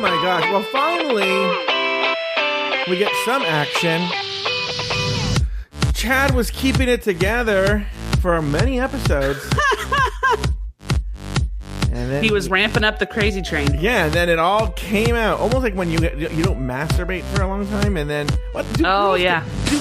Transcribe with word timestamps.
my 0.00 0.10
gosh. 0.22 0.44
Well, 0.50 0.62
finally, 0.72 1.30
we 2.90 2.96
get 2.98 3.12
some 3.24 3.42
action. 3.42 4.02
Chad 5.94 6.34
was 6.34 6.50
keeping 6.50 6.88
it 6.88 7.02
together 7.02 7.86
for 8.20 8.40
many 8.40 8.80
episodes. 8.80 9.38
and 11.92 12.10
then 12.10 12.22
He 12.24 12.30
was 12.30 12.48
ramping 12.48 12.84
up 12.84 12.98
the 12.98 13.06
crazy 13.06 13.42
train. 13.42 13.76
Yeah, 13.78 14.06
and 14.06 14.14
then 14.14 14.28
it 14.28 14.38
all 14.38 14.68
came 14.70 15.14
out. 15.14 15.38
Almost 15.40 15.62
like 15.62 15.74
when 15.74 15.90
you 15.90 15.98
you 16.16 16.42
don't 16.42 16.60
masturbate 16.66 17.22
for 17.34 17.42
a 17.42 17.46
long 17.48 17.66
time, 17.68 17.96
and 17.96 18.08
then 18.08 18.28
what? 18.52 18.64
Do 18.74 18.84
Oh, 18.86 19.08
girls- 19.16 19.20
yeah. 19.20 19.44
Do, 19.66 19.78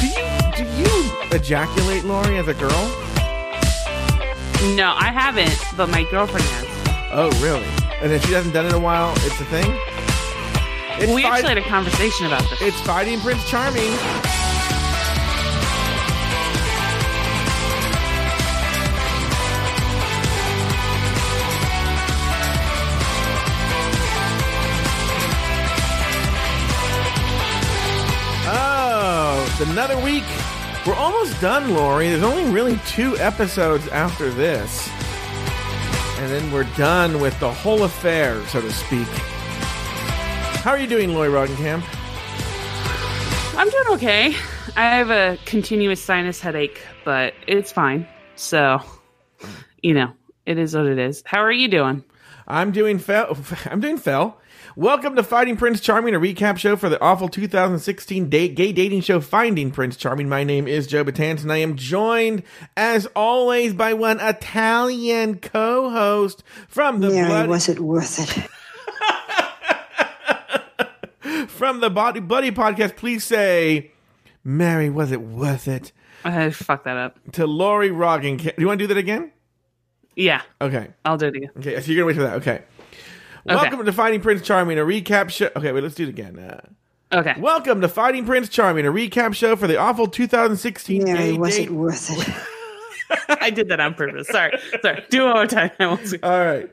do 0.00 0.06
you 0.06 0.14
do 0.56 0.64
you 0.80 1.12
ejaculate, 1.32 2.04
Lauri, 2.04 2.38
as 2.38 2.46
a 2.48 2.54
girl? 2.54 2.70
No, 4.76 4.94
I 4.96 5.10
haven't, 5.12 5.58
but 5.76 5.88
my 5.90 6.04
girlfriend 6.10 6.46
has. 6.46 6.64
Oh, 7.12 7.30
really? 7.42 7.66
And 8.04 8.12
if 8.12 8.22
she 8.26 8.34
hasn't 8.34 8.52
done 8.52 8.66
it 8.66 8.68
in 8.68 8.74
a 8.74 8.78
while. 8.78 9.14
It's 9.24 9.40
a 9.40 9.46
thing. 9.46 9.64
It's 11.00 11.10
we 11.10 11.22
fight- 11.22 11.38
actually 11.42 11.48
had 11.54 11.58
a 11.58 11.62
conversation 11.62 12.26
about 12.26 12.42
this. 12.50 12.60
It's 12.60 12.78
fighting 12.82 13.18
Prince 13.20 13.48
Charming. 13.48 13.92
Oh, 28.46 29.46
it's 29.48 29.70
another 29.70 29.98
week. 30.00 30.24
We're 30.86 30.92
almost 30.92 31.40
done, 31.40 31.72
Lauri. 31.72 32.10
There's 32.10 32.22
only 32.22 32.52
really 32.52 32.78
two 32.86 33.16
episodes 33.16 33.88
after 33.88 34.30
this. 34.30 34.90
And 36.18 36.30
then 36.30 36.52
we're 36.52 36.68
done 36.76 37.20
with 37.20 37.38
the 37.40 37.52
whole 37.52 37.82
affair, 37.82 38.44
so 38.46 38.60
to 38.60 38.72
speak. 38.72 39.08
How 40.62 40.70
are 40.70 40.78
you 40.78 40.86
doing, 40.86 41.12
Lauri 41.12 41.28
Roggenkamp? 41.28 41.82
I'm 43.56 43.68
doing 43.68 43.86
okay. 43.90 44.34
I 44.76 44.96
have 44.96 45.10
a 45.10 45.38
continuous 45.44 46.02
sinus 46.02 46.40
headache, 46.40 46.80
but 47.04 47.34
it's 47.46 47.70
fine. 47.70 48.06
So, 48.36 48.80
you 49.82 49.94
know, 49.94 50.12
it 50.46 50.58
is 50.58 50.74
what 50.74 50.86
it 50.86 50.98
is. 50.98 51.22
How 51.26 51.40
are 51.40 51.52
you 51.52 51.68
doing? 51.68 52.04
I'm 52.48 52.72
doing 52.72 52.98
fel. 52.98 53.36
I'm 53.66 53.80
doing 53.80 53.98
fell. 53.98 54.40
Welcome 54.76 55.14
to 55.14 55.22
Finding 55.22 55.56
Prince 55.56 55.78
Charming, 55.80 56.16
a 56.16 56.20
recap 56.20 56.58
show 56.58 56.74
for 56.74 56.88
the 56.88 57.00
awful 57.00 57.28
2016 57.28 58.28
date, 58.28 58.56
gay 58.56 58.72
dating 58.72 59.02
show 59.02 59.20
Finding 59.20 59.70
Prince 59.70 59.96
Charming. 59.96 60.28
My 60.28 60.42
name 60.42 60.66
is 60.66 60.88
Joe 60.88 61.04
Betance, 61.04 61.42
and 61.42 61.52
I 61.52 61.58
am 61.58 61.76
joined, 61.76 62.42
as 62.76 63.06
always, 63.14 63.72
by 63.72 63.94
one 63.94 64.18
Italian 64.18 65.38
co-host 65.38 66.42
from 66.66 67.00
the 67.00 67.10
Mary, 67.10 67.28
bloody, 67.28 67.48
was 67.48 67.68
it 67.68 67.78
worth 67.78 68.18
it? 71.22 71.48
from 71.50 71.78
the 71.78 71.90
Body 71.90 72.18
Buddy 72.18 72.50
podcast. 72.50 72.96
Please 72.96 73.22
say, 73.22 73.92
Mary, 74.42 74.90
was 74.90 75.12
it 75.12 75.20
worth 75.20 75.68
it? 75.68 75.92
I 76.24 76.50
fucked 76.50 76.86
that 76.86 76.96
up. 76.96 77.18
To 77.34 77.46
Lauri 77.46 77.90
Roggen. 77.90 78.38
Do 78.38 78.50
you 78.58 78.66
want 78.66 78.80
to 78.80 78.84
do 78.84 78.88
that 78.88 78.98
again? 78.98 79.30
Yeah, 80.16 80.42
Okay. 80.60 80.88
I'll 81.04 81.16
do 81.16 81.26
it 81.26 81.36
again. 81.36 81.50
Okay, 81.58 81.80
so 81.80 81.92
you're 81.92 82.02
gonna 82.02 82.06
wait 82.06 82.16
for 82.16 82.22
that. 82.22 82.34
Okay. 82.34 82.62
Welcome 83.44 83.84
to 83.84 83.92
Fighting 83.92 84.20
Prince 84.20 84.42
Charming, 84.42 84.78
a 84.78 84.82
recap 84.82 85.30
show. 85.30 85.50
Okay, 85.56 85.72
wait, 85.72 85.82
let's 85.82 85.94
do 85.94 86.04
it 86.04 86.08
again. 86.08 86.38
Uh, 86.38 86.60
Okay. 87.12 87.34
Welcome 87.38 87.80
to 87.82 87.88
Fighting 87.88 88.24
Prince 88.26 88.48
Charming, 88.48 88.86
a 88.86 88.90
recap 88.90 89.34
show 89.36 89.54
for 89.54 89.68
the 89.68 89.76
awful 89.76 90.08
2016 90.08 91.04
Mary, 91.04 91.18
gay 91.18 91.32
was 91.38 91.54
date. 91.56 91.68
it 91.68 91.70
worth 91.70 92.10
it? 92.10 93.38
I 93.40 93.50
did 93.50 93.68
that 93.68 93.78
on 93.78 93.94
purpose. 93.94 94.26
Sorry. 94.26 94.58
Sorry. 94.82 95.04
Do 95.10 95.22
it 95.22 95.26
one 95.26 95.34
more 95.34 95.46
time. 95.46 95.70
I 95.78 95.86
won't 95.86 96.04
see- 96.08 96.18
All 96.24 96.30
right. 96.44 96.68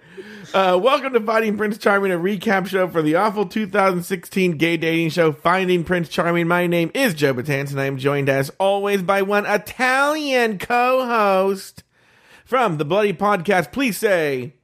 Uh, 0.52 0.80
welcome 0.82 1.14
to 1.14 1.20
Fighting 1.20 1.58
Prince 1.58 1.78
Charming, 1.78 2.12
a 2.12 2.18
recap 2.18 2.66
show 2.66 2.88
for 2.88 3.04
the 3.04 3.14
awful 3.16 3.46
2016 3.46 4.54
gay 4.58 4.78
dating 4.78 5.10
show 5.12 5.32
Finding 5.32 5.84
Prince 5.84 6.10
Charming. 6.10 6.48
My 6.48 6.66
name 6.66 6.90
is 6.96 7.14
Joe 7.14 7.36
Betance, 7.36 7.70
and 7.70 7.80
I 7.80 7.86
am 7.86 7.98
joined 8.00 8.28
as 8.28 8.50
always 8.60 9.04
by 9.04 9.22
one 9.22 9.46
Italian 9.46 10.58
co-host 10.58 11.84
from 12.46 12.78
the 12.78 12.86
Bloody 12.86 13.14
Podcast. 13.14 13.72
Please 13.72 13.98
say 13.98 14.56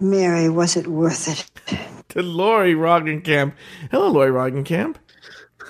Mary, 0.00 0.48
was 0.48 0.76
it 0.76 0.86
worth 0.86 1.28
it? 1.28 1.78
to 2.10 2.22
Lauri 2.22 2.74
Roggenkamp. 2.74 3.52
Hello, 3.90 4.10
Lauri 4.10 4.30
Roggenkamp. 4.30 4.96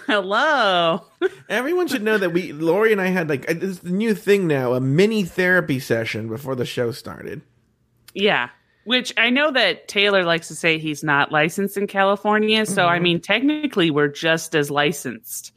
Hello. 0.07 1.05
Everyone 1.49 1.87
should 1.87 2.03
know 2.03 2.19
that 2.19 2.31
we, 2.31 2.53
Lauri 2.53 2.93
and 2.93 3.01
I 3.01 3.09
had 3.09 3.29
like, 3.29 3.47
this 3.47 3.63
is 3.63 3.81
the 3.81 3.91
new 3.91 4.15
thing 4.15 4.47
now, 4.47 4.73
a 4.73 4.81
mini 4.81 5.25
therapy 5.25 5.79
session 5.79 6.29
before 6.29 6.57
the 6.57 6.65
show 6.65 6.91
started. 6.91 7.43
Yeah. 8.15 8.49
Which 8.85 9.13
I 9.17 9.31
know 9.31 9.53
that 9.53 9.89
Taylor 9.89 10.25
likes 10.25 10.49
to 10.49 10.55
say 10.55 10.79
he's 10.79 11.05
not 11.05 11.31
licensed 11.31 11.77
in 11.77 11.87
California. 11.87 12.65
So, 12.67 12.87
I 12.87 12.95
mm-hmm. 12.95 13.03
mean, 13.03 13.21
technically, 13.21 13.91
we're 13.91 14.09
just 14.09 14.57
as 14.57 14.71
licensed 14.71 15.53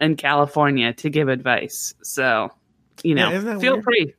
in 0.00 0.16
California 0.16 0.92
to 0.94 1.10
give 1.10 1.28
advice. 1.28 1.92
So, 2.02 2.50
you 3.02 3.14
know, 3.14 3.30
Yeah, 3.30 3.58
feel 3.58 3.74
weird? 3.74 3.84
free. 3.84 4.14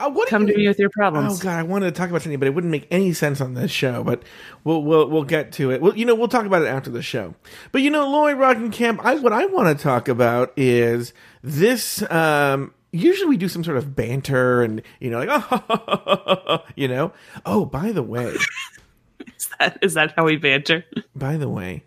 Uh, 0.00 0.10
Come 0.28 0.42
you- 0.46 0.52
to 0.52 0.58
me 0.58 0.68
with 0.68 0.78
your 0.78 0.90
problems. 0.90 1.40
Oh 1.40 1.42
god, 1.42 1.58
I 1.58 1.62
wanted 1.62 1.86
to 1.86 1.92
talk 1.98 2.08
about 2.10 2.22
something, 2.22 2.38
but 2.38 2.46
it 2.48 2.54
wouldn't 2.54 2.70
make 2.70 2.86
any 2.90 3.12
sense 3.12 3.40
on 3.40 3.54
this 3.54 3.70
show. 3.70 4.02
But 4.04 4.22
we'll 4.64 4.82
we'll 4.82 5.08
we'll 5.08 5.24
get 5.24 5.52
to 5.52 5.70
it. 5.70 5.80
Well, 5.80 5.96
you 5.96 6.04
know, 6.04 6.14
we'll 6.14 6.28
talk 6.28 6.46
about 6.46 6.62
it 6.62 6.66
after 6.68 6.90
the 6.90 7.02
show. 7.02 7.34
But 7.72 7.82
you 7.82 7.90
know, 7.90 8.08
Lauri 8.08 8.34
Roggenkamp, 8.34 9.00
I 9.02 9.14
what 9.16 9.32
I 9.32 9.46
want 9.46 9.76
to 9.76 9.82
talk 9.82 10.08
about 10.08 10.52
is 10.56 11.12
this. 11.42 12.02
Um, 12.10 12.72
usually, 12.92 13.28
we 13.30 13.36
do 13.36 13.48
some 13.48 13.64
sort 13.64 13.76
of 13.76 13.96
banter, 13.96 14.62
and 14.62 14.82
you 15.00 15.10
know, 15.10 15.22
like 15.24 15.28
oh, 15.50 16.62
you 16.76 16.88
know. 16.88 17.12
Oh, 17.46 17.64
by 17.64 17.92
the 17.92 18.02
way, 18.02 18.34
Is, 19.36 19.50
that, 19.58 19.78
is 19.82 19.94
that 19.94 20.14
how 20.16 20.24
we 20.24 20.36
banter? 20.36 20.84
by 21.14 21.36
the 21.36 21.48
way, 21.48 21.82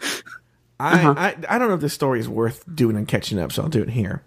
I, 0.79 0.93
Uh-huh. 0.99 1.13
I 1.17 1.35
I 1.49 1.57
don't 1.57 1.67
know 1.69 1.75
if 1.75 1.81
this 1.81 1.93
story 1.93 2.19
is 2.19 2.27
worth 2.29 2.63
doing 2.73 2.95
and 2.97 3.07
catching 3.07 3.39
up, 3.39 3.51
so 3.51 3.63
I'll 3.63 3.69
do 3.69 3.81
it 3.81 3.89
here. 3.91 4.23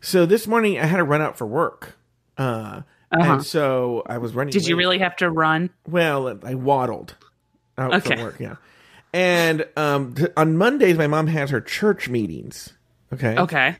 So 0.00 0.24
this 0.26 0.46
morning, 0.46 0.78
I 0.78 0.86
had 0.86 0.98
to 0.98 1.04
run 1.04 1.20
out 1.22 1.36
for 1.38 1.46
work. 1.46 1.96
Uh, 2.38 2.82
Uh-huh. 3.12 3.32
and 3.34 3.44
so 3.44 4.02
I 4.06 4.18
was 4.18 4.34
running. 4.34 4.52
Did 4.52 4.66
you 4.66 4.76
really 4.76 4.98
have 4.98 5.16
to 5.16 5.30
run? 5.30 5.70
Well, 5.88 6.38
I 6.44 6.54
waddled 6.54 7.14
out 7.78 7.94
Okay. 7.94 8.16
from 8.16 8.24
work. 8.24 8.40
Yeah, 8.40 8.56
and 9.12 9.66
um, 9.76 10.14
th- 10.14 10.32
on 10.36 10.56
Mondays, 10.56 10.98
my 10.98 11.06
mom 11.06 11.26
has 11.28 11.50
her 11.50 11.60
church 11.60 12.08
meetings. 12.08 12.72
Okay. 13.12 13.36
Okay. 13.38 13.76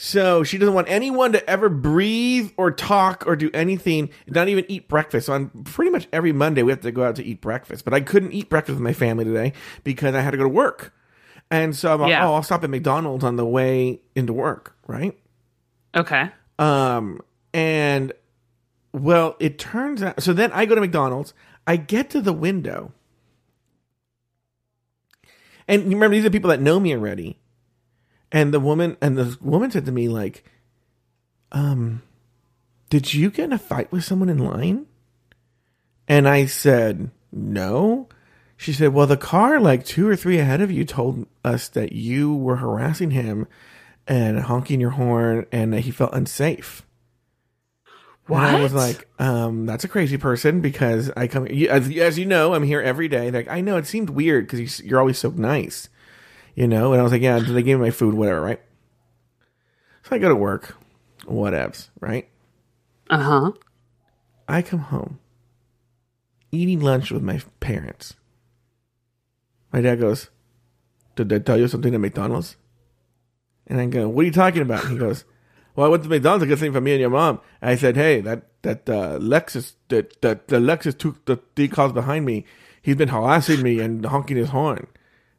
So 0.00 0.44
she 0.44 0.58
doesn't 0.58 0.74
want 0.74 0.88
anyone 0.88 1.32
to 1.32 1.50
ever 1.50 1.68
breathe 1.68 2.52
or 2.56 2.70
talk 2.70 3.24
or 3.26 3.34
do 3.34 3.50
anything, 3.52 4.10
not 4.28 4.46
even 4.46 4.64
eat 4.68 4.86
breakfast. 4.88 5.26
So 5.26 5.32
on 5.32 5.48
pretty 5.64 5.90
much 5.90 6.06
every 6.12 6.30
Monday, 6.32 6.62
we 6.62 6.70
have 6.70 6.82
to 6.82 6.92
go 6.92 7.02
out 7.02 7.16
to 7.16 7.24
eat 7.24 7.40
breakfast. 7.40 7.84
But 7.84 7.94
I 7.94 8.00
couldn't 8.00 8.30
eat 8.30 8.48
breakfast 8.48 8.76
with 8.76 8.82
my 8.84 8.92
family 8.92 9.24
today 9.24 9.54
because 9.82 10.14
I 10.14 10.20
had 10.20 10.30
to 10.30 10.36
go 10.36 10.44
to 10.44 10.48
work. 10.48 10.94
And 11.50 11.74
so 11.74 11.92
I'm 11.94 12.00
like, 12.00 12.10
Yeah. 12.10 12.28
oh, 12.28 12.34
I'll 12.34 12.44
stop 12.44 12.62
at 12.62 12.70
McDonald's 12.70 13.24
on 13.24 13.34
the 13.34 13.44
way 13.44 14.00
into 14.14 14.32
work, 14.32 14.76
right? 14.86 15.18
Okay. 15.96 16.30
Um, 16.60 17.20
and 17.52 18.12
well, 18.92 19.36
it 19.38 19.58
turns 19.58 20.02
out. 20.02 20.22
So 20.22 20.32
then 20.32 20.52
I 20.52 20.66
go 20.66 20.74
to 20.74 20.80
McDonald's. 20.80 21.34
I 21.66 21.76
get 21.76 22.10
to 22.10 22.20
the 22.20 22.32
window, 22.32 22.92
and 25.66 25.84
you 25.84 25.90
remember 25.90 26.16
these 26.16 26.24
are 26.24 26.30
people 26.30 26.50
that 26.50 26.62
know 26.62 26.80
me 26.80 26.94
already. 26.94 27.38
And 28.32 28.52
the 28.52 28.60
woman 28.60 28.96
and 29.00 29.16
the 29.16 29.36
woman 29.40 29.70
said 29.70 29.86
to 29.86 29.92
me 29.92 30.08
like, 30.08 30.44
"Um, 31.52 32.02
did 32.90 33.12
you 33.12 33.30
get 33.30 33.44
in 33.44 33.52
a 33.52 33.58
fight 33.58 33.92
with 33.92 34.04
someone 34.04 34.28
in 34.28 34.38
line?" 34.38 34.86
And 36.06 36.26
I 36.28 36.46
said, 36.46 37.10
"No." 37.30 38.08
She 38.56 38.72
said, 38.72 38.92
"Well, 38.92 39.06
the 39.06 39.16
car 39.16 39.60
like 39.60 39.84
two 39.84 40.08
or 40.08 40.16
three 40.16 40.38
ahead 40.38 40.60
of 40.60 40.70
you 40.70 40.84
told 40.84 41.26
us 41.44 41.68
that 41.68 41.92
you 41.92 42.34
were 42.34 42.56
harassing 42.56 43.12
him 43.12 43.46
and 44.06 44.40
honking 44.40 44.80
your 44.80 44.90
horn, 44.90 45.46
and 45.52 45.72
that 45.74 45.80
he 45.80 45.90
felt 45.90 46.14
unsafe." 46.14 46.84
And 48.28 48.56
I 48.56 48.62
was 48.62 48.74
like, 48.74 49.08
um, 49.18 49.64
that's 49.64 49.84
a 49.84 49.88
crazy 49.88 50.18
person 50.18 50.60
because 50.60 51.10
I 51.16 51.28
come, 51.28 51.46
as, 51.46 51.90
as 51.96 52.18
you 52.18 52.26
know, 52.26 52.52
I'm 52.54 52.62
here 52.62 52.80
every 52.80 53.08
day. 53.08 53.30
Like, 53.30 53.48
I 53.48 53.62
know 53.62 53.76
it 53.78 53.86
seemed 53.86 54.10
weird 54.10 54.46
because 54.46 54.80
you're 54.80 55.00
always 55.00 55.18
so 55.18 55.30
nice, 55.30 55.88
you 56.54 56.68
know? 56.68 56.92
And 56.92 57.00
I 57.00 57.02
was 57.02 57.12
like, 57.12 57.22
yeah, 57.22 57.38
they 57.38 57.62
gave 57.62 57.78
me 57.78 57.86
my 57.86 57.90
food, 57.90 58.14
whatever, 58.14 58.40
right? 58.42 58.60
So 60.02 60.16
I 60.16 60.18
go 60.18 60.28
to 60.28 60.36
work, 60.36 60.76
whatevs, 61.24 61.88
right? 62.00 62.28
Uh 63.08 63.22
huh. 63.22 63.52
I 64.46 64.62
come 64.62 64.80
home, 64.80 65.18
eating 66.52 66.80
lunch 66.80 67.10
with 67.10 67.22
my 67.22 67.40
parents. 67.60 68.14
My 69.72 69.80
dad 69.80 70.00
goes, 70.00 70.30
Did 71.16 71.32
I 71.32 71.38
tell 71.38 71.58
you 71.58 71.68
something 71.68 71.94
at 71.94 72.00
McDonald's? 72.00 72.56
And 73.66 73.80
I 73.80 73.86
go, 73.86 74.08
What 74.08 74.22
are 74.22 74.26
you 74.26 74.32
talking 74.32 74.62
about? 74.62 74.84
And 74.84 74.92
he 74.92 74.98
goes, 74.98 75.24
Well, 75.78 75.86
I 75.86 75.90
went 75.90 76.02
to 76.02 76.08
McDonald's 76.08 76.42
to 76.42 76.48
get 76.48 76.58
something 76.58 76.72
for 76.72 76.80
me 76.80 76.90
and 76.90 77.00
your 77.00 77.10
mom. 77.10 77.40
And 77.62 77.70
I 77.70 77.76
said, 77.76 77.94
Hey, 77.94 78.20
that 78.22 78.42
that 78.62 78.88
uh, 78.88 79.16
Lexus, 79.20 79.74
that, 79.90 80.20
that 80.22 80.48
the 80.48 80.56
Lexus 80.56 80.98
took 80.98 81.24
the 81.26 81.36
decals 81.54 81.94
behind 81.94 82.26
me. 82.26 82.46
He's 82.82 82.96
been 82.96 83.10
harassing 83.10 83.62
me 83.62 83.78
and 83.78 84.04
honking 84.04 84.38
his 84.38 84.48
horn. 84.48 84.88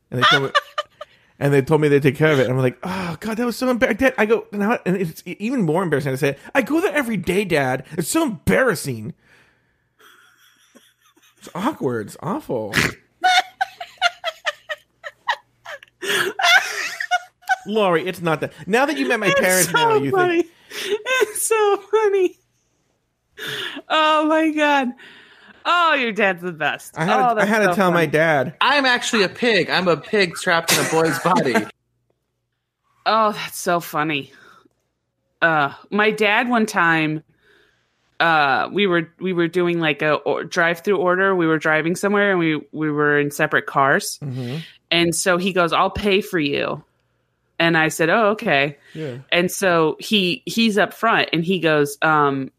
And 0.10 0.22
they 0.22 0.28
told 0.28 0.44
me, 0.44 0.50
and 1.40 1.54
they 1.54 1.62
told 1.62 1.82
me 1.82 1.90
they 1.90 2.00
take 2.00 2.16
care 2.16 2.32
of 2.32 2.40
it. 2.40 2.44
And 2.44 2.54
I'm 2.54 2.60
like, 2.60 2.80
oh 2.84 3.18
god, 3.20 3.36
that 3.36 3.46
was 3.46 3.58
so 3.58 3.70
embarrassing. 3.70 4.14
I 4.18 4.26
go, 4.26 4.48
now, 4.54 4.80
and 4.86 4.96
it's 4.96 5.22
even 5.26 5.64
more 5.64 5.84
embarrassing 5.84 6.14
I 6.14 6.16
say. 6.16 6.38
I 6.56 6.62
go 6.62 6.80
there 6.80 6.96
every 6.96 7.18
day, 7.18 7.44
Dad. 7.44 7.86
It's 7.98 8.08
so 8.08 8.24
embarrassing. 8.24 9.16
It's 11.40 11.50
awkward. 11.54 12.08
It's 12.08 12.18
awful. 12.24 12.74
Lori, 17.70 18.06
it's 18.08 18.22
not 18.22 18.42
that. 18.42 18.54
Now 18.68 18.86
that 18.86 18.98
you 18.98 19.08
met 19.08 19.20
my 19.20 19.28
It's 19.28 19.40
parents, 19.40 19.66
so 19.72 19.78
now 19.78 19.96
you 19.96 20.12
funny. 20.12 20.42
think 20.44 20.52
It's 20.72 21.44
so 21.48 21.78
funny. 21.92 22.38
Oh 23.88 24.26
my 24.28 24.50
god. 24.52 24.90
Oh, 25.66 25.94
your 25.94 26.12
dad's 26.12 26.42
the 26.42 26.52
best. 26.52 26.98
I 26.98 27.06
had, 27.06 27.16
oh, 27.20 27.22
to, 27.36 27.42
I 27.42 27.46
that's 27.46 27.50
had 27.50 27.60
to 27.60 27.66
so 27.66 27.74
tell 27.74 27.92
my 27.92 28.06
dad. 28.06 28.56
I'm 28.62 28.86
actually 28.86 29.24
a 29.24 29.30
pig. 29.30 29.70
I'm 29.70 29.88
a 29.88 29.98
pig 29.98 30.34
trapped 30.36 30.72
in 30.78 30.84
a 30.86 30.90
boy's 30.90 31.20
body. 31.20 31.56
Oh, 33.06 33.32
that's 33.32 33.58
so 33.58 33.80
funny. 33.80 34.32
Uh, 35.42 35.74
my 35.90 36.12
dad 36.12 36.50
one 36.50 36.66
time, 36.66 37.24
uh, 38.20 38.70
we 38.72 38.88
were 38.88 39.12
we 39.20 39.32
were 39.34 39.48
doing 39.48 39.80
like 39.80 40.02
a 40.02 40.14
or, 40.16 40.44
drive-through 40.44 40.98
order. 40.98 41.36
We 41.36 41.48
were 41.48 41.58
driving 41.60 41.96
somewhere 41.96 42.32
and 42.32 42.40
we 42.40 42.62
we 42.72 42.92
were 42.92 43.20
in 43.20 43.32
separate 43.32 43.66
cars, 43.66 44.20
Mhm. 44.22 44.62
and 44.92 45.16
so 45.16 45.38
he 45.38 45.54
goes, 45.54 45.72
"I'll 45.72 45.90
pay 45.90 46.20
for 46.22 46.40
you," 46.40 46.84
and 47.60 47.78
I 47.78 47.90
said, 47.90 48.10
"Oh, 48.10 48.30
okay." 48.30 48.78
Yeah. 48.94 49.18
And 49.32 49.52
so 49.52 49.98
he 50.00 50.42
he's 50.46 50.78
up 50.78 50.94
front 50.94 51.30
and 51.34 51.44
he 51.44 51.60
goes, 51.60 51.98
um, 52.02 52.52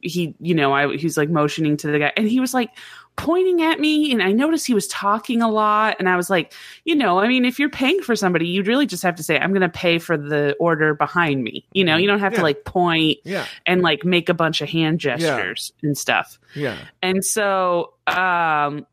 he 0.00 0.34
you 0.40 0.54
know 0.54 0.72
I 0.72 0.96
he's 0.96 1.16
like 1.16 1.30
motioning 1.30 1.76
to 1.78 1.86
the 1.90 1.98
guy 1.98 2.12
and 2.16 2.28
he 2.28 2.38
was 2.40 2.52
like 2.54 2.70
pointing 3.16 3.62
at 3.62 3.78
me 3.78 4.10
and 4.10 4.20
I 4.22 4.32
noticed 4.32 4.66
he 4.66 4.74
was 4.74 4.88
talking 4.88 5.40
a 5.40 5.48
lot 5.48 5.96
and 6.00 6.08
I 6.08 6.16
was 6.16 6.28
like, 6.28 6.52
you 6.84 6.96
know, 6.96 7.20
I 7.20 7.28
mean 7.28 7.44
if 7.44 7.58
you're 7.60 7.70
paying 7.70 8.02
for 8.02 8.16
somebody, 8.16 8.48
you'd 8.48 8.66
really 8.66 8.86
just 8.86 9.04
have 9.04 9.14
to 9.16 9.22
say 9.22 9.38
I'm 9.38 9.50
going 9.50 9.62
to 9.62 9.68
pay 9.68 9.98
for 10.00 10.16
the 10.16 10.56
order 10.58 10.94
behind 10.94 11.42
me. 11.44 11.64
You 11.72 11.84
know, 11.84 11.96
you 11.96 12.08
don't 12.08 12.18
have 12.18 12.32
Yeah. 12.32 12.38
to 12.38 12.42
like 12.42 12.64
point 12.64 13.18
Yeah. 13.24 13.46
and 13.66 13.82
like 13.82 14.04
make 14.04 14.28
a 14.28 14.34
bunch 14.34 14.60
of 14.62 14.68
hand 14.68 14.98
gestures 14.98 15.72
and 15.82 15.96
stuff. 15.96 16.38
Yeah. 16.56 16.76
And 17.02 17.24
so, 17.24 17.94
um, 18.08 18.84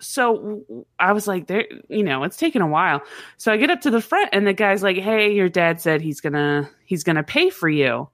so 0.00 0.84
I 0.98 1.12
was 1.12 1.26
like, 1.26 1.46
there, 1.46 1.66
you 1.88 2.02
know, 2.02 2.24
it's 2.24 2.36
taken 2.36 2.62
a 2.62 2.66
while. 2.66 3.02
So 3.36 3.52
I 3.52 3.56
get 3.56 3.70
up 3.70 3.80
to 3.82 3.90
the 3.90 4.00
front 4.00 4.30
and 4.32 4.46
the 4.46 4.52
guy's 4.52 4.82
like, 4.82 4.96
Hey, 4.96 5.32
your 5.32 5.48
dad 5.48 5.80
said 5.80 6.00
he's 6.00 6.20
gonna, 6.20 6.70
he's 6.84 7.04
gonna 7.04 7.22
pay 7.22 7.50
for 7.50 7.68
you. 7.68 8.08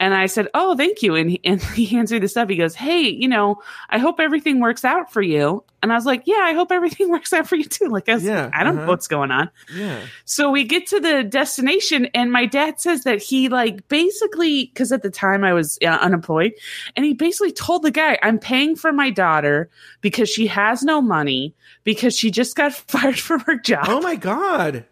And 0.00 0.14
I 0.14 0.26
said, 0.26 0.48
Oh, 0.54 0.74
thank 0.74 1.02
you. 1.02 1.14
And 1.14 1.30
he, 1.30 1.40
and 1.44 1.62
he 1.62 1.84
hands 1.84 2.10
me 2.10 2.18
the 2.18 2.26
stuff. 2.26 2.48
He 2.48 2.56
goes, 2.56 2.74
Hey, 2.74 3.02
you 3.02 3.28
know, 3.28 3.62
I 3.90 3.98
hope 3.98 4.18
everything 4.18 4.58
works 4.58 4.84
out 4.84 5.12
for 5.12 5.22
you. 5.22 5.62
And 5.82 5.92
I 5.92 5.94
was 5.94 6.06
like, 6.06 6.22
Yeah, 6.24 6.40
I 6.40 6.54
hope 6.54 6.72
everything 6.72 7.08
works 7.10 7.32
out 7.32 7.46
for 7.46 7.56
you 7.56 7.64
too. 7.64 7.88
Like, 7.88 8.08
I, 8.08 8.14
was, 8.14 8.24
Yeah, 8.24 8.50
I 8.52 8.64
don't 8.64 8.76
know 8.76 8.82
uh-huh. 8.82 8.90
what's 8.90 9.06
going 9.06 9.30
on. 9.30 9.50
Yeah. 9.72 10.00
So 10.24 10.50
we 10.50 10.64
get 10.64 10.86
to 10.88 11.00
the 11.00 11.22
destination, 11.22 12.06
and 12.14 12.32
my 12.32 12.46
dad 12.46 12.80
says 12.80 13.04
that 13.04 13.22
he 13.22 13.48
like 13.48 13.86
basically 13.88 14.66
because 14.66 14.90
at 14.90 15.02
the 15.02 15.10
time 15.10 15.44
I 15.44 15.52
was 15.52 15.78
uh, 15.82 15.86
unemployed, 15.88 16.54
and 16.96 17.04
he 17.04 17.12
basically 17.12 17.52
told 17.52 17.82
the 17.82 17.90
guy, 17.90 18.18
"I'm 18.22 18.38
paying 18.38 18.76
for 18.76 18.92
my 18.92 19.10
daughter 19.10 19.68
because 20.00 20.30
she 20.30 20.46
has 20.46 20.82
no 20.82 21.02
money 21.02 21.54
because 21.84 22.16
she 22.16 22.30
just 22.30 22.56
got 22.56 22.72
fired 22.88 23.18
from 23.18 23.40
her 23.40 23.56
job." 23.58 23.84
Oh 23.86 24.00
my 24.00 24.16
God. 24.16 24.86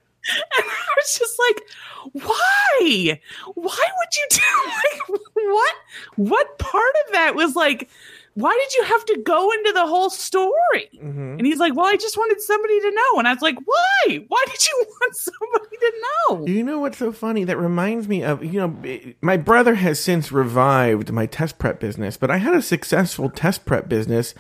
And 0.58 0.66
was 1.08 1.18
just 1.18 1.38
like, 1.38 2.24
"Why? 2.24 3.20
Why 3.54 3.86
would 3.98 4.16
you 4.16 4.26
do 4.30 4.70
like 5.10 5.20
what? 5.34 5.74
What 6.16 6.58
part 6.58 6.94
of 7.06 7.12
that 7.12 7.34
was 7.34 7.56
like?" 7.56 7.88
Why 8.34 8.56
did 8.56 8.74
you 8.76 8.84
have 8.84 9.04
to 9.06 9.22
go 9.24 9.50
into 9.50 9.72
the 9.72 9.84
whole 9.88 10.10
story? 10.10 10.88
hmm 10.96 11.34
And 11.38 11.44
he's 11.44 11.58
like, 11.58 11.74
Well, 11.74 11.86
I 11.86 11.96
just 11.96 12.16
wanted 12.16 12.40
somebody 12.40 12.78
to 12.78 12.90
know. 12.92 13.18
And 13.18 13.26
I 13.26 13.32
was 13.32 13.42
like, 13.42 13.56
Why? 13.64 14.24
Why 14.28 14.44
did 14.46 14.64
you 14.68 14.84
want 15.00 15.16
somebody 15.16 15.76
to 15.76 15.92
know? 16.28 16.46
You 16.46 16.62
know 16.62 16.78
what's 16.78 16.98
so 16.98 17.10
funny? 17.10 17.42
That 17.42 17.56
reminds 17.58 18.06
me 18.06 18.22
of, 18.22 18.44
you 18.44 18.60
know, 18.60 19.12
my 19.22 19.38
brother 19.38 19.74
has 19.74 19.98
since 19.98 20.30
revived 20.30 21.10
my 21.10 21.26
test 21.26 21.58
prep 21.58 21.80
business, 21.80 22.16
but 22.16 22.30
I 22.30 22.36
had 22.36 22.54
a 22.54 22.62
successful 22.62 23.28
test 23.28 23.64
prep 23.64 23.88
business 23.88 24.34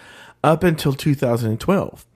up 0.44 0.62
until 0.62 0.92
2012. 0.92 2.06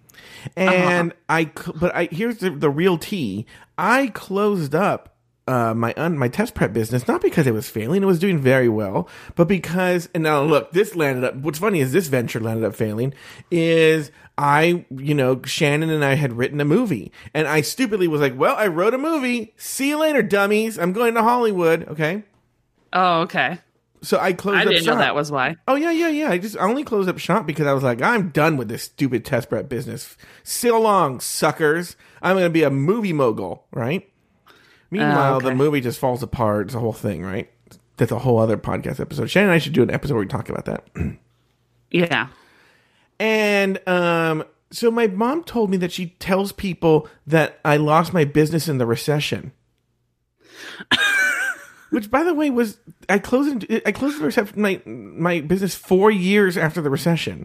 And 0.57 1.13
I, 1.29 1.51
but 1.75 1.93
I, 1.97 2.09
here's 2.13 2.39
the, 2.39 2.51
the 2.51 2.71
real 2.71 2.97
tea. 2.97 3.45
I 3.83 4.07
closed 4.15 4.75
up 4.77 5.17
uh, 5.49 5.75
my 5.75 5.93
un, 5.97 6.17
my 6.17 6.29
test 6.29 6.55
prep 6.55 6.73
business 6.73 7.09
not 7.09 7.21
because 7.21 7.49
it 7.49 7.53
was 7.53 7.69
failing; 7.69 8.03
it 8.03 8.07
was 8.07 8.21
doing 8.21 8.39
very 8.39 8.69
well, 8.69 9.09
but 9.35 9.49
because 9.49 10.09
and 10.15 10.23
now 10.23 10.43
look, 10.43 10.71
this 10.71 10.95
landed 10.95 11.25
up. 11.25 11.35
What's 11.35 11.59
funny 11.59 11.81
is 11.81 11.93
this 11.93 12.07
venture 12.07 12.39
landed 12.39 12.65
up 12.65 12.77
failing. 12.77 13.13
Is 13.51 14.13
I, 14.39 14.87
you 14.97 15.15
know, 15.15 15.43
Shannon 15.45 15.91
and 15.91 16.05
I 16.05 16.15
had 16.15 16.33
written 16.33 16.61
a 16.61 16.65
movie, 16.65 17.11
and 17.35 17.49
I 17.49 17.61
stupidly 17.61 18.07
was 18.07 18.21
like, 18.21 18.39
"Well, 18.39 18.55
I 18.55 18.69
wrote 18.69 18.95
a 18.95 18.99
movie. 18.99 19.53
See 19.57 19.89
you 19.89 19.99
later, 19.99 20.23
dummies. 20.23 20.79
I'm 20.79 20.93
going 20.93 21.15
to 21.15 21.23
Hollywood." 21.23 21.89
Okay, 21.89 22.23
Oh, 22.93 23.23
okay. 23.23 23.59
So 24.03 24.19
I 24.19 24.33
closed. 24.33 24.59
I 24.59 24.63
up 24.63 24.69
didn't 24.69 24.87
know 24.87 24.93
shop. 24.93 25.01
that 25.01 25.15
was 25.15 25.31
why. 25.31 25.57
Oh 25.69 25.77
yeah, 25.77 25.91
yeah, 25.91 26.09
yeah. 26.09 26.31
I 26.31 26.39
just 26.39 26.57
I 26.57 26.63
only 26.63 26.85
closed 26.85 27.09
up 27.09 27.19
shop 27.19 27.47
because 27.47 27.67
I 27.67 27.73
was 27.73 27.83
like, 27.83 28.03
I'm 28.03 28.31
done 28.31 28.57
with 28.57 28.69
this 28.69 28.83
stupid 28.83 29.25
test 29.25 29.49
prep 29.49 29.69
business. 29.69 30.17
So 30.43 30.81
long, 30.81 31.21
suckers. 31.21 31.97
I'm 32.21 32.37
gonna 32.37 32.51
be 32.51 32.65
a 32.65 32.71
movie 32.71 33.13
mogul, 33.13 33.67
right? 33.73 34.09
Meanwhile, 34.91 35.37
okay. 35.37 35.49
the 35.49 35.55
movie 35.55 35.81
just 35.81 35.99
falls 35.99 36.23
apart. 36.23 36.67
It's 36.67 36.75
a 36.75 36.81
whole 36.81 36.93
thing, 36.93 37.23
right? 37.23 37.51
That's 37.97 38.13
a 38.13 38.19
whole 38.19 38.39
other 38.39 38.57
podcast 38.57 39.01
episode. 39.01 39.31
Shannon 39.31 39.51
and 39.51 39.55
I 39.55 39.59
should 39.59 39.73
do 39.73 39.83
an 39.83 39.91
episode 39.91 40.15
where 40.15 40.23
we 40.23 40.29
talk 40.29 40.49
about 40.51 40.67
that. 40.67 40.85
Yeah. 41.91 42.29
And 43.21 43.87
um, 43.87 44.45
so 44.71 44.91
my 44.91 45.07
mom 45.07 45.45
told 45.45 45.71
me 45.71 45.77
that 45.77 45.93
she 45.93 46.09
tells 46.19 46.53
people 46.53 47.09
that 47.27 47.61
I 47.65 47.77
lost 47.77 48.13
my 48.13 48.25
business 48.25 48.69
in 48.69 48.79
the 48.79 48.87
recession. 48.87 49.53
Which, 51.93 52.11
by 52.11 52.25
the 52.25 52.33
way, 52.33 52.49
was 52.49 52.79
I 53.11 53.19
closed 53.19 53.67
I 53.85 53.93
closed 53.93 54.19
the 54.19 54.25
reception 54.25 54.63
my 54.63 54.81
my 54.87 55.43
business 55.43 55.75
four 55.75 56.11
years 56.11 56.57
after 56.57 56.81
the 56.81 56.89
recession. 56.89 57.45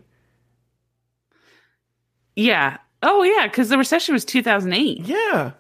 Yeah. 2.34 2.78
Oh, 3.04 3.24
yeah. 3.24 3.48
Because 3.48 3.68
the 3.68 3.78
recession 3.78 4.14
was 4.14 4.24
2008. 4.24 5.02
Yeah. 5.02 5.52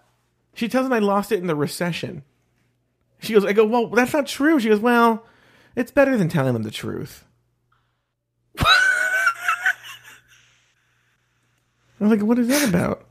She 0.53 0.69
tells 0.69 0.85
him 0.85 0.93
I 0.93 0.99
lost 0.99 1.33
it 1.33 1.41
in 1.41 1.47
the 1.47 1.55
recession. 1.55 2.23
She 3.19 3.33
goes, 3.33 3.43
I 3.43 3.51
go, 3.51 3.65
well, 3.65 3.87
that's 3.87 4.13
not 4.13 4.25
true. 4.25 4.57
She 4.57 4.69
goes, 4.69 4.79
well, 4.79 5.25
it's 5.75 5.91
better 5.91 6.15
than 6.15 6.29
telling 6.29 6.53
them 6.53 6.63
the 6.63 6.71
truth. 6.71 7.25
I'm 11.99 12.09
like, 12.09 12.21
what 12.21 12.39
is 12.39 12.47
that 12.47 12.69
about? 12.69 13.05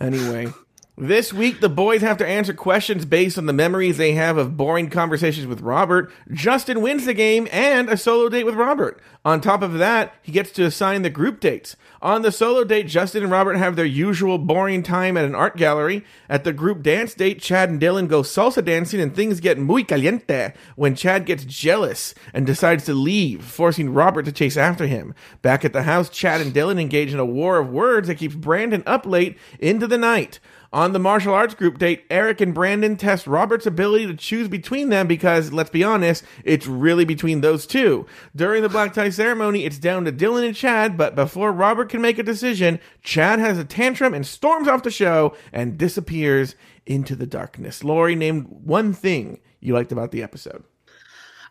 Anyway, 0.00 0.50
this 0.96 1.32
week 1.32 1.60
the 1.60 1.68
boys 1.68 2.02
have 2.02 2.18
to 2.18 2.26
answer 2.26 2.54
questions 2.54 3.04
based 3.04 3.36
on 3.36 3.46
the 3.46 3.52
memories 3.52 3.96
they 3.96 4.12
have 4.12 4.36
of 4.36 4.56
boring 4.56 4.88
conversations 4.90 5.46
with 5.46 5.60
Robert. 5.60 6.12
Justin 6.32 6.80
wins 6.80 7.04
the 7.04 7.14
game 7.14 7.48
and 7.50 7.88
a 7.88 7.96
solo 7.96 8.28
date 8.28 8.44
with 8.44 8.54
Robert. 8.54 9.00
On 9.24 9.40
top 9.40 9.62
of 9.62 9.74
that, 9.74 10.14
he 10.22 10.30
gets 10.30 10.52
to 10.52 10.64
assign 10.64 11.02
the 11.02 11.10
group 11.10 11.40
dates. 11.40 11.76
On 12.04 12.20
the 12.20 12.30
solo 12.30 12.64
date, 12.64 12.86
Justin 12.86 13.22
and 13.22 13.32
Robert 13.32 13.54
have 13.54 13.76
their 13.76 13.86
usual 13.86 14.36
boring 14.36 14.82
time 14.82 15.16
at 15.16 15.24
an 15.24 15.34
art 15.34 15.56
gallery. 15.56 16.04
At 16.28 16.44
the 16.44 16.52
group 16.52 16.82
dance 16.82 17.14
date, 17.14 17.40
Chad 17.40 17.70
and 17.70 17.80
Dylan 17.80 18.08
go 18.08 18.20
salsa 18.20 18.62
dancing 18.62 19.00
and 19.00 19.14
things 19.14 19.40
get 19.40 19.58
muy 19.58 19.84
caliente 19.84 20.52
when 20.76 20.96
Chad 20.96 21.24
gets 21.24 21.46
jealous 21.46 22.14
and 22.34 22.44
decides 22.44 22.84
to 22.84 22.92
leave, 22.92 23.42
forcing 23.42 23.94
Robert 23.94 24.26
to 24.26 24.32
chase 24.32 24.58
after 24.58 24.86
him. 24.86 25.14
Back 25.40 25.64
at 25.64 25.72
the 25.72 25.84
house, 25.84 26.10
Chad 26.10 26.42
and 26.42 26.52
Dylan 26.52 26.78
engage 26.78 27.14
in 27.14 27.18
a 27.18 27.24
war 27.24 27.56
of 27.56 27.70
words 27.70 28.08
that 28.08 28.18
keeps 28.18 28.34
Brandon 28.34 28.82
up 28.84 29.06
late 29.06 29.38
into 29.58 29.86
the 29.86 29.96
night. 29.96 30.40
On 30.74 30.92
the 30.92 30.98
martial 30.98 31.32
arts 31.32 31.54
group 31.54 31.78
date, 31.78 32.04
Eric 32.10 32.40
and 32.40 32.52
Brandon 32.52 32.96
test 32.96 33.28
Robert's 33.28 33.64
ability 33.64 34.08
to 34.08 34.16
choose 34.16 34.48
between 34.48 34.88
them 34.88 35.06
because, 35.06 35.52
let's 35.52 35.70
be 35.70 35.84
honest, 35.84 36.24
it's 36.42 36.66
really 36.66 37.04
between 37.04 37.42
those 37.42 37.64
two. 37.64 38.06
During 38.34 38.60
the 38.60 38.68
black 38.68 38.92
tie 38.92 39.10
ceremony, 39.10 39.64
it's 39.64 39.78
down 39.78 40.04
to 40.04 40.10
Dylan 40.10 40.44
and 40.44 40.56
Chad, 40.56 40.96
but 40.96 41.14
before 41.14 41.52
Robert 41.52 41.90
can 41.94 42.02
make 42.02 42.18
a 42.18 42.24
decision, 42.24 42.80
Chad 43.04 43.38
has 43.38 43.56
a 43.56 43.64
tantrum 43.64 44.14
and 44.14 44.26
storms 44.26 44.66
off 44.66 44.82
the 44.82 44.90
show 44.90 45.36
and 45.52 45.78
disappears 45.78 46.56
into 46.86 47.14
the 47.14 47.24
darkness. 47.24 47.84
Lori 47.84 48.16
named 48.16 48.48
one 48.48 48.92
thing 48.92 49.40
you 49.60 49.74
liked 49.74 49.92
about 49.92 50.10
the 50.10 50.20
episode. 50.20 50.64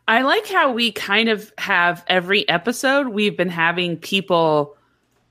I 0.06 0.24
like 0.24 0.46
how 0.48 0.74
we 0.74 0.92
kind 0.92 1.30
of 1.30 1.54
have 1.58 2.04
every 2.08 2.48
episode, 2.50 3.08
we've 3.08 3.38
been 3.38 3.48
having 3.48 3.96
people 3.96 4.76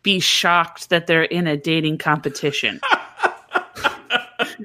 be 0.02 0.19
shocked 0.19 0.88
that 0.88 1.07
they're 1.07 1.25
in 1.25 1.47
a 1.47 1.59
dating 1.59 1.99
competition. 1.99 2.81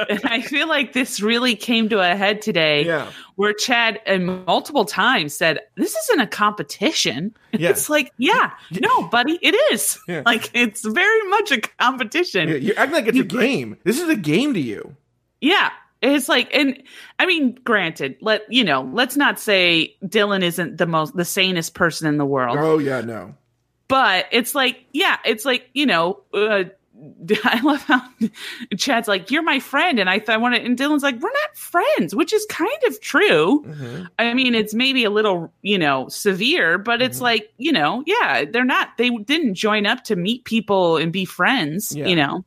and 0.10 0.22
I 0.26 0.42
feel 0.42 0.68
like 0.68 0.94
this 0.94 1.22
really 1.22 1.56
came 1.56 1.90
to 1.90 2.00
a 2.00 2.16
head 2.16 2.42
today 2.42 2.86
Yeah. 2.86 3.12
where 3.36 3.54
Chad 3.54 4.00
uh, 4.08 4.18
multiple 4.18 4.86
times 4.86 5.34
said, 5.34 5.60
This 5.76 5.96
isn't 5.96 6.20
a 6.22 6.28
competition. 6.28 7.34
Yeah. 7.58 7.70
It's 7.70 7.90
like, 7.90 8.12
yeah, 8.18 8.52
no, 8.82 9.08
buddy, 9.08 9.40
it 9.42 9.56
is. 9.74 9.98
Yeah. 10.08 10.22
Like, 10.26 10.52
it's 10.54 10.86
very 10.86 11.30
much 11.30 11.52
a 11.52 11.62
competition. 11.62 12.50
You're 12.62 12.78
acting 12.78 12.94
like 12.96 13.08
it's 13.08 13.18
a 13.20 13.24
game. 13.24 13.78
This 13.84 14.00
is 14.00 14.08
a 14.10 14.16
game 14.16 14.54
to 14.54 14.60
you. 14.60 14.96
Yeah. 15.42 15.72
It's 16.04 16.30
like, 16.30 16.54
and 16.54 16.84
I 17.18 17.26
mean, 17.26 17.58
granted, 17.64 18.18
let 18.22 18.44
you 18.50 18.64
know, 18.64 18.88
let's 18.94 19.18
not 19.18 19.40
say 19.40 19.96
Dylan 20.06 20.44
isn't 20.44 20.78
the 20.78 20.86
most 20.86 21.16
the 21.16 21.26
sanest 21.26 21.74
person 21.74 22.08
in 22.08 22.18
the 22.18 22.26
world, 22.26 22.58
Oh, 22.60 22.78
yeah, 22.78 23.02
no. 23.02 23.34
but 23.88 24.28
it's 24.32 24.54
like, 24.54 24.86
yeah, 24.94 25.18
it's 25.26 25.44
like 25.44 25.68
you 25.74 25.88
know, 25.88 26.20
uh, 26.36 26.66
I 27.44 27.62
love 27.62 27.82
how 27.84 28.01
Chad's 28.77 29.08
like, 29.08 29.30
"You're 29.30 29.44
my 29.44 29.60
friend," 29.60 30.00
and 30.00 30.10
I, 30.10 30.18
th- 30.18 30.30
I 30.30 30.38
want 30.38 30.56
to, 30.56 30.62
and 30.62 30.77
Dylan's 30.77 31.04
like, 31.04 31.20
"We're 31.20 31.30
not 31.30 31.56
friends," 31.56 32.16
which 32.16 32.34
is 32.34 32.46
kind 32.50 32.84
of 32.88 33.00
true. 33.01 33.63
Mm-hmm. 33.66 34.04
I 34.20 34.34
mean, 34.34 34.56
it's 34.56 34.74
maybe 34.74 35.04
a 35.04 35.10
little, 35.10 35.54
you 35.62 35.77
know, 35.77 36.08
severe, 36.08 36.77
but 36.77 37.01
it's 37.01 37.22
like, 37.22 37.51
you 37.58 37.72
know, 37.72 38.04
yeah, 38.08 38.46
they're 38.51 38.66
not, 38.66 38.89
they 38.98 39.10
didn't 39.10 39.54
join 39.56 39.86
up 39.86 40.04
to 40.06 40.16
meet 40.16 40.46
people 40.46 40.98
and 40.98 41.12
be 41.13 41.25
friends, 41.25 41.96
Yeah. 41.96 42.08
you 42.08 42.16
know. 42.16 42.44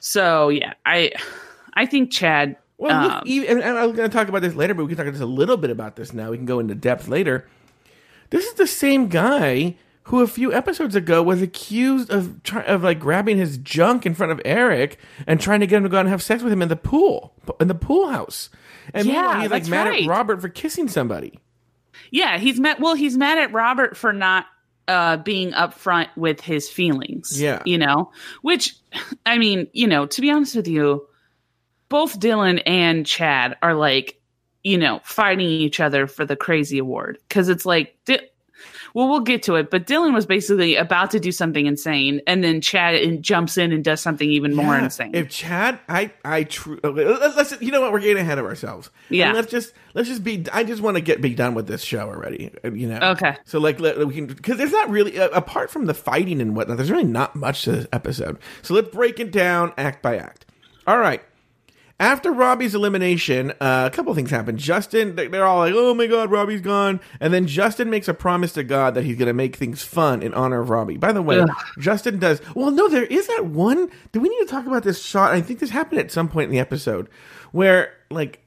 So 0.00 0.48
yeah, 0.48 0.74
I, 0.84 1.12
I 1.74 1.86
think 1.86 2.12
Chad. 2.12 2.56
Well, 2.78 3.02
look, 3.02 3.12
um, 3.12 3.22
even, 3.24 3.62
and 3.62 3.78
I'm 3.78 3.92
going 3.92 4.08
to 4.08 4.14
talk 4.14 4.28
about 4.28 4.42
this 4.42 4.54
later, 4.54 4.74
but 4.74 4.84
we 4.84 4.94
can 4.94 4.98
talk 5.02 5.10
just 5.12 5.22
a 5.22 5.26
little 5.26 5.56
bit 5.56 5.70
about 5.70 5.96
this 5.96 6.12
now. 6.12 6.30
We 6.30 6.36
can 6.36 6.44
go 6.44 6.58
into 6.58 6.74
depth 6.74 7.08
later. 7.08 7.48
This 8.30 8.44
is 8.44 8.54
the 8.54 8.66
same 8.66 9.08
guy 9.08 9.76
who 10.06 10.20
a 10.22 10.26
few 10.28 10.52
episodes 10.52 10.94
ago 10.94 11.20
was 11.22 11.42
accused 11.42 12.10
of 12.10 12.42
try, 12.44 12.62
of 12.62 12.82
like 12.84 13.00
grabbing 13.00 13.38
his 13.38 13.58
junk 13.58 14.06
in 14.06 14.14
front 14.14 14.30
of 14.32 14.40
Eric 14.44 14.98
and 15.26 15.40
trying 15.40 15.60
to 15.60 15.66
get 15.66 15.78
him 15.78 15.82
to 15.82 15.88
go 15.88 15.96
out 15.96 16.00
and 16.00 16.08
have 16.08 16.22
sex 16.22 16.42
with 16.44 16.52
him 16.52 16.62
in 16.62 16.68
the 16.68 16.76
pool 16.76 17.34
in 17.60 17.66
the 17.68 17.74
pool 17.74 18.08
house. 18.10 18.48
And 18.94 19.06
Yeah, 19.06 19.42
he's 19.42 19.50
like 19.50 19.66
mad 19.66 19.88
right. 19.88 20.04
at 20.04 20.08
Robert 20.08 20.40
for 20.40 20.48
kissing 20.48 20.86
somebody. 20.88 21.40
yeah, 22.12 22.38
he's 22.38 22.60
mad. 22.60 22.76
Well, 22.80 22.94
he's 22.94 23.16
mad 23.16 23.38
at 23.38 23.52
Robert 23.52 23.96
for 23.96 24.12
not 24.12 24.46
uh, 24.86 25.16
being 25.16 25.50
upfront 25.50 26.08
with 26.16 26.40
his 26.40 26.68
feelings. 26.70 27.40
Yeah. 27.40 27.62
you 27.64 27.76
know, 27.78 28.12
which 28.42 28.76
I 29.26 29.38
mean, 29.38 29.66
you 29.72 29.88
know, 29.88 30.06
to 30.06 30.20
be 30.20 30.30
honest 30.30 30.54
with 30.54 30.68
you, 30.68 31.08
both 31.88 32.20
Dylan 32.20 32.62
and 32.64 33.04
Chad 33.04 33.56
are 33.60 33.74
like, 33.74 34.20
you 34.62 34.78
know, 34.78 35.00
fighting 35.02 35.48
each 35.48 35.80
other 35.80 36.06
for 36.06 36.24
the 36.24 36.36
crazy 36.36 36.78
award 36.78 37.18
because 37.28 37.48
it's 37.48 37.66
like. 37.66 37.96
Di- 38.04 38.20
well, 38.96 39.10
we'll 39.10 39.20
get 39.20 39.42
to 39.42 39.56
it, 39.56 39.70
but 39.70 39.86
Dylan 39.86 40.14
was 40.14 40.24
basically 40.24 40.74
about 40.74 41.10
to 41.10 41.20
do 41.20 41.30
something 41.30 41.66
insane, 41.66 42.22
and 42.26 42.42
then 42.42 42.62
Chad 42.62 43.20
jumps 43.20 43.58
in 43.58 43.70
and 43.70 43.84
does 43.84 44.00
something 44.00 44.30
even 44.30 44.54
more 44.54 44.74
insane. 44.74 45.14
If 45.14 45.28
Chad, 45.28 45.78
I, 45.86 46.12
I 46.24 46.44
true. 46.44 46.80
Let's, 46.82 47.60
you 47.60 47.72
know 47.72 47.82
what? 47.82 47.92
We're 47.92 48.00
getting 48.00 48.22
ahead 48.22 48.38
of 48.38 48.46
ourselves. 48.46 48.88
Yeah. 49.10 49.26
And 49.26 49.36
let's 49.36 49.50
just, 49.50 49.74
let's 49.92 50.08
just 50.08 50.24
be. 50.24 50.46
I 50.50 50.64
just 50.64 50.80
want 50.80 50.96
to 50.96 51.02
get 51.02 51.20
be 51.20 51.34
done 51.34 51.52
with 51.52 51.66
this 51.66 51.82
show 51.82 52.08
already. 52.08 52.50
uh, 52.64 52.72
You 52.72 52.88
know. 52.88 53.10
Okay. 53.10 53.36
So 53.44 53.60
like, 53.60 53.80
let, 53.80 53.98
we 53.98 54.14
can 54.14 54.28
because 54.28 54.56
there's 54.56 54.72
not 54.72 54.88
really 54.88 55.18
uh, 55.18 55.28
apart 55.28 55.70
from 55.70 55.84
the 55.84 55.92
fighting 55.92 56.40
and 56.40 56.56
whatnot. 56.56 56.78
There's 56.78 56.90
really 56.90 57.04
not 57.04 57.36
much 57.36 57.64
to 57.64 57.72
this 57.72 57.86
episode. 57.92 58.38
So 58.62 58.72
let's 58.72 58.88
break 58.88 59.20
it 59.20 59.30
down 59.30 59.74
act 59.76 60.00
by 60.00 60.16
act. 60.16 60.46
All 60.86 60.98
right. 60.98 61.22
After 61.98 62.30
Robbie's 62.30 62.74
elimination, 62.74 63.52
uh, 63.58 63.88
a 63.90 63.94
couple 63.94 64.14
things 64.14 64.30
happen. 64.30 64.58
Justin, 64.58 65.16
they- 65.16 65.28
they're 65.28 65.46
all 65.46 65.60
like, 65.60 65.72
"Oh 65.74 65.94
my 65.94 66.06
God, 66.06 66.30
Robbie's 66.30 66.60
gone!" 66.60 67.00
And 67.20 67.32
then 67.32 67.46
Justin 67.46 67.88
makes 67.88 68.06
a 68.06 68.12
promise 68.12 68.52
to 68.52 68.62
God 68.64 68.94
that 68.94 69.04
he's 69.04 69.16
going 69.16 69.28
to 69.28 69.32
make 69.32 69.56
things 69.56 69.82
fun 69.82 70.22
in 70.22 70.34
honor 70.34 70.60
of 70.60 70.68
Robbie. 70.68 70.98
By 70.98 71.12
the 71.12 71.22
way, 71.22 71.38
Ugh. 71.40 71.48
Justin 71.78 72.18
does. 72.18 72.42
Well, 72.54 72.70
no, 72.70 72.88
there 72.88 73.04
is 73.04 73.28
that 73.28 73.46
one. 73.46 73.88
Do 74.12 74.20
we 74.20 74.28
need 74.28 74.40
to 74.40 74.46
talk 74.46 74.66
about 74.66 74.82
this 74.82 75.02
shot? 75.02 75.32
I 75.32 75.40
think 75.40 75.58
this 75.58 75.70
happened 75.70 76.00
at 76.00 76.12
some 76.12 76.28
point 76.28 76.48
in 76.48 76.50
the 76.52 76.58
episode 76.60 77.08
where, 77.52 77.94
like, 78.10 78.40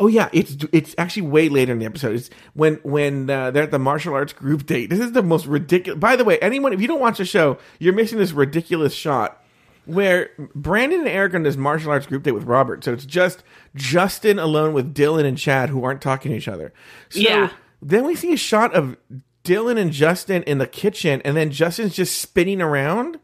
oh 0.00 0.08
yeah, 0.08 0.28
it's 0.32 0.56
it's 0.72 0.96
actually 0.98 1.22
way 1.22 1.48
later 1.48 1.72
in 1.72 1.78
the 1.78 1.86
episode. 1.86 2.16
It's 2.16 2.30
when 2.54 2.80
when 2.82 3.30
uh, 3.30 3.52
they're 3.52 3.62
at 3.62 3.70
the 3.70 3.78
martial 3.78 4.12
arts 4.14 4.32
group 4.32 4.66
date. 4.66 4.90
This 4.90 4.98
is 4.98 5.12
the 5.12 5.22
most 5.22 5.46
ridiculous. 5.46 6.00
By 6.00 6.16
the 6.16 6.24
way, 6.24 6.36
anyone 6.40 6.72
if 6.72 6.80
you 6.80 6.88
don't 6.88 7.00
watch 7.00 7.18
the 7.18 7.24
show, 7.24 7.58
you're 7.78 7.94
missing 7.94 8.18
this 8.18 8.32
ridiculous 8.32 8.92
shot 8.92 9.40
where 9.88 10.30
Brandon 10.54 11.00
and 11.00 11.08
Eric 11.08 11.32
are 11.32 11.36
on 11.38 11.42
this 11.42 11.56
martial 11.56 11.90
arts 11.90 12.06
group 12.06 12.22
date 12.22 12.32
with 12.32 12.44
Robert. 12.44 12.84
So 12.84 12.92
it's 12.92 13.06
just 13.06 13.42
Justin 13.74 14.38
alone 14.38 14.72
with 14.74 14.94
Dylan 14.94 15.24
and 15.24 15.36
Chad 15.38 15.70
who 15.70 15.82
aren't 15.82 16.02
talking 16.02 16.30
to 16.30 16.36
each 16.36 16.46
other. 16.48 16.72
So 17.08 17.20
Yeah. 17.20 17.50
then 17.80 18.04
we 18.04 18.14
see 18.14 18.32
a 18.32 18.36
shot 18.36 18.74
of 18.74 18.96
Dylan 19.44 19.78
and 19.78 19.90
Justin 19.92 20.42
in 20.42 20.58
the 20.58 20.66
kitchen, 20.66 21.22
and 21.24 21.36
then 21.36 21.50
Justin's 21.50 21.94
just 21.96 22.20
spinning 22.20 22.60
around. 22.60 23.18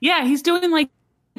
yeah, 0.00 0.24
he's 0.24 0.42
doing 0.42 0.70
like 0.70 0.90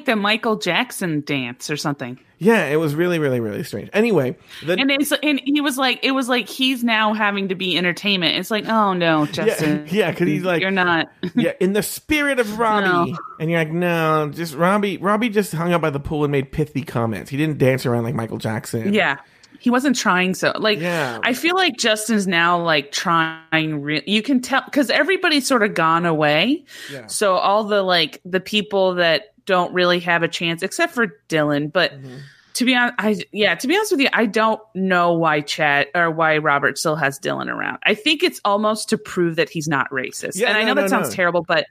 the 0.06 0.16
Michael 0.16 0.56
Jackson 0.56 1.22
dance 1.26 1.70
or 1.70 1.78
something. 1.78 2.20
Yeah, 2.44 2.66
it 2.68 2.76
was 2.76 2.94
really, 2.96 3.20
really, 3.20 3.40
really 3.40 3.64
strange. 3.64 3.90
Anyway, 3.94 4.36
the, 4.66 4.74
and 4.74 4.92
it's 4.92 5.12
and 5.24 5.42
he 5.44 5.62
was 5.62 5.78
like 5.78 6.00
it 6.04 6.12
was 6.12 6.28
like 6.30 6.48
he's 6.50 6.84
now 6.84 7.14
having 7.14 7.48
to 7.50 7.56
be 7.56 7.78
entertainment 7.78 8.36
it's 8.38 8.52
like 8.52 8.68
oh 8.68 8.94
no 8.94 9.26
justin 9.32 9.88
yeah, 9.90 10.12
because 10.12 10.28
he's 10.28 10.44
like, 10.44 10.62
you're 10.62 10.72
not 10.72 11.10
yeah, 11.36 11.54
in 11.60 11.74
the 11.74 11.84
spirit 11.84 12.40
of 12.40 12.60
Robbie. 12.60 13.12
No. 13.12 13.18
And 13.40 13.50
you're 13.50 13.60
like, 13.60 13.72
no, 13.72 14.30
just 14.34 14.56
Robbie. 14.56 14.98
Robbie 14.98 15.30
just 15.30 15.54
hung 15.54 15.74
out 15.74 15.82
by 15.82 15.90
the 15.90 16.00
pool 16.00 16.24
and 16.24 16.32
made 16.32 16.52
pithy 16.52 16.84
comments. 16.84 17.30
He 17.30 17.38
didn't 17.38 17.58
dance 17.58 17.86
around 17.86 18.04
like 18.04 18.16
Michael 18.16 18.38
Jackson. 18.38 18.94
yeah 18.94 19.18
he 19.60 19.70
wasn't 19.70 19.96
trying 19.96 20.34
so 20.34 20.52
like 20.60 20.80
Yeah. 20.80 21.20
i 21.24 21.34
feel 21.34 21.56
like 21.56 21.78
justin's 21.78 22.28
now 22.28 22.62
like 22.62 22.92
trying 22.92 24.02
you 24.06 24.22
can 24.22 24.42
tell 24.42 24.62
because 24.66 24.90
everybody's 24.90 25.48
sort 25.48 25.64
of 25.64 25.74
gone 25.74 26.06
away 26.06 26.66
Yeah. 26.92 27.08
so 27.08 27.36
all 27.36 27.64
the 27.64 27.82
like 27.82 28.20
the 28.26 28.42
people 28.42 28.96
that 28.96 29.34
don't 29.46 29.74
really 29.74 30.00
have 30.02 30.22
a 30.22 30.28
chance 30.28 30.64
except 30.64 30.94
for 30.94 31.16
dylan 31.30 31.72
but 31.72 31.94
Mm-hmm. 31.94 32.16
To 32.54 32.66
be 32.66 32.76
honest 32.76 32.96
i 33.00 33.16
yeah 33.32 33.56
to 33.56 33.68
be 33.68 33.76
honest 33.76 33.92
with 33.92 34.02
you 34.02 34.10
i 34.14 34.26
don't 34.26 34.62
know 34.76 35.14
why 35.14 35.42
chad 35.42 35.88
or 35.96 36.12
why 36.12 36.38
robert 36.38 36.78
still 36.78 36.96
has 36.96 37.20
dylan 37.20 37.48
around 37.48 37.78
i 37.86 37.94
think 37.94 38.24
it's 38.24 38.40
almost 38.46 38.90
to 38.90 38.98
prove 38.98 39.36
that 39.38 39.50
he's 39.50 39.68
not 39.68 39.90
racist 39.90 40.36
Yeah, 40.36 40.50
and 40.50 40.58
i 40.58 40.62
no, 40.62 40.68
know 40.68 40.76
that 40.76 40.82
no, 40.82 40.88
sounds 40.88 41.14
terrible 41.14 41.42
but 41.42 41.66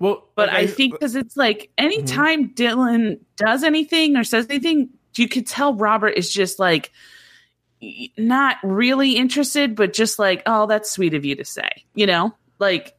Well, 0.00 0.28
But 0.34 0.48
like 0.48 0.56
I 0.58 0.66
think 0.66 0.92
because 0.92 1.14
it's 1.16 1.36
like 1.36 1.70
anytime 1.78 2.50
Mm-hmm. 2.50 2.62
Dylan 2.62 3.20
does 3.36 3.62
anything 3.64 4.16
or 4.16 4.24
says 4.24 4.46
anything, 4.50 4.90
you 5.14 5.28
could 5.28 5.46
tell 5.46 5.74
Robert 5.74 6.10
is 6.10 6.30
just 6.30 6.58
like 6.58 6.92
not 8.18 8.56
really 8.62 9.12
interested, 9.16 9.74
but 9.76 9.92
just 9.92 10.18
like, 10.18 10.42
oh, 10.46 10.66
that's 10.66 10.90
sweet 10.90 11.14
of 11.14 11.24
you 11.24 11.36
to 11.36 11.44
say, 11.44 11.68
you 11.94 12.06
know, 12.06 12.34
like 12.58 12.94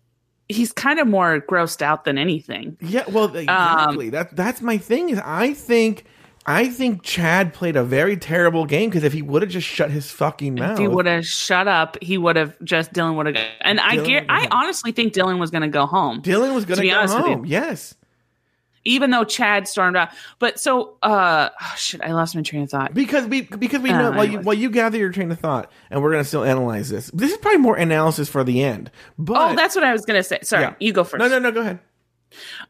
he's 0.50 0.72
kind 0.72 1.00
of 1.00 1.08
more 1.08 1.42
grossed 1.42 1.82
out 1.82 2.04
than 2.06 2.18
anything. 2.18 2.78
Yeah, 2.82 3.04
well, 3.10 3.36
exactly. 3.36 4.10
that 4.12 4.36
that's 4.36 4.62
my 4.62 4.78
thing. 4.78 5.10
Is 5.10 5.20
I 5.24 5.54
think 5.54 6.06
I 6.50 6.70
think 6.70 7.04
Chad 7.04 7.54
played 7.54 7.76
a 7.76 7.84
very 7.84 8.16
terrible 8.16 8.66
game 8.66 8.90
because 8.90 9.04
if 9.04 9.12
he 9.12 9.22
would 9.22 9.42
have 9.42 9.52
just 9.52 9.68
shut 9.68 9.92
his 9.92 10.10
fucking 10.10 10.56
mouth, 10.56 10.74
If 10.74 10.80
he 10.80 10.88
would 10.88 11.06
have 11.06 11.26
shut 11.28 11.68
up, 11.68 11.98
he 12.02 12.18
would 12.18 12.38
have 12.38 12.56
just 12.64 12.94
Dylan 12.94 13.16
would 13.18 13.26
have. 13.26 13.36
And 13.62 13.80
I 13.82 13.98
get, 13.98 14.26
I 14.30 14.48
honestly 14.50 14.94
think 14.94 15.12
Dylan 15.14 15.40
was 15.40 15.52
going 15.52 15.64
to 15.64 15.68
go 15.68 15.86
home. 15.86 16.22
Dylan 16.22 16.56
was 16.56 16.64
going 16.64 16.76
To 16.78 16.82
to 16.82 16.82
be 16.82 16.90
go 16.90 16.98
honest 17.00 17.16
with 17.18 17.26
you. 17.26 17.34
home. 17.34 17.46
Yes. 17.46 17.96
even 18.86 19.12
though 19.12 19.26
Chad 19.26 19.68
stormed 19.68 19.98
out. 19.98 20.08
But 20.40 20.58
so, 20.58 20.96
uh, 21.04 21.50
oh, 21.62 21.74
shit, 21.76 22.02
I 22.02 22.14
lost 22.14 22.34
my 22.34 22.42
train 22.44 22.64
of 22.64 22.70
thought. 22.70 22.94
Because 22.94 23.26
we 23.26 23.42
because 23.42 23.82
we 23.82 23.90
Uh, 23.90 23.98
know 23.98 24.12
while 24.12 24.24
you 24.26 24.40
while 24.40 24.56
you 24.56 24.70
gather 24.70 24.98
your 24.98 25.12
train 25.12 25.30
of 25.30 25.40
thought, 25.42 25.70
and 25.92 26.02
we're 26.02 26.12
gonna 26.12 26.24
still 26.24 26.46
analyze 26.46 26.88
this. 26.90 27.12
This 27.14 27.32
is 27.34 27.38
probably 27.40 27.58
more 27.60 27.76
analysis 27.76 28.30
for 28.30 28.46
the 28.46 28.64
end. 28.64 28.90
But 29.20 29.52
Oh, 29.52 29.56
that's 29.58 29.76
what 29.76 29.84
I 29.84 29.92
was 29.92 30.06
going 30.06 30.18
to 30.18 30.24
say. 30.24 30.40
Sorry, 30.44 30.64
Yeah. 30.64 30.74
you 30.80 30.94
go 30.94 31.04
first. 31.04 31.20
no, 31.20 31.28
no, 31.28 31.40
no. 31.40 31.52
Go 31.52 31.60
ahead. 31.60 31.80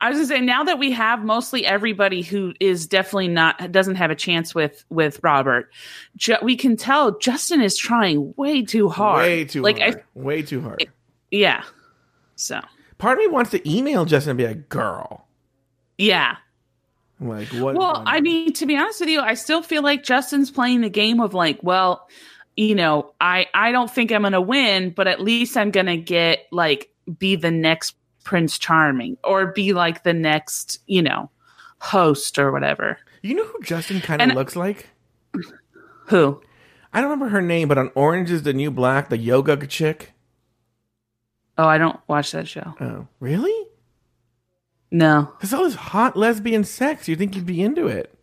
I 0.01 0.09
was 0.09 0.17
gonna 0.17 0.27
say 0.27 0.41
now 0.41 0.63
that 0.65 0.79
we 0.79 0.91
have 0.91 1.23
mostly 1.25 1.65
everybody 1.65 2.21
who 2.21 2.53
is 2.59 2.87
definitely 2.87 3.27
not 3.27 3.71
doesn't 3.71 3.95
have 3.95 4.11
a 4.11 4.15
chance 4.15 4.53
with 4.55 4.85
with 4.89 5.19
Robert, 5.23 5.71
Ju- 6.15 6.37
we 6.41 6.55
can 6.55 6.77
tell 6.77 7.17
Justin 7.17 7.61
is 7.61 7.75
trying 7.77 8.33
way 8.37 8.61
too 8.63 8.87
hard. 8.89 9.23
Way 9.23 9.45
too 9.45 9.61
like 9.61 9.79
hard. 9.79 9.95
I 9.97 10.19
Way 10.19 10.41
too 10.43 10.61
hard. 10.61 10.87
yeah. 11.31 11.63
So 12.35 12.59
Part 12.99 13.17
of 13.17 13.19
me 13.19 13.27
wants 13.27 13.51
to 13.51 13.69
email 13.69 14.05
Justin 14.05 14.31
and 14.31 14.37
be 14.37 14.47
like, 14.47 14.69
"Girl, 14.69 15.27
yeah. 15.97 16.37
like 17.19 17.47
what?" 17.49 17.75
Well, 17.75 18.03
I 18.05 18.21
mean, 18.21 18.53
to 18.53 18.65
be 18.65 18.75
honest 18.77 18.99
with 18.99 19.09
you, 19.09 19.21
I 19.21 19.33
still 19.33 19.61
feel 19.61 19.81
like 19.83 20.03
Justin's 20.03 20.49
playing 20.51 20.81
the 20.81 20.89
game 20.89 21.19
of 21.19 21.33
like, 21.33 21.59
well, 21.61 22.07
you 22.55 22.73
know, 22.75 23.13
I 23.21 23.47
I 23.53 23.71
don't 23.71 23.89
think 23.91 24.11
I'm 24.11 24.23
gonna 24.23 24.41
win, 24.41 24.91
but 24.91 25.07
at 25.07 25.19
least 25.21 25.57
I'm 25.57 25.71
gonna 25.71 25.97
get 25.97 26.47
like 26.51 26.89
be 27.19 27.35
the 27.35 27.51
next 27.51 27.95
Prince 28.27 28.57
Charming 28.57 29.17
or 29.24 29.53
be 29.53 29.72
like 29.72 30.03
the 30.03 30.13
next, 30.13 30.79
you 30.86 31.01
know, 31.01 31.31
host 31.79 32.38
or 32.38 32.51
whatever. 32.51 32.98
you 33.22 33.34
know 33.34 33.46
who 33.46 33.63
Justin 33.63 34.01
kind 34.01 34.22
of 34.22 34.36
looks 34.36 34.57
like? 34.57 34.89
Who? 36.07 36.41
I 36.91 37.00
don't 37.00 37.10
remember 37.10 37.29
her 37.29 37.41
name, 37.41 37.69
but 37.69 37.77
on 37.77 37.89
Orange 37.96 38.29
is 38.29 38.43
the 38.43 38.51
New 38.51 38.69
Black, 38.69 39.07
the 39.07 39.17
yoga 39.17 39.65
chick. 39.65 40.12
Oh, 41.57 41.67
I 41.67 41.77
don't 41.77 41.98
watch 42.10 42.34
that 42.34 42.50
show. 42.50 42.75
Oh, 42.81 43.07
really? 43.22 43.69
No. 44.91 45.31
There's 45.39 45.53
all 45.53 45.63
this 45.63 45.75
hot 45.75 46.17
lesbian 46.17 46.65
sex. 46.65 47.07
You 47.07 47.15
think 47.15 47.34
you'd 47.34 47.46
be 47.46 47.62
into 47.62 47.88
it? 47.88 48.13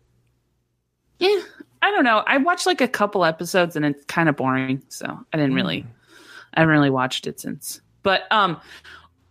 Yeah. 1.17 1.41
I 1.81 1.89
don't 1.89 2.03
know. 2.03 2.23
I 2.27 2.37
watched 2.37 2.67
like 2.67 2.81
a 2.81 2.87
couple 2.87 3.25
episodes 3.25 3.75
and 3.75 3.83
it's 3.83 4.05
kind 4.05 4.29
of 4.29 4.35
boring, 4.35 4.83
so 4.89 5.19
I 5.33 5.37
didn't 5.37 5.55
really 5.55 5.83
I 6.53 6.59
haven't 6.59 6.75
really 6.75 6.91
watched 6.91 7.25
it 7.25 7.39
since. 7.39 7.81
But 8.03 8.31
um 8.31 8.61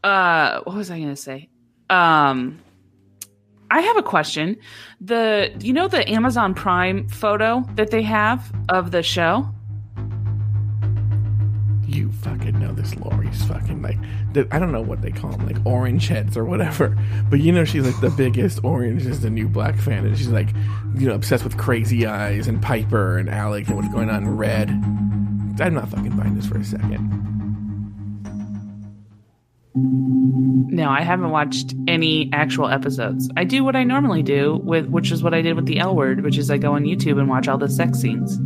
uh 0.05 0.61
what 0.65 0.77
was 0.77 0.91
I 0.91 0.99
going 0.99 1.11
to 1.11 1.17
say? 1.17 1.49
Um 1.91 2.61
I 3.71 3.81
have 3.81 3.97
a 3.97 4.03
question. 4.03 4.57
The 5.01 5.53
you 5.61 5.73
know 5.73 5.89
the 5.89 6.09
Amazon 6.09 6.55
Prime 6.55 7.09
photo 7.09 7.65
that 7.75 7.91
they 7.91 8.03
have 8.03 8.53
of 8.69 8.93
the 8.93 9.03
show? 9.03 9.49
You 11.87 12.13
fucking 12.13 12.59
know 12.59 12.73
this 12.73 12.95
Lauri's 12.97 13.45
fucking 13.45 13.83
like 13.83 13.99
the, 14.33 14.47
I 14.51 14.59
don't 14.59 14.73
know 14.73 14.83
what 14.83 15.01
they 15.01 15.11
call 15.11 15.31
them 15.31 15.47
like 15.47 15.57
orange 15.65 16.09
heads 16.09 16.37
or 16.37 16.45
whatever, 16.45 16.97
but 17.31 17.41
you 17.41 17.53
know 17.53 17.65
she's 17.65 17.85
like 17.85 18.01
the 18.01 18.11
biggest 18.11 18.63
orange 18.63 19.07
is 19.07 19.23
the 19.23 19.31
new 19.31 19.49
black 19.49 19.77
fan, 19.77 20.05
and 20.05 20.17
she's 20.17 20.29
like 20.29 20.51
you 20.97 21.09
know 21.09 21.15
obsessed 21.15 21.45
with 21.45 21.57
Crazy 21.57 22.07
Eyes 22.07 22.47
and 22.47 22.61
Piper 22.61 23.19
and 23.19 23.29
Alec 23.31 23.69
and 23.69 23.77
what's 23.77 23.89
going 23.89 24.11
on 24.11 24.25
in 24.25 24.37
Red. 24.37 24.71
I'm 25.61 25.75
not 25.75 25.89
fucking 25.89 26.17
buying 26.17 26.35
this 26.35 26.47
for 26.47 26.59
a 26.59 26.65
second. 26.65 27.34
No, 29.77 30.89
I 30.89 31.01
haven't 31.03 31.31
watched 31.31 31.75
any 31.89 32.31
actual 32.33 32.69
episodes. 32.69 33.29
I 33.37 33.43
do 33.45 33.65
what 33.65 33.75
I 33.75 33.83
normally 33.83 34.23
do 34.23 34.61
with 34.63 34.87
which 34.87 35.11
is 35.11 35.23
what 35.23 35.35
I 35.35 35.43
did 35.43 35.57
with 35.57 35.67
the 35.67 35.79
L 35.81 35.97
word, 35.97 36.23
which 36.23 36.39
is 36.39 36.51
I 36.51 36.59
go 36.59 36.75
on 36.75 36.85
YouTube 36.85 37.19
and 37.19 37.29
watch 37.29 37.49
all 37.49 37.59
the 37.59 37.69
sex 37.69 37.99
scenes. 37.99 38.39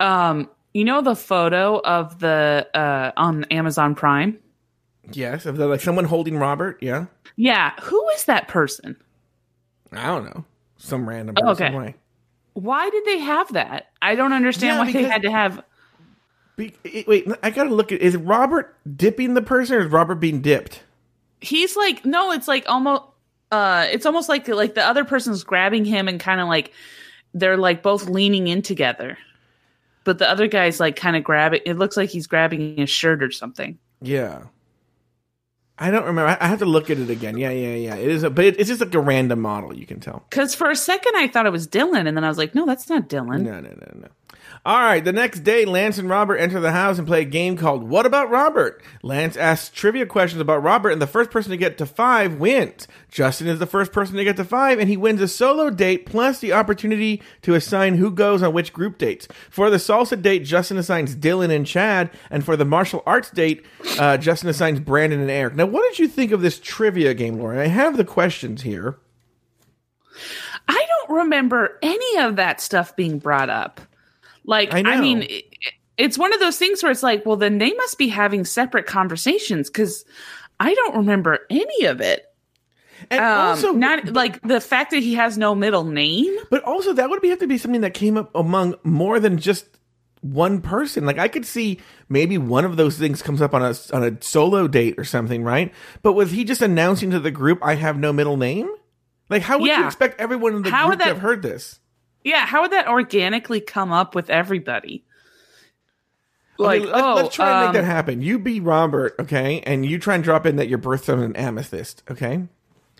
Um, 0.00 0.50
you 0.74 0.84
know 0.84 1.00
the 1.02 1.14
photo 1.14 1.78
of 1.80 2.18
the 2.18 2.66
uh 2.74 3.12
on 3.16 3.44
Amazon 3.44 3.94
Prime? 3.94 4.38
Yes, 5.12 5.46
if 5.46 5.56
they're 5.56 5.66
like 5.68 5.80
someone 5.80 6.04
holding 6.06 6.36
Robert, 6.38 6.78
yeah. 6.80 7.06
Yeah, 7.36 7.72
who 7.82 8.08
is 8.10 8.24
that 8.24 8.48
person? 8.48 8.96
I 9.92 10.06
don't 10.06 10.24
know. 10.24 10.44
Some 10.76 11.08
random 11.08 11.36
Oh, 11.40 11.48
person. 11.48 11.74
okay. 11.74 11.94
Why? 12.54 12.90
Did 12.90 13.04
they 13.04 13.18
have 13.18 13.52
that? 13.52 13.86
I 14.00 14.14
don't 14.14 14.32
understand 14.32 14.76
Yeah, 14.76 14.84
why 14.84 14.92
they 14.92 15.08
had 15.08 15.22
to 15.22 15.30
have. 15.30 15.62
Be, 16.56 16.74
wait, 17.06 17.26
I 17.42 17.50
gotta 17.50 17.74
look 17.74 17.92
at 17.92 18.00
is 18.00 18.16
Robert 18.16 18.76
dipping 18.96 19.34
the 19.34 19.42
person 19.42 19.76
or 19.76 19.80
is 19.80 19.86
Robert 19.86 20.16
being 20.16 20.42
dipped? 20.42 20.82
He's 21.40 21.76
like, 21.76 22.04
no, 22.04 22.32
it's 22.32 22.48
like 22.48 22.68
almost. 22.68 23.04
Uh, 23.50 23.86
it's 23.90 24.06
almost 24.06 24.28
like 24.30 24.48
like 24.48 24.74
the 24.74 24.84
other 24.84 25.04
person's 25.04 25.44
grabbing 25.44 25.84
him 25.84 26.08
and 26.08 26.18
kind 26.18 26.40
of 26.40 26.48
like 26.48 26.72
they're 27.34 27.56
like 27.56 27.82
both 27.82 28.08
leaning 28.08 28.48
in 28.48 28.62
together, 28.62 29.18
but 30.04 30.18
the 30.18 30.28
other 30.28 30.46
guy's 30.46 30.80
like 30.80 30.96
kind 30.96 31.16
of 31.16 31.24
grabbing. 31.24 31.60
It 31.66 31.78
looks 31.78 31.96
like 31.96 32.10
he's 32.10 32.26
grabbing 32.26 32.76
his 32.78 32.90
shirt 32.90 33.22
or 33.22 33.30
something. 33.30 33.78
Yeah. 34.00 34.44
I 35.78 35.90
don't 35.90 36.04
remember. 36.04 36.36
I 36.40 36.46
have 36.46 36.60
to 36.60 36.66
look 36.66 36.90
at 36.90 36.98
it 36.98 37.10
again. 37.10 37.36
Yeah, 37.38 37.50
yeah, 37.50 37.74
yeah. 37.74 37.96
It 37.96 38.08
is 38.08 38.22
a, 38.22 38.30
but 38.30 38.44
it, 38.44 38.60
it's 38.60 38.68
just 38.68 38.80
like 38.80 38.94
a 38.94 39.00
random 39.00 39.40
model. 39.40 39.76
You 39.76 39.86
can 39.86 40.00
tell. 40.00 40.24
Because 40.30 40.54
for 40.54 40.70
a 40.70 40.76
second 40.76 41.12
I 41.16 41.28
thought 41.28 41.46
it 41.46 41.52
was 41.52 41.66
Dylan, 41.66 42.06
and 42.06 42.16
then 42.16 42.24
I 42.24 42.28
was 42.28 42.38
like, 42.38 42.54
no, 42.54 42.66
that's 42.66 42.88
not 42.88 43.08
Dylan. 43.08 43.40
No, 43.40 43.60
no, 43.60 43.68
no, 43.68 43.92
no. 43.94 44.08
All 44.64 44.78
right. 44.78 45.04
The 45.04 45.12
next 45.12 45.40
day, 45.40 45.64
Lance 45.64 45.98
and 45.98 46.08
Robert 46.08 46.36
enter 46.36 46.60
the 46.60 46.70
house 46.70 46.96
and 46.96 47.04
play 47.06 47.22
a 47.22 47.24
game 47.24 47.56
called 47.56 47.82
"What 47.82 48.06
About 48.06 48.30
Robert." 48.30 48.80
Lance 49.02 49.36
asks 49.36 49.74
trivia 49.74 50.06
questions 50.06 50.40
about 50.40 50.62
Robert, 50.62 50.90
and 50.90 51.02
the 51.02 51.06
first 51.08 51.32
person 51.32 51.50
to 51.50 51.56
get 51.56 51.78
to 51.78 51.86
five 51.86 52.36
wins. 52.36 52.86
Justin 53.10 53.48
is 53.48 53.58
the 53.58 53.66
first 53.66 53.90
person 53.90 54.14
to 54.16 54.24
get 54.24 54.36
to 54.36 54.44
five, 54.44 54.78
and 54.78 54.88
he 54.88 54.96
wins 54.96 55.20
a 55.20 55.26
solo 55.26 55.68
date 55.68 56.06
plus 56.06 56.38
the 56.38 56.52
opportunity 56.52 57.20
to 57.42 57.54
assign 57.54 57.96
who 57.96 58.12
goes 58.12 58.40
on 58.40 58.52
which 58.52 58.72
group 58.72 58.98
dates. 58.98 59.26
For 59.50 59.68
the 59.68 59.78
salsa 59.78 60.22
date, 60.22 60.44
Justin 60.44 60.76
assigns 60.76 61.16
Dylan 61.16 61.50
and 61.50 61.66
Chad, 61.66 62.10
and 62.30 62.44
for 62.44 62.56
the 62.56 62.64
martial 62.64 63.02
arts 63.04 63.30
date, 63.30 63.66
uh, 63.98 64.16
Justin 64.16 64.48
assigns 64.48 64.78
Brandon 64.78 65.20
and 65.20 65.30
Eric. 65.30 65.56
Now, 65.56 65.66
what 65.66 65.90
did 65.90 65.98
you 65.98 66.06
think 66.06 66.30
of 66.30 66.40
this 66.40 66.60
trivia 66.60 67.14
game, 67.14 67.36
Lauren? 67.36 67.58
I 67.58 67.66
have 67.66 67.96
the 67.96 68.04
questions 68.04 68.62
here. 68.62 68.96
I 70.68 70.86
don't 70.88 71.16
remember 71.16 71.80
any 71.82 72.18
of 72.18 72.36
that 72.36 72.60
stuff 72.60 72.94
being 72.94 73.18
brought 73.18 73.50
up. 73.50 73.80
Like, 74.44 74.72
I 74.72 74.80
I, 74.80 75.00
mean, 75.00 75.22
it, 75.22 75.44
it's 75.96 76.18
one 76.18 76.32
of 76.32 76.40
those 76.40 76.58
things 76.58 76.82
where 76.82 76.90
it's 76.90 77.02
like, 77.02 77.24
well, 77.24 77.36
then 77.36 77.58
they 77.58 77.72
must 77.74 77.98
be 77.98 78.08
having 78.08 78.44
separate 78.44 78.86
conversations 78.86 79.70
because 79.70 80.04
I 80.58 80.74
don't 80.74 80.96
remember 80.96 81.40
any 81.50 81.86
of 81.86 82.00
it. 82.00 82.26
And 83.10 83.20
Um, 83.20 83.48
also, 83.48 83.72
not 83.72 84.12
like 84.12 84.40
the 84.42 84.60
fact 84.60 84.92
that 84.92 85.02
he 85.02 85.14
has 85.14 85.36
no 85.36 85.54
middle 85.54 85.84
name. 85.84 86.36
But 86.50 86.62
also, 86.64 86.92
that 86.92 87.10
would 87.10 87.20
be, 87.20 87.28
have 87.30 87.40
to 87.40 87.46
be 87.46 87.58
something 87.58 87.80
that 87.80 87.94
came 87.94 88.16
up 88.16 88.30
among 88.34 88.76
more 88.84 89.18
than 89.18 89.38
just 89.38 89.66
one 90.22 90.60
person. 90.60 91.04
Like 91.04 91.18
I 91.18 91.28
could 91.28 91.44
see 91.44 91.80
maybe 92.08 92.38
one 92.38 92.64
of 92.64 92.76
those 92.76 92.96
things 92.96 93.22
comes 93.22 93.42
up 93.42 93.54
on 93.54 93.62
a 93.62 93.74
on 93.92 94.04
a 94.04 94.22
solo 94.22 94.68
date 94.68 94.94
or 94.98 95.04
something, 95.04 95.42
right? 95.42 95.72
But 96.02 96.12
was 96.14 96.30
he 96.30 96.44
just 96.44 96.62
announcing 96.62 97.10
to 97.10 97.20
the 97.20 97.30
group, 97.32 97.58
"I 97.60 97.74
have 97.74 97.98
no 97.98 98.12
middle 98.12 98.36
name"? 98.36 98.70
Like, 99.28 99.42
how 99.42 99.58
would 99.58 99.68
you 99.68 99.84
expect 99.84 100.20
everyone 100.20 100.54
in 100.54 100.62
the 100.62 100.70
How 100.70 100.86
group 100.86 100.98
would 100.98 101.04
to 101.04 101.08
have 101.12 101.18
heard 101.18 101.42
this? 101.42 101.80
Yeah, 102.24 102.46
how 102.46 102.62
would 102.62 102.72
that 102.72 102.88
organically 102.88 103.60
come 103.60 103.92
up 103.92 104.14
with 104.14 104.30
everybody? 104.30 105.04
Like, 106.58 106.82
let's, 106.82 106.92
oh, 106.94 107.14
let's 107.14 107.34
try 107.34 107.46
and 107.46 107.54
um, 107.54 107.64
make 107.66 107.82
that 107.82 107.86
happen. 107.86 108.22
You 108.22 108.38
be 108.38 108.60
Robert, 108.60 109.14
okay, 109.18 109.60
and 109.66 109.84
you 109.84 109.98
try 109.98 110.14
and 110.14 110.22
drop 110.22 110.46
in 110.46 110.56
that 110.56 110.68
your 110.68 110.78
birthstone's 110.78 111.22
an 111.22 111.34
amethyst, 111.34 112.02
okay, 112.10 112.46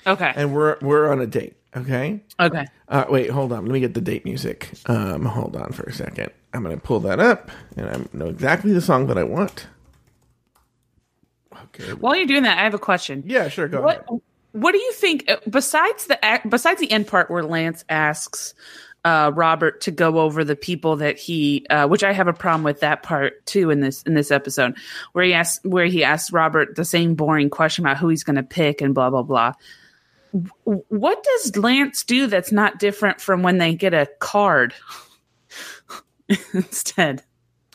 okay, 0.06 0.32
and 0.34 0.54
we're 0.54 0.78
we're 0.80 1.10
on 1.10 1.20
a 1.20 1.26
date, 1.26 1.56
okay. 1.76 2.20
okay. 2.40 2.66
Uh, 2.88 3.04
wait, 3.08 3.30
hold 3.30 3.52
on. 3.52 3.64
Let 3.66 3.72
me 3.72 3.80
get 3.80 3.94
the 3.94 4.00
date 4.00 4.24
music. 4.24 4.70
Um, 4.86 5.24
hold 5.24 5.54
on 5.54 5.72
for 5.72 5.84
a 5.84 5.92
second. 5.92 6.30
I'm 6.52 6.62
gonna 6.62 6.76
pull 6.78 7.00
that 7.00 7.20
up, 7.20 7.50
and 7.76 7.88
I 7.88 8.16
know 8.16 8.26
exactly 8.26 8.72
the 8.72 8.80
song 8.80 9.06
that 9.06 9.18
I 9.18 9.22
want. 9.22 9.66
Okay. 11.64 11.92
While 11.92 12.16
you're 12.16 12.26
doing 12.26 12.42
that, 12.42 12.58
I 12.58 12.64
have 12.64 12.74
a 12.74 12.78
question. 12.78 13.22
Yeah, 13.26 13.48
sure. 13.48 13.68
Go 13.68 13.82
what 13.82 14.04
ahead. 14.08 14.20
what 14.52 14.72
do 14.72 14.78
you 14.78 14.92
think 14.92 15.30
uh, 15.30 15.36
besides 15.48 16.06
the 16.06 16.18
besides 16.48 16.80
the 16.80 16.90
end 16.90 17.06
part 17.06 17.30
where 17.30 17.44
Lance 17.44 17.84
asks 17.88 18.54
uh, 19.04 19.32
Robert 19.34 19.80
to 19.82 19.90
go 19.90 20.20
over 20.20 20.44
the 20.44 20.56
people 20.56 20.96
that 20.96 21.18
he 21.18 21.66
uh, 21.70 21.88
which 21.88 22.04
I 22.04 22.12
have 22.12 22.28
a 22.28 22.32
problem 22.32 22.62
with 22.62 22.80
that 22.80 23.02
part 23.02 23.44
too 23.46 23.70
in 23.70 23.80
this 23.80 24.02
in 24.02 24.14
this 24.14 24.30
episode 24.30 24.76
where 25.12 25.24
he 25.24 25.34
asks 25.34 25.64
where 25.64 25.86
he 25.86 26.04
asks 26.04 26.32
Robert 26.32 26.76
the 26.76 26.84
same 26.84 27.14
boring 27.14 27.50
question 27.50 27.84
about 27.84 27.98
who 27.98 28.08
he's 28.08 28.24
going 28.24 28.36
to 28.36 28.42
pick 28.42 28.80
and 28.80 28.94
blah 28.94 29.10
blah 29.10 29.22
blah. 29.22 29.54
What 30.64 31.22
does 31.22 31.56
Lance 31.56 32.04
do 32.04 32.26
that's 32.26 32.52
not 32.52 32.78
different 32.78 33.20
from 33.20 33.42
when 33.42 33.58
they 33.58 33.74
get 33.74 33.92
a 33.92 34.08
card 34.18 34.72
instead? 36.54 37.22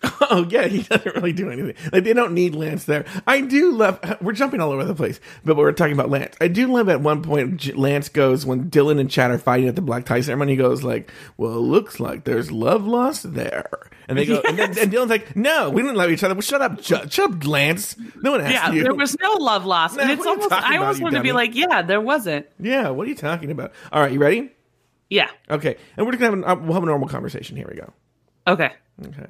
Oh 0.30 0.46
yeah, 0.50 0.68
he 0.68 0.84
doesn't 0.84 1.16
really 1.16 1.32
do 1.32 1.50
anything. 1.50 1.76
Like 1.94 2.04
they 2.04 2.12
don't 2.12 2.34
need 2.34 2.54
Lance 2.54 2.84
there. 2.84 3.06
I 3.26 3.40
do 3.40 3.72
love. 3.72 3.98
We're 4.22 4.34
jumping 4.34 4.60
all 4.60 4.72
over 4.72 4.84
the 4.84 4.94
place, 4.94 5.22
but 5.46 5.56
we're 5.56 5.72
talking 5.72 5.94
about 5.94 6.10
Lance. 6.10 6.36
I 6.42 6.50
do 6.50 6.68
love 6.68 6.90
at 6.90 7.00
one 7.00 7.24
point 7.24 7.78
Lance 7.78 8.10
goes 8.10 8.46
when 8.46 8.70
Dylan 8.70 9.00
and 9.00 9.10
Chad 9.10 9.32
are 9.32 9.38
fighting 9.38 9.70
at 9.70 9.76
the 9.78 9.82
black 9.82 10.06
tie 10.06 10.20
ceremony. 10.20 10.52
He 10.52 10.58
goes 10.58 10.84
like, 10.84 11.10
"Well, 11.38 11.54
it 11.54 11.60
looks 11.62 12.02
like 12.02 12.26
there's 12.26 12.52
love 12.52 12.86
lost 12.86 13.34
there," 13.34 13.70
and 14.10 14.18
they 14.18 14.26
go, 14.26 14.42
and, 14.48 14.60
then, 14.60 14.78
and 14.78 14.92
Dylan's 14.92 15.10
like, 15.10 15.34
"No, 15.38 15.70
we 15.70 15.82
didn't 15.82 15.96
love 15.96 16.12
each 16.12 16.24
other." 16.24 16.34
Well, 16.34 16.42
shut 16.42 16.62
up, 16.62 16.82
J- 16.82 17.08
shut 17.10 17.32
up, 17.32 17.48
Lance. 17.48 17.96
No 18.22 18.32
one 18.32 18.42
asked 18.42 18.54
Yeah, 18.54 18.72
you. 18.74 18.84
there 18.84 18.94
was 18.96 19.16
no 19.22 19.32
love 19.40 19.66
lost, 19.66 19.98
and 19.98 20.12
it's 20.12 20.20
what 20.20 20.28
are 20.28 20.36
you 20.36 20.42
almost 20.44 20.70
I 20.72 20.78
almost 20.78 21.02
want 21.02 21.16
to 21.16 21.22
be 21.22 21.32
like, 21.32 21.56
yeah, 21.56 21.84
there 21.84 22.02
wasn't. 22.02 22.48
yeah, 22.60 22.90
what 22.90 23.08
are 23.08 23.10
you 23.10 23.16
talking 23.16 23.50
about? 23.50 23.72
All 23.94 24.02
right, 24.02 24.12
you 24.12 24.20
ready? 24.20 24.52
Yeah, 25.10 25.30
Okay, 25.50 25.78
and 25.96 26.06
we're 26.06 26.12
just 26.12 26.20
gonna 26.22 26.36
have, 26.46 26.58
an, 26.58 26.62
uh, 26.64 26.66
we'll 26.66 26.74
have 26.74 26.84
a 26.84 26.88
normal 26.88 27.08
conversation. 27.08 27.56
Here 27.56 27.68
we 27.72 27.78
go. 27.80 27.94
okay. 28.46 28.74
Okay. 29.06 29.28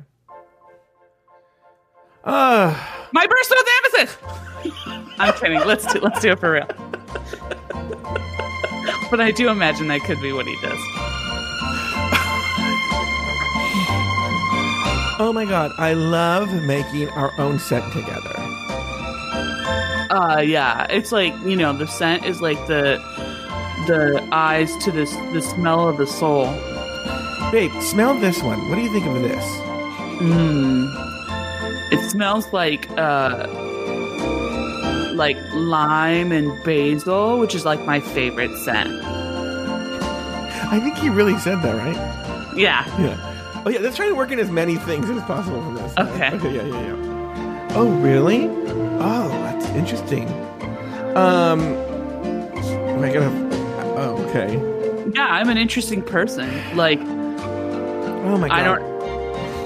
Uh, 2.28 2.76
My 3.13 3.26
birthstone 3.26 4.00
amethyst. 4.00 4.20
I'm 5.18 5.34
kidding. 5.34 5.60
Let's 5.66 5.92
do 5.92 6.00
let's 6.02 6.22
do 6.22 6.32
it 6.32 6.40
for 6.40 6.52
real. 6.52 6.68
But 9.10 9.22
I 9.22 9.32
do 9.32 9.50
imagine 9.50 9.88
that 9.88 10.02
could 10.02 10.22
be 10.22 10.34
what 10.34 10.46
he 10.46 10.56
does. 10.62 10.80
oh 15.20 15.32
my 15.34 15.46
god, 15.46 15.72
I 15.78 15.94
love 15.94 16.54
making 16.63 17.10
our 17.10 17.32
own 17.40 17.60
set 17.60 17.82
together. 17.94 18.34
Uh 20.12 20.42
yeah. 20.46 20.86
It's 20.90 21.13
like, 21.13 21.34
you 21.46 21.56
know, 21.56 21.72
the 21.72 21.88
scent 21.88 22.26
is 22.26 22.42
like 22.42 22.58
the 22.68 22.98
the 23.88 24.28
eyes 24.34 24.76
to 24.84 24.92
this 24.92 25.16
the 25.32 25.42
smell 25.42 25.88
of 25.88 25.96
the 25.98 26.06
soul. 26.06 26.46
Babe, 27.52 27.72
smell 27.82 28.20
this 28.20 28.44
one. 28.44 28.68
What 28.70 28.76
do 28.76 28.82
you 28.82 28.92
think 28.92 29.06
of 29.06 29.22
this? 29.22 29.46
Mmm. 30.20 31.16
It 31.91 32.10
smells 32.10 32.52
like 32.54 32.89
uh 32.91 33.47
like 35.15 35.38
lime 35.54 36.32
and 36.32 36.63
basil, 36.63 37.39
which 37.39 37.56
is 37.56 37.65
like 37.65 37.84
my 37.86 38.00
favorite 38.00 38.56
scent. 38.60 38.89
I 40.69 40.80
think 40.80 40.97
he 40.97 41.10
really 41.10 41.38
said 41.39 41.62
that, 41.63 41.76
right? 41.76 41.95
Yeah. 42.56 42.86
Yeah. 43.02 43.63
Oh 43.65 43.69
yeah, 43.69 43.80
let's 43.80 43.95
try 43.95 44.08
to 44.08 44.15
work 44.15 44.32
in 44.32 44.39
as 44.39 44.50
many 44.50 44.76
things 44.76 45.10
as 45.10 45.21
possible 45.23 45.62
from 45.62 45.76
this. 45.76 45.93
Okay. 45.97 46.32
Okay, 46.34 46.56
yeah, 46.56 46.63
yeah, 46.63 46.82
yeah. 46.88 47.73
Oh 47.76 47.89
really? 48.02 48.47
Oh, 49.00 49.30
that's 49.30 49.65
interesting. 49.69 50.28
Um 51.15 51.62
am 51.62 53.04
I 53.04 53.12
gonna 53.13 53.47
Oh, 54.00 54.23
okay. 54.30 54.56
Yeah, 55.13 55.26
I'm 55.26 55.50
an 55.50 55.58
interesting 55.58 56.02
person. 56.02 56.50
Like 56.76 57.00
Oh 57.00 58.38
my 58.38 58.50
god. 58.50 58.60
I 58.60 58.63
don't 58.63 58.96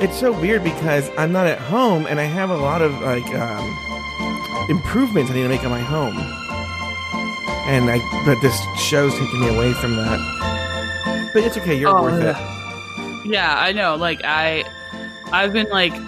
It's 0.04 0.20
so 0.20 0.32
weird 0.32 0.64
because 0.64 1.10
I'm 1.18 1.32
not 1.32 1.46
at 1.46 1.60
home 1.60 2.08
and 2.08 2.20
I 2.20 2.24
have 2.24 2.50
a 2.50 2.58
lot 2.58 2.82
of 2.82 2.92
like 3.02 3.26
um, 3.36 3.64
improvements 4.70 5.30
I 5.30 5.36
need 5.36 5.44
to 5.44 5.50
make 5.50 5.64
on 5.64 5.70
my 5.70 5.80
home. 5.82 6.18
And 7.70 7.90
I 7.92 8.00
but 8.26 8.42
this 8.42 8.60
show's 8.80 9.14
taking 9.20 9.40
me 9.42 9.56
away 9.56 9.74
from 9.74 9.96
that. 9.98 11.30
But 11.34 11.44
it's 11.44 11.56
okay, 11.58 11.76
you're 11.76 11.96
Oh, 11.96 12.02
worth 12.02 12.20
it. 12.22 12.36
Yeah, 13.32 13.56
I 13.58 13.72
know. 13.74 13.96
Like 13.96 14.22
I, 14.24 14.64
I've 15.32 15.54
been 15.54 15.70
like, 15.70 15.94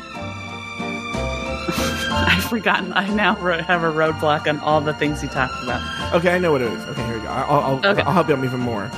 I've 2.12 2.44
forgotten. 2.46 2.92
I 2.94 3.08
now 3.14 3.36
have 3.36 3.84
a 3.84 3.92
roadblock 3.92 4.48
on 4.48 4.60
all 4.62 4.82
the 4.82 4.94
things 4.96 5.22
you 5.22 5.30
talked 5.30 5.62
about. 5.64 6.14
Okay, 6.16 6.34
I 6.34 6.40
know 6.40 6.52
what 6.52 6.62
it 6.62 6.72
is. 6.72 6.84
Okay, 6.86 7.06
here 7.06 7.16
we 7.18 7.22
go. 7.22 7.28
I'll 7.28 7.60
I'll, 7.62 7.86
Okay. 7.86 8.02
I'll 8.02 8.14
help 8.14 8.28
you 8.28 8.36
out 8.36 8.44
even 8.44 8.60
more. 8.60 8.90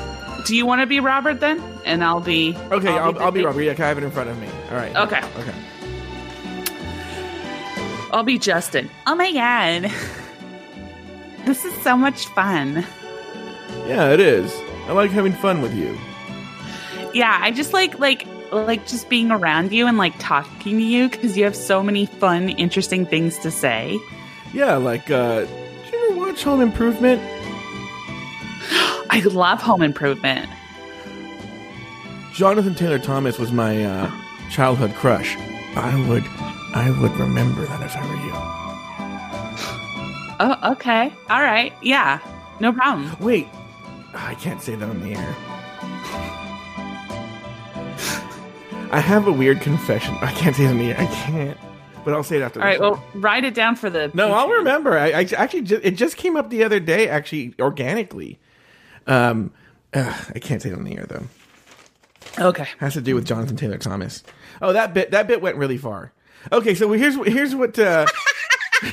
Do 0.45 0.55
you 0.55 0.65
want 0.65 0.81
to 0.81 0.86
be 0.88 0.99
Robert 0.99 1.39
then? 1.39 1.62
And 1.86 2.03
I'll 2.03 2.21
be. 2.21 2.55
Okay, 2.71 2.88
I'll, 2.89 3.17
I'll, 3.19 3.31
be 3.31 3.41
the- 3.41 3.47
Robert. 3.47 3.62
Yeah, 3.63 3.73
'cause 3.73 3.81
I 3.81 3.88
have 3.88 3.97
it 3.97 4.03
in 4.03 4.12
front 4.12 4.29
of 4.29 4.39
me. 4.39 4.47
All 4.69 4.75
right. 4.77 4.95
Okay. 4.95 5.21
Okay. 5.39 5.53
I'll 8.13 8.23
be 8.23 8.38
Justin. 8.38 8.89
Oh 9.08 9.15
my 9.15 9.31
god, 9.34 9.91
this 11.45 11.65
is 11.65 11.73
so 11.81 11.97
much 11.97 12.27
fun. 12.27 12.86
Yeah, 13.88 14.10
it 14.13 14.19
is. 14.21 14.53
I 14.88 14.93
like 14.93 15.12
having 15.12 15.34
fun 15.34 15.62
with 15.62 15.73
you. 15.75 15.97
Yeah, 17.13 17.38
I 17.41 17.51
just 17.51 17.73
like 17.73 17.99
like 17.99 18.25
like 18.51 18.86
just 18.88 19.10
being 19.10 19.31
around 19.31 19.73
you 19.73 19.86
and 19.88 19.97
like 19.97 20.13
talking 20.19 20.77
to 20.77 20.84
you 20.84 21.10
because 21.10 21.36
you 21.38 21.43
have 21.43 21.55
so 21.55 21.84
many 21.84 22.05
fun, 22.05 22.49
interesting 22.49 23.05
things 23.05 23.38
to 23.39 23.51
say. 23.51 23.97
Yeah, 24.53 24.75
like 24.77 25.12
uh 25.12 25.41
did 25.41 25.91
you 25.93 26.10
ever 26.12 26.19
watch 26.19 26.43
Home 26.43 26.62
Improvement? 26.62 27.21
I 29.15 29.21
love 29.21 29.62
Home 29.62 29.82
Improvement. 29.82 30.49
Jonathan 32.34 32.75
Taylor 32.75 32.99
Thomas 32.99 33.39
was 33.39 33.54
my 33.54 33.86
uh, 33.86 34.12
childhood 34.51 34.93
crush. 34.95 35.38
I 35.78 36.06
would, 36.10 36.25
I 36.75 36.93
would 36.99 37.13
remember 37.13 37.65
that 37.65 37.82
if 37.82 37.95
I 37.95 38.06
were 38.06 38.15
you. 38.25 38.34
Oh, 40.41 40.71
okay. 40.73 41.13
All 41.30 41.41
right. 41.41 41.71
Yeah. 41.82 42.19
No 42.60 42.73
problem. 42.73 43.10
Wait, 43.21 43.47
I 44.13 44.36
can't 44.36 44.62
say 44.62 44.75
that 44.75 44.89
on 44.89 44.99
the 44.99 45.13
air. 45.13 45.36
I 48.91 48.99
have 48.99 49.28
a 49.28 49.32
weird 49.32 49.62
confession. 49.62 50.13
I 50.19 50.34
can't 50.34 50.58
say 50.58 50.65
it 50.65 50.71
on 50.71 50.78
the 50.78 50.91
air. 50.91 50.99
I 50.99 51.06
can't. 51.06 51.58
But 52.04 52.15
I'll 52.15 52.23
say 52.23 52.36
it 52.36 52.41
after. 52.41 52.60
All 52.60 52.65
right. 52.65 52.78
the 52.78 52.84
show. 52.84 52.91
Well, 52.95 53.04
write 53.13 53.45
it 53.45 53.54
down 53.54 53.78
for 53.78 53.89
the. 53.89 54.12
No, 54.13 54.34
I'll 54.34 54.49
remember. 54.49 54.97
I, 54.97 55.12
I 55.12 55.30
actually 55.38 55.62
just, 55.62 55.86
it 55.86 55.91
just 55.91 56.17
came 56.17 56.36
up 56.36 56.49
the 56.49 56.65
other 56.65 56.82
day, 56.82 57.08
actually 57.08 57.56
organically. 57.62 58.39
Um, 59.08 59.52
ugh, 59.94 60.32
I 60.36 60.39
can't 60.39 60.62
say 60.62 60.70
it 60.70 60.76
on 60.78 60.84
the 60.84 60.98
air 60.98 61.06
though. 61.08 61.24
Okay. 62.38 62.68
Has 62.80 62.94
to 62.94 63.02
do 63.02 63.15
with 63.15 63.26
Jonathan 63.26 63.56
Taylor 63.56 63.78
Thomas. 63.78 64.24
Oh, 64.62 64.74
that 64.74 64.94
bit 64.94 65.12
that 65.12 65.28
bit 65.28 65.41
went 65.41 65.58
really 65.58 65.78
far. 65.78 66.12
Okay, 66.52 66.76
so 66.76 66.91
here's 66.91 67.15
here's 67.28 67.56
what 67.56 67.78
uh, 67.80 68.06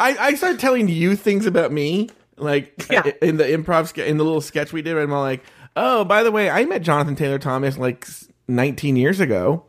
I 0.00 0.16
I 0.18 0.34
started 0.34 0.58
telling 0.60 0.88
you 0.88 1.14
things 1.16 1.46
about 1.46 1.72
me, 1.72 2.08
like 2.36 2.86
Yeah. 2.90 3.10
in 3.22 3.36
the 3.36 3.44
improv 3.44 3.88
ske- 3.88 3.98
in 3.98 4.16
the 4.16 4.24
little 4.24 4.40
sketch 4.40 4.72
we 4.72 4.82
did. 4.82 4.96
I'm 4.98 5.12
all 5.12 5.22
like, 5.22 5.42
oh, 5.76 6.04
by 6.04 6.22
the 6.22 6.32
way, 6.32 6.50
I 6.50 6.64
met 6.64 6.82
Jonathan 6.82 7.14
Taylor 7.16 7.38
Thomas 7.38 7.78
like 7.78 8.06
19 8.48 8.96
years 8.96 9.20
ago. 9.20 9.64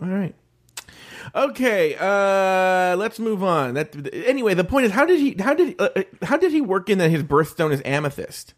All 0.00 0.08
right. 0.08 0.34
Okay, 1.34 1.94
uh, 1.98 2.96
let's 2.96 3.18
move 3.18 3.42
on. 3.42 3.74
That 3.74 3.94
anyway. 4.12 4.54
The 4.54 4.64
point 4.64 4.86
is, 4.86 4.92
how 4.92 5.04
did 5.06 5.18
he? 5.20 5.34
How 5.42 5.54
did? 5.54 5.80
Uh, 5.80 5.88
uh, 5.96 6.02
how 6.22 6.36
did 6.36 6.52
he 6.52 6.60
work 6.60 6.88
in 6.90 6.98
that 6.98 7.10
his 7.10 7.22
birthstone 7.22 7.72
is 7.72 7.82
amethyst? 7.84 8.54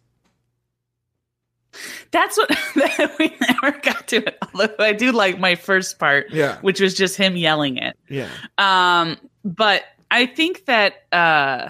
That's 2.10 2.36
what 2.36 2.50
we 3.18 3.36
never 3.62 3.78
got 3.78 4.08
to 4.08 4.16
it. 4.16 4.38
Although 4.54 4.74
I 4.78 4.92
do 4.92 5.12
like 5.12 5.38
my 5.38 5.54
first 5.54 5.98
part, 5.98 6.30
Yeah. 6.30 6.58
which 6.60 6.80
was 6.80 6.94
just 6.94 7.16
him 7.16 7.36
yelling 7.36 7.76
it. 7.76 7.96
Yeah. 8.08 8.28
Um, 8.56 9.16
but 9.44 9.82
I 10.10 10.26
think 10.26 10.64
that 10.64 10.94
uh, 11.12 11.68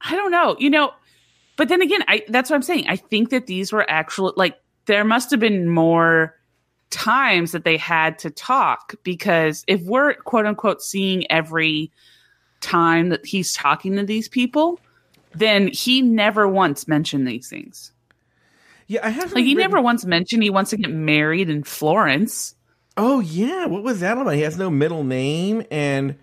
I 0.00 0.16
don't 0.16 0.30
know, 0.30 0.56
you 0.58 0.70
know. 0.70 0.92
But 1.56 1.68
then 1.68 1.82
again, 1.82 2.00
I 2.08 2.22
that's 2.28 2.50
what 2.50 2.56
I'm 2.56 2.62
saying. 2.62 2.84
I 2.88 2.96
think 2.96 3.30
that 3.30 3.46
these 3.46 3.72
were 3.72 3.84
actual 3.88 4.32
like 4.36 4.56
there 4.86 5.04
must 5.04 5.30
have 5.30 5.40
been 5.40 5.68
more 5.68 6.34
times 6.90 7.52
that 7.52 7.64
they 7.64 7.76
had 7.76 8.18
to 8.20 8.30
talk 8.30 8.94
because 9.02 9.64
if 9.66 9.80
we're 9.82 10.14
quote 10.14 10.46
unquote 10.46 10.82
seeing 10.82 11.30
every 11.30 11.90
time 12.60 13.08
that 13.08 13.24
he's 13.24 13.52
talking 13.52 13.96
to 13.96 14.04
these 14.04 14.28
people, 14.28 14.78
then 15.34 15.68
he 15.68 16.02
never 16.02 16.46
once 16.48 16.86
mentioned 16.86 17.26
these 17.26 17.48
things. 17.48 17.92
Yeah, 18.86 19.06
I 19.06 19.10
haven't. 19.10 19.36
Like 19.36 19.44
he 19.44 19.54
written- 19.54 19.70
never 19.70 19.82
once 19.82 20.04
mentioned 20.04 20.42
he 20.42 20.50
wants 20.50 20.70
to 20.70 20.76
get 20.76 20.90
married 20.90 21.48
in 21.48 21.62
Florence. 21.62 22.54
Oh 22.96 23.20
yeah, 23.20 23.66
what 23.66 23.82
was 23.84 24.00
that 24.00 24.18
about? 24.18 24.34
He 24.34 24.42
has 24.42 24.58
no 24.58 24.68
middle 24.68 25.04
name, 25.04 25.64
and 25.70 26.16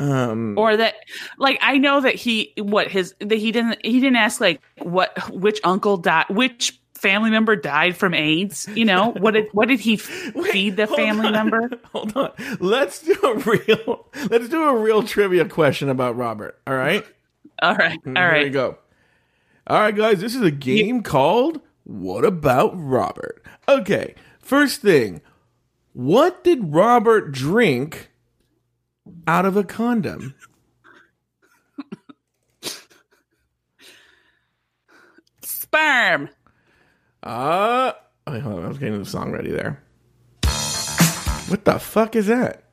um, 0.00 0.54
or 0.56 0.76
that 0.76 0.94
like 1.36 1.58
i 1.60 1.76
know 1.76 2.00
that 2.00 2.14
he 2.14 2.54
what 2.56 2.88
his 2.88 3.14
that 3.20 3.36
he 3.36 3.52
didn't 3.52 3.84
he 3.84 4.00
didn't 4.00 4.16
ask 4.16 4.40
like 4.40 4.60
what 4.78 5.30
which 5.30 5.60
uncle 5.62 5.98
died 5.98 6.24
which 6.30 6.79
family 7.00 7.30
member 7.30 7.56
died 7.56 7.96
from 7.96 8.12
aids 8.14 8.68
you 8.74 8.84
know 8.84 9.12
what 9.12 9.32
did 9.32 9.46
what 9.52 9.68
did 9.68 9.80
he 9.80 9.94
f- 9.94 10.32
Wait, 10.34 10.52
feed 10.52 10.76
the 10.76 10.86
family 10.86 11.26
on. 11.28 11.32
member 11.32 11.70
Hold 11.92 12.16
on, 12.16 12.32
let's 12.60 13.00
do 13.02 13.14
a 13.24 13.34
real, 13.38 14.06
let's 14.30 14.48
do 14.48 14.62
a 14.62 14.76
real 14.76 15.02
trivia 15.02 15.44
question 15.48 15.88
about 15.88 16.16
Robert. 16.16 16.60
All 16.66 16.74
right, 16.74 17.04
all 17.62 17.74
right 17.74 17.98
mm, 18.04 18.16
all 18.16 18.22
Here 18.22 18.38
we 18.38 18.44
right 18.44 18.52
go. 18.52 18.78
All 19.66 19.80
right, 19.80 19.94
guys, 19.96 20.20
this 20.20 20.34
is 20.34 20.42
a 20.42 20.50
game 20.50 21.02
called 21.02 21.60
"What 21.84 22.24
About 22.24 22.72
Robert." 22.76 23.42
Okay, 23.68 24.14
first 24.40 24.80
thing, 24.82 25.20
what 25.92 26.44
did 26.44 26.72
Robert 26.74 27.32
drink 27.32 28.10
out 29.26 29.46
of 29.46 29.56
a 29.56 29.64
condom? 29.64 30.34
sperm 35.42 36.28
Uh, 37.22 37.92
hold 38.26 38.44
on. 38.44 38.64
I 38.64 38.68
was 38.68 38.78
getting 38.78 38.98
the 38.98 39.04
song 39.04 39.32
ready 39.32 39.50
there. 39.50 39.82
What 41.48 41.64
the 41.64 41.78
fuck 41.78 42.14
is 42.16 42.28
that? 42.28 42.64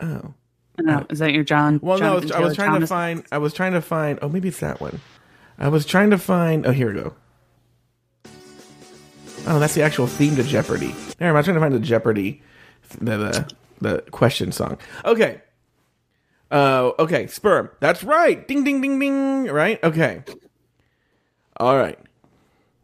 Oh. 0.00 0.32
no, 0.78 1.04
is 1.10 1.18
that 1.18 1.32
your 1.34 1.44
john 1.44 1.78
Well, 1.82 1.98
no, 1.98 2.12
I 2.12 2.14
was, 2.14 2.32
I 2.32 2.40
was 2.40 2.56
trying 2.56 2.80
to 2.80 2.86
find. 2.86 3.24
I 3.30 3.38
was 3.38 3.52
trying 3.52 3.72
to 3.72 3.82
find. 3.82 4.18
Oh, 4.22 4.28
maybe 4.28 4.48
it's 4.48 4.60
that 4.60 4.80
one. 4.80 5.00
I 5.58 5.68
was 5.68 5.84
trying 5.84 6.10
to 6.10 6.18
find. 6.18 6.66
Oh, 6.66 6.72
here 6.72 6.92
we 6.92 7.00
go. 7.00 7.14
Oh, 9.46 9.58
that's 9.58 9.74
the 9.74 9.82
actual 9.82 10.06
theme 10.06 10.36
to 10.36 10.42
Jeopardy. 10.42 10.94
There, 11.18 11.36
I'm 11.36 11.44
trying 11.44 11.54
to 11.54 11.60
find 11.60 11.74
the 11.74 11.80
Jeopardy, 11.80 12.42
the 12.98 13.16
the, 13.18 13.50
the 13.80 14.02
question 14.10 14.52
song. 14.52 14.78
Okay. 15.04 15.42
Uh, 16.50 16.92
okay, 16.98 17.26
sperm. 17.26 17.70
That's 17.80 18.02
right. 18.02 18.46
Ding, 18.48 18.64
ding, 18.64 18.80
ding, 18.80 18.98
ding. 18.98 19.44
Right. 19.46 19.82
Okay. 19.84 20.24
All 21.58 21.76
right. 21.76 21.98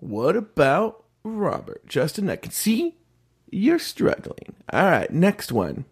What 0.06 0.36
about 0.36 1.04
Robert? 1.24 1.84
Justin, 1.86 2.30
I 2.30 2.36
can 2.36 2.52
see 2.52 2.96
you're 3.50 3.80
struggling. 3.80 4.54
All 4.72 4.84
right, 4.84 5.10
next 5.10 5.50
one. 5.50 5.84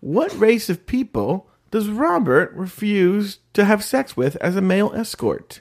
What 0.00 0.36
race 0.36 0.68
of 0.68 0.84
people 0.86 1.48
does 1.70 1.88
Robert 1.88 2.52
refuse 2.54 3.38
to 3.52 3.64
have 3.64 3.84
sex 3.84 4.16
with 4.16 4.34
as 4.36 4.56
a 4.56 4.60
male 4.60 4.92
escort? 4.96 5.60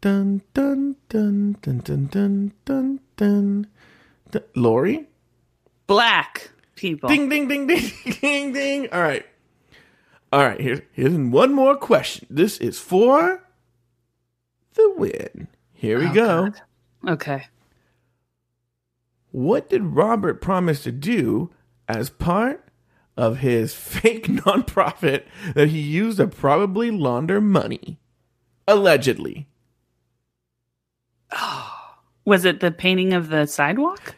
Dun 0.00 0.42
dun 0.54 0.94
dun 1.08 1.56
dun 1.62 1.80
dun 1.82 2.06
dun 2.06 2.52
dun 2.64 3.00
dun. 3.16 3.66
dun. 4.30 4.42
Lauri? 4.54 5.08
black 5.88 6.50
people 6.76 7.08
Ding 7.08 7.28
ding 7.28 7.48
ding 7.48 7.66
ding 7.66 7.90
ding 8.20 8.52
ding. 8.52 8.88
All 8.92 9.02
right. 9.02 9.26
All 10.32 10.44
right, 10.44 10.60
here's 10.60 10.80
here's 10.92 11.14
one 11.14 11.52
more 11.54 11.76
question. 11.76 12.28
This 12.30 12.58
is 12.58 12.78
for 12.78 13.42
the 14.74 14.94
win. 14.96 15.48
Here 15.76 15.98
we 15.98 16.06
Oh, 16.06 16.12
go. 16.14 16.50
God. 16.50 16.60
okay 17.12 17.44
What 19.30 19.68
did 19.68 19.82
Robert 19.84 20.40
promise 20.40 20.82
to 20.84 20.92
do 20.92 21.50
as 21.88 22.10
part 22.10 22.64
of 23.16 23.38
his 23.38 23.74
fake 23.76 24.26
nonprofit 24.26 25.24
that 25.54 25.68
he 25.68 25.80
used 25.80 26.18
to 26.18 26.26
probably 26.26 26.90
launder 26.90 27.40
money? 27.40 27.98
Allegedly. 28.68 29.46
was 32.24 32.44
it 32.44 32.60
the 32.60 32.70
painting 32.70 33.12
of 33.12 33.28
the 33.28 33.46
sidewalk 33.46 34.14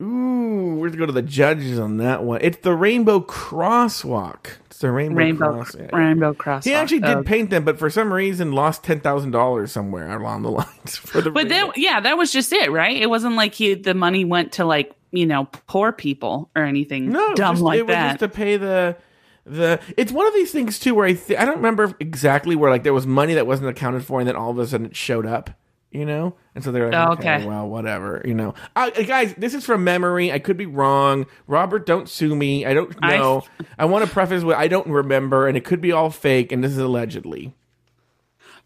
Ooh, 0.00 0.76
we're 0.80 0.88
gonna 0.88 0.98
go 0.98 1.06
to 1.06 1.12
the 1.12 1.20
judges 1.22 1.78
on 1.78 1.98
that 1.98 2.22
one. 2.24 2.40
It's 2.42 2.58
the 2.58 2.74
Rainbow 2.74 3.20
Crosswalk. 3.20 4.46
It's 4.66 4.78
the 4.78 4.90
Rainbow, 4.90 5.16
rainbow 5.18 5.52
Cross. 5.52 5.76
yeah. 5.78 5.94
rainbow 5.96 6.32
cross 6.34 6.64
He 6.64 6.72
actually 6.72 7.00
did 7.00 7.18
Oh. 7.18 7.22
paint 7.22 7.50
them, 7.50 7.64
but 7.64 7.78
for 7.78 7.90
some 7.90 8.12
reason 8.12 8.52
lost 8.52 8.82
ten 8.82 9.00
thousand 9.00 9.32
dollars 9.32 9.72
somewhere 9.72 10.16
along 10.16 10.42
the 10.42 10.50
lines 10.50 10.96
for 10.96 11.20
the. 11.20 11.30
But 11.30 11.48
then, 11.48 11.64
rainbow. 11.64 11.72
yeah, 11.76 12.00
that 12.00 12.16
was 12.16 12.32
just 12.32 12.52
it, 12.52 12.70
right? 12.70 12.96
It 12.96 13.10
wasn't 13.10 13.34
like 13.36 13.52
he 13.54 13.74
the 13.74 13.92
money 13.94 14.24
went 14.24 14.52
to 14.52 14.64
like 14.64 14.94
you 15.12 15.26
know 15.26 15.48
poor 15.66 15.92
people 15.92 16.48
or 16.56 16.62
anything 16.64 17.10
no, 17.10 17.34
dumb 17.34 17.56
just, 17.56 17.62
like 17.62 17.78
it 17.80 17.86
was 17.86 17.94
that. 17.94 18.08
just 18.12 18.20
to 18.20 18.28
pay 18.28 18.56
the 18.56 18.96
the. 19.44 19.80
It's 19.98 20.12
one 20.12 20.26
of 20.26 20.32
these 20.32 20.50
things 20.52 20.78
too 20.78 20.94
where 20.94 21.06
I 21.06 21.12
th- 21.12 21.38
I 21.38 21.44
don't 21.44 21.56
remember 21.56 21.94
exactly 22.00 22.56
where 22.56 22.70
like 22.70 22.84
there 22.84 22.94
was 22.94 23.06
money 23.06 23.34
that 23.34 23.46
wasn't 23.46 23.68
accounted 23.68 24.04
for, 24.04 24.18
and 24.20 24.26
then 24.28 24.36
all 24.36 24.50
of 24.50 24.58
a 24.58 24.66
sudden 24.66 24.86
it 24.86 24.96
showed 24.96 25.26
up. 25.26 25.50
You 25.90 26.06
know, 26.06 26.36
and 26.54 26.62
so 26.62 26.70
they're 26.70 26.92
like, 26.92 27.08
Oh, 27.08 27.12
okay, 27.14 27.36
okay. 27.38 27.46
well, 27.46 27.68
whatever. 27.68 28.22
You 28.24 28.34
know, 28.34 28.54
I, 28.76 28.90
guys, 28.90 29.34
this 29.34 29.54
is 29.54 29.64
from 29.64 29.82
memory. 29.82 30.30
I 30.30 30.38
could 30.38 30.56
be 30.56 30.66
wrong. 30.66 31.26
Robert, 31.48 31.84
don't 31.84 32.08
sue 32.08 32.36
me. 32.36 32.64
I 32.64 32.74
don't 32.74 33.00
know. 33.00 33.42
I, 33.76 33.86
want 33.86 34.04
to 34.04 34.10
preface 34.10 34.44
with 34.44 34.56
I 34.56 34.68
don't 34.68 34.86
remember, 34.86 35.48
and 35.48 35.56
it 35.56 35.64
could 35.64 35.80
be 35.80 35.90
all 35.90 36.10
fake, 36.10 36.52
and 36.52 36.62
this 36.62 36.70
is 36.70 36.78
allegedly. 36.78 37.54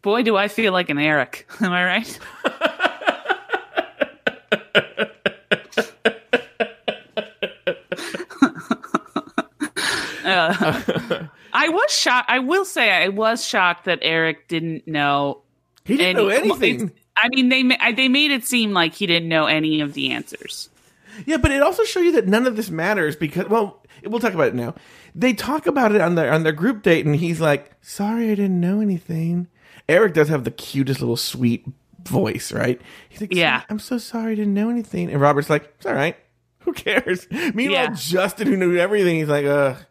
Boy, 0.03 0.23
do 0.23 0.37
I 0.37 0.49
feel 0.49 0.75
like 0.75 0.91
an 0.91 0.99
Eric. 0.99 1.49
Am 1.63 1.73
I 1.73 1.85
right? 1.87 2.19
Uh, 10.25 11.27
I 11.53 11.69
was 11.69 11.95
shocked. 11.95 12.31
I 12.31 12.39
will 12.39 12.65
say 12.65 12.91
I 12.91 13.09
was 13.09 13.45
shocked 13.47 13.85
that 13.85 13.99
Eric 14.03 14.49
didn't 14.49 14.89
know. 14.89 15.43
He 15.85 15.97
didn't 15.97 16.17
know 16.17 16.29
anything. 16.29 16.93
I 17.17 17.29
mean, 17.29 17.49
they 17.49 17.93
they 17.93 18.09
made 18.09 18.31
it 18.31 18.45
seem 18.45 18.73
like 18.73 18.95
he 18.95 19.07
didn't 19.07 19.29
know 19.29 19.47
any 19.47 19.81
of 19.81 19.95
the 19.95 20.11
answers. 20.11 20.69
Yeah, 21.27 21.37
but 21.37 21.53
it 21.53 21.63
also 21.63 21.85
shows 21.85 22.05
you 22.05 22.13
that 22.13 22.27
none 22.27 22.47
of 22.47 22.57
this 22.57 22.71
matters 22.71 23.15
because 23.17 23.47
well, 23.49 23.83
we'll 24.05 24.21
talk 24.21 24.35
about 24.35 24.49
it 24.49 24.55
now. 24.55 24.75
They 25.15 25.33
talk 25.33 25.67
about 25.67 25.95
it 25.95 26.01
on 26.01 26.17
their 26.17 26.33
on 26.33 26.43
their 26.43 26.53
group 26.53 26.83
date, 26.83 27.07
and 27.07 27.15
he's 27.17 27.41
like, 27.41 27.71
"Sorry, 27.83 28.27
I 28.31 28.35
didn't 28.35 28.61
know 28.61 28.81
anything." 28.81 29.47
Eric 29.89 30.15
does 30.15 30.29
have 30.29 30.45
the 30.45 30.51
cutest 30.51 31.01
little 31.01 31.17
sweet 31.17 31.65
voice, 32.05 32.53
right? 32.53 32.81
He's 33.09 33.21
like, 33.21 33.35
Yeah. 33.35 33.63
I'm 33.69 33.79
so 33.79 33.99
sorry, 33.99 34.33
I 34.33 34.35
didn't 34.35 34.55
know 34.55 34.71
anything." 34.71 35.11
And 35.11 35.21
Robert's 35.21 35.51
like, 35.51 35.73
"It's 35.77 35.87
all 35.87 35.95
right. 35.95 36.17
Who 36.61 36.73
cares?" 36.73 37.29
Meanwhile, 37.31 37.71
Yeah. 37.71 37.95
Justin, 37.95 38.49
who 38.49 38.57
knew 38.57 38.77
everything, 38.77 39.17
he's 39.17 39.29
like, 39.29 39.47
"Uh." 39.47 39.75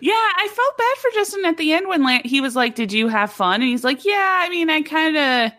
Yeah, 0.00 0.12
I 0.14 0.48
felt 0.48 0.78
bad 0.78 0.96
for 0.98 1.10
Justin 1.14 1.44
at 1.44 1.56
the 1.56 1.72
end 1.72 1.88
when 1.88 2.04
he 2.24 2.40
was 2.40 2.54
like, 2.54 2.74
"Did 2.76 2.92
you 2.92 3.08
have 3.08 3.32
fun?" 3.32 3.54
And 3.62 3.64
he's 3.64 3.82
like, 3.82 4.04
"Yeah, 4.04 4.38
I 4.42 4.48
mean, 4.50 4.68
I 4.70 4.82
kind 4.82 5.16
of." 5.16 5.52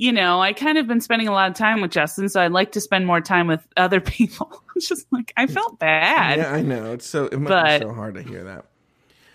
You 0.00 0.12
know, 0.12 0.40
I 0.40 0.54
kind 0.54 0.78
of 0.78 0.86
been 0.86 1.02
spending 1.02 1.28
a 1.28 1.32
lot 1.32 1.50
of 1.50 1.56
time 1.56 1.82
with 1.82 1.90
Justin, 1.90 2.30
so 2.30 2.40
I'd 2.40 2.52
like 2.52 2.72
to 2.72 2.80
spend 2.80 3.06
more 3.06 3.20
time 3.20 3.46
with 3.46 3.60
other 3.76 4.00
people. 4.00 4.62
it's 4.74 4.88
just 4.88 5.06
like 5.12 5.32
I 5.36 5.46
felt 5.46 5.78
bad. 5.78 6.38
Yeah, 6.38 6.52
I 6.52 6.62
know. 6.62 6.92
It's 6.94 7.06
so 7.06 7.26
it 7.26 7.38
must 7.38 7.50
But- 7.50 7.80
be 7.80 7.86
so 7.86 7.92
hard 7.92 8.14
to 8.14 8.22
hear 8.22 8.44
that. 8.44 8.64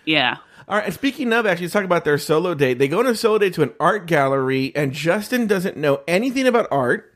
yeah. 0.04 0.38
All 0.68 0.76
right. 0.76 0.86
And 0.86 0.92
speaking 0.94 1.32
of, 1.32 1.46
actually, 1.46 1.66
let's 1.66 1.74
talk 1.74 1.84
about 1.84 2.04
their 2.04 2.18
solo 2.18 2.52
date. 2.52 2.80
They 2.80 2.88
go 2.88 2.98
on 2.98 3.06
a 3.06 3.14
solo 3.14 3.38
date 3.38 3.54
to 3.54 3.62
an 3.62 3.72
art 3.78 4.06
gallery, 4.08 4.72
and 4.74 4.92
Justin 4.92 5.46
doesn't 5.46 5.76
know 5.76 6.00
anything 6.08 6.48
about 6.48 6.66
art. 6.72 7.14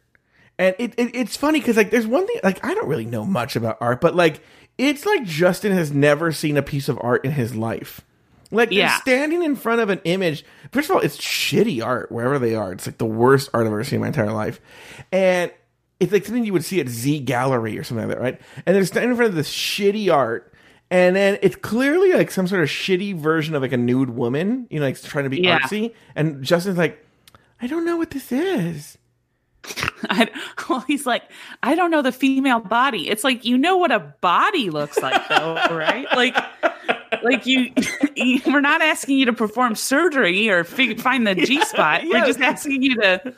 And 0.56 0.76
it, 0.78 0.94
it 0.96 1.10
it's 1.16 1.36
funny 1.36 1.58
because 1.58 1.76
like 1.76 1.90
there's 1.90 2.06
one 2.06 2.26
thing 2.28 2.36
like 2.44 2.64
I 2.64 2.72
don't 2.74 2.86
really 2.86 3.06
know 3.06 3.24
much 3.24 3.56
about 3.56 3.78
art, 3.80 4.00
but 4.00 4.14
like 4.14 4.40
it's 4.78 5.04
like 5.04 5.24
Justin 5.24 5.72
has 5.72 5.90
never 5.90 6.30
seen 6.30 6.56
a 6.56 6.62
piece 6.62 6.88
of 6.88 6.96
art 7.02 7.24
in 7.24 7.32
his 7.32 7.56
life. 7.56 8.02
Like 8.50 8.70
they're 8.70 9.00
standing 9.00 9.42
in 9.42 9.54
front 9.56 9.80
of 9.80 9.90
an 9.90 10.00
image. 10.04 10.44
First 10.72 10.90
of 10.90 10.96
all, 10.96 11.02
it's 11.02 11.16
shitty 11.16 11.84
art 11.84 12.10
wherever 12.10 12.38
they 12.38 12.54
are. 12.54 12.72
It's 12.72 12.86
like 12.86 12.98
the 12.98 13.06
worst 13.06 13.48
art 13.54 13.66
I've 13.66 13.72
ever 13.72 13.84
seen 13.84 13.96
in 13.96 14.00
my 14.02 14.06
entire 14.08 14.32
life. 14.32 14.60
And 15.12 15.52
it's 16.00 16.12
like 16.12 16.24
something 16.24 16.44
you 16.44 16.52
would 16.52 16.64
see 16.64 16.80
at 16.80 16.88
Z 16.88 17.24
Gallerie 17.24 17.78
or 17.78 17.84
something 17.84 18.08
like 18.08 18.16
that, 18.16 18.22
right? 18.22 18.40
And 18.66 18.74
they're 18.74 18.84
standing 18.86 19.10
in 19.10 19.16
front 19.16 19.28
of 19.30 19.36
this 19.36 19.50
shitty 19.52 20.12
art. 20.12 20.52
And 20.90 21.14
then 21.14 21.38
it's 21.42 21.54
clearly 21.56 22.12
like 22.14 22.30
some 22.32 22.48
sort 22.48 22.62
of 22.62 22.68
shitty 22.68 23.14
version 23.16 23.54
of 23.54 23.62
like 23.62 23.72
a 23.72 23.76
nude 23.76 24.10
woman, 24.10 24.66
you 24.70 24.80
know, 24.80 24.86
like 24.86 25.00
trying 25.00 25.24
to 25.24 25.30
be 25.30 25.40
Yeah. 25.42 25.60
artsy. 25.60 25.94
And 26.16 26.42
Justin's 26.42 26.78
like, 26.78 27.04
I 27.62 27.66
don't 27.68 27.84
know 27.84 27.96
what 27.96 28.10
this 28.10 28.32
is. 28.32 28.98
I, 30.08 30.28
well, 30.68 30.80
he's 30.80 31.04
like, 31.06 31.22
I 31.62 31.74
don't 31.74 31.90
know 31.90 32.02
the 32.02 32.12
female 32.12 32.60
body. 32.60 33.08
It's 33.08 33.24
like 33.24 33.44
you 33.44 33.58
know 33.58 33.76
what 33.76 33.92
a 33.92 33.98
body 34.20 34.70
looks 34.70 34.98
like, 34.98 35.28
though, 35.28 35.54
right? 35.70 36.06
Like, 36.16 36.34
like 37.22 37.44
you, 37.46 37.70
you- 38.16 38.40
we're 38.46 38.60
not 38.62 38.80
asking 38.80 39.18
you 39.18 39.26
to 39.26 39.32
perform 39.34 39.74
surgery 39.74 40.48
or 40.48 40.64
fig- 40.64 41.00
find 41.00 41.26
the 41.26 41.34
G 41.34 41.60
spot. 41.64 42.04
Yeah. 42.04 42.20
We're 42.20 42.26
just 42.26 42.40
asking 42.40 42.82
you 42.82 42.94
to, 42.96 43.34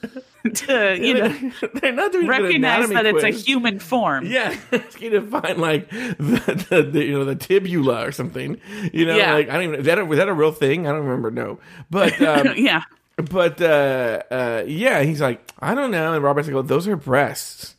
to 0.55 0.97
you 0.99 1.15
know, 1.15 1.53
they're 1.75 1.93
not 1.93 2.13
doing 2.13 2.29
recognize 2.29 2.89
that 2.91 3.07
it's 3.07 3.25
a 3.25 3.31
human 3.31 3.81
form. 3.81 4.27
Yeah, 4.27 4.55
going 4.71 5.13
to 5.13 5.23
find 5.23 5.59
like 5.59 5.91
the, 5.91 6.67
the, 6.71 6.83
the 6.85 7.05
you 7.05 7.19
know 7.19 7.25
the 7.25 7.35
tibula 7.35 8.07
or 8.07 8.13
something. 8.13 8.61
You 8.93 9.07
know, 9.07 9.17
Yeah. 9.17 9.35
like 9.35 9.49
I 9.49 9.55
don't 9.55 9.63
even 9.65 9.81
is 9.81 9.87
that 9.87 9.99
a, 9.99 10.05
was 10.05 10.19
that 10.19 10.29
a 10.29 10.35
real 10.35 10.53
thing? 10.53 10.87
I 10.87 10.93
don't 10.93 11.05
remember. 11.05 11.33
No, 11.33 11.59
but 11.91 12.21
um, 12.23 12.55
yeah. 12.57 12.83
But 13.17 13.61
uh, 13.61 14.23
uh, 14.31 14.65
yeah, 14.67 15.03
he's 15.03 15.21
like 15.21 15.41
I 15.59 15.75
don't 15.75 15.91
know, 15.91 16.15
and 16.15 16.23
Robert's 16.23 16.49
like, 16.49 16.67
those 16.67 16.89
are 16.89 16.97
breasts. 16.97 17.77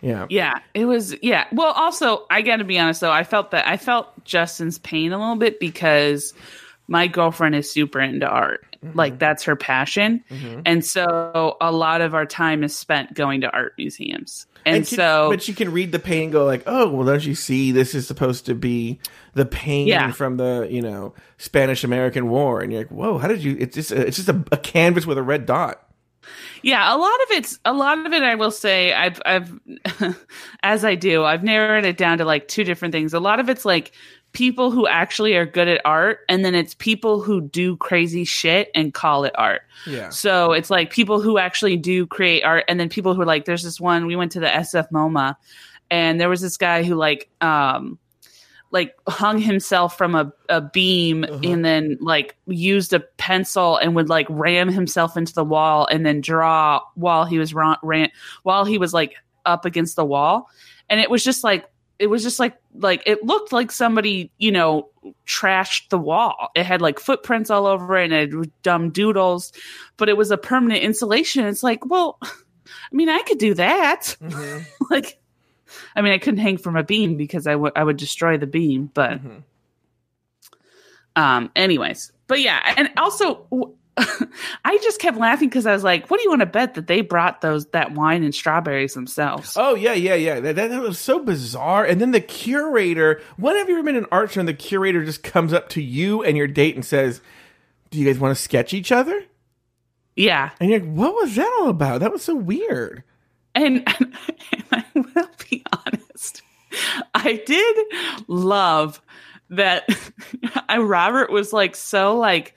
Yeah, 0.00 0.26
Yeah, 0.28 0.58
it 0.74 0.84
was. 0.84 1.14
Yeah. 1.22 1.46
Well, 1.50 1.72
also, 1.72 2.26
I 2.28 2.42
got 2.42 2.56
to 2.56 2.64
be 2.64 2.78
honest 2.78 3.00
though. 3.00 3.10
I 3.10 3.24
felt 3.24 3.52
that 3.52 3.66
I 3.66 3.78
felt 3.78 4.24
Justin's 4.24 4.78
pain 4.78 5.12
a 5.12 5.18
little 5.18 5.36
bit 5.36 5.58
because 5.58 6.34
my 6.88 7.06
girlfriend 7.06 7.54
is 7.54 7.70
super 7.70 8.00
into 8.00 8.28
art. 8.28 8.73
Mm-hmm. 8.84 8.98
Like 8.98 9.18
that's 9.18 9.44
her 9.44 9.56
passion, 9.56 10.22
and 10.66 10.84
so 10.84 11.56
a 11.60 11.72
lot 11.72 12.00
of 12.00 12.14
our 12.14 12.26
time 12.26 12.62
is 12.62 12.76
spent 12.76 13.14
going 13.14 13.40
to 13.42 13.50
art 13.50 13.72
museums. 13.78 14.46
And, 14.66 14.86
she- 14.86 14.96
so, 14.96 15.28
but 15.30 15.42
she 15.42 15.52
can 15.52 15.72
read 15.72 15.92
the 15.92 15.98
pain 15.98 16.24
and 16.24 16.32
go 16.32 16.44
like, 16.46 16.62
oh, 16.66 16.88
well, 16.88 17.06
don't 17.06 17.24
you 17.24 17.34
see? 17.34 17.70
This 17.70 17.94
is 17.94 18.06
supposed 18.06 18.46
to 18.46 18.54
be 18.54 18.98
the 19.34 19.44
pain 19.44 19.86
Yeah. 19.86 20.10
from 20.12 20.36
the 20.38 20.66
you 20.70 20.80
know 20.82 21.14
Spanish 21.38 21.84
American 21.84 22.28
War, 22.28 22.60
and 22.60 22.72
you're 22.72 22.80
like, 22.82 22.90
whoa, 22.90 23.18
how 23.18 23.28
did 23.28 23.42
you? 23.42 23.56
It's 23.58 23.74
just 23.74 23.92
a, 23.92 24.06
it's 24.06 24.16
just 24.16 24.28
a, 24.28 24.44
a 24.52 24.56
canvas 24.56 25.04
with 25.06 25.18
a 25.18 25.22
red 25.22 25.44
dot. 25.46 25.80
yeah, 26.62 26.94
a 26.94 26.96
lot 26.96 27.12
of 27.24 27.30
it's 27.32 27.58
a 27.66 27.72
lot 27.74 28.06
of 28.06 28.12
it. 28.12 28.22
I 28.22 28.34
will 28.36 28.50
say, 28.50 28.92
I've 28.94 29.20
I've 29.26 29.52
as 30.62 30.84
I 30.84 30.94
do, 30.94 31.24
I've 31.24 31.42
narrowed 31.44 31.84
it 31.84 31.96
down 31.96 32.18
to 32.18 32.24
like 32.24 32.48
two 32.48 32.64
different 32.64 32.92
things. 32.92 33.12
A 33.14 33.20
lot 33.20 33.40
of 33.40 33.48
it's 33.48 33.64
like 33.64 33.92
people 34.34 34.70
who 34.70 34.86
actually 34.86 35.34
are 35.36 35.46
good 35.46 35.68
at 35.68 35.80
art, 35.84 36.20
and 36.28 36.44
then 36.44 36.54
it's 36.54 36.74
people 36.74 37.22
who 37.22 37.40
do 37.40 37.76
crazy 37.78 38.24
shit 38.24 38.70
and 38.74 38.92
call 38.92 39.24
it 39.24 39.32
art. 39.38 39.62
Yeah, 39.86 40.10
So 40.10 40.52
it's 40.52 40.70
like 40.70 40.90
people 40.90 41.20
who 41.22 41.38
actually 41.38 41.76
do 41.76 42.06
create 42.06 42.42
art, 42.42 42.64
and 42.68 42.78
then 42.78 42.88
people 42.88 43.14
who 43.14 43.22
are 43.22 43.26
like, 43.26 43.46
there's 43.46 43.62
this 43.62 43.80
one. 43.80 44.06
We 44.06 44.16
went 44.16 44.32
to 44.32 44.40
the 44.40 44.48
SF 44.48 44.90
MoMA, 44.90 45.36
and 45.90 46.20
there 46.20 46.28
was 46.28 46.40
this 46.42 46.56
guy 46.56 46.82
who 46.82 46.96
like, 46.96 47.30
um, 47.40 47.98
like 48.70 48.96
hung 49.06 49.38
himself 49.38 49.96
from 49.96 50.16
a, 50.16 50.32
a 50.48 50.60
beam, 50.60 51.24
and 51.52 51.64
then 51.64 51.96
like 52.00 52.36
used 52.46 52.92
a 52.92 53.00
pencil 53.00 53.76
and 53.76 53.94
would 53.94 54.08
like 54.08 54.26
ram 54.28 54.68
himself 54.68 55.16
into 55.16 55.32
the 55.32 55.44
wall, 55.44 55.86
and 55.86 56.04
then 56.04 56.20
draw 56.20 56.80
while 56.96 57.24
he 57.24 57.38
was 57.38 57.54
ran, 57.54 57.76
ran 57.84 58.10
while 58.42 58.64
he 58.64 58.78
was 58.78 58.92
like 58.92 59.14
up 59.46 59.64
against 59.64 59.94
the 59.94 60.04
wall, 60.04 60.50
and 60.90 61.00
it 61.00 61.08
was 61.08 61.22
just 61.22 61.44
like. 61.44 61.66
It 62.04 62.10
was 62.10 62.22
just 62.22 62.38
like 62.38 62.58
like 62.74 63.02
it 63.06 63.24
looked 63.24 63.50
like 63.50 63.72
somebody 63.72 64.30
you 64.36 64.52
know 64.52 64.90
trashed 65.26 65.88
the 65.88 65.96
wall. 65.96 66.50
It 66.54 66.66
had 66.66 66.82
like 66.82 67.00
footprints 67.00 67.48
all 67.48 67.64
over 67.64 67.96
it 67.96 68.04
and 68.04 68.12
it 68.12 68.30
had 68.30 68.62
dumb 68.62 68.90
doodles, 68.90 69.54
but 69.96 70.10
it 70.10 70.16
was 70.18 70.30
a 70.30 70.36
permanent 70.36 70.82
insulation. 70.82 71.46
It's 71.46 71.62
like, 71.62 71.86
well, 71.86 72.18
I 72.22 72.28
mean, 72.92 73.08
I 73.08 73.22
could 73.22 73.38
do 73.38 73.54
that. 73.54 74.18
like, 74.90 75.18
I 75.96 76.02
mean, 76.02 76.12
I 76.12 76.18
couldn't 76.18 76.40
hang 76.40 76.58
from 76.58 76.76
a 76.76 76.82
beam 76.82 77.16
because 77.16 77.46
I 77.46 77.56
would 77.56 77.72
I 77.74 77.82
would 77.82 77.96
destroy 77.96 78.36
the 78.36 78.46
beam. 78.46 78.90
But, 78.92 79.20
um, 81.16 81.50
anyways, 81.56 82.12
but 82.26 82.42
yeah, 82.42 82.74
and 82.76 82.90
also. 82.98 83.46
I 84.64 84.78
just 84.82 85.00
kept 85.00 85.16
laughing 85.16 85.48
because 85.48 85.66
I 85.66 85.72
was 85.72 85.84
like, 85.84 86.10
"What 86.10 86.18
do 86.18 86.24
you 86.24 86.30
want 86.30 86.40
to 86.40 86.46
bet 86.46 86.74
that 86.74 86.86
they 86.86 87.00
brought 87.00 87.40
those 87.40 87.66
that 87.66 87.92
wine 87.92 88.24
and 88.24 88.34
strawberries 88.34 88.94
themselves?" 88.94 89.54
Oh 89.56 89.74
yeah, 89.74 89.92
yeah, 89.92 90.14
yeah. 90.14 90.40
That, 90.40 90.56
that, 90.56 90.70
that 90.70 90.82
was 90.82 90.98
so 90.98 91.20
bizarre. 91.20 91.84
And 91.84 92.00
then 92.00 92.10
the 92.10 92.20
curator. 92.20 93.20
When 93.36 93.56
have 93.56 93.68
you 93.68 93.76
ever 93.76 93.84
been 93.84 93.96
in 93.96 94.04
an 94.04 94.08
art 94.10 94.32
show 94.32 94.40
and 94.40 94.48
the 94.48 94.54
curator 94.54 95.04
just 95.04 95.22
comes 95.22 95.52
up 95.52 95.68
to 95.70 95.82
you 95.82 96.22
and 96.22 96.36
your 96.36 96.48
date 96.48 96.74
and 96.74 96.84
says, 96.84 97.20
"Do 97.90 97.98
you 97.98 98.06
guys 98.06 98.18
want 98.18 98.36
to 98.36 98.42
sketch 98.42 98.74
each 98.74 98.90
other?" 98.90 99.24
Yeah, 100.16 100.50
And 100.60 100.70
you're 100.70 100.80
like, 100.80 100.88
"What 100.88 101.14
was 101.14 101.34
that 101.36 101.58
all 101.60 101.68
about? 101.68 102.00
That 102.00 102.12
was 102.12 102.22
so 102.22 102.34
weird." 102.34 103.04
And, 103.54 103.86
and 103.98 104.64
I 104.72 104.84
will 104.94 105.30
be 105.48 105.64
honest, 105.72 106.42
I 107.14 107.42
did 107.46 107.76
love 108.26 109.00
that 109.50 109.88
Robert 110.76 111.30
was 111.30 111.52
like 111.52 111.76
so 111.76 112.16
like 112.16 112.54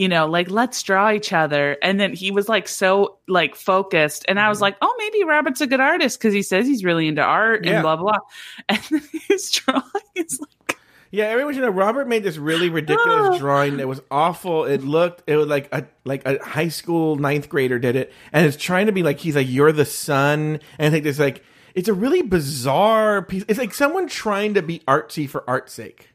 you 0.00 0.08
know 0.08 0.26
like 0.26 0.50
let's 0.50 0.82
draw 0.82 1.12
each 1.12 1.30
other 1.30 1.76
and 1.82 2.00
then 2.00 2.14
he 2.14 2.30
was 2.30 2.48
like 2.48 2.66
so 2.66 3.18
like 3.28 3.54
focused 3.54 4.24
and 4.28 4.40
I 4.40 4.48
was 4.48 4.56
mm-hmm. 4.56 4.62
like 4.62 4.76
oh 4.80 4.94
maybe 4.96 5.24
Robert's 5.24 5.60
a 5.60 5.66
good 5.66 5.78
artist 5.78 6.18
because 6.18 6.32
he 6.32 6.40
says 6.40 6.66
he's 6.66 6.82
really 6.82 7.06
into 7.06 7.20
art 7.20 7.66
Yeah. 7.66 7.72
and 7.72 7.82
blah 7.82 7.96
blah 7.96 8.18
and 8.70 8.80
then 8.90 9.02
his 9.28 9.50
drawing 9.50 9.84
is 10.14 10.40
like 10.40 10.78
Yeah, 11.10 11.24
everyone 11.24 11.52
should 11.52 11.64
know. 11.64 11.68
Robert 11.68 12.08
made 12.08 12.22
this 12.22 12.38
really 12.38 12.70
ridiculous 12.70 13.34
ah. 13.34 13.38
drawing 13.38 13.76
that 13.76 13.88
was 13.88 14.00
awful. 14.10 14.64
It 14.64 14.82
looked, 14.82 15.24
it 15.26 15.36
was 15.36 15.48
like 15.48 15.68
a 15.70 15.84
like 16.04 16.24
a 16.24 16.42
high 16.42 16.68
school 16.68 17.16
ninth 17.16 17.50
grader 17.50 17.78
did 17.78 17.96
it, 17.96 18.12
and 18.32 18.46
it's 18.46 18.56
trying 18.56 18.86
to 18.86 18.92
be 18.92 19.02
like 19.02 19.18
he's 19.18 19.34
like 19.34 19.50
you're 19.50 19.72
the 19.72 19.84
sun, 19.84 20.60
and 20.78 20.86
I 20.86 20.90
think 20.90 21.02
there's 21.02 21.18
like 21.18 21.44
it's 21.74 21.88
a 21.88 21.94
really 21.94 22.22
bizarre 22.22 23.22
piece. 23.22 23.44
It's 23.48 23.58
like 23.58 23.74
someone 23.74 24.06
trying 24.06 24.54
to 24.54 24.62
be 24.62 24.78
artsy 24.86 25.28
for 25.28 25.42
art's 25.50 25.72
sake. 25.72 26.10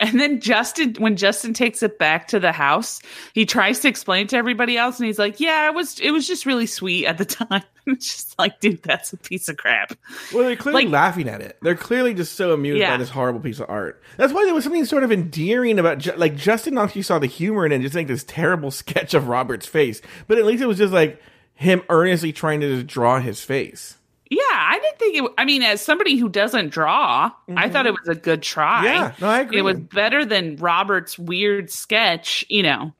And 0.00 0.18
then 0.18 0.40
Justin, 0.40 0.94
when 0.98 1.16
Justin 1.16 1.52
takes 1.52 1.82
it 1.82 1.98
back 1.98 2.28
to 2.28 2.40
the 2.40 2.52
house, 2.52 3.00
he 3.34 3.44
tries 3.44 3.80
to 3.80 3.88
explain 3.88 4.26
to 4.28 4.36
everybody 4.36 4.78
else, 4.78 4.98
and 4.98 5.06
he's 5.06 5.18
like, 5.18 5.40
"Yeah, 5.40 5.66
it 5.68 5.74
was 5.74 6.00
it 6.00 6.10
was 6.10 6.26
just 6.26 6.46
really 6.46 6.66
sweet 6.66 7.04
at 7.06 7.18
the 7.18 7.24
time." 7.26 7.62
it's 7.86 8.06
just 8.06 8.38
like, 8.38 8.60
dude, 8.60 8.82
that's 8.82 9.12
a 9.12 9.16
piece 9.16 9.48
of 9.48 9.56
crap. 9.56 9.92
Well, 10.32 10.44
they're 10.44 10.54
clearly 10.56 10.84
Like- 10.84 10.92
laughing 10.92 11.28
at 11.28 11.40
it. 11.40 11.58
They're 11.60 11.74
clearly 11.74 12.14
just 12.14 12.34
so 12.34 12.52
amused 12.52 12.78
Yeah. 12.78 12.92
by 12.92 12.96
this 12.98 13.08
horrible 13.10 13.40
piece 13.40 13.58
of 13.60 13.68
art. 13.68 14.00
That's 14.16 14.32
why 14.32 14.44
there 14.44 14.54
was 14.54 14.64
something 14.64 14.84
sort 14.84 15.02
of 15.02 15.10
endearing 15.12 15.78
about, 15.78 16.06
like 16.18 16.36
Justin 16.36 16.78
actually 16.78 17.02
saw 17.02 17.18
the 17.18 17.26
humor 17.26 17.66
in 17.66 17.72
it, 17.72 17.76
and 17.76 17.84
just 17.84 17.94
like 17.94 18.06
this 18.06 18.24
terrible 18.24 18.70
sketch 18.82 19.12
of 19.14 19.28
Robert's 19.28 19.66
face. 19.66 20.00
But 20.28 20.38
at 20.38 20.44
least 20.46 20.62
it 20.62 20.66
was 20.66 20.78
just 20.78 20.92
like 20.92 21.20
him 21.54 21.82
earnestly 21.88 22.32
trying 22.32 22.60
to 22.60 22.74
just 22.76 22.86
draw 22.86 23.18
his 23.20 23.42
face. 23.42 23.96
Yeah, 24.30 24.38
I 24.48 24.78
didn't 24.80 24.98
think 25.00 25.16
it. 25.16 25.32
I 25.38 25.44
mean, 25.44 25.62
as 25.62 25.80
somebody 25.82 26.16
who 26.16 26.28
doesn't 26.28 26.68
draw, 26.70 27.32
I 27.56 27.68
thought 27.68 27.86
it 27.86 27.90
was 27.90 28.08
a 28.08 28.14
good 28.14 28.42
try. 28.42 28.84
Yeah, 28.84 29.12
no, 29.20 29.26
I 29.28 29.40
agree. 29.40 29.58
It 29.58 29.62
was 29.62 29.78
better 29.80 30.24
than 30.24 30.54
Robert's 30.56 31.18
weird 31.18 31.68
sketch, 31.68 32.44
you 32.48 32.62
know. 32.62 32.92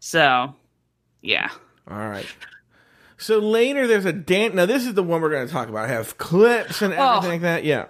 So, 0.00 0.54
yeah. 1.22 1.50
All 1.88 1.96
right. 1.96 2.26
So 3.16 3.38
later, 3.38 3.86
there's 3.86 4.04
a 4.06 4.12
dance. 4.12 4.54
Now 4.54 4.66
this 4.66 4.86
is 4.86 4.94
the 4.94 5.04
one 5.04 5.22
we're 5.22 5.30
going 5.30 5.46
to 5.46 5.52
talk 5.52 5.68
about. 5.68 5.84
I 5.84 5.88
have 5.92 6.18
clips 6.18 6.82
and 6.82 6.92
Oh. 6.92 7.16
everything 7.18 7.30
like 7.30 7.40
that. 7.42 7.64
Yeah. 7.64 7.86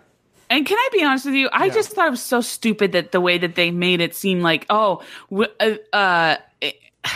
And 0.51 0.65
can 0.67 0.77
I 0.79 0.89
be 0.93 1.03
honest 1.03 1.25
with 1.25 1.35
you? 1.35 1.49
I 1.53 1.65
Yeah. 1.67 1.73
just 1.75 1.91
thought 1.93 2.07
it 2.09 2.11
was 2.11 2.23
so 2.23 2.41
stupid 2.43 2.93
that 2.93 3.11
the 3.11 3.21
way 3.23 3.39
that 3.39 3.55
they 3.55 3.71
made 3.71 4.01
it 4.03 4.15
seem 4.15 4.41
like, 4.43 4.67
oh, 4.71 5.03
uh, 5.35 5.75
uh, 5.93 6.37
it, 6.61 6.79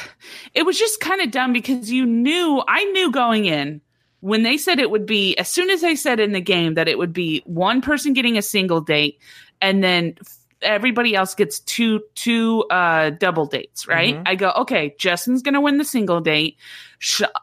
it 0.54 0.64
was 0.64 0.78
just 0.78 1.00
kind 1.00 1.20
of 1.20 1.30
dumb 1.30 1.52
because 1.52 1.92
you 1.92 2.06
knew, 2.06 2.62
I 2.66 2.84
knew 2.86 3.12
going 3.12 3.44
in 3.44 3.82
when 4.20 4.42
they 4.42 4.56
said 4.56 4.78
it 4.78 4.90
would 4.90 5.06
be, 5.06 5.36
as 5.36 5.48
soon 5.48 5.70
as 5.70 5.80
they 5.80 5.96
said 5.96 6.20
in 6.20 6.32
the 6.32 6.40
game 6.40 6.74
that 6.74 6.88
it 6.88 6.98
would 6.98 7.12
be 7.12 7.42
one 7.46 7.80
person 7.80 8.12
getting 8.12 8.36
a 8.36 8.42
single 8.42 8.80
date 8.80 9.18
and 9.60 9.82
then 9.82 10.14
everybody 10.62 11.14
else 11.14 11.34
gets 11.34 11.60
two 11.60 12.00
two 12.14 12.64
uh 12.70 13.10
double 13.10 13.46
dates, 13.46 13.88
right? 13.88 14.14
Mhm. 14.14 14.22
I 14.26 14.34
go, 14.34 14.52
okay, 14.58 14.94
Justin's 14.98 15.40
gonna 15.42 15.60
win 15.60 15.78
the 15.78 15.84
single 15.84 16.20
date. 16.20 16.58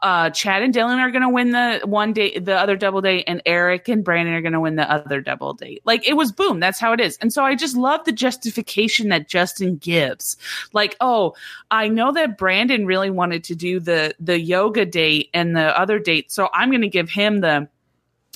Uh, 0.02 0.30
Chad 0.30 0.62
and 0.62 0.72
Dylan 0.72 0.98
are 0.98 1.10
gonna 1.10 1.28
win 1.28 1.50
the 1.50 1.80
one 1.84 2.12
date, 2.12 2.44
the 2.44 2.56
other 2.56 2.76
double 2.76 3.00
date, 3.00 3.24
and 3.26 3.42
Eric 3.44 3.88
and 3.88 4.04
Brandon 4.04 4.34
are 4.34 4.40
gonna 4.40 4.60
win 4.60 4.76
the 4.76 4.88
other 4.88 5.20
double 5.20 5.52
date. 5.52 5.82
Like 5.84 6.06
it 6.06 6.14
was 6.14 6.30
boom, 6.30 6.60
that's 6.60 6.78
how 6.78 6.92
it 6.92 7.00
is. 7.00 7.18
And 7.20 7.32
so 7.32 7.44
I 7.44 7.56
just 7.56 7.76
love 7.76 8.04
the 8.04 8.12
justification 8.12 9.08
that 9.08 9.28
Justin 9.28 9.76
gives. 9.76 10.36
Like, 10.72 10.96
oh, 11.00 11.34
I 11.72 11.88
know 11.88 12.12
that 12.12 12.38
Brandon 12.38 12.86
really 12.86 13.10
wanted 13.10 13.42
to 13.44 13.56
do 13.56 13.80
the 13.80 14.14
the 14.20 14.40
yoga 14.40 14.86
date 14.86 15.30
and 15.34 15.56
the 15.56 15.76
other 15.78 15.98
date, 15.98 16.30
so 16.30 16.48
I'm 16.52 16.70
gonna 16.70 16.86
give 16.88 17.10
him 17.10 17.40
the 17.40 17.68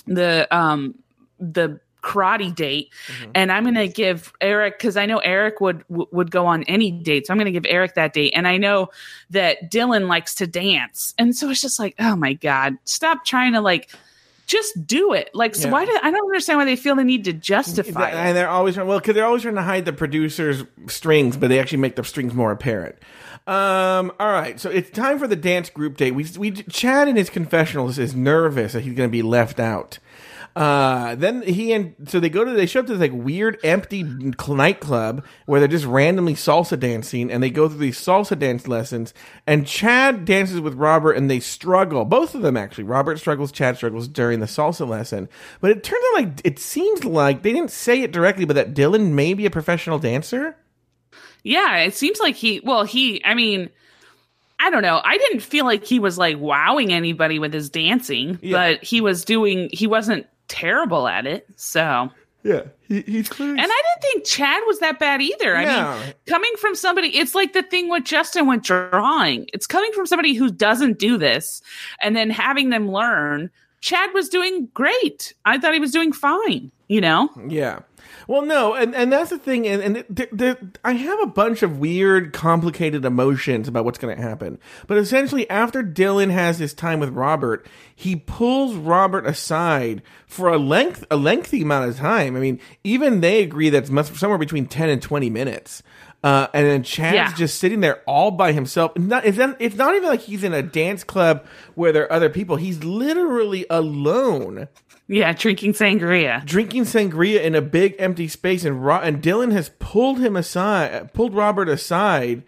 the 0.05 0.47
um 0.55 0.95
the 1.39 1.79
karate 2.03 2.53
date. 2.53 2.91
Mhm. 3.07 3.31
and 3.35 3.51
i'm 3.51 3.63
going 3.63 3.75
to 3.75 3.87
give 3.87 4.31
eric 4.41 4.77
because 4.77 4.97
i 4.97 5.05
know 5.05 5.17
eric 5.19 5.61
would 5.61 5.83
would 5.89 6.29
go 6.29 6.45
on 6.45 6.63
any 6.63 6.91
date. 6.91 7.25
So 7.27 7.33
i'm 7.33 7.37
going 7.37 7.45
to 7.45 7.51
give 7.51 7.65
eric 7.67 7.95
that 7.95 8.13
date. 8.13 8.33
And 8.35 8.47
i 8.47 8.57
know 8.57 8.89
that 9.31 9.71
dylan 9.71 10.07
likes 10.07 10.35
to 10.35 10.47
dance. 10.47 11.13
And 11.17 11.35
so 11.35 11.49
it's 11.49 11.61
just 11.61 11.79
like 11.79 11.95
oh 11.99 12.15
my 12.15 12.33
god 12.33 12.77
stop 12.83 13.25
trying 13.25 13.53
to 13.53 13.61
like 13.61 13.89
just 14.45 14.85
do 14.85 15.13
it. 15.13 15.29
Like 15.33 15.55
so 15.55 15.67
Yeah. 15.69 15.71
why 15.71 15.85
do 15.85 15.97
i 16.03 16.11
don't 16.11 16.25
understand 16.25 16.59
why 16.59 16.65
they 16.65 16.75
feel 16.75 16.95
the 16.95 17.03
need 17.05 17.23
to 17.25 17.33
justify 17.33 18.09
it. 18.09 18.13
and 18.13 18.35
they're 18.37 18.49
always 18.49 18.75
trying 18.75 18.87
well 18.87 18.99
because 18.99 19.15
they're 19.15 19.25
always 19.25 19.41
trying 19.43 19.55
to 19.55 19.61
hide 19.63 19.85
the 19.85 19.93
producer's 19.93 20.63
strings 20.87 21.37
but 21.37 21.47
they 21.47 21.59
actually 21.59 21.77
make 21.79 21.95
the 21.95 22.03
strings 22.03 22.33
more 22.33 22.51
apparent. 22.51 22.95
Um 23.47 24.11
all 24.19 24.31
right. 24.31 24.59
So 24.59 24.69
it's 24.69 24.89
time 24.89 25.17
for 25.19 25.27
the 25.27 25.35
dance 25.35 25.69
group 25.69 25.97
date. 25.97 26.11
We, 26.11 26.25
we 26.37 26.51
chad 26.51 27.07
in 27.07 27.15
his 27.15 27.29
confessionals 27.29 27.97
is 27.99 28.13
nervous 28.15 28.73
that 28.73 28.81
he's 28.81 28.93
going 28.93 29.09
to 29.09 29.11
be 29.11 29.21
left 29.21 29.59
out 29.59 29.99
uh 30.55 31.15
then 31.15 31.41
he 31.41 31.73
and 31.73 31.95
so 32.07 32.19
they 32.19 32.29
go 32.29 32.45
to 32.45 32.51
they 32.51 32.67
show 32.67 32.79
up 32.81 32.85
to 32.85 32.93
this 32.95 33.01
like 33.01 33.11
weird 33.25 33.57
empty 33.63 34.03
nightclub 34.47 35.25
where 35.47 35.59
they're 35.59 35.67
just 35.67 35.85
randomly 35.85 36.35
salsa 36.35 36.79
dancing 36.79 37.31
and 37.31 37.41
they 37.41 37.49
go 37.49 37.67
through 37.67 37.79
these 37.79 37.97
salsa 37.99 38.37
dance 38.37 38.67
lessons 38.67 39.15
and 39.47 39.65
chad 39.65 40.25
dances 40.25 40.59
with 40.61 40.75
robert 40.75 41.13
and 41.13 41.29
they 41.29 41.39
struggle 41.39 42.05
both 42.05 42.35
of 42.35 42.43
them 42.43 42.55
actually 42.55 42.83
robert 42.83 43.17
struggles 43.17 43.51
chad 43.51 43.75
struggles 43.77 44.07
during 44.07 44.39
the 44.41 44.45
salsa 44.45 44.87
lesson 44.87 45.27
but 45.59 45.71
it 45.71 45.83
turns 45.83 46.03
out 46.09 46.21
like 46.21 46.41
it 46.43 46.59
seems 46.59 47.03
like 47.03 47.41
they 47.41 47.51
didn't 47.53 47.71
say 47.71 48.01
it 48.03 48.11
directly 48.11 48.45
but 48.45 48.55
that 48.55 48.75
dylan 48.75 49.11
may 49.13 49.33
be 49.33 49.47
a 49.47 49.51
professional 49.51 49.97
dancer 49.97 50.55
Yeah, 51.43 51.77
it 51.79 51.93
seems 51.93 52.19
like 52.21 52.35
he, 52.35 52.61
well, 52.63 52.85
he, 52.85 53.21
I 53.25 53.33
mean, 53.33 53.69
I 54.59 54.69
don't 54.69 54.81
know. 54.81 55.01
I 55.03 55.17
didn't 55.17 55.41
feel 55.41 55.65
like 55.65 55.83
he 55.83 55.99
was 55.99 56.17
like 56.17 56.37
wowing 56.39 56.93
anybody 56.93 57.37
with 57.37 57.53
his 57.53 57.69
dancing, 57.69 58.39
Yeah. 58.41 58.51
but 58.75 58.83
he 58.83 59.01
was 59.01 59.25
doing, 59.25 59.69
he 59.73 59.85
wasn't 59.85 60.25
terrible 60.53 61.07
at 61.07 61.25
it. 61.25 61.47
So, 61.55 62.09
yeah 62.43 62.61
he, 62.89 63.01
he's 63.03 63.29
clearly 63.29 63.53
and 63.53 63.61
I 63.61 63.65
didn't 63.65 64.01
think 64.01 64.25
Chad 64.25 64.61
was 64.67 64.79
that 64.79 64.99
bad 64.99 65.21
either. 65.21 65.55
I 65.55 65.63
Yeah. 65.63 65.99
mean, 66.05 66.13
coming 66.27 66.51
from 66.59 66.75
somebody, 66.75 67.17
it's 67.17 67.33
like 67.33 67.53
the 67.53 67.63
thing 67.63 67.89
with 67.89 68.03
Justin 68.03 68.47
with 68.47 68.63
drawing. 68.63 69.49
It's 69.53 69.65
coming 69.65 69.91
from 69.93 70.05
somebody 70.05 70.33
who 70.33 70.51
doesn't 70.51 70.99
do 70.99 71.17
this 71.17 71.61
and 72.01 72.15
then 72.15 72.29
having 72.29 72.69
them 72.69 72.91
learn. 72.91 73.49
Chad 73.81 74.13
was 74.13 74.29
doing 74.29 74.67
great. 74.73 75.33
I 75.45 75.57
thought 75.57 75.73
he 75.73 75.79
was 75.79 75.91
doing 75.91 76.11
fine, 76.13 76.71
you 76.87 77.01
know? 77.01 77.29
Yeah. 77.47 77.79
Well, 78.27 78.41
no, 78.43 78.73
and, 78.73 78.95
and 78.95 79.11
that's 79.11 79.29
the 79.29 79.37
thing, 79.37 79.67
and, 79.67 79.81
and 79.81 80.15
th- 80.15 80.29
th- 80.37 80.57
I 80.83 80.93
have 80.93 81.19
a 81.21 81.27
bunch 81.27 81.61
of 81.63 81.79
weird, 81.79 82.33
complicated 82.33 83.03
emotions 83.05 83.67
about 83.67 83.85
what's 83.85 83.97
going 83.99 84.15
to 84.15 84.21
happen. 84.21 84.59
But 84.87 84.97
essentially, 84.97 85.49
after 85.49 85.83
Dylan 85.83 86.31
has 86.31 86.59
his 86.59 86.73
time 86.73 86.99
with 86.99 87.09
Robert, 87.09 87.65
he 87.95 88.15
pulls 88.15 88.75
Robert 88.75 89.25
aside 89.25 90.01
for 90.25 90.47
a 90.49 90.57
length, 90.57 91.05
a 91.11 91.15
lengthy 91.17 91.61
amount 91.63 91.89
of 91.89 91.97
time. 91.97 92.35
I 92.35 92.39
mean, 92.39 92.59
even 92.83 93.21
they 93.21 93.41
agree 93.43 93.69
that's 93.69 93.89
somewhere 94.17 94.37
between 94.39 94.67
ten 94.67 94.89
and 94.89 95.01
twenty 95.01 95.29
minutes. 95.29 95.83
Uh, 96.23 96.47
and 96.53 96.65
then 96.65 96.83
Chad's 96.83 97.15
Yeah. 97.15 97.33
just 97.35 97.59
sitting 97.59 97.81
there 97.81 98.01
all 98.07 98.31
by 98.31 98.53
himself. 98.53 98.97
Not, 98.97 99.25
it's, 99.25 99.37
not, 99.37 99.57
it's 99.59 99.75
not 99.75 99.93
even 99.93 100.07
like 100.07 100.21
he's 100.21 100.45
in 100.45 100.53
a 100.53 100.61
dance 100.63 101.03
club 101.03 101.45
where 101.75 101.91
there 101.91 102.03
are 102.03 102.13
other 102.13 102.29
people. 102.29 102.55
He's 102.55 102.81
literally 102.81 103.65
alone 103.69 104.69
Yeah, 105.07 105.33
drinking 105.33 105.73
sangria. 105.73 106.45
drinking 106.45 106.83
sangria 106.83 107.41
in 107.41 107.55
a 107.55 107.61
big 107.61 107.95
empty 107.99 108.27
space, 108.27 108.63
and 108.63 108.83
Ro- 108.85 109.01
and 109.01 109.21
Dylan 109.21 109.51
has 109.51 109.69
pulled 109.79 110.19
him 110.19 110.35
aside, 110.35 111.13
pulled 111.13 111.33
Robert 111.35 111.67
aside, 111.67 112.43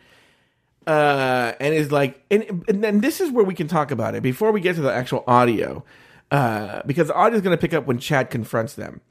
uh, 0.87 1.51
and 1.59 1.73
is 1.73 1.91
like, 1.91 2.23
and 2.31 2.63
and 2.67 2.83
then 2.83 3.01
this 3.01 3.19
is 3.19 3.31
where 3.31 3.43
we 3.45 3.53
can 3.53 3.67
talk 3.67 3.91
about 3.91 4.15
it 4.15 4.23
before 4.23 4.51
we 4.51 4.61
get 4.61 4.75
to 4.75 4.81
the 4.81 4.93
actual 4.93 5.23
audio, 5.27 5.83
uh, 6.31 6.81
because 6.85 7.07
the 7.07 7.15
audio 7.15 7.35
is 7.35 7.41
going 7.41 7.55
to 7.55 7.61
pick 7.61 7.73
up 7.73 7.85
when 7.87 7.99
Chad 7.99 8.29
confronts 8.29 8.73
them. 8.73 9.01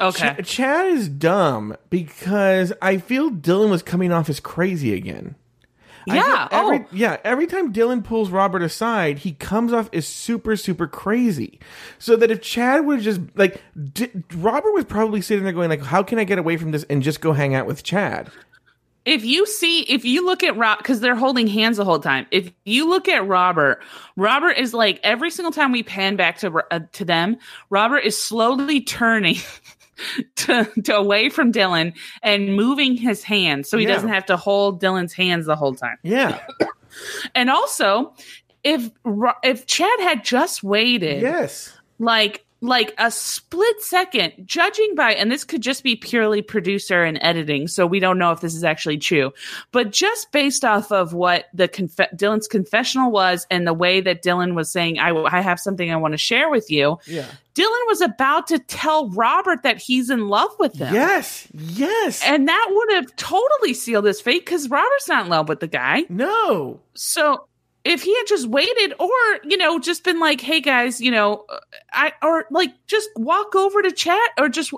Okay. 0.00 0.34
Ch- 0.42 0.46
Chad 0.46 0.86
is 0.92 1.08
dumb 1.08 1.76
because 1.88 2.72
I 2.82 2.98
feel 2.98 3.30
Dylan 3.30 3.70
was 3.70 3.82
coming 3.82 4.12
off 4.12 4.28
as 4.28 4.40
crazy 4.40 4.92
again. 4.92 5.36
Yeah. 6.06 6.48
every, 6.50 6.78
oh, 6.78 6.86
yeah. 6.92 7.16
Every 7.24 7.46
time 7.46 7.72
Dylan 7.72 8.04
pulls 8.04 8.30
Robert 8.30 8.62
aside, 8.62 9.18
he 9.18 9.32
comes 9.32 9.72
off 9.72 9.88
as 9.92 10.06
super, 10.06 10.56
super 10.56 10.86
crazy. 10.86 11.58
So 11.98 12.16
that 12.16 12.30
if 12.30 12.40
Chad 12.42 12.86
would 12.86 13.00
just 13.00 13.20
like, 13.34 13.60
D- 13.92 14.10
Robert 14.34 14.72
was 14.72 14.84
probably 14.84 15.20
sitting 15.20 15.44
there 15.44 15.52
going 15.52 15.68
like, 15.68 15.82
"How 15.82 16.02
can 16.02 16.18
I 16.18 16.24
get 16.24 16.38
away 16.38 16.56
from 16.56 16.70
this 16.70 16.84
and 16.84 17.02
just 17.02 17.20
go 17.20 17.32
hang 17.32 17.54
out 17.54 17.66
with 17.66 17.82
Chad?" 17.82 18.30
if 19.06 19.24
you 19.24 19.46
see 19.46 19.82
if 19.82 20.04
you 20.04 20.26
look 20.26 20.42
at 20.42 20.56
Rob 20.56 20.78
because 20.78 21.00
they're 21.00 21.14
holding 21.14 21.46
hands 21.46 21.76
the 21.76 21.84
whole 21.84 22.00
time. 22.00 22.26
If 22.32 22.50
you 22.64 22.88
look 22.88 23.08
at 23.08 23.26
Robert, 23.26 23.80
Robert 24.16 24.58
is 24.58 24.74
like 24.74 25.00
every 25.02 25.30
single 25.30 25.52
time 25.52 25.72
we 25.72 25.84
pan 25.84 26.16
back 26.16 26.38
to 26.38 26.62
uh, 26.72 26.80
to 26.92 27.04
them, 27.04 27.38
Robert 27.70 28.00
is 28.00 28.20
slowly 28.20 28.82
turning. 28.82 29.36
To, 30.36 30.64
to 30.84 30.96
away 30.96 31.28
from 31.30 31.52
Dylan 31.52 31.94
and 32.22 32.54
moving 32.54 32.96
his 32.96 33.22
hands 33.24 33.68
so 33.68 33.78
he 33.78 33.84
Yeah. 33.86 33.94
doesn't 33.94 34.10
have 34.10 34.26
to 34.26 34.36
hold 34.36 34.80
Dylan's 34.80 35.12
hands 35.12 35.46
the 35.46 35.56
whole 35.56 35.74
time. 35.74 35.96
Yeah. 36.02 36.38
And 37.34 37.50
also, 37.50 38.14
if 38.62 38.90
if 39.42 39.66
Chad 39.66 40.00
had 40.00 40.24
just 40.24 40.62
waited, 40.62 41.20
yes. 41.22 41.76
like 41.98 42.45
like 42.62 42.94
a 42.98 43.10
split 43.10 43.82
second 43.82 44.32
judging 44.46 44.94
by 44.94 45.12
and 45.12 45.30
this 45.30 45.44
could 45.44 45.60
just 45.60 45.84
be 45.84 45.94
purely 45.94 46.40
producer 46.40 47.02
and 47.04 47.18
editing 47.20 47.68
so 47.68 47.86
we 47.86 48.00
don't 48.00 48.18
know 48.18 48.32
if 48.32 48.40
this 48.40 48.54
is 48.54 48.64
actually 48.64 48.96
true 48.96 49.30
but 49.72 49.92
just 49.92 50.32
based 50.32 50.64
off 50.64 50.90
of 50.90 51.12
what 51.12 51.44
the 51.52 51.68
conf- 51.68 51.96
dylan's 52.14 52.48
confessional 52.48 53.10
was 53.10 53.46
and 53.50 53.66
the 53.66 53.74
way 53.74 54.00
that 54.00 54.22
dylan 54.22 54.54
was 54.54 54.70
saying 54.70 54.98
I, 54.98 55.08
w- 55.08 55.28
I 55.30 55.42
have 55.42 55.60
something 55.60 55.90
i 55.92 55.96
want 55.96 56.12
to 56.12 56.18
share 56.18 56.48
with 56.48 56.70
you 56.70 56.98
Yeah. 57.06 57.26
dylan 57.54 57.86
was 57.88 58.00
about 58.00 58.46
to 58.48 58.58
tell 58.58 59.10
robert 59.10 59.62
that 59.62 59.76
he's 59.76 60.08
in 60.08 60.28
love 60.28 60.50
with 60.58 60.74
him 60.76 60.94
Yes. 60.94 61.46
Yes. 61.52 62.22
and 62.24 62.48
that 62.48 62.66
would 62.70 62.96
have 62.96 63.14
totally 63.16 63.74
sealed 63.74 64.06
his 64.06 64.20
fate 64.22 64.46
because 64.46 64.70
robert's 64.70 65.08
not 65.08 65.24
in 65.24 65.28
love 65.30 65.48
with 65.50 65.60
the 65.60 65.68
guy 65.68 66.04
no. 66.08 66.80
so 66.94 67.46
if 67.86 68.02
he 68.02 68.14
had 68.16 68.26
just 68.26 68.48
waited 68.48 68.92
or 68.98 69.08
you 69.44 69.56
know 69.56 69.78
just 69.78 70.02
been 70.02 70.18
like 70.18 70.40
hey 70.40 70.60
guys 70.60 71.00
you 71.00 71.10
know 71.10 71.44
uh, 71.48 71.58
i 71.92 72.12
or 72.22 72.46
like 72.50 72.70
just 72.86 73.08
walk 73.16 73.54
over 73.54 73.80
to 73.80 73.92
chat 73.92 74.30
or 74.38 74.48
just 74.48 74.72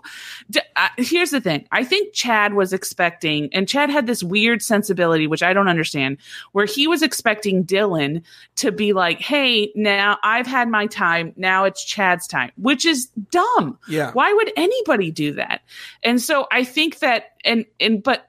uh, 0.77 0.89
here's 0.97 1.31
the 1.31 1.41
thing. 1.41 1.67
I 1.73 1.85
think 1.85 2.13
chad 2.13 2.55
was 2.55 2.73
expecting 2.73 3.49
and 3.53 3.67
chad 3.67 3.91
had 3.91 4.07
this 4.07 4.23
weird 4.23 4.63
sensibility 4.63 5.27
which 5.27 5.43
i 5.43 5.53
don't 5.53 5.69
understand 5.69 6.19
where 6.53 6.67
he 6.67 6.87
was 6.87 7.03
expecting 7.03 7.65
dylan 7.65 8.23
to 8.57 8.71
be 8.71 8.93
like 8.93 9.21
hey 9.21 9.73
now 9.75 10.19
i've 10.23 10.47
had 10.47 10.69
my 10.69 10.87
time. 10.87 11.33
Now 11.37 11.65
it's 11.65 11.85
chad's 11.85 12.27
time 12.27 12.53
which 12.57 12.85
is 12.85 13.07
dumb. 13.31 13.79
Yeah. 13.89 14.13
why 14.13 14.33
would 14.33 14.53
anybody 14.57 15.11
do 15.11 15.33
that? 15.33 15.63
And 16.03 16.21
so 16.21 16.47
i 16.53 16.63
think 16.65 16.99
that 16.99 17.33
and 17.45 17.65
and 17.81 18.03
but 18.03 18.29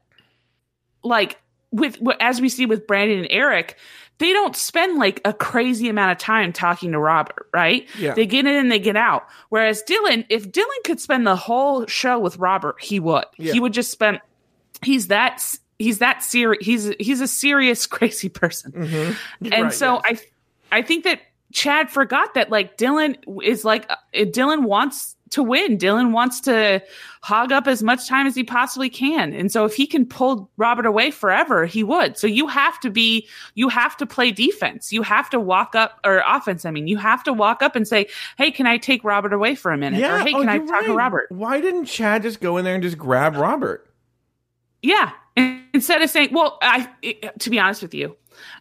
like 1.04 1.38
with 1.72 2.00
as 2.20 2.42
we 2.42 2.50
see 2.50 2.66
with 2.66 2.88
brandon 2.88 3.20
and 3.20 3.28
eric 3.30 3.78
they 4.20 4.32
don't 4.34 4.56
spend 4.56 4.98
like 5.00 5.20
a 5.26 5.34
crazy 5.34 5.90
amount 5.90 6.12
of 6.12 6.18
time 6.18 6.54
talking 6.54 6.92
to 6.92 7.00
robert 7.00 7.48
right 7.54 7.88
Yeah. 7.98 8.14
they 8.14 8.26
get 8.26 8.46
in 8.46 8.56
and 8.56 8.72
they 8.72 8.80
get 8.80 8.96
out 8.96 9.28
whereas 9.50 9.82
dylan 9.88 10.26
if 10.30 10.52
dylan 10.52 10.84
could 10.86 11.00
spend 11.00 11.26
the 11.26 11.36
whole 11.36 11.86
show 11.88 12.20
with 12.20 12.38
robert 12.38 12.76
he 12.82 13.00
would 13.00 13.26
Yeah. 13.38 13.54
he 13.54 13.60
would 13.60 13.74
just 13.74 13.92
spend 13.92 14.20
he's 14.84 15.08
that 15.08 15.44
he's 15.78 16.00
that 16.00 16.24
serious 16.24 16.66
he's 16.66 16.94
he's 17.00 17.22
a 17.22 17.28
serious 17.28 17.86
crazy 17.96 18.30
person 18.30 18.72
Mhm. 18.74 19.16
and 19.52 19.64
Right, 19.66 19.74
so 19.74 20.02
yes. 20.10 20.22
I, 20.72 20.80
I 20.80 20.82
think 20.84 21.06
that 21.06 21.22
Chad 21.52 21.90
forgot 21.90 22.36
that 22.36 22.52
like 22.52 22.78
Dylan 22.78 23.16
is 23.44 23.66
like 23.66 23.90
Dylan 24.14 24.64
wants 24.66 25.16
to 25.32 25.44
win. 25.44 25.78
Dylan 25.78 26.12
wants 26.12 26.40
to 26.42 26.82
hog 27.22 27.52
up 27.52 27.68
as 27.68 27.84
much 27.84 28.08
time 28.08 28.28
as 28.28 28.36
he 28.36 28.44
possibly 28.44 28.90
can, 28.90 29.34
and 29.34 29.52
so 29.52 29.66
if 29.66 29.74
he 29.76 29.86
can 29.86 30.06
pull 30.06 30.50
Robert 30.58 30.86
away 30.86 31.12
forever, 31.12 31.66
he 31.66 31.84
would. 31.84 32.18
So 32.18 32.28
you 32.28 32.48
have 32.48 32.80
to 32.82 32.90
be, 32.90 33.28
you 33.56 33.70
have 33.70 33.98
to 33.98 34.06
play 34.06 34.32
defense. 34.32 34.92
You 34.94 35.02
have 35.02 35.30
to 35.32 35.40
walk 35.40 35.76
up 35.76 36.00
or 36.06 36.24
offense. 36.28 36.66
I 36.66 36.72
mean, 36.72 36.88
you 36.88 36.98
have 36.98 37.24
to 37.24 37.34
walk 37.34 37.62
up 37.62 37.76
and 37.76 37.88
say, 37.88 38.08
"Hey, 38.38 38.52
can 38.52 38.68
I 38.68 38.78
take 38.78 39.04
Robert 39.04 39.34
away 39.34 39.56
for 39.56 39.72
a 39.72 39.78
minute?" 39.78 40.00
Yeah. 40.00 40.16
Or 40.16 40.20
"Hey, 40.20 40.34
oh, 40.34 40.40
can 40.40 40.50
I 40.50 40.60
talk 40.60 40.86
to. 40.86 40.96
Robert?" 40.96 41.28
Why 41.30 41.62
didn't 41.62 41.86
Chad 41.86 42.24
just 42.24 42.40
go 42.40 42.58
in 42.58 42.66
there 42.66 42.76
and 42.76 42.84
just 42.84 42.98
grab 42.98 43.36
Robert? 43.36 43.86
Yeah. 44.82 45.12
Instead 45.74 46.02
of 46.02 46.10
saying, 46.10 46.30
well, 46.32 46.58
I, 46.62 46.90
it- 47.02 47.40
to 47.42 47.50
be 47.50 47.60
honest 47.60 47.82
with 47.82 47.94
you, 47.94 48.16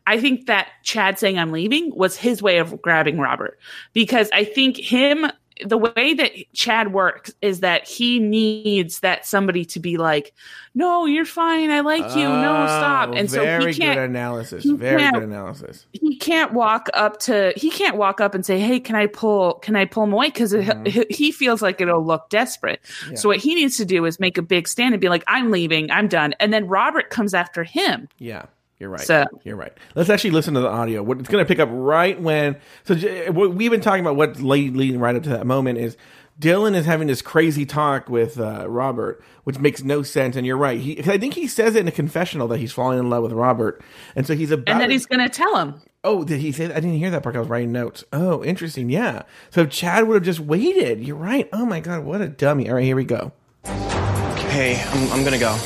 I 0.07 0.21
think 0.21 0.47
that 0.47 0.69
Chad 0.83 1.19
saying 1.19 1.39
I'm 1.39 1.53
leaving 1.53 1.93
was 1.95 2.17
his 2.17 2.43
way 2.43 2.59
of 2.59 2.81
grabbing 2.83 3.19
Robert 3.19 3.59
because 3.93 4.29
I 4.33 4.45
think 4.45 4.77
him, 4.77 5.27
the 5.65 5.79
way 5.79 6.15
that 6.15 6.33
Chad 6.53 6.93
works 6.93 7.33
is 7.43 7.61
that 7.61 7.87
he 7.89 8.19
needs 8.21 9.01
that 9.01 9.27
somebody 9.27 9.65
to 9.67 9.81
be 9.81 9.97
like, 9.97 10.33
"No, 10.75 11.05
you're 11.07 11.25
fine. 11.25 11.71
I 11.71 11.81
like 11.81 12.15
you. 12.17 12.29
no, 12.29 12.67
stop." 12.67 13.11
Oh, 13.11 13.13
And 13.15 13.31
so 13.31 13.43
very 13.43 13.73
he 13.73 13.81
can't 13.81 13.97
good 13.99 14.11
analysis. 14.11 14.65
Very 14.65 15.11
good 15.13 15.23
analysis. 15.23 15.87
he 15.93 16.17
can't 16.17 16.53
walk 16.53 16.89
up 16.95 17.19
to 17.21 17.53
he 17.57 17.71
can't 17.71 17.97
walk 17.97 18.21
up 18.21 18.35
and 18.35 18.45
say 18.45 18.59
hey 18.59 18.81
can 18.81 18.97
i 18.97 19.07
pull 19.07 19.55
can 19.55 19.77
i 19.77 19.85
pull 19.85 20.03
him 20.05 20.13
away 20.13 20.27
because 20.29 20.51
he, 20.53 21.07
he 21.11 21.33
feels 21.33 21.63
like 21.63 21.81
it'll 21.81 22.05
look 22.05 22.29
desperate 22.29 22.81
Mm-hmm. 22.83 23.11
Yeah. 23.13 23.17
so 23.19 23.29
what 23.29 23.39
he 23.39 23.55
needs 23.55 23.77
to 23.77 23.85
do 23.85 24.05
is 24.05 24.19
make 24.21 24.37
a 24.39 24.43
big 24.43 24.67
stand 24.69 24.95
and 24.95 25.01
be 25.01 25.09
like 25.09 25.23
i'm 25.29 25.51
leaving 25.51 25.91
i'm 25.91 26.09
done 26.09 26.35
and 26.41 26.53
then 26.53 26.67
robert 26.67 27.11
comes 27.11 27.35
after 27.35 27.63
him 27.65 28.09
Yeah, 28.19 28.47
you're 28.79 28.91
right. 28.91 29.01
So- 29.01 29.25
you're 29.45 29.57
right. 29.57 29.73
Let's 29.95 30.11
actually 30.11 30.31
listen 30.31 30.55
to 30.55 30.61
the 30.61 30.69
audio. 30.69 31.03
What 31.03 31.19
it's 31.19 31.29
going 31.29 31.45
to 31.45 31.49
pick 31.49 31.59
up 31.59 31.69
right 31.73 32.21
when. 32.21 32.57
So 32.85 32.95
what 33.33 33.55
we've 33.55 33.71
been 33.71 33.81
talking 33.81 34.01
about. 34.05 34.17
What's 34.17 34.41
leading 34.41 35.01
right 35.01 35.17
up 35.17 35.23
to 35.25 35.31
that 35.31 35.47
moment 35.47 35.79
is 35.79 35.97
Dylan 36.41 36.77
is 36.77 36.87
having 36.87 37.09
this 37.09 37.21
crazy 37.21 37.67
talk 37.67 38.09
with 38.09 38.39
uh, 38.39 38.69
Robert, 38.69 39.25
which 39.43 39.59
makes 39.59 39.83
no 39.83 40.03
sense. 40.03 40.37
And 40.37 40.47
you're 40.47 40.57
right. 40.57 40.79
He, 40.79 40.95
'cause 40.95 41.09
I 41.09 41.19
think 41.19 41.35
he 41.35 41.49
says 41.49 41.75
it 41.75 41.81
in 41.81 41.89
a 41.89 41.93
confessional 41.93 42.47
that 42.49 42.59
he's 42.59 42.73
falling 42.73 43.01
in 43.01 43.11
love 43.11 43.25
with 43.25 43.33
Robert, 43.33 43.83
and 44.15 44.25
so 44.25 44.37
he's 44.37 44.53
about. 44.53 44.71
and 44.73 44.81
then 44.81 44.89
to- 44.89 44.93
he's 44.95 45.07
gonna 45.07 45.29
tell 45.29 45.57
him 45.57 45.81
Oh, 46.05 46.23
did 46.23 46.39
he 46.39 46.53
say 46.53 46.69
that? 46.69 46.77
I 46.77 46.81
didn't 46.81 46.97
hear 46.99 47.11
that 47.11 47.25
part. 47.25 47.35
I 47.35 47.41
was 47.41 47.49
writing 47.49 47.73
notes. 47.73 48.05
Oh, 48.13 48.45
interesting. 48.45 48.89
Yeah. 48.89 49.23
So 49.51 49.67
Chad 49.67 50.07
would 50.07 50.15
have 50.15 50.23
just 50.23 50.39
waited. 50.39 51.01
You're 51.05 51.17
right. 51.17 51.49
Oh 51.53 51.67
my 51.67 51.81
god, 51.81 52.05
what 52.05 52.21
a 52.21 52.29
dummy. 52.29 52.69
All 52.69 52.77
right, 52.77 52.85
here 52.85 52.95
we 52.95 53.05
go. 53.05 53.33
Hey, 53.65 54.81
I'm, 54.93 55.13
I'm 55.19 55.25
gonna 55.25 55.39
go. 55.41 55.57